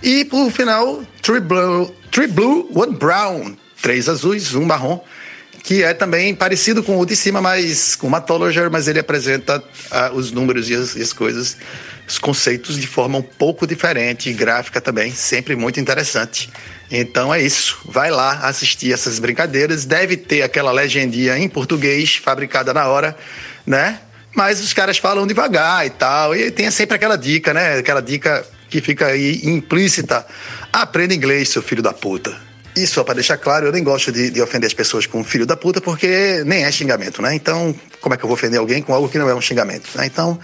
E, 0.02 0.24
por 0.24 0.50
final, 0.52 1.04
Three 1.22 1.42
Blue, 1.42 1.94
three 2.12 2.28
blue 2.28 2.70
One 2.74 2.96
Brown, 2.96 3.58
três 3.82 4.08
azuis, 4.08 4.56
um 4.56 4.64
marrom, 4.64 5.02
que 5.66 5.84
é 5.84 5.96
também 5.96 6.36
parecido 6.36 6.84
com 6.84 7.00
o 7.00 7.06
de 7.06 7.16
cima, 7.16 7.42
mas 7.42 7.96
com 7.96 8.08
Matologer, 8.08 8.70
mas 8.70 8.88
ele 8.88 9.00
apresenta 9.00 9.58
uh, 9.58 10.16
os 10.16 10.32
números 10.32 10.70
e 10.70 10.76
as, 10.76 10.96
e 10.96 11.02
as 11.02 11.12
coisas, 11.12 11.58
os 12.08 12.20
conceitos 12.20 12.80
de 12.80 12.86
forma 12.86 13.18
um 13.18 13.24
pouco 13.24 13.66
diferente, 13.66 14.32
gráfica 14.32 14.80
também, 14.80 15.12
sempre 15.12 15.56
muito 15.56 15.80
interessante. 15.80 16.52
Então 16.92 17.34
é 17.34 17.42
isso. 17.42 17.80
Vai 17.86 18.12
lá 18.12 18.42
assistir 18.44 18.94
essas 18.94 19.18
brincadeiras. 19.18 19.86
Deve 19.86 20.16
ter 20.16 20.44
aquela 20.44 20.72
legendinha 20.72 21.36
em 21.36 21.50
português, 21.50 22.16
fabricada 22.16 22.72
na 22.72 22.88
hora, 22.88 23.18
né? 23.66 24.00
Mas 24.36 24.62
os 24.62 24.72
caras 24.72 25.00
falam 25.00 25.26
devagar 25.26 25.84
e 25.84 25.90
tal. 25.90 26.36
E 26.36 26.52
tem 26.52 26.70
sempre 26.70 26.96
aquela 26.96 27.16
dica, 27.16 27.56
né? 27.56 27.80
Aquela 27.80 28.02
dica 28.04 28.46
que 28.70 28.82
fica 28.82 29.08
aí 29.08 29.42
implícita. 29.44 30.28
Aprenda 30.72 31.16
inglês, 31.16 31.50
seu 31.50 31.64
filho 31.64 31.82
da 31.82 31.92
puta. 31.92 32.38
E 32.76 32.86
só 32.86 33.04
para 33.04 33.14
deixar 33.14 33.38
claro, 33.38 33.68
eu 33.68 33.72
nem 33.72 33.84
gosto 33.84 34.12
de, 34.12 34.30
de, 34.30 34.42
ofender 34.42 34.68
as 34.68 34.74
pessoas 34.74 35.06
com 35.06 35.24
filho 35.24 35.46
da 35.46 35.56
puta, 35.56 35.80
porque 35.80 36.44
nem 36.46 36.66
é 36.66 36.72
xingamento, 36.72 37.22
né? 37.22 37.34
Então, 37.34 37.74
como 38.02 38.14
é 38.14 38.18
que 38.18 38.24
eu 38.24 38.28
vou 38.28 38.36
ofender 38.36 38.60
alguém 38.60 38.82
com 38.82 38.94
algo 38.94 39.08
que 39.08 39.18
não 39.18 39.30
é 39.30 39.34
um 39.34 39.40
xingamento? 39.40 39.90
Né? 39.96 40.06
Então, 40.06 40.38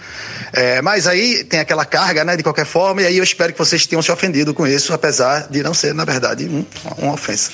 é, 0.52 0.80
mas 0.80 1.06
aí 1.06 1.44
tem 1.44 1.60
aquela 1.60 1.84
carga, 1.84 2.24
né, 2.24 2.34
de 2.34 2.42
qualquer 2.42 2.64
forma, 2.64 3.02
e 3.02 3.06
aí 3.06 3.18
eu 3.18 3.24
espero 3.24 3.52
que 3.52 3.58
vocês 3.58 3.86
tenham 3.86 4.00
se 4.00 4.10
ofendido 4.10 4.54
com 4.54 4.66
isso, 4.66 4.94
apesar 4.94 5.48
de 5.50 5.62
não 5.62 5.74
ser, 5.74 5.94
na 5.94 6.06
verdade, 6.06 6.46
um, 6.46 6.64
uma 6.96 7.12
ofensa. 7.12 7.50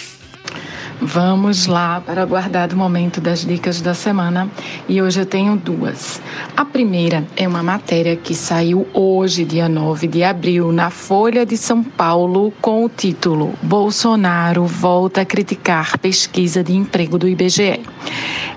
Vamos 1.00 1.66
lá 1.68 2.00
para 2.00 2.20
o 2.20 2.24
aguardado 2.24 2.76
momento 2.76 3.20
das 3.20 3.44
dicas 3.44 3.80
da 3.80 3.94
semana 3.94 4.50
e 4.88 5.00
hoje 5.00 5.20
eu 5.20 5.26
tenho 5.26 5.56
duas. 5.56 6.20
A 6.56 6.64
primeira 6.64 7.24
é 7.36 7.46
uma 7.46 7.62
matéria 7.62 8.16
que 8.16 8.34
saiu 8.34 8.84
hoje, 8.92 9.44
dia 9.44 9.68
9 9.68 10.08
de 10.08 10.24
abril, 10.24 10.72
na 10.72 10.90
Folha 10.90 11.46
de 11.46 11.56
São 11.56 11.84
Paulo, 11.84 12.52
com 12.60 12.84
o 12.84 12.88
título 12.88 13.54
Bolsonaro 13.62 14.64
volta 14.66 15.20
a 15.20 15.24
criticar 15.24 15.96
pesquisa 15.98 16.64
de 16.64 16.74
emprego 16.74 17.16
do 17.16 17.28
IBGE. 17.28 17.80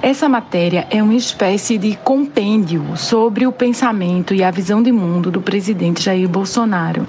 Essa 0.01 0.27
matéria 0.27 0.87
é 0.89 1.03
uma 1.03 1.13
espécie 1.13 1.77
de 1.77 1.95
compêndio 1.97 2.97
sobre 2.97 3.45
o 3.45 3.51
pensamento 3.51 4.33
e 4.33 4.43
a 4.43 4.49
visão 4.49 4.81
de 4.81 4.91
mundo 4.91 5.29
do 5.29 5.41
presidente 5.41 6.01
Jair 6.01 6.27
Bolsonaro. 6.27 7.07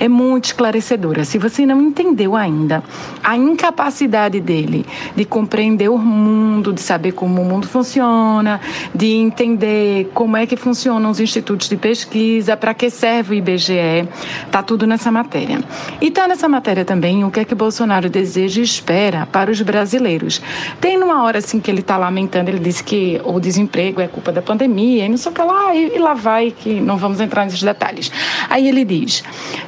É 0.00 0.08
muito 0.08 0.46
esclarecedora. 0.46 1.24
Se 1.24 1.38
você 1.38 1.64
não 1.64 1.80
entendeu 1.80 2.34
ainda 2.34 2.82
a 3.22 3.36
incapacidade 3.36 4.40
dele 4.40 4.71
dele, 4.72 4.86
de 5.14 5.24
compreender 5.24 5.88
o 5.90 5.98
mundo, 5.98 6.72
de 6.72 6.80
saber 6.80 7.12
como 7.12 7.42
o 7.42 7.44
mundo 7.44 7.68
funciona, 7.68 8.60
de 8.94 9.12
entender 9.12 10.10
como 10.14 10.36
é 10.36 10.46
que 10.46 10.56
funcionam 10.56 11.10
os 11.10 11.20
institutos 11.20 11.68
de 11.68 11.76
pesquisa, 11.76 12.56
para 12.56 12.72
que 12.72 12.88
serve 12.88 13.34
o 13.34 13.38
IBGE. 13.38 14.08
Está 14.46 14.62
tudo 14.62 14.86
nessa 14.86 15.12
matéria. 15.12 15.60
E 16.00 16.08
está 16.08 16.26
nessa 16.26 16.48
matéria 16.48 16.84
também 16.84 17.24
o 17.24 17.30
que 17.30 17.40
é 17.40 17.44
que 17.44 17.54
Bolsonaro 17.54 18.08
deseja 18.08 18.60
e 18.60 18.64
espera 18.64 19.26
para 19.26 19.50
os 19.50 19.60
brasileiros. 19.60 20.40
Tem 20.80 20.98
numa 20.98 21.22
hora 21.22 21.38
assim 21.38 21.60
que 21.60 21.70
ele 21.70 21.80
está 21.80 21.96
lamentando, 21.96 22.50
ele 22.50 22.58
disse 22.58 22.82
que 22.82 23.20
o 23.24 23.38
desemprego 23.38 24.00
é 24.00 24.08
culpa 24.08 24.32
da 24.32 24.40
pandemia 24.40 25.04
e 25.04 25.08
não 25.08 25.16
sei 25.16 25.30
o 25.30 25.34
que 25.34 25.42
lá, 25.42 25.74
e, 25.74 25.96
e 25.96 25.98
lá 25.98 26.14
vai, 26.14 26.50
que 26.50 26.80
não 26.80 26.96
vamos 26.96 27.20
entrar 27.20 27.44
nesses 27.44 27.62
detalhes. 27.62 28.10
Aí 28.48 28.68
ele 28.68 28.84
diz: 28.84 29.22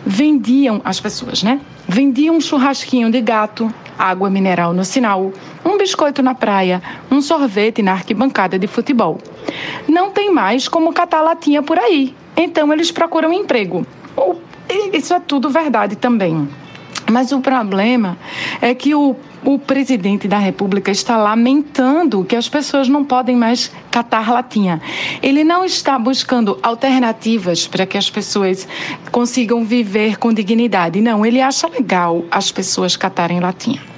vendiam 0.06 0.81
as 0.85 1.01
pessoas, 1.01 1.43
né? 1.43 1.60
Vendiam 1.86 2.36
um 2.36 2.40
churrasquinho 2.40 3.11
de 3.11 3.20
gato, 3.20 3.73
água 3.98 4.31
mineral 4.31 4.73
no 4.73 4.85
sinal, 4.85 5.32
um 5.65 5.77
biscoito 5.77 6.23
na 6.23 6.35
praia, 6.35 6.82
um 7.11 7.20
sorvete 7.20 7.82
na 7.82 7.93
arquibancada 7.93 8.59
de 8.59 8.66
futebol. 8.66 9.19
Não 9.86 10.11
tem 10.11 10.32
mais 10.32 10.66
como 10.66 10.93
catar 10.93 11.20
latinha 11.20 11.62
por 11.62 11.78
aí, 11.78 12.15
então 12.36 12.73
eles 12.73 12.90
procuram 12.90 13.32
emprego. 13.32 13.86
Isso 14.93 15.12
é 15.12 15.20
tudo 15.20 15.51
verdade 15.51 15.97
também. 15.97 16.48
Mas 17.11 17.32
o 17.32 17.40
problema 17.40 18.16
é 18.62 18.74
que 18.74 18.94
o, 18.94 19.15
o 19.45 19.59
presidente 19.59 20.27
da 20.27 20.39
República 20.39 20.91
está 20.91 21.16
lamentando 21.16 22.25
que 22.25 22.35
as 22.35 22.49
pessoas 22.49 22.89
não 22.89 23.05
podem 23.05 23.37
mais 23.37 23.71
catar 23.91 24.31
latinha. 24.31 24.81
Ele 25.23 25.45
não 25.45 25.65
está 25.65 25.99
buscando 25.99 26.59
alternativas 26.62 27.66
para 27.66 27.87
que 27.87 27.99
as 27.99 28.09
pessoas 28.09 28.66
consigam 29.12 29.65
viver 29.65 30.19
com 30.19 30.33
dignidade. 30.33 31.01
Não, 31.01 31.25
ele 31.25 31.41
acha 31.41 31.69
legal 31.69 32.25
as 32.31 32.51
pessoas 32.51 32.97
catarem 32.97 33.41
latinha. 33.41 33.94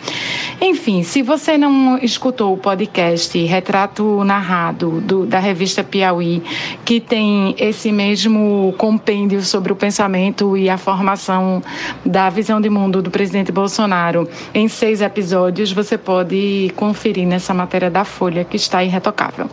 Enfim, 0.60 1.02
se 1.02 1.22
você 1.22 1.58
não 1.58 1.98
escutou 1.98 2.54
o 2.54 2.56
podcast 2.56 3.38
Retrato 3.44 4.24
Narrado 4.24 5.02
do, 5.02 5.26
da 5.26 5.38
revista 5.38 5.84
Piauí, 5.84 6.42
que 6.84 6.98
tem 6.98 7.54
esse 7.58 7.92
mesmo 7.92 8.74
compêndio 8.78 9.42
sobre 9.42 9.72
o 9.72 9.76
pensamento 9.76 10.56
e 10.56 10.70
a 10.70 10.78
formação 10.78 11.62
da 12.04 12.30
visão 12.30 12.60
de 12.60 12.70
mundo 12.70 13.02
do 13.02 13.10
presidente 13.10 13.52
Bolsonaro 13.52 14.28
em 14.54 14.66
seis 14.66 15.02
episódios, 15.02 15.72
você 15.72 15.98
pode 15.98 16.72
conferir 16.74 17.26
nessa 17.26 17.52
matéria 17.52 17.90
da 17.90 18.04
Folha 18.04 18.44
que 18.44 18.56
está 18.56 18.82
irretocável. 18.82 19.48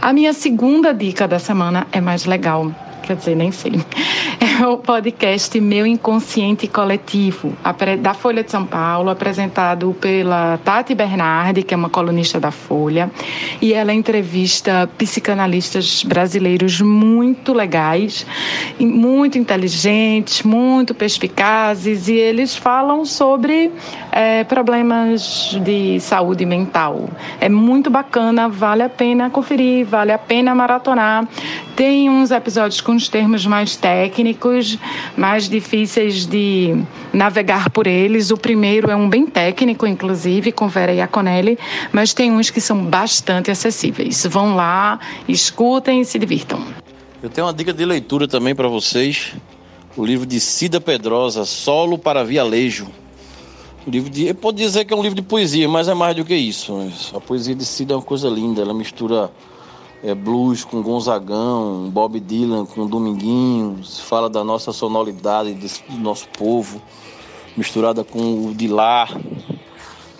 A 0.00 0.12
minha 0.12 0.32
segunda 0.32 0.92
dica 0.92 1.26
da 1.26 1.38
semana 1.38 1.86
é 1.90 2.00
mais 2.00 2.24
legal 2.24 2.72
quer 3.06 3.16
dizer, 3.16 3.36
nem 3.36 3.52
sei. 3.52 3.80
É 4.58 4.66
o 4.66 4.78
podcast 4.78 5.60
Meu 5.60 5.86
Inconsciente 5.86 6.66
Coletivo, 6.66 7.52
da 8.00 8.14
Folha 8.14 8.42
de 8.42 8.50
São 8.50 8.66
Paulo, 8.66 9.10
apresentado 9.10 9.94
pela 10.00 10.58
Tati 10.58 10.94
Bernardi, 10.94 11.62
que 11.62 11.72
é 11.72 11.76
uma 11.76 11.88
colunista 11.88 12.40
da 12.40 12.50
Folha, 12.50 13.10
e 13.60 13.72
ela 13.72 13.92
entrevista 13.92 14.88
psicanalistas 14.98 16.02
brasileiros 16.02 16.80
muito 16.80 17.52
legais, 17.52 18.26
muito 18.80 19.38
inteligentes, 19.38 20.42
muito 20.42 20.94
perspicazes, 20.94 22.08
e 22.08 22.14
eles 22.14 22.56
falam 22.56 23.04
sobre 23.04 23.70
é, 24.10 24.42
problemas 24.44 25.56
de 25.62 26.00
saúde 26.00 26.44
mental. 26.44 27.08
É 27.40 27.48
muito 27.48 27.90
bacana, 27.90 28.48
vale 28.48 28.82
a 28.82 28.88
pena 28.88 29.30
conferir, 29.30 29.86
vale 29.86 30.12
a 30.12 30.18
pena 30.18 30.54
maratonar. 30.54 31.28
Tem 31.76 32.08
uns 32.08 32.30
episódios 32.30 32.80
com 32.80 32.95
uns 32.96 33.08
termos 33.08 33.46
mais 33.46 33.76
técnicos, 33.76 34.78
mais 35.16 35.48
difíceis 35.48 36.26
de 36.26 36.82
navegar 37.12 37.70
por 37.70 37.86
eles. 37.86 38.30
O 38.30 38.36
primeiro 38.36 38.90
é 38.90 38.96
um 38.96 39.08
bem 39.08 39.26
técnico, 39.26 39.86
inclusive, 39.86 40.50
com 40.50 40.66
Vera 40.66 40.92
Iaconelli, 40.92 41.58
mas 41.92 42.14
tem 42.14 42.32
uns 42.32 42.50
que 42.50 42.60
são 42.60 42.84
bastante 42.84 43.50
acessíveis. 43.50 44.26
Vão 44.28 44.56
lá, 44.56 44.98
escutem 45.28 46.00
e 46.00 46.04
se 46.04 46.18
divirtam. 46.18 46.60
Eu 47.22 47.28
tenho 47.28 47.46
uma 47.46 47.52
dica 47.52 47.72
de 47.72 47.84
leitura 47.84 48.26
também 48.26 48.54
para 48.54 48.68
vocês. 48.68 49.34
O 49.96 50.04
livro 50.04 50.26
de 50.26 50.40
Cida 50.40 50.80
Pedrosa, 50.80 51.44
Solo 51.44 51.98
para 51.98 52.24
Vialejo. 52.24 52.86
O 53.86 53.90
livro 53.90 54.10
de, 54.10 54.34
pode 54.34 54.58
dizer 54.58 54.84
que 54.84 54.92
é 54.92 54.96
um 54.96 55.02
livro 55.02 55.14
de 55.14 55.22
poesia, 55.22 55.68
mas 55.68 55.86
é 55.86 55.94
mais 55.94 56.16
do 56.16 56.24
que 56.24 56.34
isso. 56.34 56.90
A 57.14 57.20
poesia 57.20 57.54
de 57.54 57.64
Cida 57.64 57.94
é 57.94 57.96
uma 57.96 58.02
coisa 58.02 58.28
linda. 58.28 58.60
Ela 58.60 58.74
mistura 58.74 59.30
é, 60.02 60.14
blues 60.14 60.64
com 60.64 60.82
Gonzagão, 60.82 61.88
Bob 61.90 62.20
Dylan 62.20 62.66
com 62.66 62.86
Dominguinhos, 62.86 64.00
fala 64.00 64.28
da 64.28 64.44
nossa 64.44 64.72
sonoridade, 64.72 65.54
do 65.88 65.98
nosso 65.98 66.28
povo, 66.28 66.80
misturada 67.56 68.04
com 68.04 68.46
o 68.46 68.54
de 68.54 68.68
lá. 68.68 69.08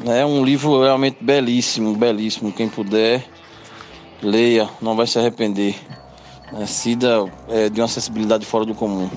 É 0.04 0.24
um 0.24 0.44
livro 0.44 0.82
realmente 0.82 1.18
belíssimo, 1.20 1.94
belíssimo. 1.94 2.52
Quem 2.52 2.68
puder, 2.68 3.24
leia, 4.22 4.68
não 4.80 4.94
vai 4.94 5.06
se 5.06 5.18
arrepender. 5.18 5.74
A 6.52 6.66
Cida 6.66 7.24
é 7.48 7.68
de 7.68 7.80
uma 7.80 7.88
sensibilidade 7.88 8.46
fora 8.46 8.64
do 8.64 8.74
comum. 8.74 9.10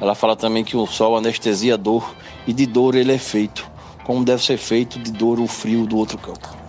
Ela 0.00 0.14
fala 0.14 0.34
também 0.34 0.64
que 0.64 0.76
o 0.76 0.86
sol 0.86 1.16
anestesia 1.16 1.74
a 1.74 1.76
dor 1.76 2.14
e 2.46 2.52
de 2.52 2.66
dor 2.66 2.94
ele 2.94 3.12
é 3.12 3.18
feito, 3.18 3.70
como 4.04 4.24
deve 4.24 4.42
ser 4.42 4.56
feito 4.56 4.98
de 4.98 5.12
dor 5.12 5.38
o 5.38 5.46
frio 5.46 5.86
do 5.86 5.96
outro 5.96 6.18
campo. 6.18 6.61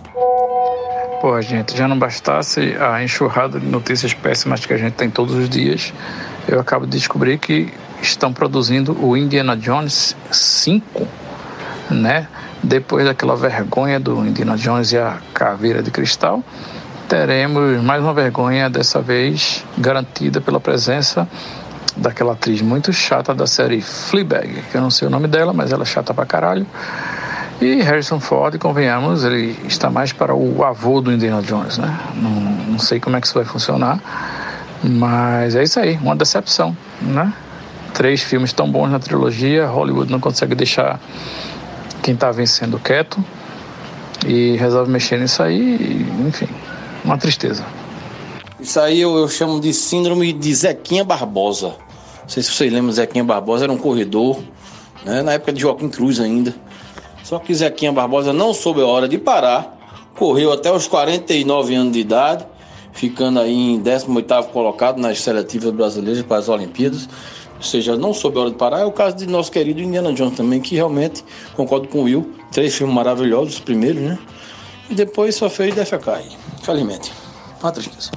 Pô, 1.24 1.40
gente, 1.40 1.74
já 1.74 1.88
não 1.88 1.98
bastasse 1.98 2.76
a 2.78 3.02
enxurrada 3.02 3.58
de 3.58 3.64
notícias 3.64 4.12
péssimas 4.12 4.66
que 4.66 4.74
a 4.74 4.76
gente 4.76 4.92
tem 4.92 5.08
todos 5.08 5.34
os 5.34 5.48
dias, 5.48 5.90
eu 6.46 6.60
acabo 6.60 6.84
de 6.84 6.98
descobrir 6.98 7.38
que 7.38 7.72
estão 8.02 8.30
produzindo 8.30 8.94
o 9.02 9.16
Indiana 9.16 9.56
Jones 9.56 10.14
5, 10.30 11.08
né? 11.90 12.28
Depois 12.62 13.06
daquela 13.06 13.34
vergonha 13.34 13.98
do 13.98 14.18
Indiana 14.18 14.54
Jones 14.58 14.92
e 14.92 14.98
a 14.98 15.16
caveira 15.32 15.82
de 15.82 15.90
cristal, 15.90 16.44
teremos 17.08 17.82
mais 17.82 18.02
uma 18.02 18.12
vergonha, 18.12 18.68
dessa 18.68 19.00
vez 19.00 19.64
garantida 19.78 20.42
pela 20.42 20.60
presença 20.60 21.26
daquela 21.96 22.34
atriz 22.34 22.60
muito 22.60 22.92
chata 22.92 23.34
da 23.34 23.46
série 23.46 23.80
Fleabag, 23.80 24.62
que 24.70 24.76
eu 24.76 24.82
não 24.82 24.90
sei 24.90 25.08
o 25.08 25.10
nome 25.10 25.26
dela, 25.26 25.54
mas 25.54 25.72
ela 25.72 25.84
é 25.84 25.86
chata 25.86 26.12
pra 26.12 26.26
caralho. 26.26 26.66
E 27.60 27.80
Harrison 27.82 28.18
Ford, 28.18 28.58
convenhamos, 28.58 29.24
ele 29.24 29.56
está 29.66 29.88
mais 29.88 30.12
para 30.12 30.34
o 30.34 30.64
avô 30.64 31.00
do 31.00 31.12
Indiana 31.12 31.40
Jones, 31.40 31.78
né? 31.78 31.98
Não, 32.16 32.30
não 32.30 32.78
sei 32.78 32.98
como 32.98 33.16
é 33.16 33.20
que 33.20 33.26
isso 33.26 33.34
vai 33.34 33.44
funcionar, 33.44 34.00
mas 34.82 35.54
é 35.54 35.62
isso 35.62 35.78
aí, 35.78 35.96
uma 36.02 36.16
decepção, 36.16 36.76
né? 37.00 37.32
Três 37.92 38.22
filmes 38.22 38.52
tão 38.52 38.68
bons 38.68 38.90
na 38.90 38.98
trilogia, 38.98 39.66
Hollywood 39.66 40.10
não 40.10 40.18
consegue 40.18 40.54
deixar 40.54 40.98
quem 42.02 42.14
está 42.14 42.30
vencendo 42.30 42.78
quieto. 42.78 43.24
e 44.26 44.56
resolve 44.56 44.90
mexer 44.90 45.18
nisso 45.18 45.42
aí, 45.42 46.06
enfim, 46.26 46.48
uma 47.04 47.16
tristeza. 47.16 47.64
Isso 48.58 48.80
aí 48.80 49.00
eu, 49.00 49.16
eu, 49.16 49.28
chamo 49.28 49.60
de 49.60 49.72
síndrome 49.72 50.32
de 50.32 50.54
Zequinha 50.54 51.04
Barbosa. 51.04 51.68
Não 52.22 52.28
sei 52.28 52.42
se 52.42 52.50
vocês 52.50 52.72
lembram, 52.72 52.92
Zequinha 52.92 53.22
Barbosa 53.22 53.64
era 53.64 53.72
um 53.72 53.76
corredor, 53.76 54.40
né, 55.04 55.22
na 55.22 55.32
época 55.34 55.52
de 55.52 55.60
Joaquim 55.60 55.88
Cruz 55.88 56.18
ainda. 56.18 56.54
Só 57.24 57.38
que 57.38 57.54
Zequinha 57.54 57.90
Barbosa 57.90 58.32
não 58.32 58.52
soube 58.52 58.82
a 58.82 58.86
hora 58.86 59.08
de 59.08 59.16
parar, 59.18 59.76
correu 60.14 60.52
até 60.52 60.70
os 60.70 60.86
49 60.86 61.74
anos 61.74 61.92
de 61.94 61.98
idade, 61.98 62.46
ficando 62.92 63.40
aí 63.40 63.72
em 63.72 63.82
18º 63.82 64.48
colocado 64.48 64.98
nas 64.98 65.20
seletivas 65.20 65.72
brasileiras 65.72 66.22
para 66.22 66.36
as 66.36 66.48
Olimpíadas. 66.48 67.08
Ou 67.56 67.62
seja, 67.62 67.96
não 67.96 68.12
soube 68.12 68.36
a 68.36 68.42
hora 68.42 68.50
de 68.50 68.56
parar. 68.56 68.80
É 68.80 68.84
o 68.84 68.92
caso 68.92 69.16
de 69.16 69.26
nosso 69.26 69.50
querido 69.50 69.80
Indiana 69.80 70.12
Jones 70.12 70.36
também, 70.36 70.60
que 70.60 70.74
realmente, 70.74 71.24
concordo 71.56 71.88
com 71.88 72.00
o 72.00 72.02
Will, 72.02 72.30
três 72.52 72.74
filmes 72.74 72.94
maravilhosos, 72.94 73.58
primeiros, 73.58 74.02
né? 74.02 74.18
E 74.90 74.94
depois 74.94 75.34
só 75.34 75.48
fez 75.48 75.74
defecar 75.74 76.16
aí, 76.16 76.28
infelizmente. 76.60 77.10
Uma 77.62 77.72
tristeza. 77.72 78.10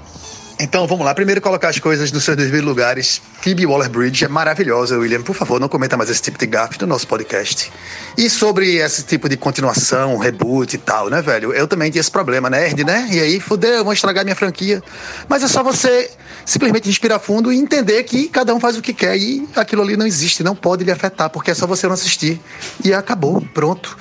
Então 0.60 0.88
vamos 0.88 1.06
lá, 1.06 1.14
primeiro 1.14 1.40
colocar 1.40 1.70
as 1.70 1.78
coisas 1.78 2.12
nos 2.12 2.24
seus 2.24 2.36
devidos 2.36 2.66
lugares. 2.66 3.22
Phoebe 3.42 3.64
Waller-Bridge 3.68 4.26
é 4.26 4.28
maravilhosa, 4.28 4.98
William. 4.98 5.22
Por 5.22 5.36
favor, 5.36 5.60
não 5.60 5.70
cometa 5.70 5.96
mais 5.96 6.10
esse 6.10 6.20
tipo 6.20 6.40
de 6.40 6.48
gafe 6.48 6.82
no 6.82 6.88
nosso 6.88 7.08
podcast. 7.08 7.72
E 8.18 8.28
sobre 8.28 8.78
esse 8.78 9.04
tipo 9.04 9.30
de 9.30 9.38
continuação, 9.38 10.18
reboot 10.18 10.74
e 10.74 10.80
tal, 10.80 11.10
né, 11.12 11.22
velho? 11.22 11.54
Eu 11.54 11.68
também 11.68 11.92
tinha 11.92 12.02
esse 12.02 12.10
problema, 12.10 12.50
nerd, 12.50 12.84
né? 12.84 13.08
E 13.12 13.20
aí, 13.20 13.40
fudeu, 13.40 13.84
vão 13.84 13.94
estragar 13.94 14.24
minha 14.24 14.36
franquia. 14.36 14.82
Mas 15.30 15.44
é 15.44 15.48
só 15.48 15.62
você 15.62 16.10
simplesmente 16.44 16.88
respirar 16.88 17.20
fundo 17.20 17.54
e 17.54 17.58
entender 17.58 18.02
que 18.04 18.28
cada 18.28 18.56
um 18.56 18.60
faz 18.60 18.76
o 18.78 18.82
que 18.82 18.94
quer 18.94 19.16
e 19.16 19.48
aquilo 19.56 19.84
ali 19.84 19.96
não 19.96 20.08
existe, 20.08 20.42
não 20.42 20.56
pode 20.56 20.84
lhe 20.84 20.92
afetar, 20.92 21.30
porque 21.30 21.52
é 21.52 21.54
só 21.54 21.68
você 21.68 21.86
não 21.86 21.94
assistir. 21.94 22.42
E 22.84 22.92
acabou, 22.92 23.42
pronto. 23.54 23.96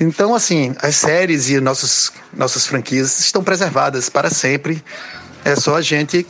Então, 0.00 0.34
assim, 0.34 0.74
as 0.80 0.96
séries 0.96 1.50
e 1.50 1.60
nossas, 1.60 2.10
nossas 2.32 2.66
franquias 2.66 3.20
estão 3.20 3.44
preservadas 3.44 4.08
para 4.08 4.30
sempre 4.30 4.82
é 5.44 5.56
só 5.56 5.76
a 5.76 5.82
gente 5.82 6.26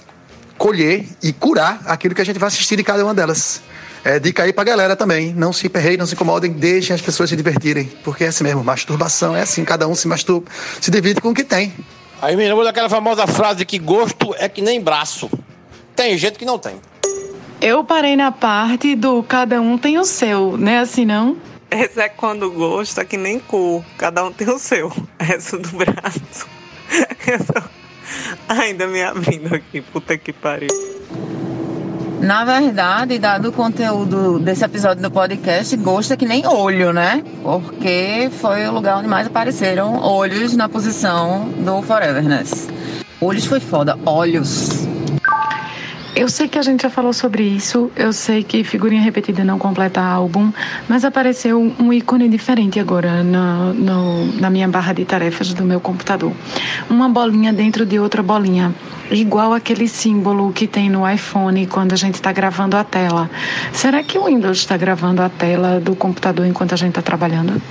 colher 0.56 1.06
e 1.22 1.32
curar 1.32 1.80
aquilo 1.86 2.14
que 2.14 2.20
a 2.20 2.24
gente 2.24 2.38
vai 2.38 2.48
assistir 2.48 2.76
de 2.76 2.84
cada 2.84 3.04
uma 3.04 3.14
delas. 3.14 3.62
É, 4.04 4.18
dica 4.18 4.42
aí 4.42 4.52
pra 4.52 4.64
galera 4.64 4.96
também. 4.96 5.32
Não 5.32 5.52
se 5.52 5.68
perreiem, 5.68 5.96
não 5.96 6.06
se 6.06 6.14
incomodem, 6.14 6.52
deixem 6.52 6.94
as 6.94 7.00
pessoas 7.00 7.30
se 7.30 7.36
divertirem. 7.36 7.86
Porque 8.04 8.24
é 8.24 8.28
assim 8.28 8.44
mesmo, 8.44 8.64
masturbação 8.64 9.36
é 9.36 9.42
assim, 9.42 9.64
cada 9.64 9.86
um 9.86 9.94
se 9.94 10.08
masturba, 10.08 10.50
se 10.80 10.90
divide 10.90 11.20
com 11.20 11.30
o 11.30 11.34
que 11.34 11.44
tem. 11.44 11.72
Aí 12.20 12.36
me 12.36 12.46
lembro 12.46 12.64
daquela 12.64 12.88
famosa 12.88 13.26
frase 13.26 13.64
que 13.64 13.78
gosto 13.78 14.34
é 14.38 14.48
que 14.48 14.60
nem 14.60 14.80
braço. 14.80 15.30
Tem 15.96 16.16
gente 16.16 16.38
que 16.38 16.44
não 16.44 16.58
tem. 16.58 16.76
Eu 17.60 17.84
parei 17.84 18.16
na 18.16 18.32
parte 18.32 18.94
do 18.94 19.22
cada 19.22 19.60
um 19.60 19.76
tem 19.76 19.98
o 19.98 20.04
seu, 20.04 20.56
né? 20.56 20.80
Assim 20.80 21.04
não? 21.04 21.36
Essa 21.70 22.02
é 22.02 22.08
quando 22.08 22.50
gosto 22.50 23.00
é 23.00 23.04
que 23.04 23.16
nem 23.16 23.38
cu. 23.38 23.84
Cada 23.96 24.24
um 24.24 24.32
tem 24.32 24.48
o 24.48 24.58
seu. 24.58 24.92
Essa 25.18 25.56
do 25.58 25.68
braço. 25.68 26.48
Essa... 27.26 27.79
Ainda 28.48 28.86
me 28.86 29.02
abrindo 29.02 29.54
aqui, 29.54 29.80
puta 29.80 30.16
que 30.16 30.32
pariu. 30.32 30.68
Na 32.20 32.44
verdade, 32.44 33.18
dado 33.18 33.48
o 33.48 33.52
conteúdo 33.52 34.38
desse 34.38 34.62
episódio 34.62 35.02
do 35.02 35.10
podcast, 35.10 35.74
gosto 35.78 36.12
é 36.12 36.16
que 36.18 36.26
nem 36.26 36.46
olho, 36.46 36.92
né? 36.92 37.24
Porque 37.42 38.30
foi 38.40 38.66
o 38.68 38.72
lugar 38.72 38.98
onde 38.98 39.08
mais 39.08 39.26
apareceram 39.26 39.94
olhos 39.96 40.54
na 40.54 40.68
posição 40.68 41.48
do 41.48 41.80
Foreverness. 41.80 42.68
Olhos 43.22 43.46
foi 43.46 43.58
foda, 43.58 43.98
olhos. 44.04 44.86
Eu 46.14 46.28
sei 46.28 46.48
que 46.48 46.58
a 46.58 46.62
gente 46.62 46.82
já 46.82 46.90
falou 46.90 47.12
sobre 47.12 47.42
isso, 47.44 47.90
eu 47.96 48.12
sei 48.12 48.42
que 48.42 48.64
figurinha 48.64 49.00
repetida 49.00 49.44
não 49.44 49.58
completa 49.58 50.00
álbum, 50.02 50.52
mas 50.88 51.04
apareceu 51.04 51.72
um 51.78 51.92
ícone 51.92 52.28
diferente 52.28 52.80
agora 52.80 53.22
no, 53.22 53.72
no, 53.72 54.26
na 54.40 54.50
minha 54.50 54.66
barra 54.66 54.92
de 54.92 55.04
tarefas 55.04 55.54
do 55.54 55.64
meu 55.64 55.80
computador. 55.80 56.32
Uma 56.90 57.08
bolinha 57.08 57.52
dentro 57.52 57.86
de 57.86 57.98
outra 57.98 58.22
bolinha, 58.22 58.74
igual 59.10 59.54
aquele 59.54 59.86
símbolo 59.86 60.52
que 60.52 60.66
tem 60.66 60.90
no 60.90 61.08
iPhone 61.08 61.66
quando 61.66 61.92
a 61.92 61.96
gente 61.96 62.16
está 62.16 62.32
gravando 62.32 62.76
a 62.76 62.82
tela. 62.82 63.30
Será 63.72 64.02
que 64.02 64.18
o 64.18 64.24
Windows 64.24 64.58
está 64.58 64.76
gravando 64.76 65.22
a 65.22 65.28
tela 65.28 65.80
do 65.80 65.94
computador 65.94 66.44
enquanto 66.44 66.72
a 66.72 66.76
gente 66.76 66.90
está 66.90 67.02
trabalhando? 67.02 67.62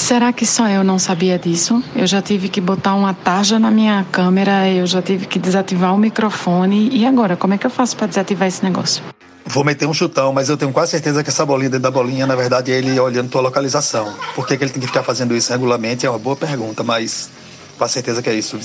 Será 0.00 0.32
que 0.32 0.46
só 0.46 0.66
eu 0.66 0.82
não 0.82 0.98
sabia 0.98 1.38
disso? 1.38 1.84
Eu 1.94 2.06
já 2.06 2.20
tive 2.20 2.48
que 2.48 2.60
botar 2.60 2.94
uma 2.94 3.12
tarja 3.14 3.58
na 3.58 3.70
minha 3.70 4.04
câmera, 4.10 4.68
eu 4.68 4.86
já 4.86 5.00
tive 5.00 5.26
que 5.26 5.38
desativar 5.38 5.94
o 5.94 5.98
microfone. 5.98 6.88
E 6.90 7.06
agora, 7.06 7.36
como 7.36 7.54
é 7.54 7.58
que 7.58 7.66
eu 7.66 7.70
faço 7.70 7.96
para 7.96 8.08
desativar 8.08 8.48
esse 8.48 8.64
negócio? 8.64 9.04
Vou 9.44 9.62
meter 9.62 9.86
um 9.86 9.94
chutão, 9.94 10.32
mas 10.32 10.48
eu 10.48 10.56
tenho 10.56 10.72
quase 10.72 10.92
certeza 10.92 11.22
que 11.22 11.28
essa 11.28 11.44
bolinha 11.44 11.70
dentro 11.70 11.82
da 11.82 11.90
bolinha, 11.90 12.26
na 12.26 12.34
verdade, 12.34 12.72
é 12.72 12.78
ele 12.78 12.98
olhando 12.98 13.28
tua 13.28 13.42
localização. 13.42 14.12
Por 14.34 14.46
que, 14.48 14.56
que 14.56 14.64
ele 14.64 14.72
tem 14.72 14.80
que 14.80 14.86
ficar 14.86 15.02
fazendo 15.02 15.36
isso 15.36 15.52
regularmente? 15.52 16.06
É 16.06 16.10
uma 16.10 16.18
boa 16.18 16.34
pergunta, 16.34 16.82
mas 16.82 17.30
quase 17.76 17.92
certeza 17.92 18.22
que 18.22 18.30
é 18.30 18.34
isso. 18.34 18.58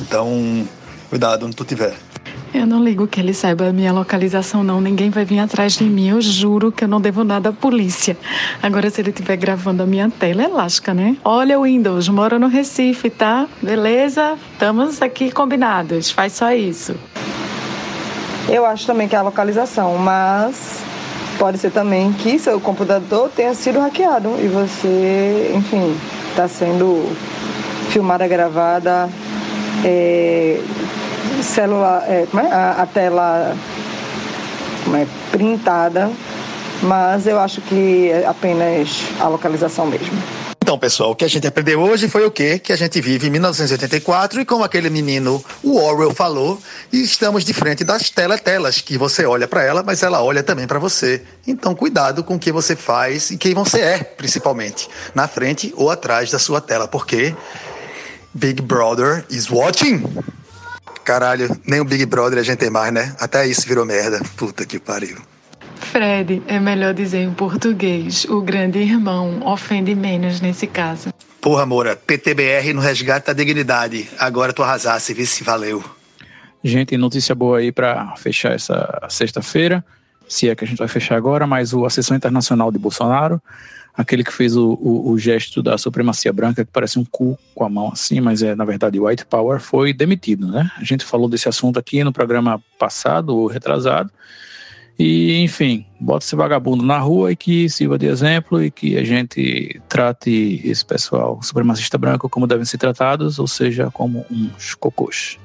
Então, 0.00 0.68
cuidado 1.08 1.46
onde 1.46 1.54
tu 1.56 1.62
estiver. 1.62 1.94
Eu 2.54 2.66
não 2.66 2.84
ligo 2.84 3.06
que 3.06 3.18
ele 3.18 3.32
saiba 3.32 3.68
a 3.68 3.72
minha 3.72 3.92
localização, 3.92 4.62
não. 4.62 4.78
Ninguém 4.78 5.08
vai 5.08 5.24
vir 5.24 5.38
atrás 5.38 5.72
de 5.72 5.84
mim. 5.84 6.10
Eu 6.10 6.20
juro 6.20 6.70
que 6.70 6.84
eu 6.84 6.88
não 6.88 7.00
devo 7.00 7.24
nada 7.24 7.48
à 7.48 7.52
polícia. 7.52 8.16
Agora, 8.62 8.90
se 8.90 9.00
ele 9.00 9.08
estiver 9.08 9.36
gravando 9.36 9.82
a 9.82 9.86
minha 9.86 10.10
tela, 10.10 10.42
é 10.42 10.48
lasca, 10.48 10.92
né? 10.92 11.16
Olha, 11.24 11.58
Windows, 11.58 12.10
mora 12.10 12.38
no 12.38 12.48
Recife, 12.48 13.08
tá? 13.08 13.48
Beleza? 13.62 14.36
Estamos 14.52 15.00
aqui 15.00 15.30
combinados. 15.30 16.10
Faz 16.10 16.34
só 16.34 16.52
isso. 16.52 16.94
Eu 18.48 18.66
acho 18.66 18.86
também 18.86 19.08
que 19.08 19.16
é 19.16 19.18
a 19.18 19.22
localização, 19.22 19.96
mas 19.96 20.82
pode 21.38 21.56
ser 21.56 21.70
também 21.70 22.12
que 22.12 22.38
seu 22.38 22.60
computador 22.60 23.30
tenha 23.34 23.54
sido 23.54 23.78
hackeado 23.80 24.28
e 24.42 24.48
você, 24.48 25.52
enfim, 25.54 25.96
está 26.28 26.46
sendo 26.48 27.16
filmada, 27.88 28.28
gravada. 28.28 29.08
É, 29.84 30.60
celular, 31.42 32.04
é, 32.06 32.26
é? 32.34 32.52
A, 32.52 32.82
a 32.82 32.86
tela 32.86 33.56
é, 34.94 35.06
printada, 35.30 36.10
mas 36.82 37.26
eu 37.26 37.38
acho 37.38 37.60
que 37.62 38.10
é 38.10 38.26
apenas 38.26 39.02
a 39.20 39.28
localização 39.28 39.86
mesmo. 39.86 40.42
Então, 40.62 40.78
pessoal, 40.78 41.10
o 41.10 41.16
que 41.16 41.24
a 41.24 41.28
gente 41.28 41.44
aprendeu 41.44 41.80
hoje 41.80 42.08
foi 42.08 42.24
o 42.24 42.30
quê? 42.30 42.56
Que 42.56 42.72
a 42.72 42.76
gente 42.76 43.00
vive 43.00 43.26
em 43.26 43.30
1984 43.30 44.40
e 44.40 44.44
como 44.44 44.62
aquele 44.62 44.88
menino, 44.88 45.44
o 45.60 45.76
Orwell, 45.76 46.14
falou, 46.14 46.58
estamos 46.92 47.44
de 47.44 47.52
frente 47.52 47.82
das 47.82 48.10
teletelas, 48.10 48.80
que 48.80 48.96
você 48.96 49.26
olha 49.26 49.48
para 49.48 49.64
ela, 49.64 49.82
mas 49.82 50.04
ela 50.04 50.22
olha 50.22 50.40
também 50.40 50.66
para 50.66 50.78
você. 50.78 51.20
Então, 51.46 51.74
cuidado 51.74 52.22
com 52.22 52.36
o 52.36 52.38
que 52.38 52.52
você 52.52 52.76
faz 52.76 53.30
e 53.32 53.36
quem 53.36 53.54
você 53.54 53.80
é, 53.80 53.98
principalmente, 53.98 54.88
na 55.14 55.26
frente 55.26 55.74
ou 55.76 55.90
atrás 55.90 56.30
da 56.30 56.38
sua 56.38 56.60
tela, 56.60 56.86
porque 56.86 57.34
Big 58.32 58.62
Brother 58.62 59.24
is 59.28 59.50
watching. 59.50 60.04
Caralho, 61.04 61.48
nem 61.66 61.80
o 61.80 61.84
Big 61.84 62.06
Brother 62.06 62.38
a 62.38 62.42
gente 62.42 62.58
tem 62.58 62.70
mais, 62.70 62.92
né? 62.92 63.14
Até 63.18 63.46
isso 63.46 63.66
virou 63.66 63.84
merda. 63.84 64.20
Puta 64.36 64.64
que 64.64 64.78
pariu. 64.78 65.16
Fred, 65.76 66.42
é 66.46 66.58
melhor 66.58 66.94
dizer 66.94 67.18
em 67.18 67.32
português. 67.32 68.24
O 68.24 68.40
grande 68.40 68.78
irmão 68.78 69.40
ofende 69.44 69.94
menos 69.94 70.40
nesse 70.40 70.66
caso. 70.66 71.12
Porra, 71.40 71.66
Moura, 71.66 71.96
PTBR 71.96 72.72
no 72.72 72.80
resgate 72.80 73.26
da 73.26 73.32
dignidade. 73.32 74.08
Agora 74.18 74.52
tu 74.52 74.62
arrasasse, 74.62 75.12
vice, 75.12 75.42
valeu. 75.42 75.82
Gente, 76.62 76.96
notícia 76.96 77.34
boa 77.34 77.58
aí 77.58 77.72
para 77.72 78.14
fechar 78.16 78.52
essa 78.52 79.06
sexta-feira. 79.08 79.84
Se 80.28 80.48
é 80.48 80.54
que 80.54 80.64
a 80.64 80.66
gente 80.66 80.78
vai 80.78 80.88
fechar 80.88 81.16
agora, 81.16 81.46
mas 81.46 81.72
o, 81.72 81.84
a 81.84 81.90
sessão 81.90 82.16
internacional 82.16 82.70
de 82.70 82.78
Bolsonaro 82.78 83.42
aquele 83.94 84.24
que 84.24 84.32
fez 84.32 84.56
o, 84.56 84.72
o, 84.80 85.10
o, 85.10 85.18
gesto 85.18 85.62
da 85.62 85.76
supremacia 85.76 86.32
branca, 86.32 86.64
que 86.64 86.70
parece 86.72 86.98
um 86.98 87.04
cu 87.04 87.38
com 87.54 87.64
a 87.64 87.68
mão 87.68 87.90
assim, 87.92 88.20
mas 88.20 88.42
é 88.42 88.54
na 88.54 88.64
verdade 88.64 88.98
white 88.98 89.26
power, 89.26 89.60
foi 89.60 89.92
demitido, 89.92 90.46
né? 90.46 90.70
A 90.78 90.84
gente 90.84 91.04
falou 91.04 91.28
desse 91.28 91.48
assunto 91.48 91.78
aqui 91.78 92.02
no 92.02 92.12
programa 92.12 92.62
passado, 92.78 93.36
ou 93.36 93.46
retrasado, 93.46 94.10
e 94.98 95.42
enfim, 95.42 95.84
bota 96.00 96.24
esse 96.24 96.36
vagabundo 96.36 96.84
na 96.84 96.98
rua 96.98 97.32
e 97.32 97.36
que 97.36 97.68
sirva 97.68 97.98
de 97.98 98.06
exemplo 98.06 98.62
e 98.62 98.70
que 98.70 98.96
a 98.96 99.04
gente 99.04 99.80
trate 99.88 100.60
esse 100.64 100.84
pessoal 100.84 101.42
supremacista 101.42 101.98
branco 101.98 102.28
como 102.28 102.46
devem 102.46 102.64
ser 102.64 102.78
tratados, 102.78 103.38
ou 103.38 103.46
seja, 103.46 103.90
como 103.90 104.24
uns 104.30 104.74
cocôs. 104.74 105.38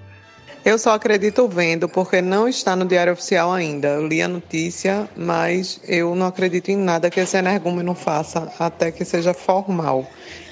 Eu 0.68 0.78
só 0.78 0.96
acredito 0.96 1.48
vendo, 1.48 1.88
porque 1.88 2.22
não 2.22 2.46
está 2.46 2.76
no 2.76 2.84
Diário 2.84 3.14
Oficial 3.14 3.54
ainda. 3.54 3.88
Eu 3.88 4.06
li 4.06 4.22
a 4.22 4.28
notícia, 4.28 5.08
mas 5.16 5.80
eu 5.88 6.14
não 6.14 6.26
acredito 6.26 6.68
em 6.68 6.76
nada 6.76 7.10
que 7.10 7.22
esse 7.22 7.38
energúmeno 7.38 7.96
faça, 7.96 8.52
até 8.60 8.92
que 8.92 9.06
seja 9.06 9.34
formal. 9.34 10.06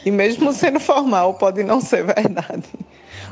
E 0.06 0.12
mesmo 0.12 0.54
sendo 0.56 0.80
formal, 0.80 1.34
pode 1.34 1.66
não 1.66 1.82
ser 1.82 2.06
verdade. 2.06 2.64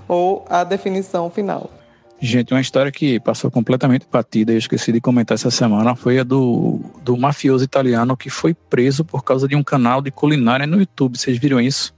Ou 0.09 0.43
a 0.49 0.65
definição 0.65 1.29
final. 1.29 1.71
Gente, 2.19 2.53
uma 2.53 2.59
história 2.59 2.91
que 2.91 3.17
passou 3.17 3.49
completamente 3.49 4.05
batida 4.11 4.51
e 4.51 4.55
eu 4.55 4.59
esqueci 4.59 4.91
de 4.91 4.99
comentar 4.99 5.35
essa 5.35 5.49
semana 5.49 5.95
foi 5.95 6.19
a 6.19 6.23
do, 6.23 6.81
do 7.01 7.15
mafioso 7.15 7.63
italiano 7.63 8.17
que 8.17 8.29
foi 8.29 8.53
preso 8.53 9.05
por 9.05 9.23
causa 9.23 9.47
de 9.47 9.55
um 9.55 9.63
canal 9.63 10.01
de 10.01 10.11
culinária 10.11 10.67
no 10.67 10.79
YouTube. 10.79 11.17
Vocês 11.17 11.37
viram 11.37 11.61
isso? 11.61 11.95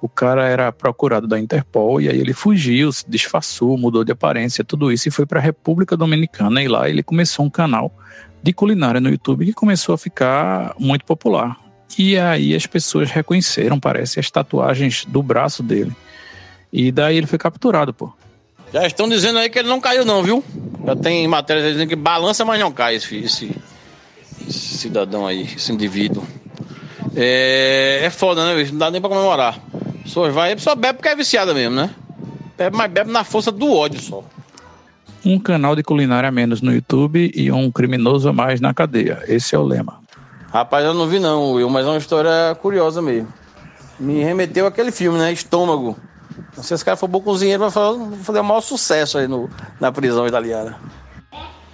O 0.00 0.08
cara 0.08 0.48
era 0.48 0.72
procurado 0.72 1.26
da 1.26 1.38
Interpol 1.38 2.00
e 2.00 2.08
aí 2.08 2.18
ele 2.18 2.32
fugiu, 2.32 2.90
se 2.92 3.04
disfarçou, 3.08 3.76
mudou 3.76 4.04
de 4.04 4.12
aparência, 4.12 4.64
tudo 4.64 4.90
isso 4.90 5.08
e 5.08 5.10
foi 5.10 5.26
para 5.26 5.38
a 5.38 5.42
República 5.42 5.96
Dominicana 5.96 6.62
e 6.62 6.68
lá 6.68 6.88
ele 6.88 7.02
começou 7.02 7.44
um 7.44 7.50
canal 7.50 7.92
de 8.42 8.52
culinária 8.52 9.00
no 9.00 9.10
YouTube 9.10 9.44
que 9.46 9.52
começou 9.52 9.94
a 9.94 9.98
ficar 9.98 10.74
muito 10.78 11.04
popular. 11.04 11.58
E 11.98 12.16
aí 12.16 12.54
as 12.54 12.66
pessoas 12.66 13.10
reconheceram, 13.10 13.78
parece, 13.78 14.20
as 14.20 14.30
tatuagens 14.30 15.04
do 15.04 15.22
braço 15.22 15.62
dele. 15.62 15.92
E 16.72 16.92
daí 16.92 17.16
ele 17.16 17.26
foi 17.26 17.38
capturado, 17.38 17.92
pô. 17.92 18.12
Já 18.72 18.86
estão 18.86 19.08
dizendo 19.08 19.40
aí 19.40 19.50
que 19.50 19.58
ele 19.58 19.68
não 19.68 19.80
caiu, 19.80 20.04
não, 20.04 20.22
viu? 20.22 20.44
Já 20.86 20.94
tem 20.94 21.26
matérias 21.26 21.72
dizendo 21.72 21.88
que 21.88 21.96
balança, 21.96 22.44
mas 22.44 22.60
não 22.60 22.70
cai 22.70 22.94
esse, 22.94 23.16
esse, 23.16 23.52
cidadão 24.48 25.26
aí, 25.26 25.42
esse 25.42 25.72
indivíduo. 25.72 26.24
É, 27.16 28.00
é 28.04 28.10
foda, 28.10 28.54
né? 28.54 28.64
Não 28.70 28.78
dá 28.78 28.90
nem 28.90 29.00
pra 29.00 29.10
comemorar. 29.10 29.58
Pessoa 30.02 30.30
vai, 30.30 30.52
a 30.52 30.56
pessoa 30.56 30.74
bebe 30.74 30.94
porque 30.94 31.08
é 31.08 31.16
viciada 31.16 31.52
mesmo, 31.54 31.76
né? 31.76 31.90
Bebe, 32.56 32.76
mas 32.76 32.90
bebe 32.90 33.10
na 33.10 33.24
força 33.24 33.50
do 33.50 33.72
ódio 33.72 34.00
só. 34.00 34.24
Um 35.24 35.38
canal 35.38 35.76
de 35.76 35.82
culinária 35.82 36.28
a 36.28 36.32
menos 36.32 36.62
no 36.62 36.72
YouTube 36.72 37.30
e 37.34 37.52
um 37.52 37.70
criminoso 37.70 38.28
a 38.28 38.32
mais 38.32 38.60
na 38.60 38.72
cadeia. 38.72 39.22
Esse 39.28 39.54
é 39.54 39.58
o 39.58 39.62
lema. 39.62 40.00
Rapaz, 40.50 40.84
eu 40.84 40.94
não 40.94 41.06
vi 41.06 41.18
não, 41.18 41.52
Will, 41.52 41.70
mas 41.70 41.86
é 41.86 41.88
uma 41.88 41.98
história 41.98 42.54
curiosa 42.60 43.00
mesmo. 43.00 43.28
Me 43.98 44.22
remeteu 44.24 44.66
aquele 44.66 44.90
filme, 44.90 45.18
né? 45.18 45.32
Estômago. 45.32 45.96
Se 46.54 46.74
esse 46.74 46.84
cara 46.84 46.96
for 46.96 47.06
bom 47.06 47.20
cozinheiro, 47.20 47.60
vai 47.60 47.70
fazer 47.70 48.40
o 48.40 48.44
maior 48.44 48.60
sucesso 48.60 49.18
aí 49.18 49.28
no, 49.28 49.48
na 49.78 49.92
prisão 49.92 50.26
italiana. 50.26 50.78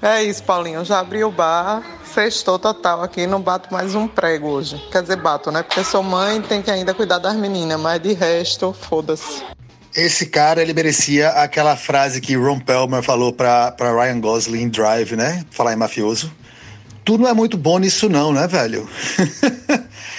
É 0.02 0.22
isso, 0.22 0.42
Paulinho. 0.42 0.84
Já 0.84 1.00
abri 1.00 1.24
o 1.24 1.30
bar, 1.30 1.82
sextou 2.04 2.58
total 2.58 3.02
aqui, 3.02 3.26
não 3.26 3.40
bato 3.40 3.72
mais 3.72 3.94
um 3.94 4.06
prego 4.06 4.48
hoje. 4.48 4.82
Quer 4.92 5.02
dizer, 5.02 5.16
bato, 5.16 5.50
né? 5.50 5.62
Porque 5.62 5.82
sou 5.82 6.02
mãe 6.02 6.40
tem 6.42 6.60
que 6.60 6.70
ainda 6.70 6.92
cuidar 6.92 7.18
das 7.18 7.34
meninas, 7.34 7.80
mas 7.80 8.00
de 8.00 8.12
resto, 8.12 8.72
foda-se. 8.72 9.42
Esse 9.94 10.26
cara, 10.26 10.60
ele 10.60 10.74
merecia 10.74 11.30
aquela 11.30 11.74
frase 11.74 12.20
que 12.20 12.36
Ron 12.36 12.60
Pelmer 12.60 13.02
falou 13.02 13.32
pra, 13.32 13.72
pra 13.72 13.92
Ryan 13.92 14.20
Gosling 14.20 14.62
em 14.62 14.68
Drive, 14.68 15.16
né? 15.16 15.42
Falar 15.50 15.72
em 15.72 15.76
mafioso. 15.76 16.30
Tu 17.02 17.16
não 17.16 17.26
é 17.26 17.32
muito 17.32 17.56
bom 17.56 17.78
nisso 17.78 18.08
não, 18.08 18.32
né, 18.32 18.46
velho? 18.46 18.86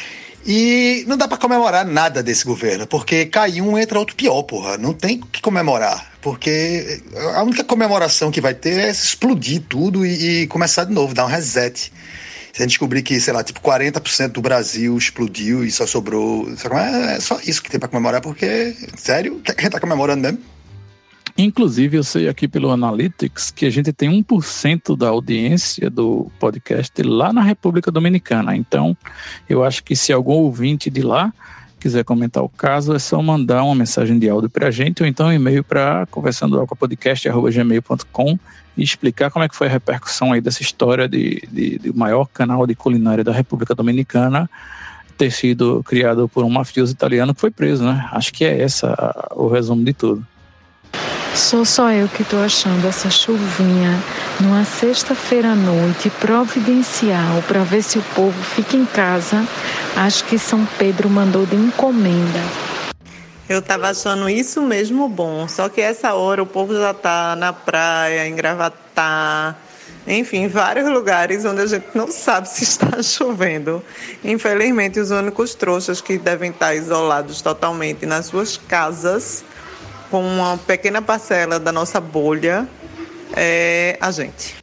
e 0.48 1.04
não 1.06 1.18
dá 1.18 1.28
para 1.28 1.38
comemorar 1.38 1.86
nada 1.86 2.24
desse 2.24 2.46
governo, 2.46 2.88
porque 2.88 3.26
cai 3.26 3.60
um, 3.60 3.78
entra 3.78 4.00
outro 4.00 4.16
pior, 4.16 4.42
porra. 4.44 4.78
Não 4.78 4.94
tem 4.94 5.20
o 5.20 5.26
que 5.26 5.42
comemorar, 5.42 6.14
porque 6.22 7.02
a 7.36 7.44
única 7.44 7.66
comemoração 7.66 8.32
que 8.32 8.40
vai 8.40 8.54
ter 8.54 8.80
é 8.80 8.90
explodir 8.90 9.62
tudo 9.68 10.06
e, 10.06 10.44
e 10.44 10.48
começar 10.48 10.86
de 10.86 10.94
novo, 10.94 11.14
dar 11.14 11.26
um 11.26 11.28
reset. 11.28 11.92
Se 12.54 12.62
a 12.62 12.66
gente 12.66 12.70
descobrir 12.70 13.04
que, 13.04 13.20
sei 13.20 13.34
lá, 13.34 13.44
tipo, 13.44 13.60
40% 13.60 14.30
do 14.30 14.42
Brasil 14.42 14.98
explodiu 14.98 15.66
e 15.66 15.70
só 15.70 15.86
sobrou. 15.86 16.50
É 17.10 17.20
só 17.20 17.40
isso 17.46 17.62
que 17.62 17.70
tem 17.70 17.80
pra 17.80 17.90
comemorar, 17.90 18.22
porque, 18.22 18.74
sério, 18.96 19.42
a 19.46 19.52
gente 19.62 19.72
tá 19.72 19.82
comemorando 19.82 20.22
mesmo? 20.22 20.40
Inclusive, 21.38 21.98
eu 21.98 22.04
sei 22.04 22.28
aqui 22.28 22.48
pelo 22.48 22.72
Analytics 22.72 23.52
que 23.52 23.68
a 23.68 23.70
gente 23.70 23.94
tem 23.94 24.10
1% 24.24 24.98
da 24.98 25.10
audiência 25.10 25.88
do 25.88 26.32
podcast 26.40 27.00
lá 27.04 27.32
na 27.32 27.44
República 27.44 27.92
Dominicana. 27.92 28.56
Então, 28.56 28.98
eu 29.48 29.64
acho 29.64 29.84
que 29.84 29.96
se 29.96 30.12
algum 30.12 30.34
ouvinte 30.34 30.90
de 30.90 31.04
lá 31.04 31.32
quiser 31.80 32.04
comentar 32.04 32.44
o 32.44 32.50
caso, 32.50 32.96
é 32.96 33.00
só 33.00 33.22
mandar 33.22 33.64
uma 33.64 33.76
mensagem 33.76 34.18
de 34.18 34.28
áudio 34.28 34.50
para 34.50 34.70
a 34.70 34.72
gente 34.72 35.04
ou 35.04 35.08
então 35.08 35.28
um 35.28 35.32
e-mail 35.32 35.64
para 35.64 36.08
conversando.podcast.gmail.com 36.08 38.40
e 38.76 38.84
explicar 38.84 39.30
como 39.30 39.46
é 39.46 39.50
que 39.50 39.56
foi 39.56 39.68
a 39.68 39.70
repercussão 39.70 40.34
aí 40.34 40.42
dessa 40.42 40.64
história 40.64 41.08
de, 41.08 41.48
de, 41.52 41.78
de 41.78 41.96
maior 41.96 42.26
canal 42.26 42.66
de 42.66 42.74
culinária 42.74 43.24
da 43.24 43.32
República 43.32 43.76
Dominicana 43.76 44.50
ter 45.16 45.30
sido 45.32 45.84
criado 45.84 46.28
por 46.28 46.44
um 46.44 46.50
mafioso 46.50 46.94
italiano 46.94 47.36
que 47.36 47.42
foi 47.42 47.52
preso, 47.52 47.84
né? 47.84 48.10
Acho 48.12 48.34
que 48.34 48.44
é 48.44 48.60
essa 48.60 49.30
o 49.36 49.48
resumo 49.48 49.86
de 49.86 49.94
tudo. 49.94 50.26
Sou 51.38 51.64
só 51.64 51.92
eu 51.92 52.08
que 52.10 52.24
estou 52.24 52.44
achando 52.44 52.88
essa 52.88 53.10
chuvinha 53.12 53.98
numa 54.40 54.66
sexta-feira 54.66 55.52
à 55.52 55.56
noite 55.56 56.10
providencial 56.10 57.44
para 57.48 57.64
ver 57.64 57.84
se 57.84 58.00
o 58.00 58.04
povo 58.16 58.42
fica 58.44 58.76
em 58.76 58.86
casa. 58.86 59.46
Acho 59.96 60.26
que 60.26 60.40
São 60.40 60.66
Pedro 60.80 61.10
mandou 61.10 61.46
de 61.46 61.56
encomenda. 61.56 62.40
Eu 63.48 63.62
tava 63.62 63.90
achando 63.90 64.28
isso 64.28 64.62
mesmo 64.62 65.08
bom, 65.08 65.48
só 65.48 65.70
que 65.70 65.80
essa 65.80 66.14
hora 66.16 66.44
o 66.44 66.46
povo 66.46 66.74
já 66.74 66.94
tá 66.94 67.36
na 67.36 67.54
praia, 67.54 68.28
em 68.28 68.36
Gravatar, 68.36 69.56
enfim, 70.08 70.48
vários 70.48 70.90
lugares 70.90 71.44
onde 71.44 71.62
a 71.62 71.66
gente 71.66 71.88
não 71.94 72.10
sabe 72.10 72.50
se 72.50 72.64
está 72.64 73.02
chovendo. 73.04 73.84
Infelizmente, 74.24 75.00
os 75.00 75.12
únicos 75.12 75.54
trouxas 75.54 76.02
que 76.02 76.18
devem 76.18 76.50
estar 76.50 76.74
isolados 76.74 77.42
totalmente 77.42 78.06
nas 78.06 78.26
suas 78.26 78.58
casas 78.58 79.44
com 80.10 80.22
uma 80.22 80.58
pequena 80.58 81.02
parcela 81.02 81.60
da 81.60 81.72
nossa 81.72 82.00
bolha 82.00 82.68
é 83.36 83.98
a 84.00 84.12
gente. 84.12 84.56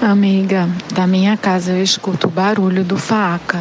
Amiga, 0.00 0.68
da 0.94 1.06
minha 1.06 1.36
casa 1.36 1.72
eu 1.72 1.82
escuto 1.82 2.28
o 2.28 2.30
barulho 2.30 2.84
do 2.84 2.96
faca. 2.96 3.60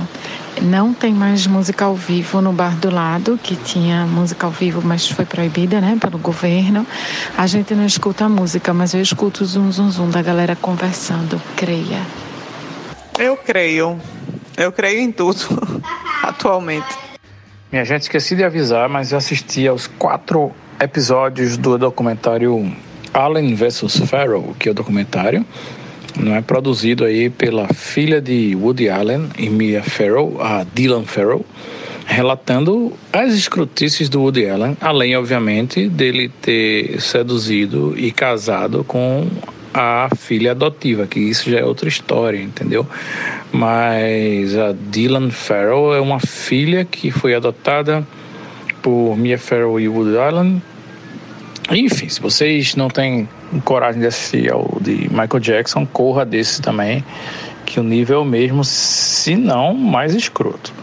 Não 0.62 0.94
tem 0.94 1.14
mais 1.14 1.46
música 1.46 1.86
ao 1.86 1.96
vivo 1.96 2.42
no 2.42 2.52
bar 2.52 2.76
do 2.78 2.90
lado, 2.90 3.40
que 3.42 3.56
tinha 3.56 4.06
música 4.06 4.46
ao 4.46 4.52
vivo, 4.52 4.82
mas 4.84 5.08
foi 5.08 5.26
proibida, 5.26 5.80
né, 5.80 5.98
pelo 6.00 6.18
governo. 6.18 6.86
A 7.38 7.46
gente 7.48 7.76
não 7.76 7.86
escuta 7.86 8.26
a 8.26 8.30
música, 8.30 8.74
mas 8.74 8.94
eu 8.94 9.02
escuto 9.02 9.44
o 9.44 9.48
zum 9.48 9.72
zum 9.72 9.90
zum 9.90 10.10
da 10.10 10.22
galera 10.22 10.56
conversando. 10.56 11.42
Creia. 11.56 12.02
Eu 13.20 13.38
creio. 13.38 14.00
Eu 14.56 14.72
creio 14.72 15.00
em 15.00 15.12
tudo, 15.12 15.40
atualmente. 16.24 16.96
Minha 17.72 17.84
gente, 17.84 18.04
esqueci 18.04 18.36
de 18.36 18.44
avisar, 18.44 18.88
mas 18.88 19.12
eu 19.12 19.18
assisti 19.18 19.68
aos 19.68 19.88
quatro 19.88 20.52
episódios 20.80 21.58
do 21.58 21.78
documentário 21.78 22.72
Allen 23.14 23.56
vs. 23.56 24.02
Farrell, 24.06 24.56
que 24.60 24.70
é 24.70 24.72
o 24.72 24.76
documentário, 24.76 25.46
não 26.20 26.36
é 26.36 26.42
produzido 26.42 27.06
aí 27.06 27.30
pela 27.30 27.68
filha 27.74 28.22
de 28.22 28.56
Woody 28.56 28.90
Allen 28.90 29.30
e 29.38 29.50
Mia 29.50 29.84
Farrow, 29.84 30.42
a 30.42 30.64
Dylan 30.64 31.04
Farrow, 31.04 31.46
relatando 32.06 32.94
as 33.12 33.34
escrotices 33.34 34.10
do 34.10 34.22
Woody 34.22 34.50
Allen, 34.50 34.78
além 34.82 35.16
obviamente 35.16 35.88
dele 35.88 36.30
ter 36.42 37.02
seduzido 37.02 37.94
e 37.98 38.12
casado 38.12 38.84
com 38.84 39.28
a 39.74 40.10
filha 40.18 40.52
adotiva, 40.52 41.06
que 41.06 41.20
isso 41.20 41.52
já 41.52 41.60
é 41.60 41.64
outra 41.66 41.88
história, 41.88 42.42
entendeu? 42.42 42.88
Mas 43.52 44.58
a 44.58 44.74
Dylan 44.74 45.30
Farrow 45.30 45.94
é 45.94 46.02
uma 46.02 46.20
filha 46.20 46.84
que 46.84 47.12
foi 47.12 47.36
adotada 47.36 48.06
por 48.82 49.18
Mia 49.18 49.38
Farrow 49.38 49.80
e 49.80 49.88
Woody 49.88 50.18
Allen. 50.18 50.62
Enfim, 51.72 52.08
se 52.08 52.22
vocês 52.22 52.76
não 52.76 52.90
têm 52.90 53.28
coragem 53.66 54.00
de 54.00 54.08
assistir 54.08 54.52
ao 54.52 54.78
de 54.82 55.10
Michael 55.10 55.40
Jackson, 55.40 55.86
corra 55.86 56.26
desse 56.26 56.62
também, 56.62 57.04
que 57.66 57.80
o 57.80 57.84
nível 57.84 58.20
é 58.20 58.22
o 58.22 58.26
mesmo, 58.26 58.64
se 58.64 59.36
não 59.36 59.74
mais 59.74 60.16
escroto. 60.16 60.74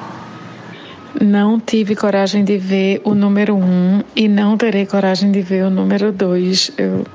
Não 1.21 1.61
tive 1.61 1.95
coragem 1.95 2.43
de 2.45 2.59
ver 2.59 3.01
o 3.05 3.15
número 3.15 3.55
um 3.55 4.03
e 4.17 4.27
não 4.27 4.57
terei 4.57 4.85
coragem 4.85 5.31
de 5.31 5.41
ver 5.43 5.65
o 5.65 5.71
número 5.71 6.11
dois. 6.11 6.73
Eu 6.77 7.07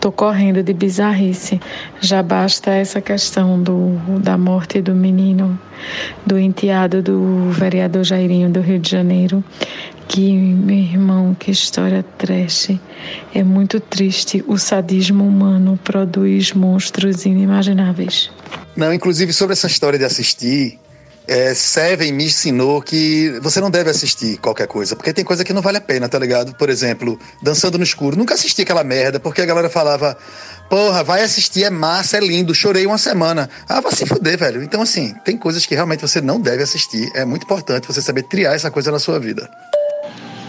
tô 0.00 0.10
correndo 0.10 0.62
de 0.62 0.72
bizarrice. 0.72 1.60
Já 2.00 2.22
basta 2.22 2.70
essa 2.70 3.00
questão 3.02 3.62
do, 3.62 3.98
da 4.20 4.38
morte 4.38 4.80
do 4.80 4.94
menino, 4.94 5.58
do 6.24 6.38
enteado 6.38 7.02
do 7.02 7.50
vereador 7.50 8.04
Jairinho 8.04 8.48
do 8.48 8.60
Rio 8.60 8.78
de 8.78 8.90
Janeiro. 8.90 9.44
Que, 10.08 10.32
meu 10.32 10.76
irmão, 10.76 11.34
que 11.38 11.50
história 11.50 12.04
trash. 12.18 12.70
É 13.34 13.42
muito 13.42 13.80
triste. 13.80 14.44
O 14.46 14.58
sadismo 14.58 15.26
humano 15.26 15.78
produz 15.82 16.52
monstros 16.52 17.24
inimagináveis. 17.24 18.30
Não, 18.76 18.92
inclusive 18.92 19.32
sobre 19.32 19.52
essa 19.54 19.66
história 19.66 19.98
de 19.98 20.04
assistir, 20.04 20.78
é, 21.26 21.54
Seven 21.54 22.12
me 22.12 22.24
ensinou 22.24 22.82
que 22.82 23.38
você 23.40 23.60
não 23.60 23.70
deve 23.70 23.90
assistir 23.90 24.38
qualquer 24.38 24.66
coisa, 24.66 24.96
porque 24.96 25.12
tem 25.12 25.24
coisa 25.24 25.44
que 25.44 25.52
não 25.52 25.62
vale 25.62 25.78
a 25.78 25.80
pena, 25.80 26.08
tá 26.08 26.18
ligado? 26.18 26.54
Por 26.56 26.68
exemplo, 26.68 27.18
Dançando 27.42 27.78
no 27.78 27.84
Escuro. 27.84 28.16
Nunca 28.16 28.34
assisti 28.34 28.62
aquela 28.62 28.82
merda, 28.82 29.20
porque 29.20 29.40
a 29.40 29.46
galera 29.46 29.70
falava, 29.70 30.16
porra, 30.68 31.04
vai 31.04 31.22
assistir, 31.22 31.64
é 31.64 31.70
massa, 31.70 32.16
é 32.16 32.20
lindo, 32.20 32.54
chorei 32.54 32.86
uma 32.86 32.98
semana. 32.98 33.48
Ah, 33.68 33.80
vai 33.80 33.92
se 33.92 34.04
fuder, 34.04 34.36
velho. 34.36 34.62
Então, 34.62 34.82
assim, 34.82 35.14
tem 35.24 35.36
coisas 35.36 35.64
que 35.64 35.74
realmente 35.74 36.00
você 36.00 36.20
não 36.20 36.40
deve 36.40 36.62
assistir. 36.62 37.10
É 37.14 37.24
muito 37.24 37.44
importante 37.44 37.86
você 37.86 38.02
saber 38.02 38.24
triar 38.24 38.54
essa 38.54 38.70
coisa 38.70 38.90
na 38.90 38.98
sua 38.98 39.20
vida. 39.20 39.48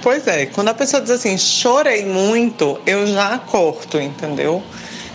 Pois 0.04 0.28
é, 0.28 0.48
quando 0.48 0.68
a 0.68 0.74
pessoa 0.74 1.02
diz 1.02 1.12
assim, 1.12 1.38
chorei 1.38 2.04
muito, 2.04 2.78
eu 2.86 3.08
já 3.08 3.38
corto, 3.38 3.98
entendeu? 3.98 4.62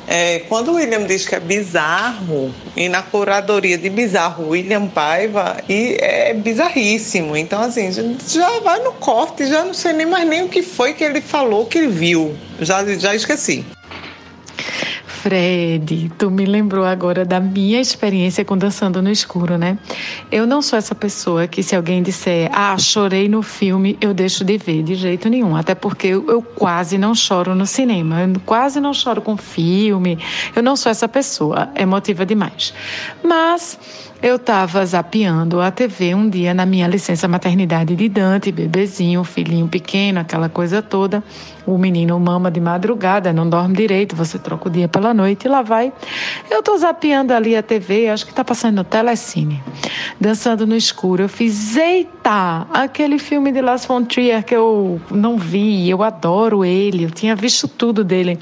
É, 0.06 0.38
quando 0.48 0.70
o 0.70 0.76
William 0.76 1.04
diz 1.04 1.28
que 1.28 1.34
é 1.34 1.40
bizarro, 1.40 2.50
e 2.74 2.88
na 2.88 3.02
curadoria 3.02 3.76
de 3.76 3.90
bizarro, 3.90 4.48
William 4.48 4.86
Paiva, 4.86 5.58
e 5.68 5.98
é 6.00 6.32
bizarríssimo. 6.32 7.36
Então, 7.36 7.60
assim, 7.60 7.92
já 7.92 8.60
vai 8.60 8.82
no 8.82 8.92
corte, 8.92 9.46
já 9.46 9.62
não 9.62 9.74
sei 9.74 9.92
nem 9.92 10.06
mais 10.06 10.26
nem 10.26 10.42
o 10.44 10.48
que 10.48 10.62
foi 10.62 10.94
que 10.94 11.04
ele 11.04 11.20
falou 11.20 11.66
que 11.66 11.76
ele 11.76 11.88
viu. 11.88 12.34
Já, 12.58 12.82
já 12.96 13.14
esqueci. 13.14 13.66
Fred, 15.28 16.10
tu 16.16 16.30
me 16.30 16.46
lembrou 16.46 16.86
agora 16.86 17.22
da 17.22 17.38
minha 17.38 17.78
experiência 17.78 18.46
com 18.46 18.56
Dançando 18.56 19.02
no 19.02 19.10
Escuro, 19.10 19.58
né? 19.58 19.76
Eu 20.32 20.46
não 20.46 20.62
sou 20.62 20.78
essa 20.78 20.94
pessoa 20.94 21.46
que 21.46 21.62
se 21.62 21.76
alguém 21.76 22.02
disser, 22.02 22.48
ah, 22.50 22.78
chorei 22.78 23.28
no 23.28 23.42
filme, 23.42 23.98
eu 24.00 24.14
deixo 24.14 24.42
de 24.42 24.56
ver, 24.56 24.82
de 24.82 24.94
jeito 24.94 25.28
nenhum. 25.28 25.54
Até 25.54 25.74
porque 25.74 26.06
eu, 26.06 26.26
eu 26.30 26.40
quase 26.40 26.96
não 26.96 27.14
choro 27.14 27.54
no 27.54 27.66
cinema, 27.66 28.22
eu 28.22 28.40
quase 28.46 28.80
não 28.80 28.94
choro 28.94 29.20
com 29.20 29.36
filme. 29.36 30.18
Eu 30.56 30.62
não 30.62 30.74
sou 30.76 30.90
essa 30.90 31.06
pessoa, 31.06 31.68
é 31.74 31.82
emotiva 31.82 32.24
demais. 32.24 32.72
Mas 33.22 33.78
eu 34.20 34.34
estava 34.34 34.84
zapeando 34.84 35.60
a 35.60 35.70
TV 35.70 36.12
um 36.14 36.28
dia 36.28 36.52
na 36.52 36.66
minha 36.66 36.88
licença 36.88 37.28
maternidade 37.28 37.94
de 37.94 38.08
Dante, 38.08 38.50
bebezinho, 38.50 39.22
filhinho 39.22 39.68
pequeno, 39.68 40.18
aquela 40.18 40.48
coisa 40.48 40.82
toda. 40.82 41.22
O 41.64 41.78
menino 41.78 42.18
mama 42.18 42.50
de 42.50 42.60
madrugada, 42.60 43.32
não 43.32 43.48
dorme 43.48 43.76
direito, 43.76 44.16
você 44.16 44.38
troca 44.38 44.68
o 44.68 44.70
dia 44.70 44.88
pela 44.88 45.14
noite 45.14 45.44
e 45.44 45.48
lá 45.48 45.62
vai. 45.62 45.92
Eu 46.50 46.60
estou 46.60 46.76
zapeando 46.76 47.32
ali 47.32 47.54
a 47.54 47.62
TV, 47.62 48.08
acho 48.08 48.24
que 48.24 48.32
está 48.32 48.44
passando 48.44 48.76
no 48.76 48.84
Telecine. 48.84 49.62
Dançando 50.20 50.66
no 50.66 50.74
escuro, 50.74 51.22
eu 51.22 51.28
fiz, 51.28 51.76
eita, 51.76 52.66
aquele 52.72 53.18
filme 53.18 53.52
de 53.52 53.60
Las 53.60 53.86
von 53.86 54.04
Trier 54.04 54.44
que 54.44 54.56
eu 54.56 55.00
não 55.10 55.38
vi, 55.38 55.88
eu 55.88 56.02
adoro 56.02 56.64
ele, 56.64 57.04
eu 57.04 57.10
tinha 57.10 57.36
visto 57.36 57.68
tudo 57.68 58.02
dele. 58.02 58.36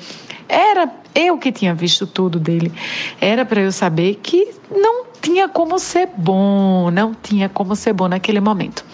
Era 0.48 0.90
eu 1.14 1.36
que 1.38 1.50
tinha 1.50 1.74
visto 1.74 2.06
tudo 2.06 2.38
dele. 2.38 2.72
Era 3.20 3.44
para 3.44 3.60
eu 3.62 3.72
saber 3.72 4.20
que 4.22 4.48
não 4.70 5.05
tinha 5.20 5.48
como 5.48 5.78
ser 5.78 6.08
bom, 6.16 6.90
não 6.90 7.14
tinha 7.14 7.48
como 7.48 7.74
ser 7.74 7.92
bom 7.92 8.08
naquele 8.08 8.40
momento. 8.40 8.84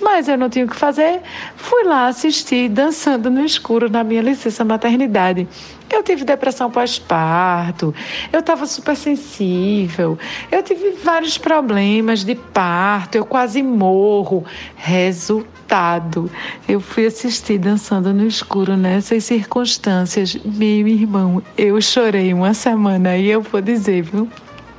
Mas 0.00 0.28
eu 0.28 0.38
não 0.38 0.48
tinha 0.48 0.64
o 0.64 0.68
que 0.68 0.76
fazer, 0.76 1.20
fui 1.56 1.84
lá 1.84 2.06
assistir 2.06 2.68
Dançando 2.68 3.30
no 3.30 3.44
Escuro 3.44 3.90
na 3.90 4.04
minha 4.04 4.22
licença 4.22 4.64
maternidade. 4.64 5.48
Eu 5.90 6.02
tive 6.02 6.24
depressão 6.24 6.70
pós-parto, 6.70 7.94
eu 8.32 8.40
estava 8.40 8.64
super 8.66 8.96
sensível, 8.96 10.18
eu 10.50 10.62
tive 10.62 10.92
vários 10.92 11.36
problemas 11.36 12.24
de 12.24 12.34
parto, 12.34 13.16
eu 13.16 13.26
quase 13.26 13.62
morro. 13.62 14.42
Resultado, 14.74 16.30
eu 16.66 16.80
fui 16.80 17.06
assistir 17.06 17.58
Dançando 17.58 18.14
no 18.14 18.26
Escuro 18.26 18.74
nessas 18.74 19.24
circunstâncias. 19.24 20.34
Meu 20.42 20.88
irmão, 20.88 21.42
eu 21.58 21.78
chorei 21.82 22.32
uma 22.32 22.54
semana 22.54 23.18
e 23.18 23.28
eu 23.28 23.42
vou 23.42 23.60
dizer, 23.60 24.02
viu? 24.02 24.30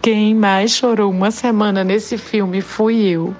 Quem 0.04 0.36
mais 0.36 0.72
chorou 0.72 1.10
uma 1.10 1.32
semana 1.32 1.82
nesse 1.82 2.18
filme 2.18 2.60
fui 2.60 3.08
eu. 3.08 3.34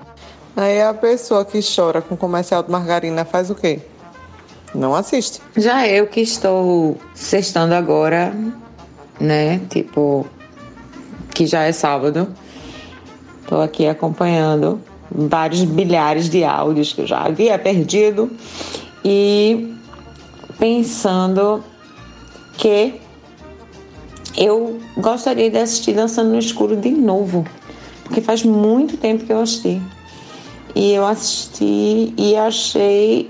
Aí 0.56 0.81
a 0.81 0.94
pessoa 0.94 1.44
que 1.44 1.60
chora 1.60 2.02
com 2.02 2.15
comercial 2.15 2.64
de 2.64 2.72
margarina 2.72 3.26
faz 3.26 3.49
o 3.49 3.56
quê? 3.56 3.81
Não 4.73 4.95
assiste. 4.95 5.41
Já 5.57 5.85
eu 5.85 6.07
que 6.07 6.22
estou 6.22 6.98
sextando 7.14 7.73
agora, 7.73 8.34
né? 9.19 9.60
Tipo, 9.69 10.26
que 11.34 11.45
já 11.45 11.64
é 11.64 11.73
sábado. 11.73 12.30
Estou 13.41 13.61
aqui 13.61 13.85
acompanhando 13.85 14.80
vários 15.11 15.65
bilhares 15.65 16.30
de 16.30 16.45
áudios 16.45 16.94
que 16.94 17.02
eu 17.02 17.07
já 17.07 17.26
havia 17.26 17.60
perdido 17.60 18.31
e 19.03 19.76
pensando 20.57 21.61
que 22.57 23.02
eu 24.38 24.80
gostaria 24.97 25.49
de 25.49 25.57
assistir 25.57 25.93
Dançando 25.93 26.31
no 26.31 26.39
Escuro 26.39 26.76
de 26.76 26.89
novo, 26.89 27.45
porque 28.03 28.22
faz 28.22 28.43
muito 28.43 28.97
tempo 28.97 29.26
que 29.26 29.31
eu 29.31 29.41
assisti. 29.41 29.81
E 30.76 30.91
eu 30.93 31.05
assisti 31.05 32.14
e 32.18 32.35
achei. 32.35 33.30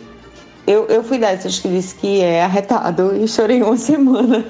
Eu, 0.66 0.86
eu 0.88 1.04
fui 1.04 1.18
dessas 1.18 1.60
que 1.60 1.68
disse 1.68 1.96
que 1.96 2.22
é 2.22 2.44
arretado 2.44 3.16
e 3.16 3.28
chorei 3.28 3.62
uma 3.62 3.76
semana. 3.78 4.46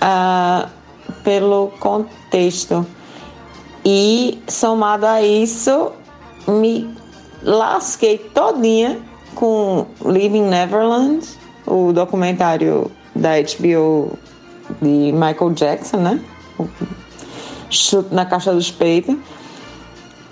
ah, 0.00 0.68
pelo 1.24 1.68
contexto. 1.80 2.86
E 3.84 4.38
somado 4.48 5.06
a 5.06 5.20
isso, 5.22 5.92
me 6.46 6.88
lasquei 7.42 8.16
todinha 8.16 8.98
com 9.34 9.86
Living 10.04 10.44
Neverland, 10.44 11.26
o 11.66 11.92
documentário 11.92 12.90
da 13.14 13.32
HBO 13.40 14.16
de 14.80 15.12
Michael 15.12 15.50
Jackson, 15.54 15.98
né? 15.98 16.20
Chute 17.70 18.14
na 18.14 18.24
caixa 18.24 18.52
dos 18.52 18.70
peitos. 18.70 19.16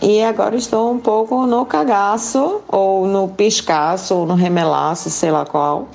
E 0.00 0.20
agora 0.22 0.56
estou 0.56 0.92
um 0.92 0.98
pouco 0.98 1.46
no 1.46 1.64
cagaço, 1.64 2.60
ou 2.66 3.06
no 3.06 3.28
piscaço, 3.28 4.14
ou 4.14 4.26
no 4.26 4.34
remelaço, 4.34 5.08
sei 5.10 5.30
lá 5.30 5.44
qual, 5.44 5.88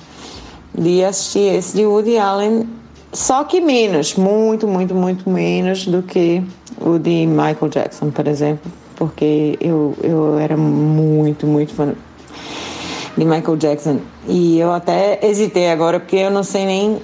de 0.74 1.04
assistir 1.04 1.54
esse 1.54 1.76
de 1.76 1.84
Woody 1.84 2.16
Allen, 2.16 2.66
só 3.12 3.44
que 3.44 3.60
menos, 3.60 4.14
muito, 4.16 4.66
muito, 4.66 4.94
muito 4.94 5.28
menos 5.28 5.86
do 5.86 6.02
que 6.02 6.42
o 6.80 6.98
de 6.98 7.26
Michael 7.26 7.68
Jackson, 7.70 8.10
por 8.10 8.28
exemplo, 8.28 8.70
porque 8.96 9.56
eu, 9.60 9.94
eu 10.02 10.38
era 10.38 10.56
muito, 10.56 11.46
muito 11.46 11.74
fã 11.74 11.94
de 13.16 13.24
Michael 13.24 13.56
Jackson. 13.56 14.00
E 14.26 14.58
eu 14.58 14.72
até 14.72 15.18
hesitei 15.22 15.70
agora, 15.70 15.98
porque 15.98 16.16
eu 16.16 16.30
não 16.30 16.42
sei 16.42 16.66
nem 16.66 16.98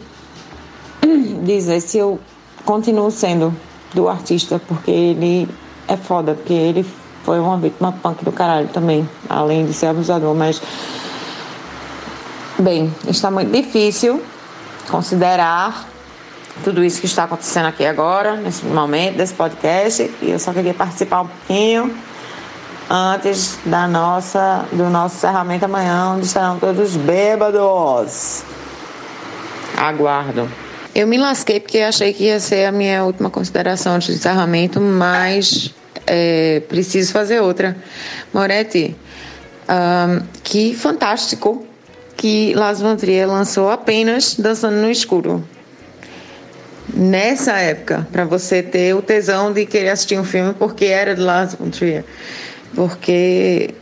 dizer 1.45 1.81
se 1.81 1.99
eu 1.99 2.19
continuo 2.65 3.11
sendo 3.11 3.55
do 3.93 4.09
artista, 4.09 4.61
porque 4.67 4.91
ele 4.91 5.49
é 5.87 5.97
foda, 5.97 6.35
porque 6.35 6.53
ele 6.53 6.85
foi 7.25 7.39
uma 7.39 7.57
vítima 7.57 7.93
punk 7.93 8.25
do 8.25 8.33
caralho 8.33 8.69
também, 8.69 9.09
além 9.29 9.65
de 9.67 9.73
ser 9.73 9.87
abusador, 9.87 10.35
mas. 10.35 10.61
Bem, 12.59 12.93
está 13.09 13.31
muito 13.31 13.51
difícil 13.51 14.23
considerar 14.89 15.89
tudo 16.63 16.85
isso 16.85 17.01
que 17.01 17.07
está 17.07 17.25
acontecendo 17.25 17.67
aqui 17.67 17.85
agora, 17.85 18.37
nesse 18.37 18.65
momento 18.65 19.17
desse 19.17 19.35
podcast, 19.35 20.09
e 20.23 20.31
eu 20.31 20.39
só 20.39 20.53
queria 20.53 20.75
participar 20.75 21.23
um 21.23 21.27
pouquinho 21.27 21.95
antes 22.89 23.59
da 23.65 23.89
nossa, 23.89 24.65
do 24.71 24.89
nosso 24.89 25.17
encerramento 25.17 25.65
amanhã, 25.65 26.13
onde 26.15 26.27
estarão 26.27 26.59
todos 26.59 26.97
bêbados. 26.97 28.45
Aguardo. 29.77 30.64
Eu 30.95 31.09
me 31.09 31.19
lasquei 31.19 31.59
porque 31.59 31.81
achei 31.81 32.13
que 32.13 32.25
ia 32.25 32.39
ser 32.39 32.67
a 32.67 32.73
minha 32.73 33.05
última 33.05 33.29
consideração 33.29 33.99
de 33.99 34.13
encerramento, 34.13 34.81
mas 34.81 35.75
é, 36.07 36.63
preciso 36.69 37.13
fazer 37.13 37.41
outra. 37.41 37.77
Moretti, 38.33 38.95
um, 39.69 40.23
que 40.45 40.73
fantástico 40.73 41.67
que 42.17 42.55
Las 42.55 42.81
Von 42.81 42.95
Trier 42.95 43.27
lançou 43.27 43.71
apenas 43.71 44.37
Dançando 44.37 44.77
no 44.77 44.89
Escuro. 44.89 45.45
Nessa 46.95 47.59
época, 47.59 48.07
para 48.13 48.25
você 48.25 48.63
ter 48.63 48.95
o 48.95 49.03
tesão 49.03 49.53
de 49.53 49.67
querer 49.67 49.89
assistir 49.89 50.17
um 50.17 50.25
filme 50.25 50.55
porque 50.55 50.85
era 50.85 51.17
de 51.17 51.21
Las 51.21 51.55
Von 51.55 51.71
Trier. 51.71 52.05
Porque 52.73 53.75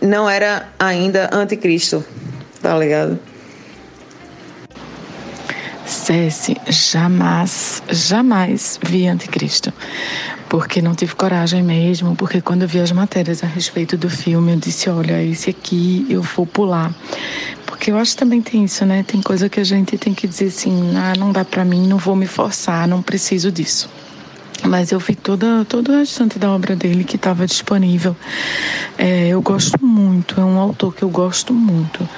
não 0.00 0.28
era 0.28 0.68
ainda 0.80 1.30
anticristo, 1.32 2.04
tá 2.60 2.76
ligado? 2.76 3.20
Cesse, 5.86 6.56
jamais, 6.68 7.80
jamais 7.88 8.78
vi 8.82 9.06
Anticristo. 9.06 9.72
Porque 10.48 10.82
não 10.82 10.96
tive 10.96 11.14
coragem 11.14 11.62
mesmo, 11.62 12.16
porque 12.16 12.40
quando 12.40 12.62
eu 12.62 12.68
vi 12.68 12.80
as 12.80 12.90
matérias 12.90 13.44
a 13.44 13.46
respeito 13.46 13.96
do 13.96 14.10
filme, 14.10 14.52
eu 14.52 14.56
disse: 14.56 14.90
olha, 14.90 15.22
esse 15.22 15.50
aqui 15.50 16.04
eu 16.10 16.22
vou 16.22 16.44
pular. 16.44 16.92
Porque 17.66 17.92
eu 17.92 17.98
acho 17.98 18.12
que 18.12 18.18
também 18.18 18.42
tem 18.42 18.64
isso, 18.64 18.84
né? 18.84 19.04
Tem 19.04 19.22
coisa 19.22 19.48
que 19.48 19.60
a 19.60 19.64
gente 19.64 19.96
tem 19.96 20.12
que 20.12 20.26
dizer 20.26 20.46
assim: 20.46 20.96
ah, 20.96 21.12
não 21.16 21.30
dá 21.30 21.44
para 21.44 21.64
mim, 21.64 21.86
não 21.86 21.98
vou 21.98 22.16
me 22.16 22.26
forçar, 22.26 22.88
não 22.88 23.00
preciso 23.00 23.52
disso. 23.52 23.88
Mas 24.64 24.90
eu 24.90 24.98
vi 24.98 25.14
toda, 25.14 25.64
todo 25.64 25.92
o 25.92 25.98
restante 25.98 26.38
da 26.38 26.50
obra 26.50 26.74
dele 26.74 27.04
que 27.04 27.16
estava 27.16 27.46
disponível. 27.46 28.16
É, 28.98 29.28
eu 29.28 29.42
gosto 29.42 29.84
muito, 29.84 30.40
é 30.40 30.44
um 30.44 30.58
autor 30.58 30.94
que 30.94 31.02
eu 31.02 31.10
gosto 31.10 31.52
muito. 31.52 32.08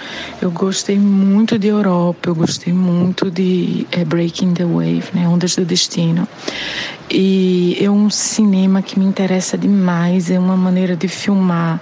Eu 0.41 0.51
gostei 0.51 0.99
muito 0.99 1.59
de 1.59 1.67
Europa, 1.67 2.29
eu 2.29 2.35
gostei 2.35 2.73
muito 2.73 3.31
de 3.31 3.87
é, 3.91 4.05
Breaking 4.05 4.55
the 4.55 4.65
Wave, 4.65 5.05
né, 5.13 5.29
Ondas 5.29 5.57
do 5.57 5.65
Destino. 5.65 6.27
E 7.11 7.77
é 7.81 7.91
um 7.91 8.11
cinema 8.11 8.83
que 8.83 8.99
me 8.99 9.05
interessa 9.05 9.57
demais, 9.57 10.31
é 10.31 10.39
uma 10.39 10.57
maneira 10.57 10.95
de 10.95 11.09
filmar 11.09 11.81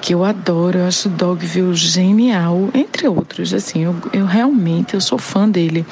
que 0.00 0.14
eu 0.14 0.24
adoro, 0.24 0.78
eu 0.78 0.86
acho 0.86 1.08
Dogville 1.10 1.74
genial, 1.74 2.70
entre 2.74 3.06
outros, 3.06 3.54
assim, 3.54 3.84
eu, 3.84 3.94
eu 4.12 4.24
realmente, 4.24 4.94
eu 4.94 5.00
sou 5.00 5.18
fã 5.18 5.48
dele. 5.48 5.86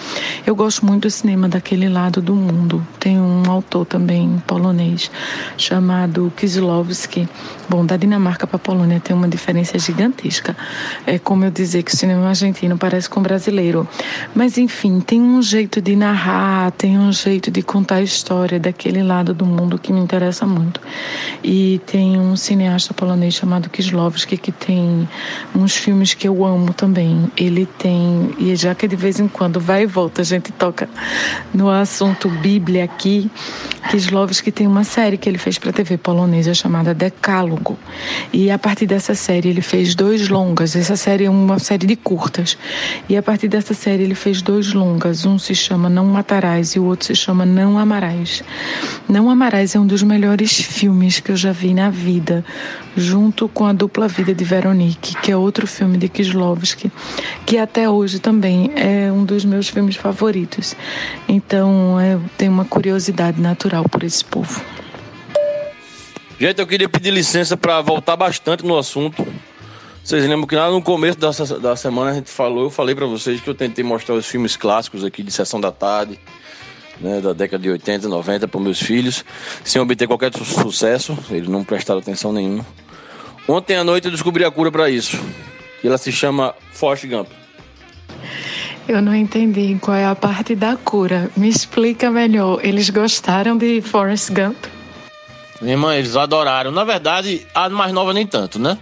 Eu 0.46 0.56
gosto 0.56 0.84
muito 0.84 1.02
do 1.02 1.10
cinema 1.10 1.48
daquele 1.48 1.88
lado 1.88 2.20
do 2.22 2.34
mundo. 2.34 2.84
Tem 2.98 3.20
um 3.20 3.48
autor 3.48 3.84
também 3.84 3.99
polonês 4.46 5.10
chamado 5.56 6.32
Kieslowski. 6.36 7.28
Bom, 7.68 7.86
da 7.86 7.96
Dinamarca 7.96 8.46
para 8.46 8.56
a 8.56 8.58
Polônia 8.58 9.00
tem 9.00 9.14
uma 9.14 9.28
diferença 9.28 9.78
gigantesca. 9.78 10.56
É 11.06 11.18
como 11.18 11.44
eu 11.44 11.50
dizer 11.50 11.82
que 11.82 11.94
o 11.94 11.96
cinema 11.96 12.28
argentino 12.28 12.76
parece 12.76 13.08
com 13.08 13.20
o 13.20 13.22
brasileiro. 13.22 13.86
Mas 14.34 14.58
enfim, 14.58 15.00
tem 15.00 15.20
um 15.20 15.40
jeito 15.40 15.80
de 15.80 15.94
narrar, 15.94 16.72
tem 16.72 16.98
um 16.98 17.12
jeito 17.12 17.50
de 17.50 17.62
contar 17.62 17.96
a 17.96 18.02
história 18.02 18.58
daquele 18.58 19.02
lado 19.02 19.32
do 19.32 19.46
mundo 19.46 19.78
que 19.78 19.92
me 19.92 20.00
interessa 20.00 20.46
muito. 20.46 20.80
E 21.44 21.80
tem 21.86 22.18
um 22.18 22.34
cineasta 22.36 22.92
polonês 22.92 23.34
chamado 23.34 23.70
Kieslowski 23.70 24.36
que 24.36 24.50
tem 24.50 25.08
uns 25.54 25.76
filmes 25.76 26.14
que 26.14 26.26
eu 26.26 26.44
amo 26.44 26.72
também. 26.72 27.30
Ele 27.36 27.66
tem, 27.66 28.34
e 28.38 28.54
já 28.56 28.74
que 28.74 28.88
de 28.88 28.96
vez 28.96 29.20
em 29.20 29.28
quando 29.28 29.60
vai 29.60 29.82
e 29.82 29.86
volta, 29.86 30.22
a 30.22 30.24
gente 30.24 30.52
toca 30.52 30.88
no 31.54 31.70
assunto 31.70 32.28
Bíblia 32.28 32.84
aqui, 32.84 33.30
Kieslowski 33.90 34.52
tem 34.52 34.68
uma 34.68 34.84
série 34.84 35.18
que 35.18 35.28
ele 35.28 35.36
fez 35.36 35.58
para 35.58 35.72
TV 35.72 35.98
polonesa 35.98 36.54
chamada 36.54 36.94
Decálogo. 36.94 37.76
E 38.32 38.48
a 38.48 38.56
partir 38.56 38.86
dessa 38.86 39.16
série 39.16 39.48
ele 39.48 39.60
fez 39.60 39.96
dois 39.96 40.28
longas. 40.28 40.76
Essa 40.76 40.94
série 40.94 41.24
é 41.24 41.30
uma 41.30 41.58
série 41.58 41.88
de 41.88 41.96
curtas. 41.96 42.56
E 43.08 43.16
a 43.16 43.22
partir 43.22 43.48
dessa 43.48 43.74
série 43.74 44.04
ele 44.04 44.14
fez 44.14 44.42
dois 44.42 44.72
longas. 44.72 45.26
Um 45.26 45.40
se 45.40 45.56
chama 45.56 45.88
Não 45.88 46.06
Matarás 46.06 46.76
e 46.76 46.78
o 46.78 46.84
outro 46.84 47.08
se 47.08 47.16
chama 47.16 47.44
Não 47.44 47.80
Amarás. 47.80 48.44
Não 49.08 49.28
Amarás 49.28 49.74
é 49.74 49.80
um 49.80 49.86
dos 49.88 50.04
melhores 50.04 50.52
filmes 50.52 51.18
que 51.18 51.32
eu 51.32 51.36
já 51.36 51.50
vi 51.50 51.74
na 51.74 51.90
vida, 51.90 52.44
junto 52.96 53.48
com 53.48 53.66
a 53.66 53.72
dupla 53.72 54.06
vida 54.06 54.32
de 54.32 54.44
Veronique, 54.44 55.16
que 55.16 55.32
é 55.32 55.36
outro 55.36 55.66
filme 55.66 55.98
de 55.98 56.08
Kieslowski, 56.08 56.92
que 57.44 57.58
até 57.58 57.90
hoje 57.90 58.20
também 58.20 58.70
é 58.76 59.10
um 59.10 59.24
dos 59.24 59.44
meus 59.44 59.68
filmes 59.68 59.96
favoritos. 59.96 60.76
Então 61.28 62.00
eu 62.00 62.22
tenho 62.38 62.52
uma 62.52 62.64
curiosidade 62.64 63.40
natural 63.40 63.79
por 63.88 64.02
esse 64.02 64.24
povo. 64.24 64.62
Gente, 66.38 66.58
eu 66.58 66.66
queria 66.66 66.88
pedir 66.88 67.10
licença 67.10 67.56
para 67.56 67.80
voltar 67.80 68.16
bastante 68.16 68.64
no 68.64 68.78
assunto. 68.78 69.26
Vocês 70.02 70.22
lembram 70.22 70.46
que 70.46 70.56
lá 70.56 70.70
no 70.70 70.80
começo 70.80 71.18
dessa, 71.18 71.58
da 71.60 71.76
semana 71.76 72.12
a 72.12 72.14
gente 72.14 72.30
falou, 72.30 72.64
eu 72.64 72.70
falei 72.70 72.94
para 72.94 73.04
vocês 73.04 73.40
que 73.40 73.48
eu 73.48 73.54
tentei 73.54 73.84
mostrar 73.84 74.14
os 74.14 74.26
filmes 74.26 74.56
clássicos 74.56 75.04
aqui 75.04 75.22
de 75.22 75.30
Sessão 75.30 75.60
da 75.60 75.70
Tarde, 75.70 76.18
né, 76.98 77.20
da 77.20 77.34
década 77.34 77.62
de 77.62 77.70
80, 77.70 78.08
90 78.08 78.48
para 78.48 78.60
meus 78.60 78.80
filhos, 78.80 79.24
sem 79.62 79.80
obter 79.80 80.06
qualquer 80.06 80.32
su 80.32 80.44
sucesso, 80.44 81.16
eles 81.30 81.48
não 81.48 81.62
prestaram 81.62 82.00
atenção 82.00 82.32
nenhuma. 82.32 82.66
Ontem 83.46 83.76
à 83.76 83.84
noite 83.84 84.06
eu 84.06 84.10
descobri 84.10 84.44
a 84.44 84.50
cura 84.50 84.70
para 84.72 84.88
isso. 84.88 85.20
E 85.82 85.86
ela 85.86 85.98
se 85.98 86.12
chama 86.12 86.54
Forrest 86.72 87.06
Gump. 87.06 87.28
Eu 88.88 89.00
não 89.00 89.14
entendi 89.14 89.76
qual 89.80 89.96
é 89.96 90.06
a 90.06 90.14
parte 90.14 90.54
da 90.54 90.76
cura. 90.76 91.30
Me 91.36 91.48
explica 91.48 92.10
melhor. 92.10 92.58
Eles 92.64 92.90
gostaram 92.90 93.56
de 93.56 93.80
Forrest 93.80 94.30
Gump? 94.30 94.56
Minha 95.60 95.74
irmã, 95.74 95.94
eles 95.94 96.16
adoraram. 96.16 96.70
Na 96.70 96.84
verdade, 96.84 97.46
a 97.54 97.68
mais 97.68 97.92
nova 97.92 98.12
nem 98.12 98.26
tanto, 98.26 98.58
né? 98.58 98.78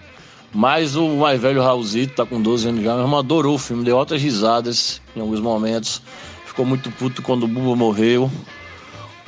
Mas 0.55 0.97
o 0.97 1.09
mais 1.09 1.41
velho 1.41 1.63
Raulzito, 1.63 2.15
tá 2.15 2.25
com 2.25 2.41
12 2.41 2.69
anos 2.69 2.83
já, 2.83 2.95
meu 2.95 3.03
irmão 3.03 3.19
adorou 3.19 3.57
o 3.57 3.59
filme, 3.59 3.85
deu 3.85 3.99
altas 3.99 4.23
risadas 4.23 5.03
em 5.15 5.21
alguns 5.21 5.41
momentos. 5.41 6.01
Ficou 6.47 6.65
muito 6.65 6.91
puto 6.93 7.21
quando 7.21 7.43
o 7.43 7.49
Buba 7.49 7.77
morreu. 7.77 8.31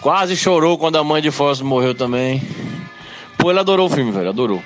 Quase 0.00 0.34
chorou 0.34 0.78
quando 0.78 0.96
a 0.96 1.04
mãe 1.04 1.20
de 1.20 1.30
Forrest 1.30 1.62
morreu 1.62 1.94
também. 1.94 2.42
Pô, 3.36 3.50
ele 3.50 3.60
adorou 3.60 3.86
o 3.86 3.90
filme, 3.90 4.10
velho, 4.10 4.30
adorou. 4.30 4.62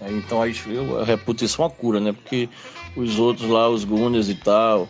Então 0.00 0.40
aí 0.40 0.56
eu 0.66 1.04
reputo 1.04 1.44
isso 1.44 1.60
uma 1.60 1.70
cura, 1.70 2.00
né? 2.00 2.12
Porque 2.12 2.48
os 2.96 3.18
outros 3.18 3.48
lá, 3.48 3.68
os 3.68 3.84
Goonies 3.84 4.28
e 4.28 4.34
tal, 4.34 4.88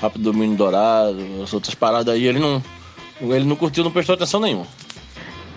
Rápido 0.00 0.24
Domínio 0.32 0.56
Dourado, 0.56 1.18
as 1.42 1.52
outras 1.52 1.74
paradas 1.74 2.14
aí, 2.14 2.26
ele 2.26 2.38
não, 2.38 2.62
ele 3.20 3.44
não 3.44 3.56
curtiu, 3.56 3.82
não 3.82 3.90
prestou 3.90 4.14
atenção 4.14 4.40
nenhuma. 4.40 4.66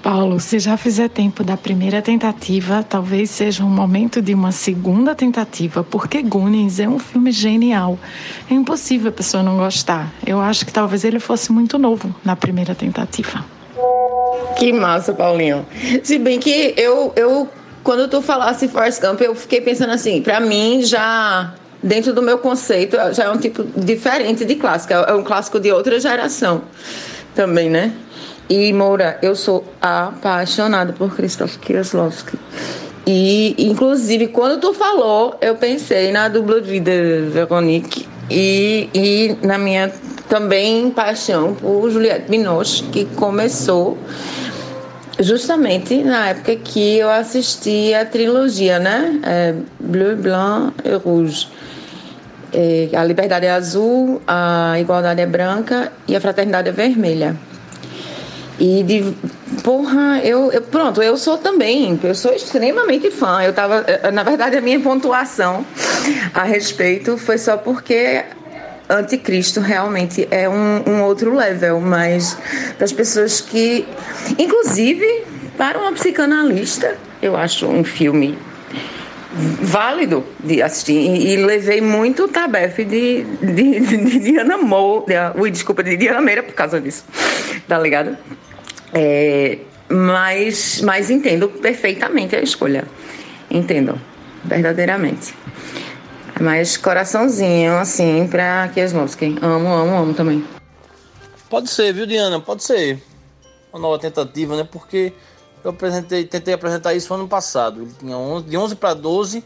Paulo, 0.02 0.40
se 0.40 0.58
já 0.58 0.76
fizer 0.78 1.10
tempo 1.10 1.44
da 1.44 1.56
primeira 1.56 2.02
tentativa, 2.02 2.84
talvez 2.84 3.30
seja 3.30 3.64
um 3.64 3.70
momento 3.70 4.20
de 4.20 4.34
uma 4.34 4.52
segunda 4.52 5.14
tentativa, 5.14 5.84
porque 5.84 6.24
Goonies 6.24 6.80
é 6.80 6.90
um 6.90 6.98
filme 6.98 7.32
genial. 7.32 8.00
É 8.50 8.54
impossível 8.56 9.10
a 9.10 9.12
pessoa 9.12 9.44
não 9.44 9.58
gostar. 9.58 10.12
Eu 10.26 10.42
acho 10.42 10.66
que 10.66 10.74
talvez 10.74 11.04
ele 11.04 11.20
fosse 11.20 11.52
muito 11.52 11.78
novo 11.78 12.14
na 12.26 12.36
primeira 12.36 12.74
tentativa. 12.74 13.46
Que 14.58 14.74
massa, 14.74 15.14
Paulinho. 15.14 15.66
Se 16.04 16.18
bem 16.18 16.40
que 16.40 16.74
eu, 16.78 17.14
eu 17.16 17.48
quando 17.84 18.08
tu 18.10 18.22
falasse 18.22 18.68
Forrest 18.68 19.02
Gump, 19.02 19.22
eu 19.22 19.36
fiquei 19.36 19.62
pensando 19.62 19.92
assim, 19.92 20.22
para 20.22 20.40
mim 20.40 20.82
já 20.82 21.54
dentro 21.84 22.14
do 22.14 22.22
meu 22.22 22.38
conceito 22.38 22.98
já 23.14 23.26
é 23.26 23.30
um 23.30 23.38
tipo 23.38 23.64
diferente 23.76 24.46
de 24.46 24.56
clássico, 24.56 24.94
é 24.94 25.14
um 25.14 25.24
clássico 25.24 25.60
de 25.60 25.72
outra 25.72 26.00
geração 26.00 26.64
também, 27.36 27.70
né? 27.70 27.94
E 28.50 28.74
Moura, 28.74 29.18
eu 29.22 29.36
sou 29.36 29.64
apaixonada 29.82 30.92
por 30.92 31.16
Krzysztof 31.16 31.58
Kieslowski. 31.60 32.38
E, 33.08 33.56
inclusive, 33.58 34.28
quando 34.28 34.60
tu 34.60 34.74
falou, 34.74 35.36
eu 35.42 35.56
pensei 35.56 36.12
na 36.12 36.28
dupla 36.28 36.60
vida 36.60 36.92
Veronique 37.32 38.08
e, 38.30 38.90
e 38.94 39.38
na 39.46 39.58
minha 39.58 39.92
também 40.28 40.92
paixão 40.92 41.56
por 41.56 41.90
Juliette 41.90 42.30
Binoche, 42.30 42.84
que 42.84 43.06
começou 43.06 43.98
justamente 45.20 46.04
na 46.04 46.30
época 46.30 46.56
que 46.56 46.98
eu 46.98 47.10
assisti 47.10 47.94
a 47.94 48.06
trilogia, 48.06 48.80
né? 48.80 49.20
É, 49.24 49.56
Bleu, 49.80 50.16
Blanc 50.18 50.74
e 50.84 50.94
Rouge. 50.96 51.48
É, 52.54 52.90
a 52.94 53.04
liberdade 53.04 53.46
é 53.46 53.52
azul, 53.52 54.22
a 54.28 54.78
igualdade 54.80 55.22
é 55.22 55.26
branca 55.26 55.92
e 56.08 56.16
a 56.16 56.22
fraternidade 56.22 56.70
é 56.70 56.72
vermelha. 56.72 57.36
E 58.60 58.84
de. 58.84 59.14
Porra, 59.64 60.20
eu, 60.24 60.52
eu, 60.52 60.62
Pronto, 60.62 61.02
eu 61.02 61.18
sou 61.18 61.38
também. 61.38 62.00
Eu 62.04 62.14
sou 62.14 62.34
extremamente 62.34 63.10
fã. 63.10 63.42
Eu 63.42 63.54
tava. 63.54 63.86
Na 64.14 64.24
verdade, 64.24 64.58
a 64.58 64.62
minha 64.62 64.80
pontuação 64.80 65.66
a 66.34 66.44
respeito 66.44 67.18
foi 67.18 67.38
só 67.38 67.58
porque 67.58 68.24
Anticristo 68.88 69.62
realmente 69.62 70.28
é 70.30 70.48
um, 70.48 70.84
um 70.86 71.02
outro 71.04 71.34
level, 71.34 71.80
mas 71.80 72.38
das 72.78 72.92
pessoas 72.92 73.42
que. 73.42 73.88
Inclusive, 74.38 75.24
para 75.58 75.80
uma 75.80 75.94
psicanalista, 75.94 76.98
eu 77.22 77.36
acho 77.36 77.66
um 77.66 77.84
filme 77.84 78.38
válido 79.34 80.24
de 80.40 80.62
assistir. 80.62 80.94
E, 80.94 81.34
e 81.34 81.38
levei 81.38 81.82
muito 81.82 82.28
tabefe 82.28 82.84
de, 82.84 83.24
de, 83.24 83.80
de, 83.80 83.98
de 83.98 84.20
Diana 84.20 84.58
Moura. 84.58 85.34
Ui, 85.38 85.50
desculpa, 85.50 85.84
de 85.84 85.96
Diana 85.98 86.22
Meira 86.22 86.44
por 86.44 86.54
causa 86.54 86.80
disso. 86.80 87.06
Tá 87.68 87.80
ligado? 87.80 88.18
É, 88.94 89.60
mas, 89.90 90.82
mas 90.82 91.10
entendo 91.10 91.48
perfeitamente 91.50 92.36
a 92.36 92.42
escolha. 92.42 92.86
Entendo, 93.50 94.00
verdadeiramente. 94.44 95.34
Mas 96.40 96.78
coraçãozinho, 96.78 97.78
assim, 97.78 98.28
pra 98.28 98.70
Kieslowski. 98.74 99.38
Amo, 99.42 99.70
amo, 99.70 99.98
amo 99.98 100.14
também. 100.14 100.44
Pode 101.50 101.70
ser, 101.70 101.94
viu, 101.94 102.06
Diana? 102.06 102.40
Pode 102.40 102.64
ser. 102.64 103.02
Uma 103.72 103.82
nova 103.82 104.00
tentativa, 104.00 104.56
né? 104.56 104.68
Porque 104.70 105.14
eu 105.64 105.72
apresentei, 105.72 106.26
tentei 106.26 106.54
apresentar 106.54 106.94
isso 106.94 107.14
ano 107.14 107.28
passado. 107.28 107.82
Ele 107.82 107.92
tinha 108.00 108.18
11, 108.18 108.46
de 108.48 108.58
11 108.58 108.76
para 108.76 108.94
12 108.94 109.44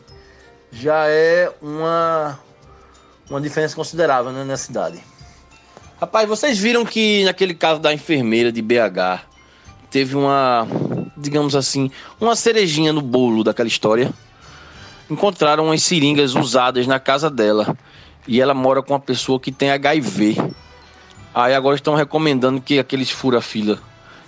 já 0.72 1.08
é 1.08 1.52
uma, 1.62 2.38
uma 3.30 3.40
diferença 3.40 3.76
considerável 3.76 4.32
né, 4.32 4.44
na 4.44 4.58
cidade. 4.58 5.02
Rapaz, 6.00 6.28
vocês 6.28 6.58
viram 6.58 6.84
que 6.84 7.24
naquele 7.24 7.54
caso 7.54 7.80
da 7.80 7.94
enfermeira 7.94 8.52
de 8.52 8.62
BH 8.62 9.24
teve 9.90 10.16
uma, 10.16 10.68
digamos 11.16 11.56
assim, 11.56 11.90
uma 12.20 12.36
cerejinha 12.36 12.92
no 12.92 13.02
bolo 13.02 13.44
daquela 13.44 13.68
história. 13.68 14.14
Encontraram 15.10 15.66
umas 15.66 15.82
seringas 15.84 16.36
usadas 16.36 16.86
na 16.88 17.00
casa 17.00 17.30
dela 17.30 17.78
e 18.28 18.42
ela 18.42 18.54
mora 18.54 18.82
com 18.82 18.94
uma 18.94 19.00
pessoa 19.00 19.40
que 19.40 19.52
tem 19.52 19.72
HIV. 19.72 20.36
Aí 21.34 21.54
agora 21.54 21.76
estão 21.76 21.96
recomendando 21.96 22.60
que 22.60 22.80
aqueles 22.80 23.10
fura-fila 23.10 23.80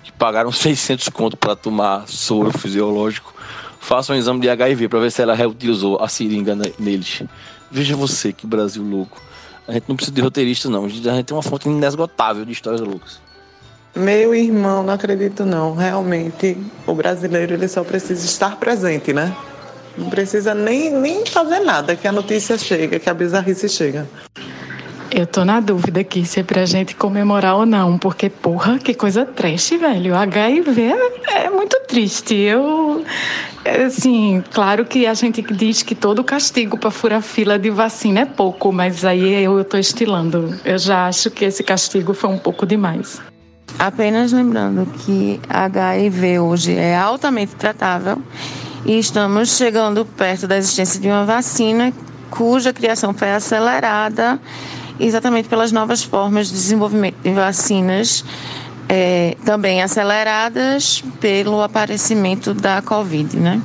que 0.07 0.11
pagaram 0.13 0.51
600 0.51 1.09
conto 1.09 1.35
para 1.35 1.53
tomar 1.53 2.07
soro 2.07 2.57
fisiológico 2.57 3.33
façam 3.79 4.15
um 4.15 4.19
exame 4.19 4.39
de 4.39 4.49
HIV 4.49 4.87
para 4.87 4.99
ver 4.99 5.11
se 5.11 5.21
ela 5.21 5.33
reutilizou 5.33 6.01
a 6.01 6.07
seringa 6.07 6.57
neles. 6.79 7.23
Veja 7.69 7.95
você 7.95 8.31
que 8.33 8.47
Brasil 8.47 8.81
louco. 8.83 9.21
A 9.67 9.73
gente 9.73 9.85
não 9.87 9.95
precisa 9.97 10.15
de 10.15 10.21
roteirista, 10.21 10.69
não. 10.69 10.85
A 10.85 10.89
gente 10.89 11.03
tem 11.23 11.35
uma 11.35 11.43
fonte 11.43 11.67
inesgotável 11.67 12.45
de 12.45 12.53
histórias 12.53 12.81
loucas. 12.81 13.19
Meu 13.93 14.33
irmão, 14.33 14.83
não 14.83 14.93
acredito 14.93 15.45
não. 15.45 15.75
Realmente, 15.75 16.57
o 16.85 16.93
brasileiro 16.93 17.53
ele 17.53 17.67
só 17.67 17.83
precisa 17.83 18.25
estar 18.25 18.55
presente, 18.57 19.11
né? 19.11 19.35
Não 19.97 20.09
precisa 20.09 20.53
nem, 20.53 20.91
nem 20.91 21.25
fazer 21.25 21.59
nada, 21.59 21.95
que 21.95 22.07
a 22.07 22.11
notícia 22.11 22.57
chega, 22.57 22.99
que 22.99 23.09
a 23.09 23.13
bizarrice 23.13 23.67
chega. 23.67 24.07
Eu 25.09 25.25
tô 25.25 25.45
na 25.45 25.59
dúvida 25.61 26.01
aqui 26.01 26.25
se 26.25 26.41
é 26.41 26.43
pra 26.43 26.65
gente 26.65 26.93
comemorar 26.93 27.55
ou 27.55 27.65
não, 27.65 27.97
porque, 27.97 28.29
porra, 28.29 28.77
que 28.77 28.93
coisa 28.93 29.25
trash, 29.25 29.69
velho. 29.79 30.13
HIV 30.15 30.81
é, 30.81 31.45
é 31.45 31.49
muito 31.49 31.79
triste. 31.87 32.35
Eu, 32.35 33.05
assim, 33.85 34.43
claro 34.53 34.85
que 34.85 35.07
a 35.07 35.13
gente 35.13 35.41
diz 35.41 35.81
que 35.81 35.95
todo 35.95 36.23
castigo 36.23 36.77
para 36.77 36.91
furar 36.91 37.21
fila 37.21 37.57
de 37.57 37.69
vacina 37.69 38.21
é 38.21 38.25
pouco, 38.25 38.71
mas 38.71 39.05
aí 39.05 39.43
eu, 39.43 39.57
eu 39.57 39.63
tô 39.63 39.77
estilando. 39.77 40.53
Eu 40.65 40.77
já 40.77 41.07
acho 41.07 41.31
que 41.31 41.45
esse 41.45 41.63
castigo 41.63 42.13
foi 42.13 42.29
um 42.29 42.37
pouco 42.37 42.65
demais. 42.65 43.21
Apenas 43.79 44.33
lembrando 44.33 44.85
que 45.05 45.39
HIV 45.49 46.39
hoje 46.39 46.75
é 46.75 46.97
altamente 46.97 47.55
tratável 47.55 48.21
e 48.85 48.99
estamos 48.99 49.55
chegando 49.55 50.03
perto 50.03 50.47
da 50.47 50.57
existência 50.57 50.99
de 50.99 51.07
uma 51.07 51.25
vacina 51.25 51.93
cuja 52.29 52.73
criação 52.73 53.13
foi 53.13 53.31
acelerada 53.31 54.39
exatamente 54.99 55.47
pelas 55.47 55.71
novas 55.71 56.03
formas 56.03 56.47
de 56.47 56.53
desenvolvimento 56.53 57.17
de 57.21 57.31
vacinas 57.31 58.23
é, 58.89 59.35
também 59.45 59.81
aceleradas 59.81 61.03
pelo 61.19 61.61
aparecimento 61.61 62.53
da 62.53 62.81
Covid, 62.81 63.37
né? 63.37 63.61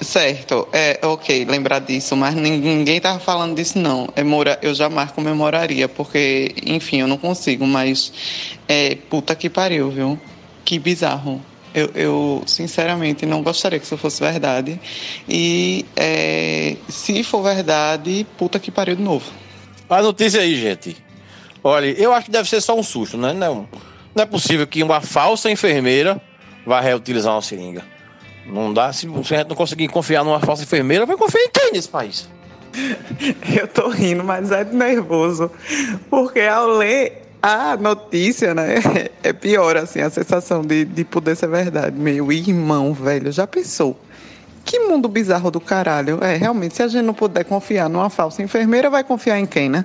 Certo, 0.00 0.66
é 0.72 0.98
ok 1.02 1.44
lembrar 1.44 1.80
disso, 1.80 2.16
mas 2.16 2.34
ninguém 2.34 2.98
tava 3.00 3.20
falando 3.20 3.54
disso 3.54 3.78
não. 3.78 4.08
É, 4.16 4.24
mora, 4.24 4.58
eu 4.62 4.74
jamais 4.74 5.10
comemoraria, 5.10 5.88
porque, 5.88 6.54
enfim, 6.64 7.00
eu 7.00 7.06
não 7.06 7.18
consigo, 7.18 7.66
mas 7.66 8.10
é 8.66 8.94
puta 8.94 9.34
que 9.36 9.50
pariu, 9.50 9.90
viu? 9.90 10.18
Que 10.64 10.78
bizarro. 10.78 11.42
Eu, 11.74 11.90
eu 11.94 12.42
sinceramente 12.46 13.26
não 13.26 13.42
gostaria 13.42 13.78
que 13.78 13.84
isso 13.84 13.96
fosse 13.98 14.20
verdade. 14.20 14.80
E 15.28 15.84
é, 15.94 16.76
se 16.88 17.22
for 17.22 17.42
verdade, 17.42 18.26
puta 18.38 18.58
que 18.58 18.70
pariu 18.70 18.96
de 18.96 19.02
novo. 19.02 19.30
A 19.90 20.00
notícia 20.02 20.40
aí, 20.40 20.54
gente. 20.54 20.96
Olha, 21.64 21.86
eu 22.00 22.12
acho 22.12 22.26
que 22.26 22.30
deve 22.30 22.48
ser 22.48 22.60
só 22.60 22.78
um 22.78 22.82
susto, 22.82 23.18
né? 23.18 23.32
Não, 23.32 23.68
não 24.14 24.22
é 24.22 24.26
possível 24.26 24.64
que 24.64 24.84
uma 24.84 25.00
falsa 25.00 25.50
enfermeira 25.50 26.20
vá 26.64 26.80
reutilizar 26.80 27.34
uma 27.34 27.42
seringa. 27.42 27.82
Não 28.46 28.72
dá, 28.72 28.92
se, 28.92 29.08
a 29.08 29.22
gente 29.22 29.48
não 29.48 29.56
conseguir 29.56 29.88
confiar 29.88 30.24
numa 30.24 30.38
falsa 30.38 30.62
enfermeira, 30.62 31.04
vai 31.04 31.16
confiar 31.16 31.42
em 31.42 31.50
quem 31.50 31.72
nesse 31.72 31.88
país? 31.88 32.28
Eu 33.58 33.66
tô 33.66 33.88
rindo, 33.88 34.22
mas 34.22 34.52
é 34.52 34.64
nervoso. 34.64 35.50
Porque 36.08 36.40
ao 36.40 36.68
ler 36.68 37.22
a 37.42 37.76
notícia, 37.76 38.54
né, 38.54 38.76
é 39.24 39.32
pior, 39.32 39.76
assim, 39.76 40.00
a 40.00 40.08
sensação 40.08 40.62
de, 40.62 40.84
de 40.84 41.04
poder 41.04 41.36
ser 41.36 41.48
verdade. 41.48 41.98
Meu 41.98 42.30
irmão, 42.30 42.94
velho, 42.94 43.32
já 43.32 43.44
pensou? 43.44 43.98
Que 44.70 44.78
mundo 44.78 45.08
bizarro 45.08 45.50
do 45.50 45.60
caralho. 45.60 46.20
É, 46.22 46.36
realmente, 46.36 46.76
se 46.76 46.82
a 46.84 46.86
gente 46.86 47.04
não 47.04 47.12
puder 47.12 47.42
confiar 47.42 47.88
numa 47.88 48.08
falsa 48.08 48.40
enfermeira, 48.40 48.88
vai 48.88 49.02
confiar 49.02 49.36
em 49.36 49.44
quem, 49.44 49.68
né? 49.68 49.84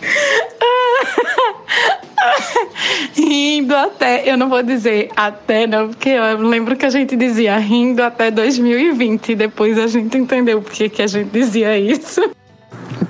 rindo 3.14 3.76
até, 3.76 4.26
eu 4.26 4.38
não 4.38 4.48
vou 4.48 4.62
dizer 4.62 5.10
até, 5.14 5.66
não, 5.66 5.88
porque 5.88 6.08
eu 6.08 6.38
lembro 6.38 6.74
que 6.76 6.86
a 6.86 6.88
gente 6.88 7.14
dizia 7.14 7.58
rindo 7.58 8.02
até 8.02 8.30
2020, 8.30 9.34
depois 9.34 9.78
a 9.78 9.86
gente 9.86 10.16
entendeu 10.16 10.62
por 10.62 10.72
que, 10.72 10.88
que 10.88 11.02
a 11.02 11.06
gente 11.06 11.28
dizia 11.28 11.78
isso. 11.78 12.22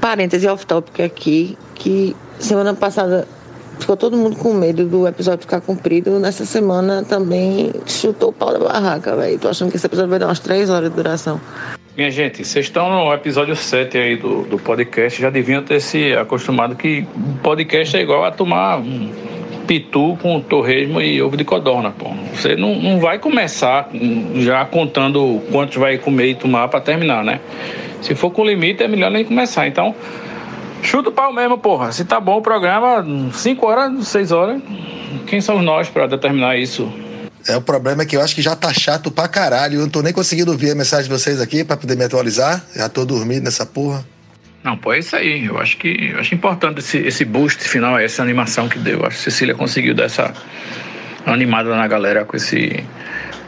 Parêntese 0.00 0.48
off-topic 0.48 1.02
aqui, 1.02 1.56
que 1.76 2.16
semana 2.40 2.74
passada 2.74 3.28
ficou 3.78 3.96
todo 3.96 4.16
mundo 4.16 4.36
com 4.36 4.54
medo 4.54 4.84
do 4.84 5.06
episódio 5.06 5.40
ficar 5.40 5.60
comprido. 5.60 6.18
Nessa 6.18 6.44
semana 6.44 7.04
também 7.04 7.72
chutou 7.86 8.30
o 8.30 8.32
pau 8.32 8.52
da 8.52 8.58
barraca, 8.58 9.16
velho. 9.16 9.38
Tô 9.38 9.48
achando 9.48 9.70
que 9.70 9.76
esse 9.76 9.86
episódio 9.86 10.10
vai 10.10 10.18
dar 10.18 10.26
umas 10.26 10.40
três 10.40 10.70
horas 10.70 10.90
de 10.90 10.96
duração. 10.96 11.40
Minha 11.96 12.10
gente, 12.10 12.44
vocês 12.44 12.66
estão 12.66 12.88
no 12.88 13.12
episódio 13.12 13.54
7 13.54 13.98
aí 13.98 14.16
do, 14.16 14.44
do 14.44 14.58
podcast, 14.58 15.20
já 15.20 15.28
deviam 15.28 15.62
ter 15.62 15.78
se 15.78 16.14
acostumado 16.14 16.74
que 16.74 17.06
podcast 17.42 17.94
é 17.94 18.00
igual 18.00 18.24
a 18.24 18.30
tomar 18.30 18.78
um 18.78 19.10
pitu 19.66 20.16
com 20.22 20.40
torresmo 20.40 21.00
e 21.00 21.20
ovo 21.20 21.36
de 21.36 21.44
codorna, 21.44 21.90
pô. 21.90 22.08
Você 22.34 22.56
não, 22.56 22.74
não 22.76 22.98
vai 22.98 23.18
começar 23.18 23.90
já 24.36 24.64
contando 24.64 25.42
quantos 25.52 25.76
vai 25.76 25.98
comer 25.98 26.28
e 26.28 26.34
tomar 26.34 26.68
para 26.68 26.80
terminar, 26.80 27.22
né? 27.22 27.40
Se 28.00 28.14
for 28.14 28.30
com 28.30 28.44
limite, 28.44 28.82
é 28.82 28.88
melhor 28.88 29.10
nem 29.10 29.24
começar. 29.24 29.66
Então, 29.66 29.94
chuta 30.82 31.08
o 31.08 31.12
pau 31.12 31.32
mesmo, 31.32 31.56
porra. 31.56 31.92
Se 31.92 32.04
tá 32.04 32.20
bom 32.20 32.38
o 32.38 32.42
programa, 32.42 33.04
5 33.32 33.66
horas, 33.66 34.08
6 34.08 34.32
horas, 34.32 34.62
quem 35.26 35.40
somos 35.40 35.64
nós 35.64 35.88
para 35.88 36.06
determinar 36.06 36.56
isso? 36.56 36.92
É, 37.48 37.56
o 37.56 37.60
problema 37.60 38.02
é 38.02 38.06
que 38.06 38.16
eu 38.16 38.20
acho 38.20 38.34
que 38.34 38.42
já 38.42 38.54
tá 38.54 38.72
chato 38.72 39.10
pra 39.10 39.26
caralho. 39.26 39.76
Eu 39.76 39.82
não 39.82 39.88
tô 39.88 40.02
nem 40.02 40.12
conseguindo 40.12 40.52
ouvir 40.52 40.70
a 40.70 40.74
mensagem 40.74 41.04
de 41.04 41.10
vocês 41.10 41.40
aqui 41.40 41.64
pra 41.64 41.76
poder 41.76 41.96
me 41.96 42.04
atualizar. 42.04 42.64
Já 42.74 42.88
tô 42.88 43.04
dormindo 43.04 43.44
nessa 43.44 43.66
porra. 43.66 44.04
Não, 44.62 44.76
pô, 44.76 44.92
é 44.92 45.00
isso 45.00 45.16
aí. 45.16 45.46
Eu 45.46 45.58
acho 45.58 45.76
que 45.76 46.10
eu 46.12 46.20
acho 46.20 46.34
importante 46.34 46.78
esse, 46.78 46.98
esse 46.98 47.24
boost 47.24 47.68
final, 47.68 47.98
essa 47.98 48.22
animação 48.22 48.68
que 48.68 48.78
deu. 48.78 49.04
Acho 49.04 49.16
que 49.16 49.28
a 49.28 49.30
Cecília 49.30 49.54
conseguiu 49.54 49.94
dar 49.94 50.04
essa 50.04 50.32
animada 51.26 51.74
na 51.74 51.86
galera 51.88 52.24
com 52.24 52.36
esse, 52.36 52.84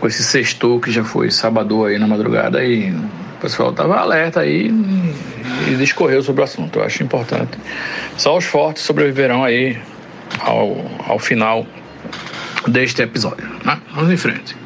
com 0.01 0.09
esse 0.09 0.25
sextou 0.25 0.81
que 0.81 0.91
já 0.91 1.05
foi 1.05 1.31
sábado 1.31 1.85
aí 1.85 1.99
na 1.99 2.07
madrugada 2.07 2.65
e 2.65 2.93
pessoal 3.45 3.73
tava 3.75 3.99
alerta 3.99 4.41
aí 4.41 4.71
e 5.69 5.77
discorreu 5.77 6.23
sobre 6.23 6.41
o 6.41 6.45
assunto. 6.45 6.79
Eu 6.79 6.85
acho 6.85 7.03
importante. 7.03 7.59
Só 8.17 8.37
os 8.39 8.45
fortes 8.45 8.83
sobreviverão 8.83 9.45
aí 9.45 9.79
ao, 10.41 10.77
ao 11.07 11.19
final 11.19 11.67
deste 12.67 13.03
episódio. 13.03 13.47
Né? 13.63 13.79
Vamos 13.95 14.11
em 14.11 14.17
frente. 14.17 14.57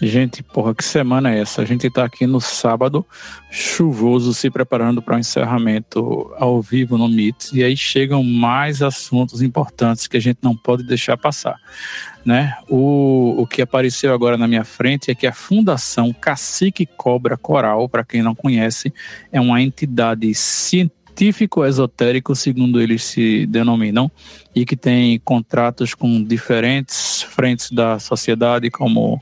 Gente, 0.00 0.44
porra, 0.44 0.74
que 0.74 0.84
semana 0.84 1.34
é 1.34 1.40
essa? 1.40 1.62
A 1.62 1.64
gente 1.64 1.90
tá 1.90 2.04
aqui 2.04 2.24
no 2.24 2.40
sábado, 2.40 3.04
chuvoso, 3.50 4.32
se 4.32 4.48
preparando 4.48 5.02
para 5.02 5.14
o 5.14 5.16
um 5.16 5.20
encerramento 5.20 6.30
ao 6.38 6.62
vivo 6.62 6.96
no 6.96 7.08
Meet, 7.08 7.52
e 7.52 7.64
aí 7.64 7.76
chegam 7.76 8.22
mais 8.22 8.80
assuntos 8.80 9.42
importantes 9.42 10.06
que 10.06 10.16
a 10.16 10.20
gente 10.20 10.38
não 10.40 10.54
pode 10.54 10.84
deixar 10.84 11.16
passar. 11.16 11.56
Né? 12.24 12.54
O, 12.68 13.42
o 13.42 13.46
que 13.46 13.62
apareceu 13.62 14.12
agora 14.12 14.36
na 14.36 14.46
minha 14.46 14.64
frente 14.64 15.10
é 15.10 15.14
que 15.14 15.26
a 15.26 15.32
Fundação 15.32 16.12
Cacique 16.12 16.84
Cobra 16.84 17.36
Coral, 17.36 17.88
para 17.88 18.04
quem 18.04 18.22
não 18.22 18.34
conhece, 18.34 18.92
é 19.32 19.40
uma 19.40 19.62
entidade 19.62 20.34
científica 20.34 20.98
científico 21.18 21.64
esotérico, 21.64 22.32
segundo 22.36 22.80
eles 22.80 23.02
se 23.02 23.44
denominam, 23.46 24.08
e 24.54 24.64
que 24.64 24.76
tem 24.76 25.18
contratos 25.18 25.92
com 25.92 26.22
diferentes 26.22 27.22
frentes 27.22 27.72
da 27.72 27.98
sociedade, 27.98 28.70
como 28.70 29.20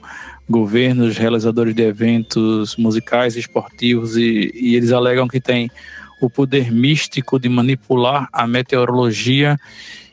governos, 0.48 1.16
realizadores 1.16 1.74
de 1.74 1.82
eventos 1.82 2.76
musicais, 2.76 3.34
esportivos, 3.34 4.14
e, 4.14 4.52
e 4.54 4.76
eles 4.76 4.92
alegam 4.92 5.26
que 5.26 5.40
tem 5.40 5.70
o 6.20 6.28
poder 6.28 6.70
místico 6.70 7.38
de 7.38 7.48
manipular 7.48 8.28
a 8.30 8.46
meteorologia 8.46 9.58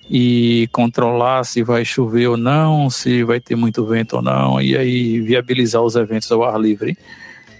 e 0.09 0.67
controlar 0.71 1.43
se 1.43 1.63
vai 1.63 1.85
chover 1.85 2.27
ou 2.27 2.37
não, 2.37 2.89
se 2.89 3.23
vai 3.23 3.39
ter 3.39 3.55
muito 3.55 3.85
vento 3.85 4.17
ou 4.17 4.21
não, 4.21 4.61
e 4.61 4.77
aí 4.77 5.19
viabilizar 5.19 5.81
os 5.81 5.95
eventos 5.95 6.31
ao 6.31 6.43
ar 6.43 6.59
livre. 6.59 6.97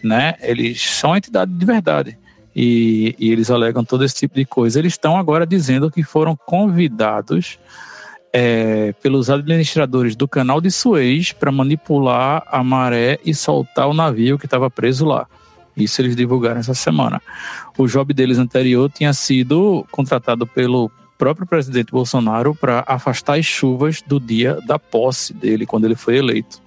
Né? 0.04 0.36
Eles 0.42 0.82
são 0.82 1.16
entidade 1.16 1.52
de 1.54 1.66
verdade 1.66 2.18
e, 2.56 3.16
e 3.18 3.32
eles 3.32 3.50
alegam 3.50 3.84
todo 3.84 4.04
esse 4.04 4.16
tipo 4.16 4.36
de 4.36 4.46
coisa. 4.46 4.80
Eles 4.80 4.94
estão 4.94 5.18
agora 5.18 5.46
dizendo 5.46 5.90
que 5.90 6.04
foram 6.04 6.36
convidados 6.36 7.58
é, 8.32 8.94
pelos 9.02 9.30
administradores 9.30 10.16
do 10.16 10.28
canal 10.28 10.60
de 10.60 10.70
Suez 10.70 11.32
para 11.32 11.52
manipular 11.52 12.44
a 12.48 12.64
maré 12.64 13.20
e 13.24 13.34
soltar 13.34 13.88
o 13.88 13.94
navio 13.94 14.38
que 14.38 14.46
estava 14.46 14.70
preso 14.70 15.06
lá. 15.06 15.28
Isso 15.76 16.02
eles 16.02 16.16
divulgaram 16.16 16.60
essa 16.60 16.74
semana. 16.74 17.22
O 17.78 17.88
job 17.88 18.14
deles 18.14 18.38
anterior 18.38 18.92
tinha 18.92 19.14
sido 19.14 19.86
contratado 19.92 20.46
pelo 20.46 20.92
próprio 21.24 21.48
presidente 21.48 21.90
Bolsonaro 21.90 22.54
para 22.54 22.84
afastar 22.86 23.40
as 23.40 23.46
chuvas 23.46 24.02
do 24.06 24.20
dia 24.20 24.60
da 24.68 24.78
posse 24.78 25.34
dele, 25.34 25.66
quando 25.66 25.86
ele 25.86 25.96
foi 25.96 26.18
eleito. 26.18 26.62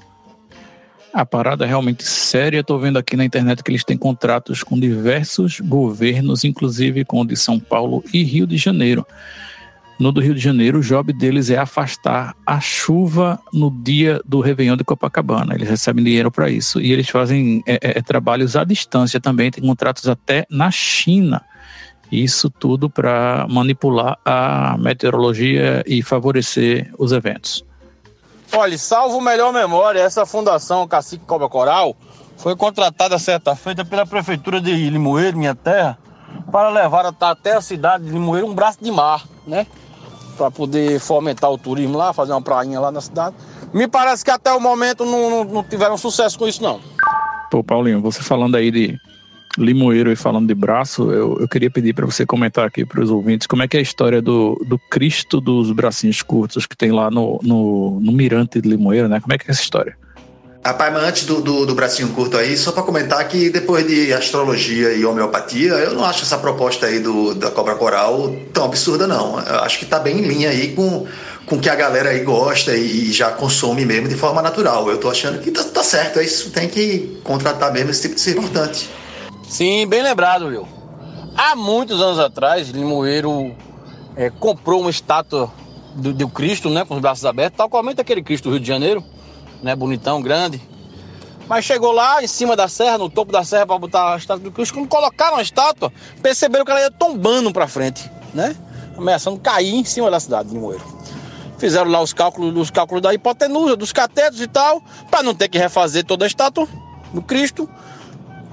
A 1.12 1.26
parada 1.26 1.66
é 1.66 1.68
realmente 1.68 2.02
séria. 2.04 2.60
Estou 2.60 2.78
vendo 2.78 2.98
aqui 2.98 3.18
na 3.18 3.24
internet 3.26 3.62
que 3.62 3.70
eles 3.70 3.84
têm 3.84 3.98
contratos 3.98 4.62
com 4.62 4.80
diversos 4.80 5.60
governos, 5.60 6.42
inclusive 6.42 7.04
com 7.04 7.20
o 7.20 7.26
de 7.26 7.36
São 7.36 7.60
Paulo 7.60 8.02
e 8.14 8.22
Rio 8.22 8.46
de 8.46 8.56
Janeiro. 8.56 9.06
No 9.98 10.10
do 10.10 10.22
Rio 10.22 10.34
de 10.34 10.40
Janeiro, 10.40 10.78
o 10.78 10.82
job 10.82 11.12
deles 11.12 11.50
é 11.50 11.58
afastar 11.58 12.34
a 12.46 12.58
chuva 12.58 13.38
no 13.52 13.70
dia 13.70 14.22
do 14.24 14.40
Réveillon 14.40 14.76
de 14.78 14.84
Copacabana. 14.84 15.54
Eles 15.54 15.68
recebem 15.68 16.02
dinheiro 16.02 16.30
para 16.30 16.48
isso. 16.48 16.80
E 16.80 16.92
eles 16.92 17.10
fazem 17.10 17.62
é, 17.66 17.74
é, 17.74 17.98
é, 17.98 18.02
trabalhos 18.02 18.56
à 18.56 18.64
distância 18.64 19.20
também, 19.20 19.50
tem 19.50 19.62
contratos 19.62 20.08
até 20.08 20.46
na 20.50 20.70
China. 20.70 21.42
Isso 22.10 22.48
tudo 22.48 22.88
para 22.88 23.46
manipular 23.48 24.18
a 24.24 24.76
meteorologia 24.78 25.82
e 25.86 26.02
favorecer 26.02 26.92
os 26.98 27.12
eventos. 27.12 27.64
Olha, 28.52 28.78
salvo 28.78 29.20
melhor 29.20 29.52
memória, 29.52 30.00
essa 30.00 30.24
fundação 30.24 30.86
Cacique 30.86 31.24
Cobra 31.24 31.48
Coral 31.48 31.96
foi 32.36 32.54
contratada 32.54 33.18
certa 33.18 33.56
feita 33.56 33.84
pela 33.84 34.06
prefeitura 34.06 34.60
de 34.60 34.72
Limoeiro, 34.88 35.36
minha 35.36 35.54
terra, 35.54 35.98
para 36.52 36.68
levar 36.68 37.06
até 37.06 37.54
a 37.54 37.60
cidade 37.60 38.04
de 38.04 38.10
Limoeiro 38.10 38.46
um 38.46 38.54
braço 38.54 38.78
de 38.80 38.90
mar, 38.90 39.24
né? 39.46 39.66
Para 40.36 40.50
poder 40.50 41.00
fomentar 41.00 41.50
o 41.50 41.58
turismo 41.58 41.96
lá, 41.96 42.12
fazer 42.12 42.32
uma 42.32 42.42
prainha 42.42 42.78
lá 42.78 42.92
na 42.92 43.00
cidade. 43.00 43.34
Me 43.72 43.88
parece 43.88 44.24
que 44.24 44.30
até 44.30 44.52
o 44.52 44.60
momento 44.60 45.04
não, 45.04 45.30
não, 45.30 45.44
não 45.44 45.64
tiveram 45.64 45.96
sucesso 45.96 46.38
com 46.38 46.46
isso, 46.46 46.62
não. 46.62 46.80
Pô, 47.50 47.64
Paulinho, 47.64 48.00
você 48.00 48.22
falando 48.22 48.54
aí 48.54 48.70
de 48.70 48.98
Limoeiro 49.58 50.12
e 50.12 50.16
falando 50.16 50.46
de 50.46 50.54
braço, 50.54 51.10
eu, 51.10 51.38
eu 51.40 51.48
queria 51.48 51.70
pedir 51.70 51.94
para 51.94 52.06
você 52.06 52.26
comentar 52.26 52.66
aqui 52.66 52.84
para 52.84 53.00
os 53.00 53.10
ouvintes 53.10 53.46
como 53.46 53.62
é 53.62 53.68
que 53.68 53.76
é 53.76 53.80
a 53.80 53.82
história 53.82 54.20
do, 54.20 54.54
do 54.66 54.78
Cristo 54.78 55.40
dos 55.40 55.72
bracinhos 55.72 56.22
curtos 56.22 56.66
que 56.66 56.76
tem 56.76 56.92
lá 56.92 57.10
no, 57.10 57.40
no, 57.42 58.00
no 58.00 58.12
Mirante 58.12 58.60
de 58.60 58.68
Limoeiro, 58.68 59.08
né? 59.08 59.20
Como 59.20 59.32
é 59.32 59.38
que 59.38 59.48
é 59.48 59.50
essa 59.50 59.62
história? 59.62 59.96
Rapaz, 60.64 60.92
mas 60.92 61.04
antes 61.04 61.24
do, 61.26 61.40
do, 61.40 61.64
do, 61.64 61.76
bracinho 61.76 62.08
curto 62.08 62.36
aí, 62.36 62.56
só 62.56 62.72
para 62.72 62.82
comentar 62.82 63.26
que 63.28 63.50
depois 63.50 63.86
de 63.86 64.12
astrologia 64.12 64.92
e 64.94 65.04
homeopatia, 65.04 65.74
eu 65.74 65.94
não 65.94 66.04
acho 66.04 66.24
essa 66.24 66.38
proposta 66.38 66.86
aí 66.86 66.98
do, 66.98 67.36
da 67.36 67.52
cobra 67.52 67.76
coral 67.76 68.34
tão 68.52 68.64
absurda, 68.64 69.06
não. 69.06 69.38
Eu 69.38 69.60
acho 69.60 69.78
que 69.78 69.84
está 69.84 70.00
bem 70.00 70.18
em 70.18 70.22
linha 70.22 70.50
aí 70.50 70.72
com 70.72 71.06
com 71.46 71.60
que 71.60 71.70
a 71.70 71.76
galera 71.76 72.10
aí 72.10 72.20
gosta 72.24 72.74
e, 72.74 73.12
já 73.12 73.30
consome 73.30 73.86
mesmo 73.86 74.08
de 74.08 74.16
forma 74.16 74.42
natural. 74.42 74.90
Eu 74.90 74.98
tô 74.98 75.08
achando 75.08 75.38
que 75.38 75.52
tá, 75.52 75.62
tá 75.62 75.82
certo, 75.82 76.18
é 76.18 76.24
isso. 76.24 76.50
Tem 76.50 76.68
que 76.68 77.20
contratar 77.22 77.72
mesmo 77.72 77.90
esse 77.90 78.02
tipo 78.02 78.16
de 78.16 78.20
ser 78.20 78.32
importante. 78.32 78.90
Sim, 79.48 79.86
bem 79.86 80.02
lembrado, 80.02 80.48
viu? 80.50 80.66
Há 81.36 81.54
muitos 81.54 82.00
anos 82.00 82.18
atrás, 82.18 82.68
Limoeiro 82.68 83.54
é, 84.16 84.28
comprou 84.28 84.80
uma 84.80 84.90
estátua 84.90 85.50
do, 85.94 86.12
do 86.12 86.28
Cristo, 86.28 86.68
né? 86.68 86.84
Com 86.84 86.94
os 86.94 87.00
braços 87.00 87.24
abertos, 87.24 87.56
tal 87.56 87.68
qualmente 87.68 88.00
aquele 88.00 88.22
Cristo 88.22 88.44
do 88.44 88.50
Rio 88.50 88.60
de 88.60 88.66
Janeiro, 88.66 89.04
né? 89.62 89.76
Bonitão, 89.76 90.20
grande. 90.20 90.60
Mas 91.48 91.64
chegou 91.64 91.92
lá 91.92 92.22
em 92.22 92.26
cima 92.26 92.56
da 92.56 92.66
serra, 92.66 92.98
no 92.98 93.08
topo 93.08 93.30
da 93.30 93.44
serra, 93.44 93.66
para 93.66 93.78
botar 93.78 94.14
a 94.14 94.16
estátua 94.16 94.42
do 94.42 94.50
Cristo. 94.50 94.74
Quando 94.74 94.88
colocaram 94.88 95.36
a 95.36 95.42
estátua, 95.42 95.92
perceberam 96.20 96.64
que 96.64 96.70
ela 96.72 96.80
ia 96.80 96.90
tombando 96.90 97.52
para 97.52 97.68
frente, 97.68 98.10
né? 98.34 98.56
Ameaçando 98.98 99.38
cair 99.38 99.74
em 99.74 99.84
cima 99.84 100.10
da 100.10 100.18
cidade 100.18 100.48
de 100.48 100.54
Limoeiro. 100.54 100.84
Fizeram 101.56 101.88
lá 101.90 102.02
os 102.02 102.12
cálculos, 102.12 102.54
os 102.56 102.70
cálculos 102.70 103.00
da 103.00 103.14
hipotenusa, 103.14 103.76
dos 103.76 103.92
catetos 103.92 104.40
e 104.40 104.48
tal, 104.48 104.82
para 105.08 105.22
não 105.22 105.34
ter 105.34 105.48
que 105.48 105.56
refazer 105.56 106.04
toda 106.04 106.24
a 106.24 106.28
estátua 106.28 106.66
do 107.14 107.22
Cristo. 107.22 107.68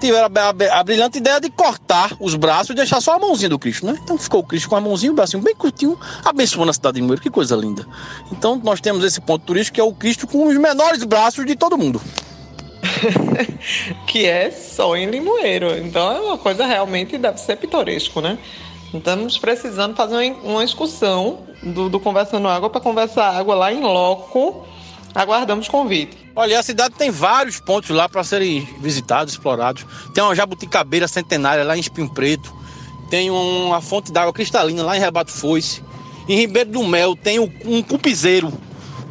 Tiveram 0.03 0.27
a, 0.35 0.79
a, 0.79 0.83
brilhante 0.83 1.17
ideia 1.17 1.39
de 1.39 1.49
cortar 1.49 2.11
os 2.19 2.35
braços 2.35 2.71
e 2.71 2.73
deixar 2.73 2.99
só 2.99 3.13
a 3.13 3.19
mãozinha 3.19 3.47
do 3.47 3.57
Cristo, 3.57 3.85
né? 3.85 3.97
Então 4.03 4.17
ficou 4.17 4.41
o 4.41 4.43
Cristo 4.43 4.67
com 4.67 4.75
a 4.75 4.81
mãozinha 4.81 5.07
e 5.07 5.13
o 5.13 5.15
bracinho 5.15 5.41
bem 5.41 5.55
curtinho, 5.55 5.97
abençoando 6.25 6.71
a 6.71 6.73
cidade 6.73 6.95
de 6.95 6.99
Limoeiro. 6.99 7.21
Que 7.21 7.29
coisa 7.29 7.55
linda. 7.55 7.87
Então 8.29 8.59
nós 8.61 8.81
temos 8.81 9.05
esse 9.05 9.21
ponto 9.21 9.45
turístico 9.45 9.75
que 9.75 9.79
é 9.79 9.83
o 9.85 9.93
Cristo 9.93 10.27
com 10.27 10.45
os 10.45 10.57
menores 10.57 11.05
braços 11.05 11.45
de 11.45 11.55
todo 11.55 11.77
mundo. 11.77 12.01
que 14.05 14.25
é 14.25 14.51
só 14.51 14.93
em 14.97 15.09
Limoeiro. 15.09 15.77
Então 15.77 16.11
é 16.11 16.19
uma 16.19 16.37
coisa 16.37 16.65
realmente 16.65 17.17
deve 17.17 17.39
ser 17.39 17.55
pitoresco, 17.55 18.19
né? 18.19 18.37
Estamos 18.93 19.37
precisando 19.37 19.95
fazer 19.95 20.35
uma 20.43 20.65
excursão 20.65 21.47
do, 21.63 21.87
do 21.87 21.97
Conversando 21.97 22.49
Água 22.49 22.69
para 22.69 22.81
conversar 22.81 23.37
água 23.37 23.55
lá 23.55 23.71
em 23.71 23.79
loco. 23.79 24.67
Aguardamos 25.13 25.67
convite. 25.67 26.17
Olha, 26.35 26.59
a 26.59 26.63
cidade 26.63 26.95
tem 26.95 27.11
vários 27.11 27.59
pontos 27.59 27.91
lá 27.91 28.09
para 28.09 28.23
serem 28.23 28.67
visitados, 28.79 29.33
explorados. 29.33 29.85
Tem 30.13 30.23
uma 30.23 30.35
jabuticabeira 30.35 31.07
centenária 31.07 31.63
lá 31.63 31.77
em 31.77 31.79
Espinho 31.79 32.09
Preto. 32.09 32.53
Tem 33.09 33.29
uma 33.29 33.79
fonte 33.79 34.11
d'água 34.11 34.33
cristalina 34.33 34.81
lá 34.81 34.97
em 34.97 34.99
Rebato 34.99 35.31
Foice. 35.31 35.83
Em 36.27 36.35
Ribeiro 36.35 36.71
do 36.71 36.83
Mel 36.83 37.15
tem 37.15 37.37
um 37.39 37.83
cupizeiro. 37.83 38.51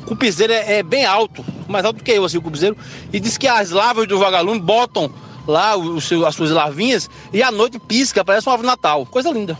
O 0.03 0.07
cupizeiro 0.07 0.53
é, 0.53 0.79
é 0.79 0.83
bem 0.83 1.05
alto, 1.05 1.45
mais 1.69 1.85
alto 1.85 1.99
do 1.99 2.05
que 2.05 2.11
eu, 2.11 2.25
assim, 2.25 2.39
o 2.39 2.43
cupizeiro. 2.43 2.77
E 3.13 3.21
diz 3.21 3.39
que 3.39 3.47
as 3.47 3.71
larvas 3.71 4.09
do 4.09 4.19
vagalume 4.19 4.59
botam 4.59 5.09
lá 5.47 5.77
os, 5.77 6.11
as 6.11 6.35
suas 6.35 6.51
larvinhas 6.51 7.09
e 7.33 7.43
à 7.43 7.51
noite 7.51 7.79
pisca, 7.79 8.25
parece 8.25 8.49
uma 8.49 8.55
ave 8.55 8.67
natal. 8.67 9.07
Coisa 9.07 9.31
linda. 9.31 9.57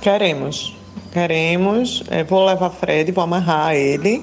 Queremos. 0.00 0.74
Queremos. 1.12 2.02
É, 2.08 2.24
vou 2.24 2.44
levar 2.46 2.70
Fred, 2.70 3.12
vou 3.12 3.24
amarrar 3.24 3.74
ele 3.74 4.22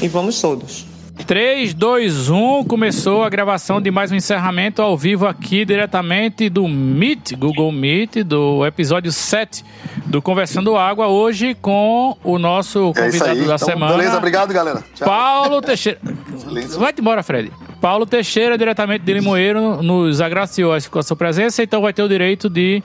e 0.00 0.08
vamos 0.08 0.40
todos. 0.40 0.93
3, 1.16 1.72
2, 1.72 2.28
1, 2.28 2.64
começou 2.64 3.22
a 3.22 3.30
gravação 3.30 3.80
de 3.80 3.90
mais 3.90 4.12
um 4.12 4.16
encerramento 4.16 4.82
ao 4.82 4.98
vivo 4.98 5.26
aqui 5.26 5.64
diretamente 5.64 6.50
do 6.50 6.68
Meet, 6.68 7.32
Google 7.34 7.72
Meet, 7.72 8.24
do 8.24 8.66
episódio 8.66 9.10
7 9.10 9.64
do 10.06 10.20
Conversando 10.20 10.76
Água, 10.76 11.06
hoje 11.06 11.54
com 11.54 12.16
o 12.22 12.38
nosso 12.38 12.92
convidado 12.92 13.30
é 13.30 13.34
da 13.36 13.54
então, 13.54 13.58
semana. 13.58 13.96
Beleza, 13.96 14.18
obrigado, 14.18 14.52
galera. 14.52 14.84
Tchau. 14.94 15.08
Paulo 15.08 15.62
Teixeira. 15.62 15.98
Vai-te 16.78 17.00
embora, 17.00 17.22
Fred. 17.22 17.50
Paulo 17.80 18.04
Teixeira, 18.04 18.58
diretamente 18.58 19.04
de 19.04 19.14
Limoeiro, 19.14 19.82
nos 19.82 20.20
agraciou 20.20 20.74
com 20.90 20.98
a 20.98 21.02
sua 21.02 21.16
presença, 21.16 21.62
então 21.62 21.80
vai 21.80 21.92
ter 21.92 22.02
o 22.02 22.08
direito 22.08 22.50
de 22.50 22.82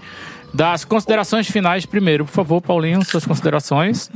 das 0.54 0.86
considerações 0.86 1.48
finais 1.48 1.86
primeiro. 1.86 2.26
Por 2.26 2.32
favor, 2.32 2.62
Paulinho, 2.62 3.04
suas 3.04 3.26
considerações. 3.26 4.10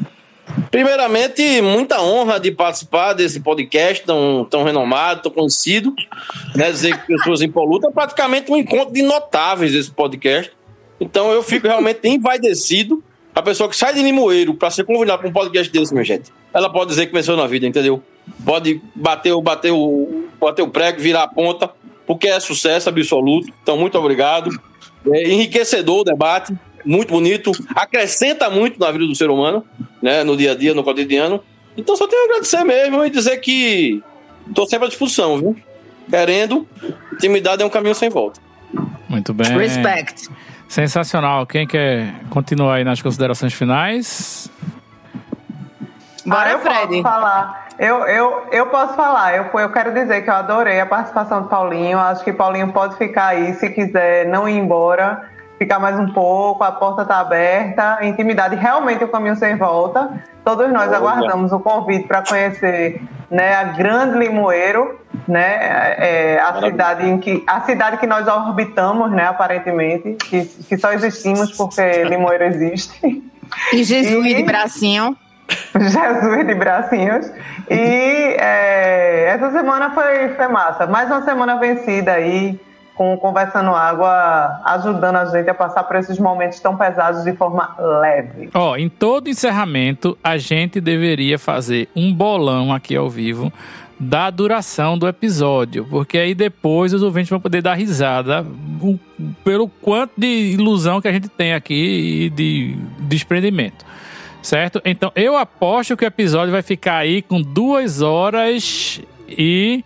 Primeiramente, 0.70 1.62
muita 1.62 2.02
honra 2.02 2.40
de 2.40 2.52
participar 2.52 3.14
desse 3.14 3.40
podcast 3.40 4.04
tão, 4.04 4.46
tão 4.50 4.64
renomado, 4.64 5.24
tão 5.24 5.32
conhecido. 5.32 5.94
Né, 6.56 6.72
dizer 6.72 7.00
que 7.00 7.08
pessoas 7.08 7.42
impolutas 7.42 7.90
é 7.90 7.94
praticamente 7.94 8.52
um 8.52 8.58
encontro 8.58 8.94
de 8.94 9.02
notáveis 9.02 9.74
esse 9.74 9.92
podcast. 9.92 10.52
Então 11.00 11.32
eu 11.32 11.42
fico 11.42 11.68
realmente 11.68 12.08
envaidecido. 12.08 13.04
A 13.36 13.42
pessoa 13.42 13.68
que 13.68 13.76
sai 13.76 13.94
de 13.94 14.04
Limoeiro 14.04 14.54
para 14.54 14.70
ser 14.70 14.84
convidada 14.84 15.18
para 15.18 15.28
um 15.28 15.34
podcast 15.34 15.72
desse, 15.72 15.92
minha 15.92 16.06
gente, 16.06 16.32
ela 16.54 16.70
pode 16.70 16.90
dizer 16.90 17.08
que 17.08 17.14
venceu 17.14 17.36
na 17.36 17.48
vida, 17.48 17.66
entendeu? 17.66 18.04
Pode 18.46 18.80
bater, 18.94 19.36
bater, 19.42 19.72
o, 19.72 20.26
bater 20.40 20.62
o 20.62 20.68
prego, 20.68 21.02
virar 21.02 21.24
a 21.24 21.28
ponta, 21.28 21.70
porque 22.06 22.28
é 22.28 22.40
sucesso 22.40 22.90
absoluto. 22.90 23.52
Então, 23.64 23.76
muito 23.76 23.98
obrigado. 23.98 24.52
É 25.12 25.32
enriquecedor 25.32 26.02
o 26.02 26.04
debate 26.04 26.54
muito 26.86 27.10
bonito, 27.10 27.52
acrescenta 27.76 28.50
muito 28.50 28.80
na 28.80 28.92
vida 28.92 29.06
do 29.06 29.16
ser 29.16 29.30
humano, 29.30 29.66
né, 30.02 30.24
no 30.24 30.36
dia 30.36 30.52
a 30.52 30.56
dia, 30.56 30.74
no 30.74 30.84
cotidiano. 30.84 31.44
Então 31.78 31.96
só 31.96 32.08
tenho 32.08 32.22
a 32.24 32.26
agradecer 32.26 32.64
mesmo 32.64 33.06
e 33.06 33.10
dizer 33.10 33.38
que 33.38 34.04
estou 34.48 34.68
sempre 34.68 34.86
à 34.86 34.90
disposição, 34.90 35.38
viu? 35.38 35.56
Querendo, 36.10 36.68
intimidade 37.14 37.64
é 37.64 37.66
um 37.66 37.70
caminho 37.70 37.96
sem 37.96 38.10
volta. 38.10 38.40
Muito 39.08 39.34
bem. 39.34 39.48
Respect. 39.58 40.30
Sensacional. 40.68 41.46
Quem 41.46 41.68
quer 41.68 42.14
continuar 42.30 42.76
aí 42.76 42.84
nas 42.84 43.02
considerações 43.02 43.54
finais? 43.54 44.50
Bora, 46.26 46.50
ah, 46.50 46.54
eu 46.54 46.60
Fred. 46.60 46.88
Posso 46.88 47.04
falar. 47.04 47.68
Eu, 47.80 47.96
eu, 48.06 48.48
eu 48.52 48.66
posso 48.68 48.96
falar. 48.96 49.36
Eu, 49.36 49.60
eu 49.60 49.72
quero 49.72 49.94
dizer 49.94 50.24
que 50.24 50.30
eu 50.30 50.34
adorei 50.34 50.80
a 50.80 50.86
participação 50.86 51.44
do 51.44 51.48
Paulinho. 51.48 51.98
Acho 52.00 52.24
que 52.24 52.34
Paulinho 52.34 52.72
pode 52.72 52.98
ficar 52.98 53.28
aí 53.28 53.54
se 53.56 53.70
quiser 53.70 54.28
não 54.28 54.48
ir 54.48 54.58
embora 54.58 55.33
ficar 55.58 55.80
mais 55.80 55.98
um 56.00 56.08
pouco, 56.08 56.64
a 56.64 56.72
porta 56.72 57.04
está 57.04 57.20
aberta, 57.20 58.00
intimidade 58.02 58.56
realmente 58.56 59.04
o 59.04 59.08
caminho 59.08 59.36
sem 59.36 59.56
volta. 59.56 60.10
Todos 60.44 60.72
nós 60.72 60.88
Olha. 60.88 60.98
aguardamos 60.98 61.52
o 61.52 61.60
convite 61.60 62.08
para 62.08 62.22
conhecer 62.22 63.02
né, 63.30 63.56
a 63.56 63.64
Grande 63.64 64.18
Limoeiro, 64.18 65.00
né, 65.28 65.96
é, 65.98 66.40
a 66.40 66.60
cidade 66.60 67.10
em 67.10 67.18
que 67.18 67.44
a 67.48 67.62
cidade 67.62 67.98
que 67.98 68.06
nós 68.06 68.28
orbitamos, 68.28 69.12
né, 69.12 69.28
aparentemente, 69.28 70.16
que, 70.16 70.46
que 70.46 70.78
só 70.78 70.92
existimos 70.92 71.56
porque 71.56 72.04
Limoeiro 72.04 72.44
existe. 72.44 73.24
E 73.72 73.84
Jesus 73.84 74.26
e, 74.26 74.36
de 74.36 74.44
bracinho. 74.44 75.16
Jesus 75.76 76.48
de 76.48 76.56
bracinhos. 76.56 77.32
E 77.70 78.36
é, 78.40 79.26
essa 79.30 79.52
semana 79.52 79.92
foi, 79.92 80.30
foi 80.30 80.48
massa. 80.48 80.88
Mais 80.88 81.10
uma 81.10 81.22
semana 81.24 81.58
vencida 81.58 82.14
aí 82.14 82.60
com 82.96 83.18
Conversando 83.18 83.72
Água 83.72 84.62
ajudando 84.66 85.16
a 85.16 85.26
gente 85.26 85.50
a 85.50 85.54
passar 85.54 85.84
por 85.84 85.96
esses 85.96 86.20
momentos 86.20 86.60
tão 86.60 86.78
pesados 86.78 87.24
de 87.24 87.34
forma 87.34 87.76
leve. 87.80 88.50
Ó, 88.54 88.72
oh, 88.72 88.78
em 88.78 88.88
todo 88.88 89.30
encerramento, 89.30 90.18
a 90.24 90.38
gente 90.38 90.80
deveria 90.80 91.40
fazer 91.40 91.90
um 91.96 92.14
bolão 92.14 92.72
aqui 92.74 92.96
ao 92.96 93.10
vivo 93.10 93.52
da 94.00 94.30
duração 94.30 94.98
do 94.98 95.08
episódio, 95.08 95.86
porque 95.90 96.18
aí 96.18 96.36
depois 96.36 96.94
os 96.94 97.02
ouvintes 97.02 97.30
vão 97.30 97.40
poder 97.40 97.62
dar 97.62 97.76
risada 97.76 98.46
pelo 99.44 99.68
quanto 99.68 100.14
de 100.18 100.54
ilusão 100.54 101.00
que 101.00 101.08
a 101.08 101.14
gente 101.14 101.30
tem 101.30 101.54
aqui 101.54 102.26
e 102.26 102.30
de 102.30 102.76
desprendimento. 103.00 103.86
Certo? 104.42 104.82
Então 104.84 105.10
eu 105.16 105.38
aposto 105.38 105.96
que 105.96 106.04
o 106.04 106.08
episódio 106.08 106.52
vai 106.52 106.62
ficar 106.62 106.98
aí 106.98 107.22
com 107.22 107.42
duas 107.42 108.02
horas 108.02 109.02
e 109.30 109.86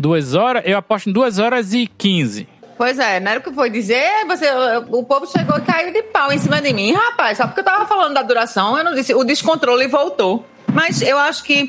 Duas 0.00 0.34
horas? 0.34 0.62
Eu 0.64 0.78
aposto 0.78 1.10
em 1.10 1.12
duas 1.12 1.38
horas 1.38 1.74
e 1.74 1.86
quinze. 1.86 2.48
Pois 2.78 2.98
é, 2.98 3.20
não 3.20 3.32
era 3.32 3.40
o 3.40 3.42
que 3.42 3.52
foi 3.52 3.68
dizer, 3.68 4.24
você, 4.26 4.46
o 4.88 5.04
povo 5.04 5.26
chegou 5.26 5.58
e 5.58 5.60
caiu 5.60 5.92
de 5.92 6.02
pau 6.04 6.32
em 6.32 6.38
cima 6.38 6.62
de 6.62 6.72
mim. 6.72 6.92
Rapaz, 6.92 7.36
só 7.36 7.46
porque 7.46 7.60
eu 7.60 7.64
tava 7.64 7.84
falando 7.86 8.14
da 8.14 8.22
duração, 8.22 8.78
eu 8.78 8.82
não 8.82 8.94
disse, 8.94 9.14
o 9.14 9.22
descontrole 9.22 9.86
voltou. 9.86 10.46
Mas 10.72 11.02
eu 11.02 11.18
acho 11.18 11.44
que 11.44 11.68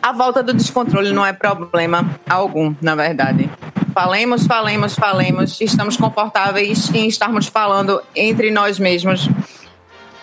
a 0.00 0.12
volta 0.12 0.40
do 0.40 0.54
descontrole 0.54 1.10
não 1.10 1.26
é 1.26 1.32
problema 1.32 2.08
algum, 2.30 2.72
na 2.80 2.94
verdade. 2.94 3.50
Falemos, 3.92 4.46
falemos, 4.46 4.94
falemos, 4.94 5.60
estamos 5.60 5.96
confortáveis 5.96 6.94
em 6.94 7.08
estarmos 7.08 7.48
falando 7.48 8.00
entre 8.14 8.52
nós 8.52 8.78
mesmos. 8.78 9.28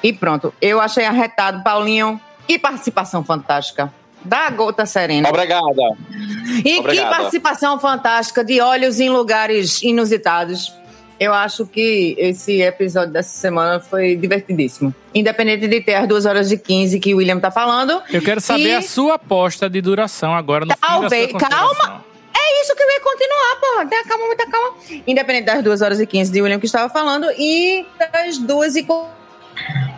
E 0.01 0.13
pronto, 0.13 0.53
eu 0.61 0.79
achei 0.79 1.03
arretado, 1.03 1.61
Paulinho, 1.61 2.21
e 2.47 2.57
participação 2.57 3.25
fantástica 3.25 3.91
da 4.23 4.49
Gota 4.49 4.85
Serena. 4.85 5.29
Obrigada. 5.29 5.97
E 6.65 6.77
Obrigada. 6.79 7.09
que 7.09 7.15
participação 7.15 7.79
fantástica 7.79 8.43
de 8.43 8.59
olhos 8.61 8.99
em 8.99 9.09
lugares 9.09 9.81
inusitados. 9.81 10.73
Eu 11.19 11.33
acho 11.33 11.65
que 11.65 12.15
esse 12.17 12.61
episódio 12.61 13.11
dessa 13.11 13.37
semana 13.37 13.79
foi 13.81 14.15
divertidíssimo. 14.15 14.95
Independente 15.13 15.67
de 15.67 15.81
ter 15.81 15.95
as 15.95 16.07
2 16.07 16.25
horas 16.25 16.51
e 16.51 16.57
15 16.57 16.97
que 16.99 17.13
o 17.13 17.17
William 17.17 17.39
tá 17.39 17.51
falando. 17.51 18.01
Eu 18.09 18.21
quero 18.21 18.39
saber 18.39 18.69
e... 18.69 18.75
a 18.75 18.81
sua 18.81 19.15
aposta 19.15 19.69
de 19.69 19.81
duração 19.81 20.33
agora 20.33 20.65
no 20.65 20.73
Talvez, 20.77 21.27
fim 21.27 21.37
da 21.37 21.49
calma. 21.49 22.05
É 22.33 22.61
isso 22.61 22.73
que 22.73 22.81
eu 22.81 22.89
ia 22.89 23.01
continuar, 23.01 23.55
porra. 23.59 23.85
Tenha 23.87 24.03
calma, 24.05 24.27
muita 24.27 24.49
calma. 24.49 24.77
Independente 25.05 25.45
das 25.45 25.61
2 25.61 25.81
horas 25.81 25.99
e 25.99 26.07
15 26.07 26.31
de 26.31 26.41
William 26.41 26.59
que 26.59 26.65
estava 26.65 26.87
falando 26.87 27.27
e 27.37 27.85
das 28.13 28.37
2 28.37 28.75
e 28.77 28.83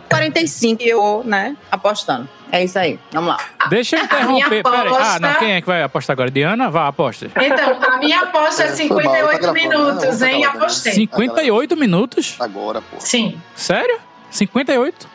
45 0.08 0.82
eu, 0.82 1.22
né, 1.24 1.56
apostando. 1.70 2.28
É 2.50 2.62
isso 2.62 2.78
aí. 2.78 2.98
Vamos 3.10 3.30
lá. 3.30 3.38
Deixa 3.70 3.96
eu 3.96 4.04
interromper. 4.04 4.60
Aposta... 4.60 4.82
Peraí. 4.82 5.00
Ah, 5.00 5.18
não, 5.18 5.34
quem 5.36 5.52
é 5.52 5.60
que 5.62 5.66
vai 5.66 5.82
apostar 5.82 6.14
agora? 6.14 6.30
Diana? 6.30 6.70
Vá, 6.70 6.86
aposta. 6.86 7.30
Então, 7.40 7.78
a 7.82 7.96
minha 7.96 8.20
aposta 8.20 8.64
é 8.64 8.68
58 8.68 9.40
tá 9.40 9.52
minutos, 9.54 10.20
não, 10.20 10.28
hein? 10.28 10.44
Apostei. 10.44 10.92
58 10.92 11.76
minutos? 11.78 12.36
Agora, 12.38 12.82
pô. 12.82 12.96
Sim. 12.98 13.40
Sério? 13.56 13.98
58? 14.30 15.08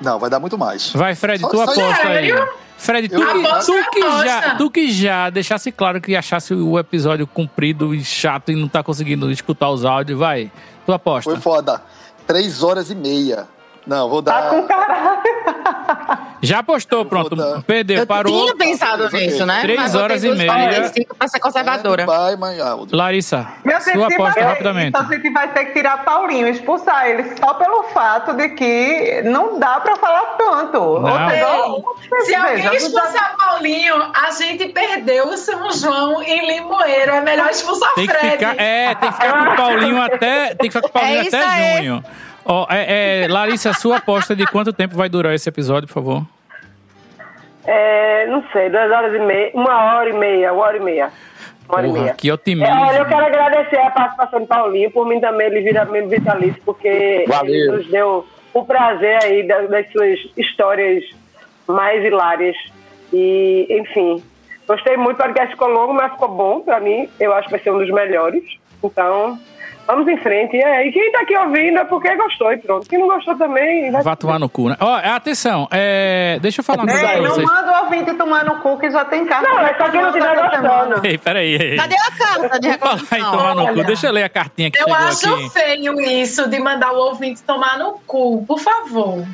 Não, 0.00 0.18
vai 0.18 0.28
dar 0.28 0.40
muito 0.40 0.58
mais. 0.58 0.90
Vai, 0.92 1.14
Fred, 1.14 1.40
tu 1.48 1.60
aposta 1.60 2.08
aí. 2.08 2.32
Fred, 2.76 3.08
tu, 3.08 3.16
que, 3.16 3.64
tu, 3.64 3.90
que 3.92 4.00
já, 4.00 4.54
tu 4.56 4.70
que 4.70 4.90
já 4.90 5.30
deixasse 5.30 5.70
claro 5.70 6.00
que 6.00 6.16
achasse 6.16 6.52
o 6.52 6.76
episódio 6.76 7.28
comprido 7.28 7.94
e 7.94 8.04
chato 8.04 8.50
e 8.50 8.56
não 8.56 8.66
tá 8.66 8.82
conseguindo 8.82 9.30
escutar 9.30 9.70
os 9.70 9.84
áudios, 9.84 10.18
vai. 10.18 10.50
Tu 10.84 10.92
aposta. 10.92 11.30
Foi 11.30 11.40
foda. 11.40 11.80
Três 12.26 12.60
horas 12.64 12.90
e 12.90 12.96
meia. 12.96 13.46
Não, 13.86 14.08
vou 14.08 14.22
dar. 14.22 14.42
Tá 14.42 14.48
com 14.50 14.62
caralho. 14.66 15.18
Já 16.40 16.62
postou, 16.62 17.04
pronto. 17.04 17.36
Perdeu, 17.66 17.98
Eu 17.98 18.06
parou. 18.06 18.32
tinha 18.42 18.56
pensado 18.56 19.08
nisso, 19.10 19.44
né? 19.46 19.60
Três 19.62 19.94
horas 19.94 20.22
e 20.24 20.30
meia. 20.34 20.46
45 20.52 21.14
pra 21.16 21.28
ser 21.28 21.38
conservadora. 21.40 22.04
Pai, 22.06 22.36
mãe, 22.36 22.60
áudio. 22.60 22.96
Larissa, 22.96 23.46
Meu 23.64 23.80
sua 23.80 24.08
se 24.08 24.14
aposta 24.14 24.40
vai- 24.40 24.48
rapidamente. 24.48 24.88
Então 24.88 25.02
a 25.02 25.04
gente 25.14 25.30
vai 25.30 25.48
ter 25.52 25.64
que 25.66 25.72
tirar 25.72 26.04
Paulinho, 26.04 26.48
expulsar 26.48 27.06
ele 27.08 27.36
só 27.36 27.54
pelo 27.54 27.84
fato 27.84 28.34
de 28.34 28.48
que 28.50 29.22
não 29.24 29.58
dá 29.58 29.80
pra 29.80 29.96
falar 29.96 30.36
tanto. 30.38 30.78
Ou 30.80 31.04
seja, 31.28 32.24
Se 32.24 32.34
alguém 32.34 32.56
veja, 32.56 32.74
expulsar 32.76 33.36
Paulinho, 33.36 33.94
a 34.14 34.30
gente 34.32 34.66
perdeu 34.68 35.28
o 35.28 35.36
São 35.36 35.70
João 35.72 36.22
em 36.22 36.46
Limoeiro. 36.46 37.12
É 37.12 37.20
melhor 37.20 37.50
expulsar 37.50 37.94
Tem 37.94 38.06
que 38.06 38.12
Fred. 38.14 38.32
ficar, 38.38 38.54
é, 38.60 38.94
tem 38.94 39.08
que 39.10 39.14
ficar 39.16 39.44
com 39.46 39.52
o 39.52 39.54
Paulinho 39.56 40.00
até, 40.02 40.54
tem 40.54 40.70
que 40.70 40.70
ficar 40.70 40.80
com 40.82 40.88
o 40.88 40.90
Paulinho 40.90 41.18
É 41.22 41.26
até 41.28 41.44
aí. 41.44 42.02
Ó, 42.44 42.66
é, 42.70 43.24
é, 43.24 43.28
Larissa, 43.28 43.72
sua 43.72 43.98
aposta 43.98 44.34
de 44.34 44.44
quanto 44.46 44.72
tempo 44.72 44.96
vai 44.96 45.08
durar 45.08 45.34
esse 45.34 45.48
episódio, 45.48 45.86
por 45.88 45.94
favor? 45.94 46.22
É, 47.64 48.26
não 48.26 48.42
sei, 48.52 48.68
duas 48.70 48.90
horas 48.90 49.14
e 49.14 49.18
meia, 49.20 49.50
uma 49.54 49.94
hora 49.96 50.10
e 50.10 50.12
meia, 50.12 50.52
uma 50.52 50.62
hora 50.64 50.76
e 50.76 50.80
meia. 50.80 51.10
Uma 51.68 51.80
Porra, 51.82 52.00
meia. 52.00 52.14
que 52.14 52.28
É, 52.28 52.34
otimismo. 52.34 52.74
olha, 52.80 52.98
eu 52.98 53.06
quero 53.06 53.24
agradecer 53.26 53.78
a 53.78 53.90
participação 53.90 54.40
do 54.40 54.46
Paulinho, 54.46 54.90
por 54.90 55.06
mim 55.06 55.20
também 55.20 55.46
ele 55.46 55.60
vira 55.60 55.84
membro 55.84 56.10
vitalício, 56.10 56.60
porque 56.64 57.24
Valeu. 57.28 57.54
ele 57.54 57.70
nos 57.70 57.86
deu 57.88 58.26
o 58.52 58.64
prazer 58.64 59.18
aí 59.22 59.46
das, 59.46 59.70
das 59.70 59.90
suas 59.92 60.18
histórias 60.36 61.04
mais 61.68 62.04
hilárias. 62.04 62.56
E, 63.12 63.66
enfim, 63.70 64.22
gostei 64.66 64.96
muito, 64.96 65.14
o 65.20 65.22
podcast 65.22 65.50
ficou 65.52 65.68
longo, 65.68 65.94
mas 65.94 66.10
ficou 66.12 66.28
bom 66.28 66.60
pra 66.60 66.80
mim. 66.80 67.08
Eu 67.20 67.32
acho 67.32 67.44
que 67.44 67.52
vai 67.52 67.60
ser 67.60 67.70
um 67.70 67.78
dos 67.78 67.90
melhores. 67.90 68.42
Então, 68.82 69.38
vamos 69.86 70.08
em 70.08 70.16
frente. 70.18 70.56
E, 70.56 70.62
aí, 70.64 70.90
quem 70.92 71.12
tá 71.12 71.20
aqui 71.22 71.36
ouvindo 71.36 71.78
é 71.78 71.84
porque 71.84 72.14
gostou 72.16 72.52
e 72.52 72.56
pronto. 72.58 72.88
Quem 72.88 72.98
não 72.98 73.08
gostou 73.08 73.36
também... 73.36 73.90
Vai... 73.90 74.02
Vá 74.02 74.16
tomar 74.16 74.38
no 74.38 74.48
cu, 74.48 74.68
né? 74.68 74.76
Ó, 74.80 74.94
atenção, 74.94 75.68
é, 75.70 76.38
deixa 76.40 76.60
eu 76.60 76.64
falar 76.64 76.82
uma 76.84 76.88
coisa 76.88 77.02
Ei, 77.06 77.12
pra 77.12 77.22
não 77.22 77.30
vocês. 77.30 77.46
manda 77.46 77.72
o 77.80 77.84
ouvinte 77.84 78.14
tomar 78.14 78.44
no 78.44 78.56
cu 78.60 78.78
que 78.78 78.90
já 78.90 79.04
tem 79.04 79.24
carta. 79.26 79.48
Não, 79.48 79.58
é 79.60 79.74
só 79.76 79.88
que 79.90 80.00
não 80.00 80.12
tiver 80.12 80.34
gostando. 80.36 81.06
Ei, 81.06 81.18
peraí. 81.18 81.54
ei. 81.54 81.76
Cadê 81.76 81.94
a 81.96 82.10
carta 82.26 82.60
de 82.60 82.72
Falar 82.78 83.18
em 83.18 83.30
tomar 83.30 83.54
no 83.54 83.68
cu, 83.74 83.84
deixa 83.84 84.06
eu 84.06 84.12
ler 84.12 84.24
a 84.24 84.28
cartinha 84.28 84.70
que 84.70 84.78
Eu 84.78 84.84
chegou 84.88 84.94
acho 84.94 85.34
aqui. 85.34 85.50
feio 85.50 86.00
isso 86.00 86.48
de 86.48 86.58
mandar 86.60 86.92
o 86.92 86.96
ouvinte 86.96 87.42
tomar 87.42 87.78
no 87.78 87.92
cu, 88.06 88.44
por 88.46 88.58
favor. 88.58 89.24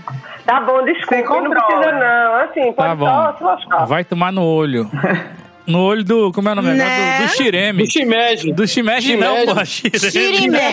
Tá 0.45 0.61
bom, 0.61 0.83
desculpa, 0.85 1.41
não 1.41 1.51
precisa 1.51 1.93
não. 1.93 2.35
Assim, 2.37 2.73
Tá 2.73 2.97
pode 2.97 3.01
só 3.01 3.33
se 3.35 3.39
bom. 3.41 3.47
lascar. 3.47 3.87
Vai 3.87 4.05
tomar 4.05 4.33
no 4.33 4.45
olho. 4.45 4.91
No 5.69 5.83
olho 5.83 6.03
do. 6.03 6.33
Como 6.33 6.49
é 6.49 6.53
o 6.53 6.55
nome? 6.55 6.71
Né? 6.71 7.19
Do, 7.19 7.27
do 7.27 7.29
Shireme. 7.35 7.83
Do 7.85 7.91
Shimeji. 7.93 8.53
Do 8.55 8.67
Shimeji, 8.67 9.17
não, 9.17 9.45
porra. 9.45 9.65
Xirimé. 9.67 10.73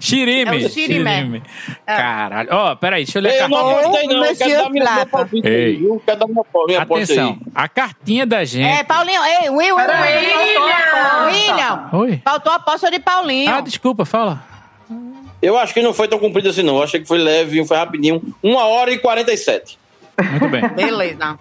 Shirime. 0.00 0.62
É 0.62 0.66
o 0.66 0.70
Shirimé. 0.70 1.16
Shirime. 1.18 1.42
Caralho. 1.84 2.48
Ó, 2.50 2.74
peraí, 2.76 3.04
deixa 3.04 3.18
eu 3.18 3.22
ler 3.22 3.30
a 3.30 3.42
Eu 3.42 3.48
não 3.50 3.74
cartinha. 3.74 4.14
não. 4.14 4.24
Eu 4.24 4.34
quero 4.36 4.50
dar 4.62 4.70
minha, 4.70 5.44
Ei. 5.44 5.66
aí? 5.76 6.00
Quero 6.06 6.18
dar 6.18 6.26
aposta 6.40 6.72
aí. 6.72 6.76
Atenção, 6.76 7.38
a 7.54 7.68
cartinha 7.68 8.24
da 8.26 8.44
gente. 8.44 8.66
É, 8.66 8.82
Paulinho. 8.82 9.20
Ei, 9.22 9.50
Will, 9.50 9.76
Will, 9.76 9.86
William! 9.86 11.26
William. 11.26 11.88
Oi? 11.92 12.22
Faltou 12.24 12.50
a 12.50 12.56
aposta 12.56 12.90
de 12.90 12.98
Paulinho. 12.98 13.50
Ah, 13.54 13.60
desculpa, 13.60 14.06
fala. 14.06 14.42
Eu 15.42 15.56
acho 15.58 15.74
que 15.74 15.82
não 15.82 15.92
foi 15.92 16.08
tão 16.08 16.18
comprido 16.18 16.48
assim, 16.48 16.62
não. 16.62 16.78
Eu 16.78 16.82
achei 16.82 16.98
que 17.00 17.06
foi 17.06 17.18
leve, 17.18 17.64
foi 17.66 17.76
rapidinho. 17.76 18.22
Uma 18.42 18.64
hora 18.64 18.90
e 18.90 18.98
47. 18.98 19.78
Muito 20.30 20.48
bem. 20.48 20.66
Beleza. 20.70 21.38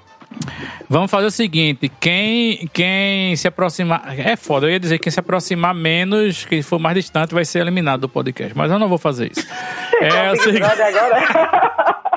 Vamos 0.90 1.12
fazer 1.12 1.28
o 1.28 1.32
seguinte: 1.32 1.92
quem, 2.00 2.68
quem 2.74 3.36
se 3.36 3.48
aproximar. 3.48 4.18
É 4.18 4.36
foda, 4.36 4.68
eu 4.68 4.72
ia 4.72 4.80
dizer 4.80 4.98
que 4.98 5.04
quem 5.04 5.12
se 5.12 5.20
aproximar 5.20 5.74
menos, 5.74 6.46
quem 6.46 6.62
for 6.62 6.80
mais 6.80 6.96
distante, 6.96 7.34
vai 7.34 7.46
ser 7.46 7.60
eliminado 7.60 8.02
do 8.02 8.10
podcast. 8.10 8.56
Mas 8.56 8.72
eu 8.72 8.80
não 8.80 8.88
vou 8.88 8.98
fazer 8.98 9.32
isso. 9.32 9.48
É 10.00 10.32
o 10.32 10.36
seguinte. 10.36 10.64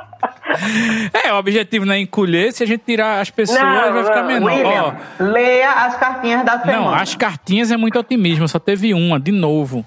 É, 1.13 1.33
o 1.33 1.37
objetivo 1.37 1.87
não 1.87 1.95
é 1.95 1.99
encolher. 2.01 2.53
Se 2.53 2.63
a 2.63 2.67
gente 2.67 2.83
tirar 2.85 3.21
as 3.21 3.31
pessoas, 3.31 3.61
Não, 3.61 3.93
vai 3.93 4.05
ficar 4.05 4.23
menor. 4.23 4.53
William, 4.53 4.83
Ó, 5.19 5.25
Leia 5.25 5.71
as 5.71 5.97
cartinhas 5.97 6.45
da 6.45 6.59
semana. 6.59 6.79
Não, 6.79 6.95
as 6.95 7.15
cartinhas 7.15 7.71
é 7.71 7.77
muito 7.77 7.99
otimismo, 7.99 8.47
só 8.47 8.59
teve 8.59 8.93
uma, 8.93 9.19
de 9.19 9.33
novo. 9.33 9.87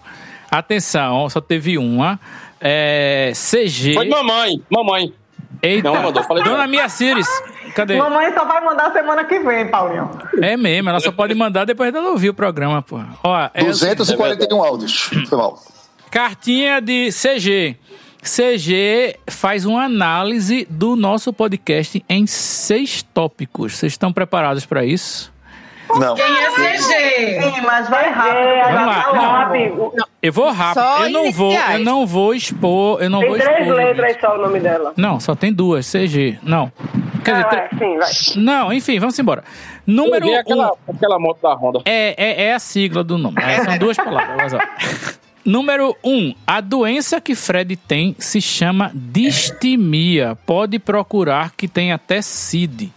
Atenção, 0.50 1.30
só 1.30 1.42
teve 1.42 1.78
uma. 1.78 2.20
É, 2.60 3.32
CG. 3.36 3.94
Foi 3.94 4.06
de 4.06 4.12
mamãe, 4.12 4.62
mamãe. 4.70 5.14
Eita, 5.64 5.90
Não, 5.90 6.04
mandou, 6.04 6.22
falei 6.24 6.44
Dona. 6.44 6.68
Mia 6.68 6.90
Cires, 6.90 7.28
cadê? 7.74 7.96
Mamãe 7.98 8.34
só 8.34 8.44
vai 8.44 8.62
mandar 8.64 8.92
semana 8.92 9.24
que 9.24 9.40
vem, 9.40 9.66
Paulinho. 9.70 10.12
É 10.42 10.58
mesmo, 10.58 10.90
ela 10.90 11.00
só 11.00 11.10
pode 11.12 11.34
mandar 11.34 11.64
depois 11.64 11.92
dela 11.94 12.10
ouvir 12.10 12.30
o 12.30 12.34
programa, 12.34 12.82
pô. 12.82 13.00
Ó, 13.24 13.50
é 13.54 13.64
o 13.64 13.68
241 13.68 14.62
áudios. 14.62 15.10
Foi 15.30 15.38
mal. 15.38 15.58
Cartinha 16.12 16.82
de 16.82 17.10
CG. 17.12 17.78
CG 18.22 19.18
faz 19.30 19.66
uma 19.66 19.84
análise 19.84 20.66
do 20.70 20.96
nosso 20.96 21.34
podcast 21.34 22.04
em 22.08 22.28
seis 22.28 23.02
tópicos. 23.02 23.74
Vocês 23.74 23.94
estão 23.94 24.14
preparados 24.14 24.66
para 24.66 24.86
isso? 24.86 25.33
Não. 26.00 26.16
Quem 26.16 26.26
é 26.26 26.50
CG? 26.52 27.42
Sim, 27.42 27.62
mas 27.62 27.90
vai 27.90 28.10
rápido. 28.12 28.74
Vamos 28.74 28.88
lá, 28.96 29.14
não. 29.14 29.32
rápido. 29.32 29.94
Eu 30.22 30.32
vou 30.34 30.52
rápido. 30.52 30.84
Só 30.84 31.04
eu 31.06 31.10
não 31.12 31.32
vou, 31.32 31.54
eu 31.54 31.80
não 31.80 32.06
vou 32.08 32.34
expor, 32.34 33.02
eu 33.02 33.10
não 33.10 33.20
Tem 33.20 33.30
vou 33.30 33.38
três 33.40 33.60
expor. 33.60 33.76
letras 33.76 34.18
só 34.22 34.36
o 34.36 34.42
nome 34.42 34.60
dela. 34.60 34.94
Não, 34.96 35.20
só 35.20 35.36
tem 35.36 35.52
duas, 35.54 35.90
CG. 35.92 36.40
Não. 36.44 36.72
Quer 37.24 37.32
dizer, 37.32 37.46
Ah, 37.46 37.50
tre- 37.50 37.70
sim, 37.78 37.98
vai. 37.98 38.12
não, 38.44 38.74
enfim, 38.74 39.00
vamos 39.00 39.18
embora. 39.20 39.44
Número 39.86 40.22
Peguei 40.26 40.36
aquela, 40.38 40.72
um. 40.88 40.92
aquela 40.96 41.20
moto 41.20 41.42
da 41.42 41.54
Honda. 41.54 41.82
É, 41.86 42.16
é, 42.18 42.44
é 42.46 42.54
a 42.54 42.60
sigla 42.60 43.04
do 43.04 43.18
nome. 43.18 43.38
É, 43.42 43.64
são 43.64 43.78
duas 43.78 43.96
palavras. 43.98 44.36
mas, 44.38 44.54
ó. 44.54 44.60
Número 45.46 45.94
um, 46.02 46.34
a 46.48 46.62
doença 46.62 47.20
que 47.20 47.36
Fred 47.36 47.76
tem 47.76 48.16
se 48.18 48.40
chama 48.40 48.92
distimia. 48.94 50.38
Pode 50.46 50.80
procurar 50.80 51.52
que 51.52 51.68
tem 51.68 51.92
até 51.92 52.22
CID. 52.22 52.92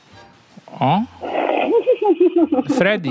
Ó. 0.78 1.00
Fred, 2.76 3.10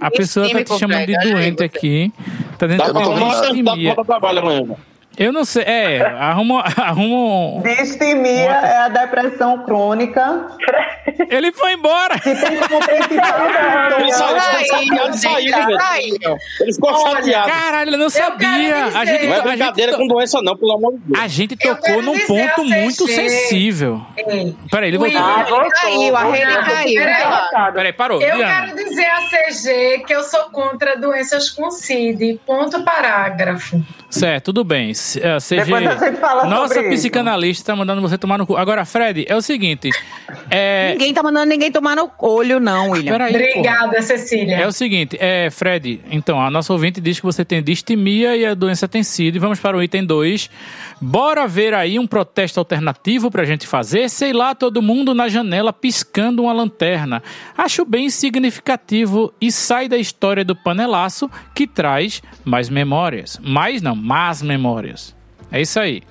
a 0.00 0.10
pessoa 0.10 0.48
tá 0.50 0.64
te 0.64 0.78
chamando 0.78 1.06
de 1.06 1.18
doente 1.18 1.62
aqui. 1.62 2.12
Tá 2.58 2.66
dentro 2.66 2.92
dá 2.92 3.00
pra 3.00 3.40
distimia. 3.52 3.90
botar 3.94 4.04
trabalho 4.04 4.38
amanhã. 4.40 4.76
Eu 5.16 5.32
não 5.32 5.44
sei, 5.44 5.62
é, 5.64 6.00
arruma, 6.18 6.60
arruma 6.76 7.58
um... 7.58 7.62
Distimia 7.62 8.50
é 8.50 8.76
a 8.78 8.88
depressão 8.88 9.62
crônica. 9.64 10.46
Ele 11.28 11.52
foi 11.52 11.74
embora! 11.74 12.18
Que 12.18 12.34
tem 12.34 12.56
como 12.68 12.80
principal 12.86 14.00
Ele 14.00 14.12
saiu, 14.12 14.40
chateado, 14.40 15.16
saiu, 15.18 15.52
velho. 15.54 15.80
saiu. 15.80 16.36
Ele 16.60 16.72
ficou 16.72 16.94
chateado. 17.00 17.50
Caralho, 17.50 17.90
ele 17.90 17.96
não 17.96 18.10
sabia. 18.10 18.86
A 18.86 19.04
gente, 19.04 19.26
Não 19.26 19.32
é 19.32 19.36
gente, 19.36 19.42
brincadeira 19.42 19.96
com 19.96 20.06
doença, 20.06 20.40
não, 20.42 20.56
pelo 20.56 20.72
amor 20.72 20.92
de 20.94 20.98
Deus. 21.06 21.22
a 21.22 21.28
gente 21.28 21.56
tocou 21.56 22.02
num 22.02 22.12
dizer 22.12 22.26
ponto 22.26 22.64
muito 22.64 23.06
sensível. 23.06 24.00
Ei, 24.16 24.54
Peraí, 24.70 24.88
ele 24.88 24.98
voltou. 24.98 25.20
Ah, 25.20 25.44
voltou, 25.48 25.70
caiu, 25.70 26.16
a 26.16 26.24
rede 26.24 26.64
caiu. 26.64 27.00
Peraí. 27.00 27.72
Peraí, 27.72 27.92
parou. 27.92 28.20
Eu 28.20 28.36
Diana. 28.36 28.66
quero 28.66 28.88
dizer 28.88 29.06
a 29.06 29.20
CG 29.28 30.04
que 30.06 30.14
eu 30.14 30.22
sou 30.24 30.44
contra 30.50 30.96
doenças 30.96 31.50
com 31.50 31.70
CID. 31.70 32.40
Ponto 32.46 32.82
parágrafo. 32.84 33.82
Certo, 34.10 34.46
tudo 34.46 34.64
bem. 34.64 34.92
Eh, 35.16 35.38
CG, 35.38 35.64
Depois 35.64 35.86
a 35.86 36.06
gente 36.06 36.20
fala 36.20 36.44
nossa 36.46 36.74
sobre 36.74 36.88
isso. 36.90 37.02
psicanalista 37.02 37.72
tá 37.72 37.76
mandando 37.76 38.00
você 38.00 38.16
tomar 38.18 38.38
no 38.38 38.46
cu. 38.46 38.56
Agora, 38.56 38.84
Fred, 38.84 39.24
é 39.28 39.36
o 39.36 39.42
seguinte. 39.42 39.90
É, 40.50 40.92
Ninguém 40.92 41.12
tá 41.14 41.22
mandando 41.22 41.46
ninguém 41.46 41.70
tomar 41.72 41.96
no 41.96 42.10
olho, 42.18 42.58
não, 42.60 42.90
William. 42.90 43.12
peraí, 43.12 43.32
porra. 43.32 43.44
Obrigada, 43.48 44.02
Cecília. 44.02 44.56
É 44.56 44.66
o 44.66 44.72
seguinte, 44.72 45.16
é, 45.20 45.48
Fred, 45.50 46.00
então, 46.10 46.40
a 46.40 46.50
nossa 46.50 46.72
ouvinte 46.72 47.00
diz 47.00 47.18
que 47.20 47.26
você 47.26 47.44
tem 47.44 47.62
distimia 47.62 48.36
e 48.36 48.44
a 48.46 48.54
doença 48.54 48.86
tem 48.88 49.02
sido. 49.02 49.36
E 49.36 49.38
vamos 49.38 49.58
para 49.60 49.76
o 49.76 49.82
item 49.82 50.04
2. 50.04 50.50
Bora 51.00 51.46
ver 51.46 51.74
aí 51.74 51.98
um 51.98 52.06
protesto 52.06 52.58
alternativo 52.60 53.30
pra 53.30 53.44
gente 53.44 53.66
fazer? 53.66 54.08
Sei 54.08 54.32
lá, 54.32 54.54
todo 54.54 54.80
mundo 54.82 55.14
na 55.14 55.28
janela 55.28 55.72
piscando 55.72 56.42
uma 56.42 56.52
lanterna. 56.52 57.22
Acho 57.56 57.84
bem 57.84 58.08
significativo 58.10 59.32
e 59.40 59.50
sai 59.50 59.88
da 59.88 59.96
história 59.96 60.44
do 60.44 60.54
panelaço 60.54 61.30
que 61.54 61.66
traz 61.66 62.22
mais 62.44 62.68
memórias. 62.68 63.38
Mais 63.42 63.80
não, 63.82 63.96
más 63.96 64.42
memórias. 64.42 64.91
É 65.52 65.60
isso 65.60 65.78
aí. 65.78 66.02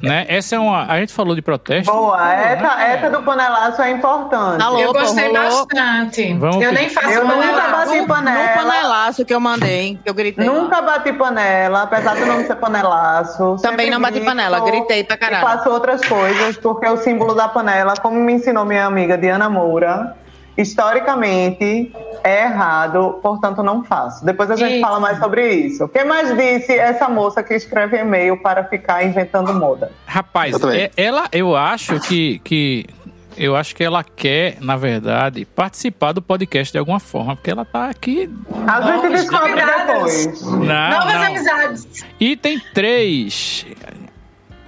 Né? 0.00 0.24
Essa 0.28 0.56
é 0.56 0.58
uma. 0.58 0.84
A 0.86 1.00
gente 1.00 1.12
falou 1.12 1.34
de 1.34 1.42
protesto. 1.42 1.92
Boa, 1.92 2.16
né? 2.24 2.52
essa, 2.52 2.82
essa 2.82 3.10
do 3.10 3.22
panelaço 3.22 3.82
é 3.82 3.90
importante. 3.90 4.62
Alô, 4.62 4.78
eu 4.78 4.92
gostei 4.92 5.26
rolou. 5.26 5.66
bastante. 5.66 6.34
Vamos 6.34 6.62
eu 6.62 6.72
nem 6.72 6.88
faço 6.88 7.10
Eu 7.10 7.24
nunca 7.26 7.68
bati 7.68 8.00
No 8.00 8.06
panela. 8.06 8.48
panelaço 8.54 9.24
que 9.24 9.34
eu 9.34 9.40
mandei, 9.40 9.98
que 10.02 10.08
eu 10.08 10.14
gritei. 10.14 10.46
Nunca 10.46 10.80
bati 10.82 11.12
panela, 11.12 11.82
apesar 11.82 12.14
do 12.14 12.26
nome 12.26 12.44
ser 12.44 12.56
panelaço. 12.56 13.56
Também 13.60 13.90
não 13.90 14.00
bati 14.00 14.20
panela, 14.20 14.60
gritei 14.60 15.02
pra 15.02 15.16
caralho. 15.16 15.44
E 15.44 15.50
faço 15.50 15.68
outras 15.68 16.00
coisas, 16.04 16.56
porque 16.58 16.86
o 16.86 16.96
símbolo 16.98 17.34
da 17.34 17.48
panela, 17.48 17.94
como 17.96 18.20
me 18.20 18.34
ensinou 18.34 18.64
minha 18.64 18.86
amiga 18.86 19.18
Diana 19.18 19.48
Moura, 19.48 20.14
historicamente 20.56 21.92
é 22.24 22.44
errado, 22.44 23.18
portanto 23.22 23.62
não 23.62 23.82
faço. 23.82 24.24
Depois 24.24 24.50
a 24.50 24.56
gente 24.56 24.74
Isso. 24.74 24.80
fala 24.80 25.00
mais 25.00 25.18
sobre 25.18 25.52
isso. 25.54 25.84
O 25.84 25.88
que 25.88 26.04
mais 26.04 26.36
disse 26.36 26.72
essa 26.72 27.08
moça 27.08 27.42
que 27.42 27.54
escreve 27.54 27.98
e-mail 27.98 28.36
para 28.42 28.64
ficar 28.64 29.04
inventando 29.04 29.52
moda? 29.54 29.90
Rapaz, 30.06 30.60
Eu 30.60 30.70
é- 30.70 30.90
ela, 30.96 31.28
eu 31.32 31.56
acho 31.56 31.98
que, 32.00 32.38
que. 32.44 32.86
Eu 33.34 33.56
acho 33.56 33.74
que 33.74 33.82
ela 33.82 34.04
quer, 34.04 34.58
na 34.60 34.76
verdade, 34.76 35.46
participar 35.46 36.12
do 36.12 36.20
podcast 36.20 36.70
de 36.70 36.78
alguma 36.78 37.00
forma, 37.00 37.34
porque 37.34 37.50
ela 37.50 37.64
tá 37.64 37.88
aqui. 37.88 38.28
A 38.68 38.82
gente 38.82 39.08
descobre 39.08 39.54
depois. 39.54 40.42
Não, 40.42 40.58
Novas 40.90 41.14
não. 41.14 41.22
amizades. 41.24 41.86
Item 42.20 42.60
3. 42.74 43.66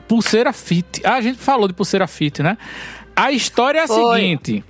pulseira 0.09 0.53
fit. 0.53 1.03
Ah, 1.05 1.15
a 1.15 1.21
gente 1.21 1.39
falou 1.39 1.67
de 1.69 1.75
pulseira 1.75 2.07
fit, 2.07 2.43
né? 2.43 2.57
A 3.17 3.31
história 3.33 3.81
é 3.81 3.83
a 3.85 3.87
Foi. 3.87 4.15
seguinte. 4.21 4.65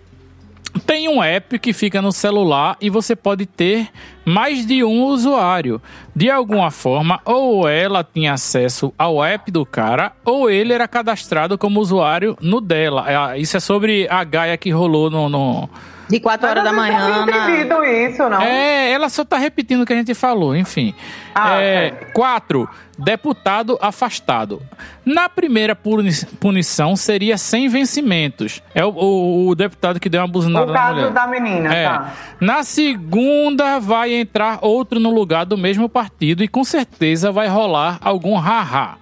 Tem 0.86 1.08
um 1.08 1.22
app 1.22 1.58
que 1.58 1.72
fica 1.72 2.02
no 2.02 2.10
celular 2.12 2.76
e 2.80 2.90
você 2.90 3.14
pode 3.14 3.46
ter 3.46 3.88
mais 4.24 4.66
de 4.66 4.82
um 4.82 5.04
usuário. 5.04 5.80
De 6.14 6.28
alguma 6.30 6.70
forma, 6.70 7.20
ou 7.24 7.68
ela 7.68 8.02
tinha 8.04 8.32
acesso 8.32 8.92
ao 8.98 9.22
app 9.24 9.50
do 9.50 9.64
cara, 9.64 10.12
ou 10.24 10.50
ele 10.50 10.72
era 10.72 10.88
cadastrado 10.88 11.56
como 11.56 11.80
usuário 11.80 12.36
no 12.40 12.60
dela. 12.60 13.04
Ah, 13.06 13.38
Isso 13.38 13.56
é 13.56 13.60
sobre 13.60 14.08
a 14.10 14.24
Gaia 14.24 14.56
que 14.56 14.70
rolou 14.70 15.08
no- 15.10 15.28
no, 15.28 15.68
De 16.08 16.20
4 16.20 16.48
horas 16.48 16.62
da 16.64 16.72
manhã. 16.72 17.24
na- 17.24 17.48
entendido 17.48 17.82
isso, 17.84 18.28
não? 18.28 18.40
é, 18.42 18.90
ela 18.92 19.08
só 19.08 19.24
tá 19.24 19.38
repetindo 19.38 19.82
o 19.82 19.86
que 19.86 19.92
a 19.92 19.96
gente 19.96 20.12
falou, 20.14 20.54
enfim. 20.54 20.94
Ah, 21.34 21.60
é, 21.60 21.90
quatro, 22.12 22.68
deputado 22.98 23.78
afastado. 23.80 24.62
Na 25.04 25.28
primeira 25.28 25.74
puni- 25.74 26.12
punição 26.38 26.94
seria 26.94 27.36
sem 27.38 27.68
vencimentos. 27.68 28.62
É 28.74 28.84
o, 28.84 28.90
o- 28.90 29.48
o 29.48 29.54
deputado 29.54 29.98
que 29.98 30.08
deu 30.08 30.20
uma 30.20 30.28
buzinada 30.28 30.66
O 30.66 30.72
na 30.72 30.78
caso 30.78 30.94
mulher. 30.96 31.10
da 31.12 31.26
menina, 31.26 31.74
É. 31.74 31.84
tá. 31.88 32.12
Na 32.40 32.62
segunda 32.62 33.78
vai 33.78 34.12
entrar 34.14 34.58
outro 34.60 35.00
no 35.00 35.10
lugar 35.10 35.44
do 35.46 35.56
mesmo 35.56 35.88
partido 35.88 36.44
e 36.44 36.48
com 36.48 36.62
certeza 36.64 37.32
vai 37.32 37.48
rolar 37.48 37.98
algum 38.02 38.36
haha. 38.36 38.96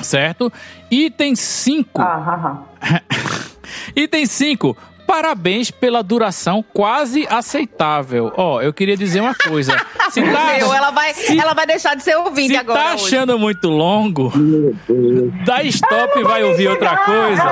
Certo? 0.00 0.50
Item 0.90 1.34
5. 1.36 2.00
Ah, 2.00 2.62
Item 3.94 4.26
5. 4.26 4.76
Parabéns 5.12 5.70
pela 5.70 6.02
duração 6.02 6.64
quase 6.72 7.26
aceitável. 7.28 8.32
Ó, 8.34 8.62
eu 8.62 8.72
queria 8.72 8.96
dizer 8.96 9.20
uma 9.20 9.34
coisa. 9.34 9.76
Se 10.10 10.22
tá, 10.22 10.54
Meu, 10.56 10.72
ela 10.72 10.90
vai, 10.90 11.12
se- 11.12 11.38
ela 11.38 11.52
vai 11.52 11.66
deixar 11.66 11.94
de 11.94 12.02
ser 12.02 12.16
ouvinte 12.16 12.48
se 12.48 12.56
agora. 12.56 12.80
tá 12.80 12.94
hoje. 12.94 13.04
achando 13.14 13.38
muito 13.38 13.68
longo, 13.68 14.32
dá 15.44 15.62
stop 15.64 16.18
e 16.18 16.24
vai 16.24 16.42
ouvir 16.42 16.68
outra 16.68 16.96
coisa. 16.96 17.42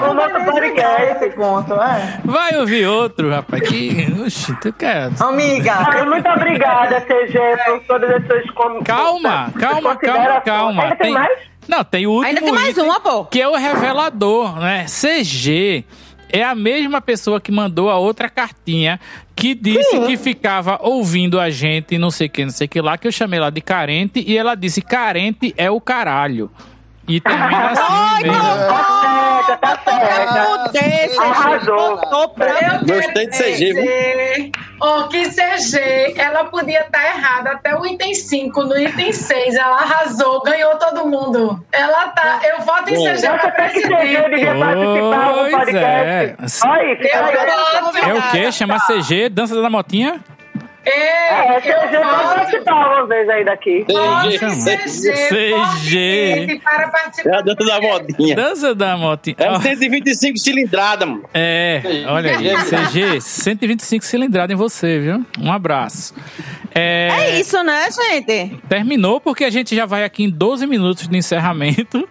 Vai 2.24 2.56
ouvir 2.58 2.86
outro, 2.86 3.28
rapaz. 3.30 3.62
Que. 3.68 4.06
Oxi, 4.24 4.54
tu 4.60 4.72
quer. 4.72 5.10
Amiga. 5.20 6.04
Muito 6.06 6.28
obrigada, 6.30 7.00
CG, 7.02 7.38
por 7.66 7.80
todas 7.86 8.10
as 8.10 8.26
suas. 8.26 8.44
Calma, 8.84 9.52
calma, 9.58 9.96
calma, 9.96 10.40
calma. 10.40 10.82
Ainda 10.84 10.96
tem 10.96 11.12
mais? 11.12 11.38
Não, 11.68 11.84
tem 11.84 12.06
o 12.06 12.10
último 12.10 12.26
Ainda 12.28 12.40
tem 12.40 12.52
mais 12.52 12.70
item, 12.70 12.84
uma, 12.84 12.98
pô. 13.00 13.24
Que 13.26 13.40
é 13.40 13.46
o 13.48 13.54
revelador, 13.54 14.58
né? 14.58 14.86
CG 14.88 15.84
é 16.32 16.42
a 16.42 16.54
mesma 16.54 17.00
pessoa 17.00 17.40
que 17.40 17.52
mandou 17.52 17.90
a 17.90 17.98
outra 17.98 18.28
cartinha 18.28 19.00
que 19.34 19.54
disse 19.54 19.98
que 20.06 20.16
ficava 20.16 20.78
ouvindo 20.82 21.40
a 21.40 21.48
gente, 21.50 21.96
não 21.96 22.10
sei 22.10 22.26
o 22.26 22.30
que, 22.30 22.44
não 22.44 22.52
sei 22.52 22.66
o 22.66 22.68
que 22.68 22.80
lá, 22.80 22.98
que 22.98 23.06
eu 23.06 23.12
chamei 23.12 23.38
ela 23.38 23.50
de 23.50 23.60
carente 23.60 24.22
e 24.26 24.36
ela 24.36 24.54
disse 24.54 24.82
carente 24.82 25.54
é 25.56 25.70
o 25.70 25.80
caralho. 25.80 26.50
E 27.10 27.20
termina 27.20 27.70
assim 27.70 28.22
mesmo. 28.22 28.40
Tá 28.68 29.46
certa, 29.46 29.56
tá 29.56 29.78
certa. 29.84 30.70
Desse, 30.72 31.18
Arrasou. 31.18 31.96
botou 31.96 32.28
pra- 32.30 32.46
Eu 32.60 32.86
Gostei 32.86 33.26
de 33.26 33.36
CG, 33.36 33.72
viu? 33.72 34.52
ó, 34.80 35.02
que 35.08 35.24
CG, 35.30 36.14
ela 36.16 36.44
podia 36.44 36.80
estar 36.82 37.04
errada 37.16 37.52
até 37.52 37.74
o 37.76 37.84
item 37.84 38.14
5, 38.14 38.62
no 38.64 38.78
item 38.78 39.12
6, 39.12 39.54
ela 39.56 39.76
arrasou, 39.76 40.42
ganhou 40.42 40.76
todo 40.76 41.06
mundo. 41.06 41.64
Ela 41.72 42.08
tá, 42.08 42.40
eu 42.44 42.60
voto 42.64 42.88
em. 42.90 42.96
CG 42.96 43.26
Eu 43.26 43.38
pra 43.38 43.64
acho 43.64 43.74
que 43.74 43.80
CG 43.82 44.28
devia 44.30 44.54
participar 44.58 45.32
do 45.32 45.38
Pois 45.40 45.52
podcast. 45.52 45.82
é. 45.82 46.36
Olha, 46.68 46.96
fica 46.96 47.16
Eu 47.18 47.24
aí. 47.24 47.82
voto. 47.82 47.96
É 48.08 48.14
o 48.14 48.30
quê? 48.30 48.52
Chama 48.52 48.78
CG, 48.86 49.28
Dança 49.28 49.60
da 49.60 49.68
Motinha? 49.70 50.20
É, 50.90 51.56
É, 51.56 51.60
CG 51.60 51.96
eu 51.96 52.02
voto. 52.04 52.34
participar 52.34 52.74
uma 52.74 53.06
vez 53.06 53.28
aí 53.28 53.44
daqui. 53.44 53.84
CG. 55.80 56.60
Para 56.62 56.82
É 56.82 56.84
a 56.84 56.88
participar. 56.90 57.42
dança 57.42 57.64
da 57.64 57.80
modinha. 57.80 58.36
Dança 58.36 58.74
da 58.74 58.96
Motinha. 58.96 59.36
É 59.38 59.50
um 59.52 59.60
125 59.60 60.38
cilindrada, 60.38 61.06
mano. 61.06 61.24
É, 61.32 61.82
olha 62.08 62.36
aí. 62.36 62.50
CG, 62.90 63.20
125 63.20 64.04
cilindrada 64.04 64.52
em 64.52 64.56
você, 64.56 64.98
viu? 64.98 65.24
Um 65.40 65.52
abraço. 65.52 66.14
É, 66.74 67.08
É 67.10 67.40
isso, 67.40 67.62
né, 67.62 67.88
gente? 67.90 68.56
Terminou 68.68 69.20
porque 69.20 69.44
a 69.44 69.50
gente 69.50 69.74
já 69.74 69.86
vai 69.86 70.04
aqui 70.04 70.24
em 70.24 70.30
12 70.30 70.66
minutos 70.66 71.08
de 71.08 71.16
encerramento. 71.16 72.08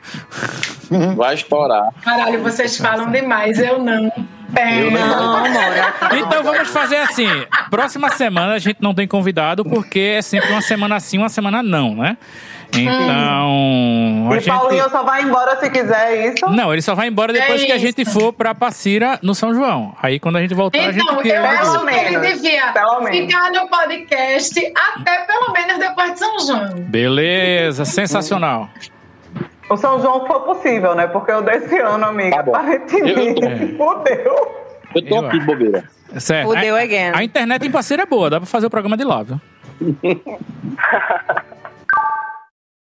Vai 1.15 1.35
estourar. 1.35 1.93
Caralho, 2.03 2.41
vocês 2.41 2.77
falam 2.77 3.09
demais, 3.11 3.59
eu 3.59 3.79
não. 3.79 4.11
É. 4.55 4.83
Não, 4.89 5.49
Mora. 5.49 6.17
Então 6.17 6.43
vamos 6.43 6.69
fazer 6.69 6.97
assim. 6.97 7.27
Próxima 7.69 8.09
semana 8.09 8.53
a 8.53 8.59
gente 8.59 8.77
não 8.81 8.93
tem 8.93 9.07
convidado 9.07 9.63
porque 9.63 10.15
é 10.17 10.21
sempre 10.21 10.51
uma 10.51 10.61
semana 10.61 10.99
sim, 10.99 11.17
uma 11.17 11.29
semana 11.29 11.61
não, 11.61 11.95
né? 11.95 12.17
Então. 12.71 14.29
A 14.31 14.37
E 14.37 14.41
Paulinho 14.45 14.83
gente... 14.83 14.91
só 14.91 15.03
vai 15.03 15.23
embora 15.23 15.59
se 15.59 15.69
quiser 15.69 16.11
é 16.11 16.27
isso. 16.33 16.45
Não, 16.49 16.71
ele 16.71 16.81
só 16.81 16.93
vai 16.95 17.07
embora 17.07 17.33
depois 17.33 17.61
É 17.63 17.65
que 17.65 17.71
a 17.71 17.77
gente 17.77 18.05
for 18.05 18.31
pra 18.31 18.53
Passira 18.53 19.19
no 19.23 19.33
São 19.33 19.53
João. 19.53 19.95
Aí 20.01 20.19
quando 20.19 20.37
a 20.37 20.41
gente 20.41 20.53
voltar, 20.53 20.79
a 20.79 20.91
gente 20.91 21.01
Então, 21.01 21.21
eu 21.21 21.45
acho 21.45 21.85
que 21.85 21.95
ele 21.95 22.19
devia 22.19 22.71
pelo 22.71 23.01
menos. 23.01 23.17
ficar 23.17 23.51
no 23.51 23.67
podcast 23.67 24.73
até 24.95 25.19
pelo 25.25 25.51
menos 25.51 25.77
depois 25.79 26.13
de 26.13 26.19
São 26.19 26.39
João. 26.39 26.75
Beleza, 26.87 27.85
sensacional. 27.85 28.69
O 29.69 29.77
São 29.77 30.01
João 30.01 30.25
foi 30.25 30.39
possível, 30.41 30.95
né? 30.95 31.07
Porque 31.07 31.31
o 31.31 31.41
desse 31.41 31.77
ano, 31.79 32.05
amiga, 32.05 32.37
Tá 32.37 32.43
bom. 32.43 32.55
aparentemente, 32.55 33.41
Eu- 33.43 33.77
fudeu. 33.77 34.57
Eu 34.95 35.05
tô 35.07 35.15
Eu 35.17 35.25
aqui 35.27 35.39
bobeira. 35.41 35.83
Certo. 36.17 36.47
Fudeu 36.49 36.75
a, 36.75 36.81
again. 36.81 37.11
a 37.13 37.23
internet 37.23 37.67
em 37.67 37.71
Passira 37.71 38.01
é 38.03 38.05
boa, 38.07 38.29
dá 38.31 38.39
pra 38.39 38.47
fazer 38.47 38.65
o 38.65 38.69
programa 38.69 38.97
de 38.97 39.03
lá, 39.03 39.21
viu? 39.23 39.39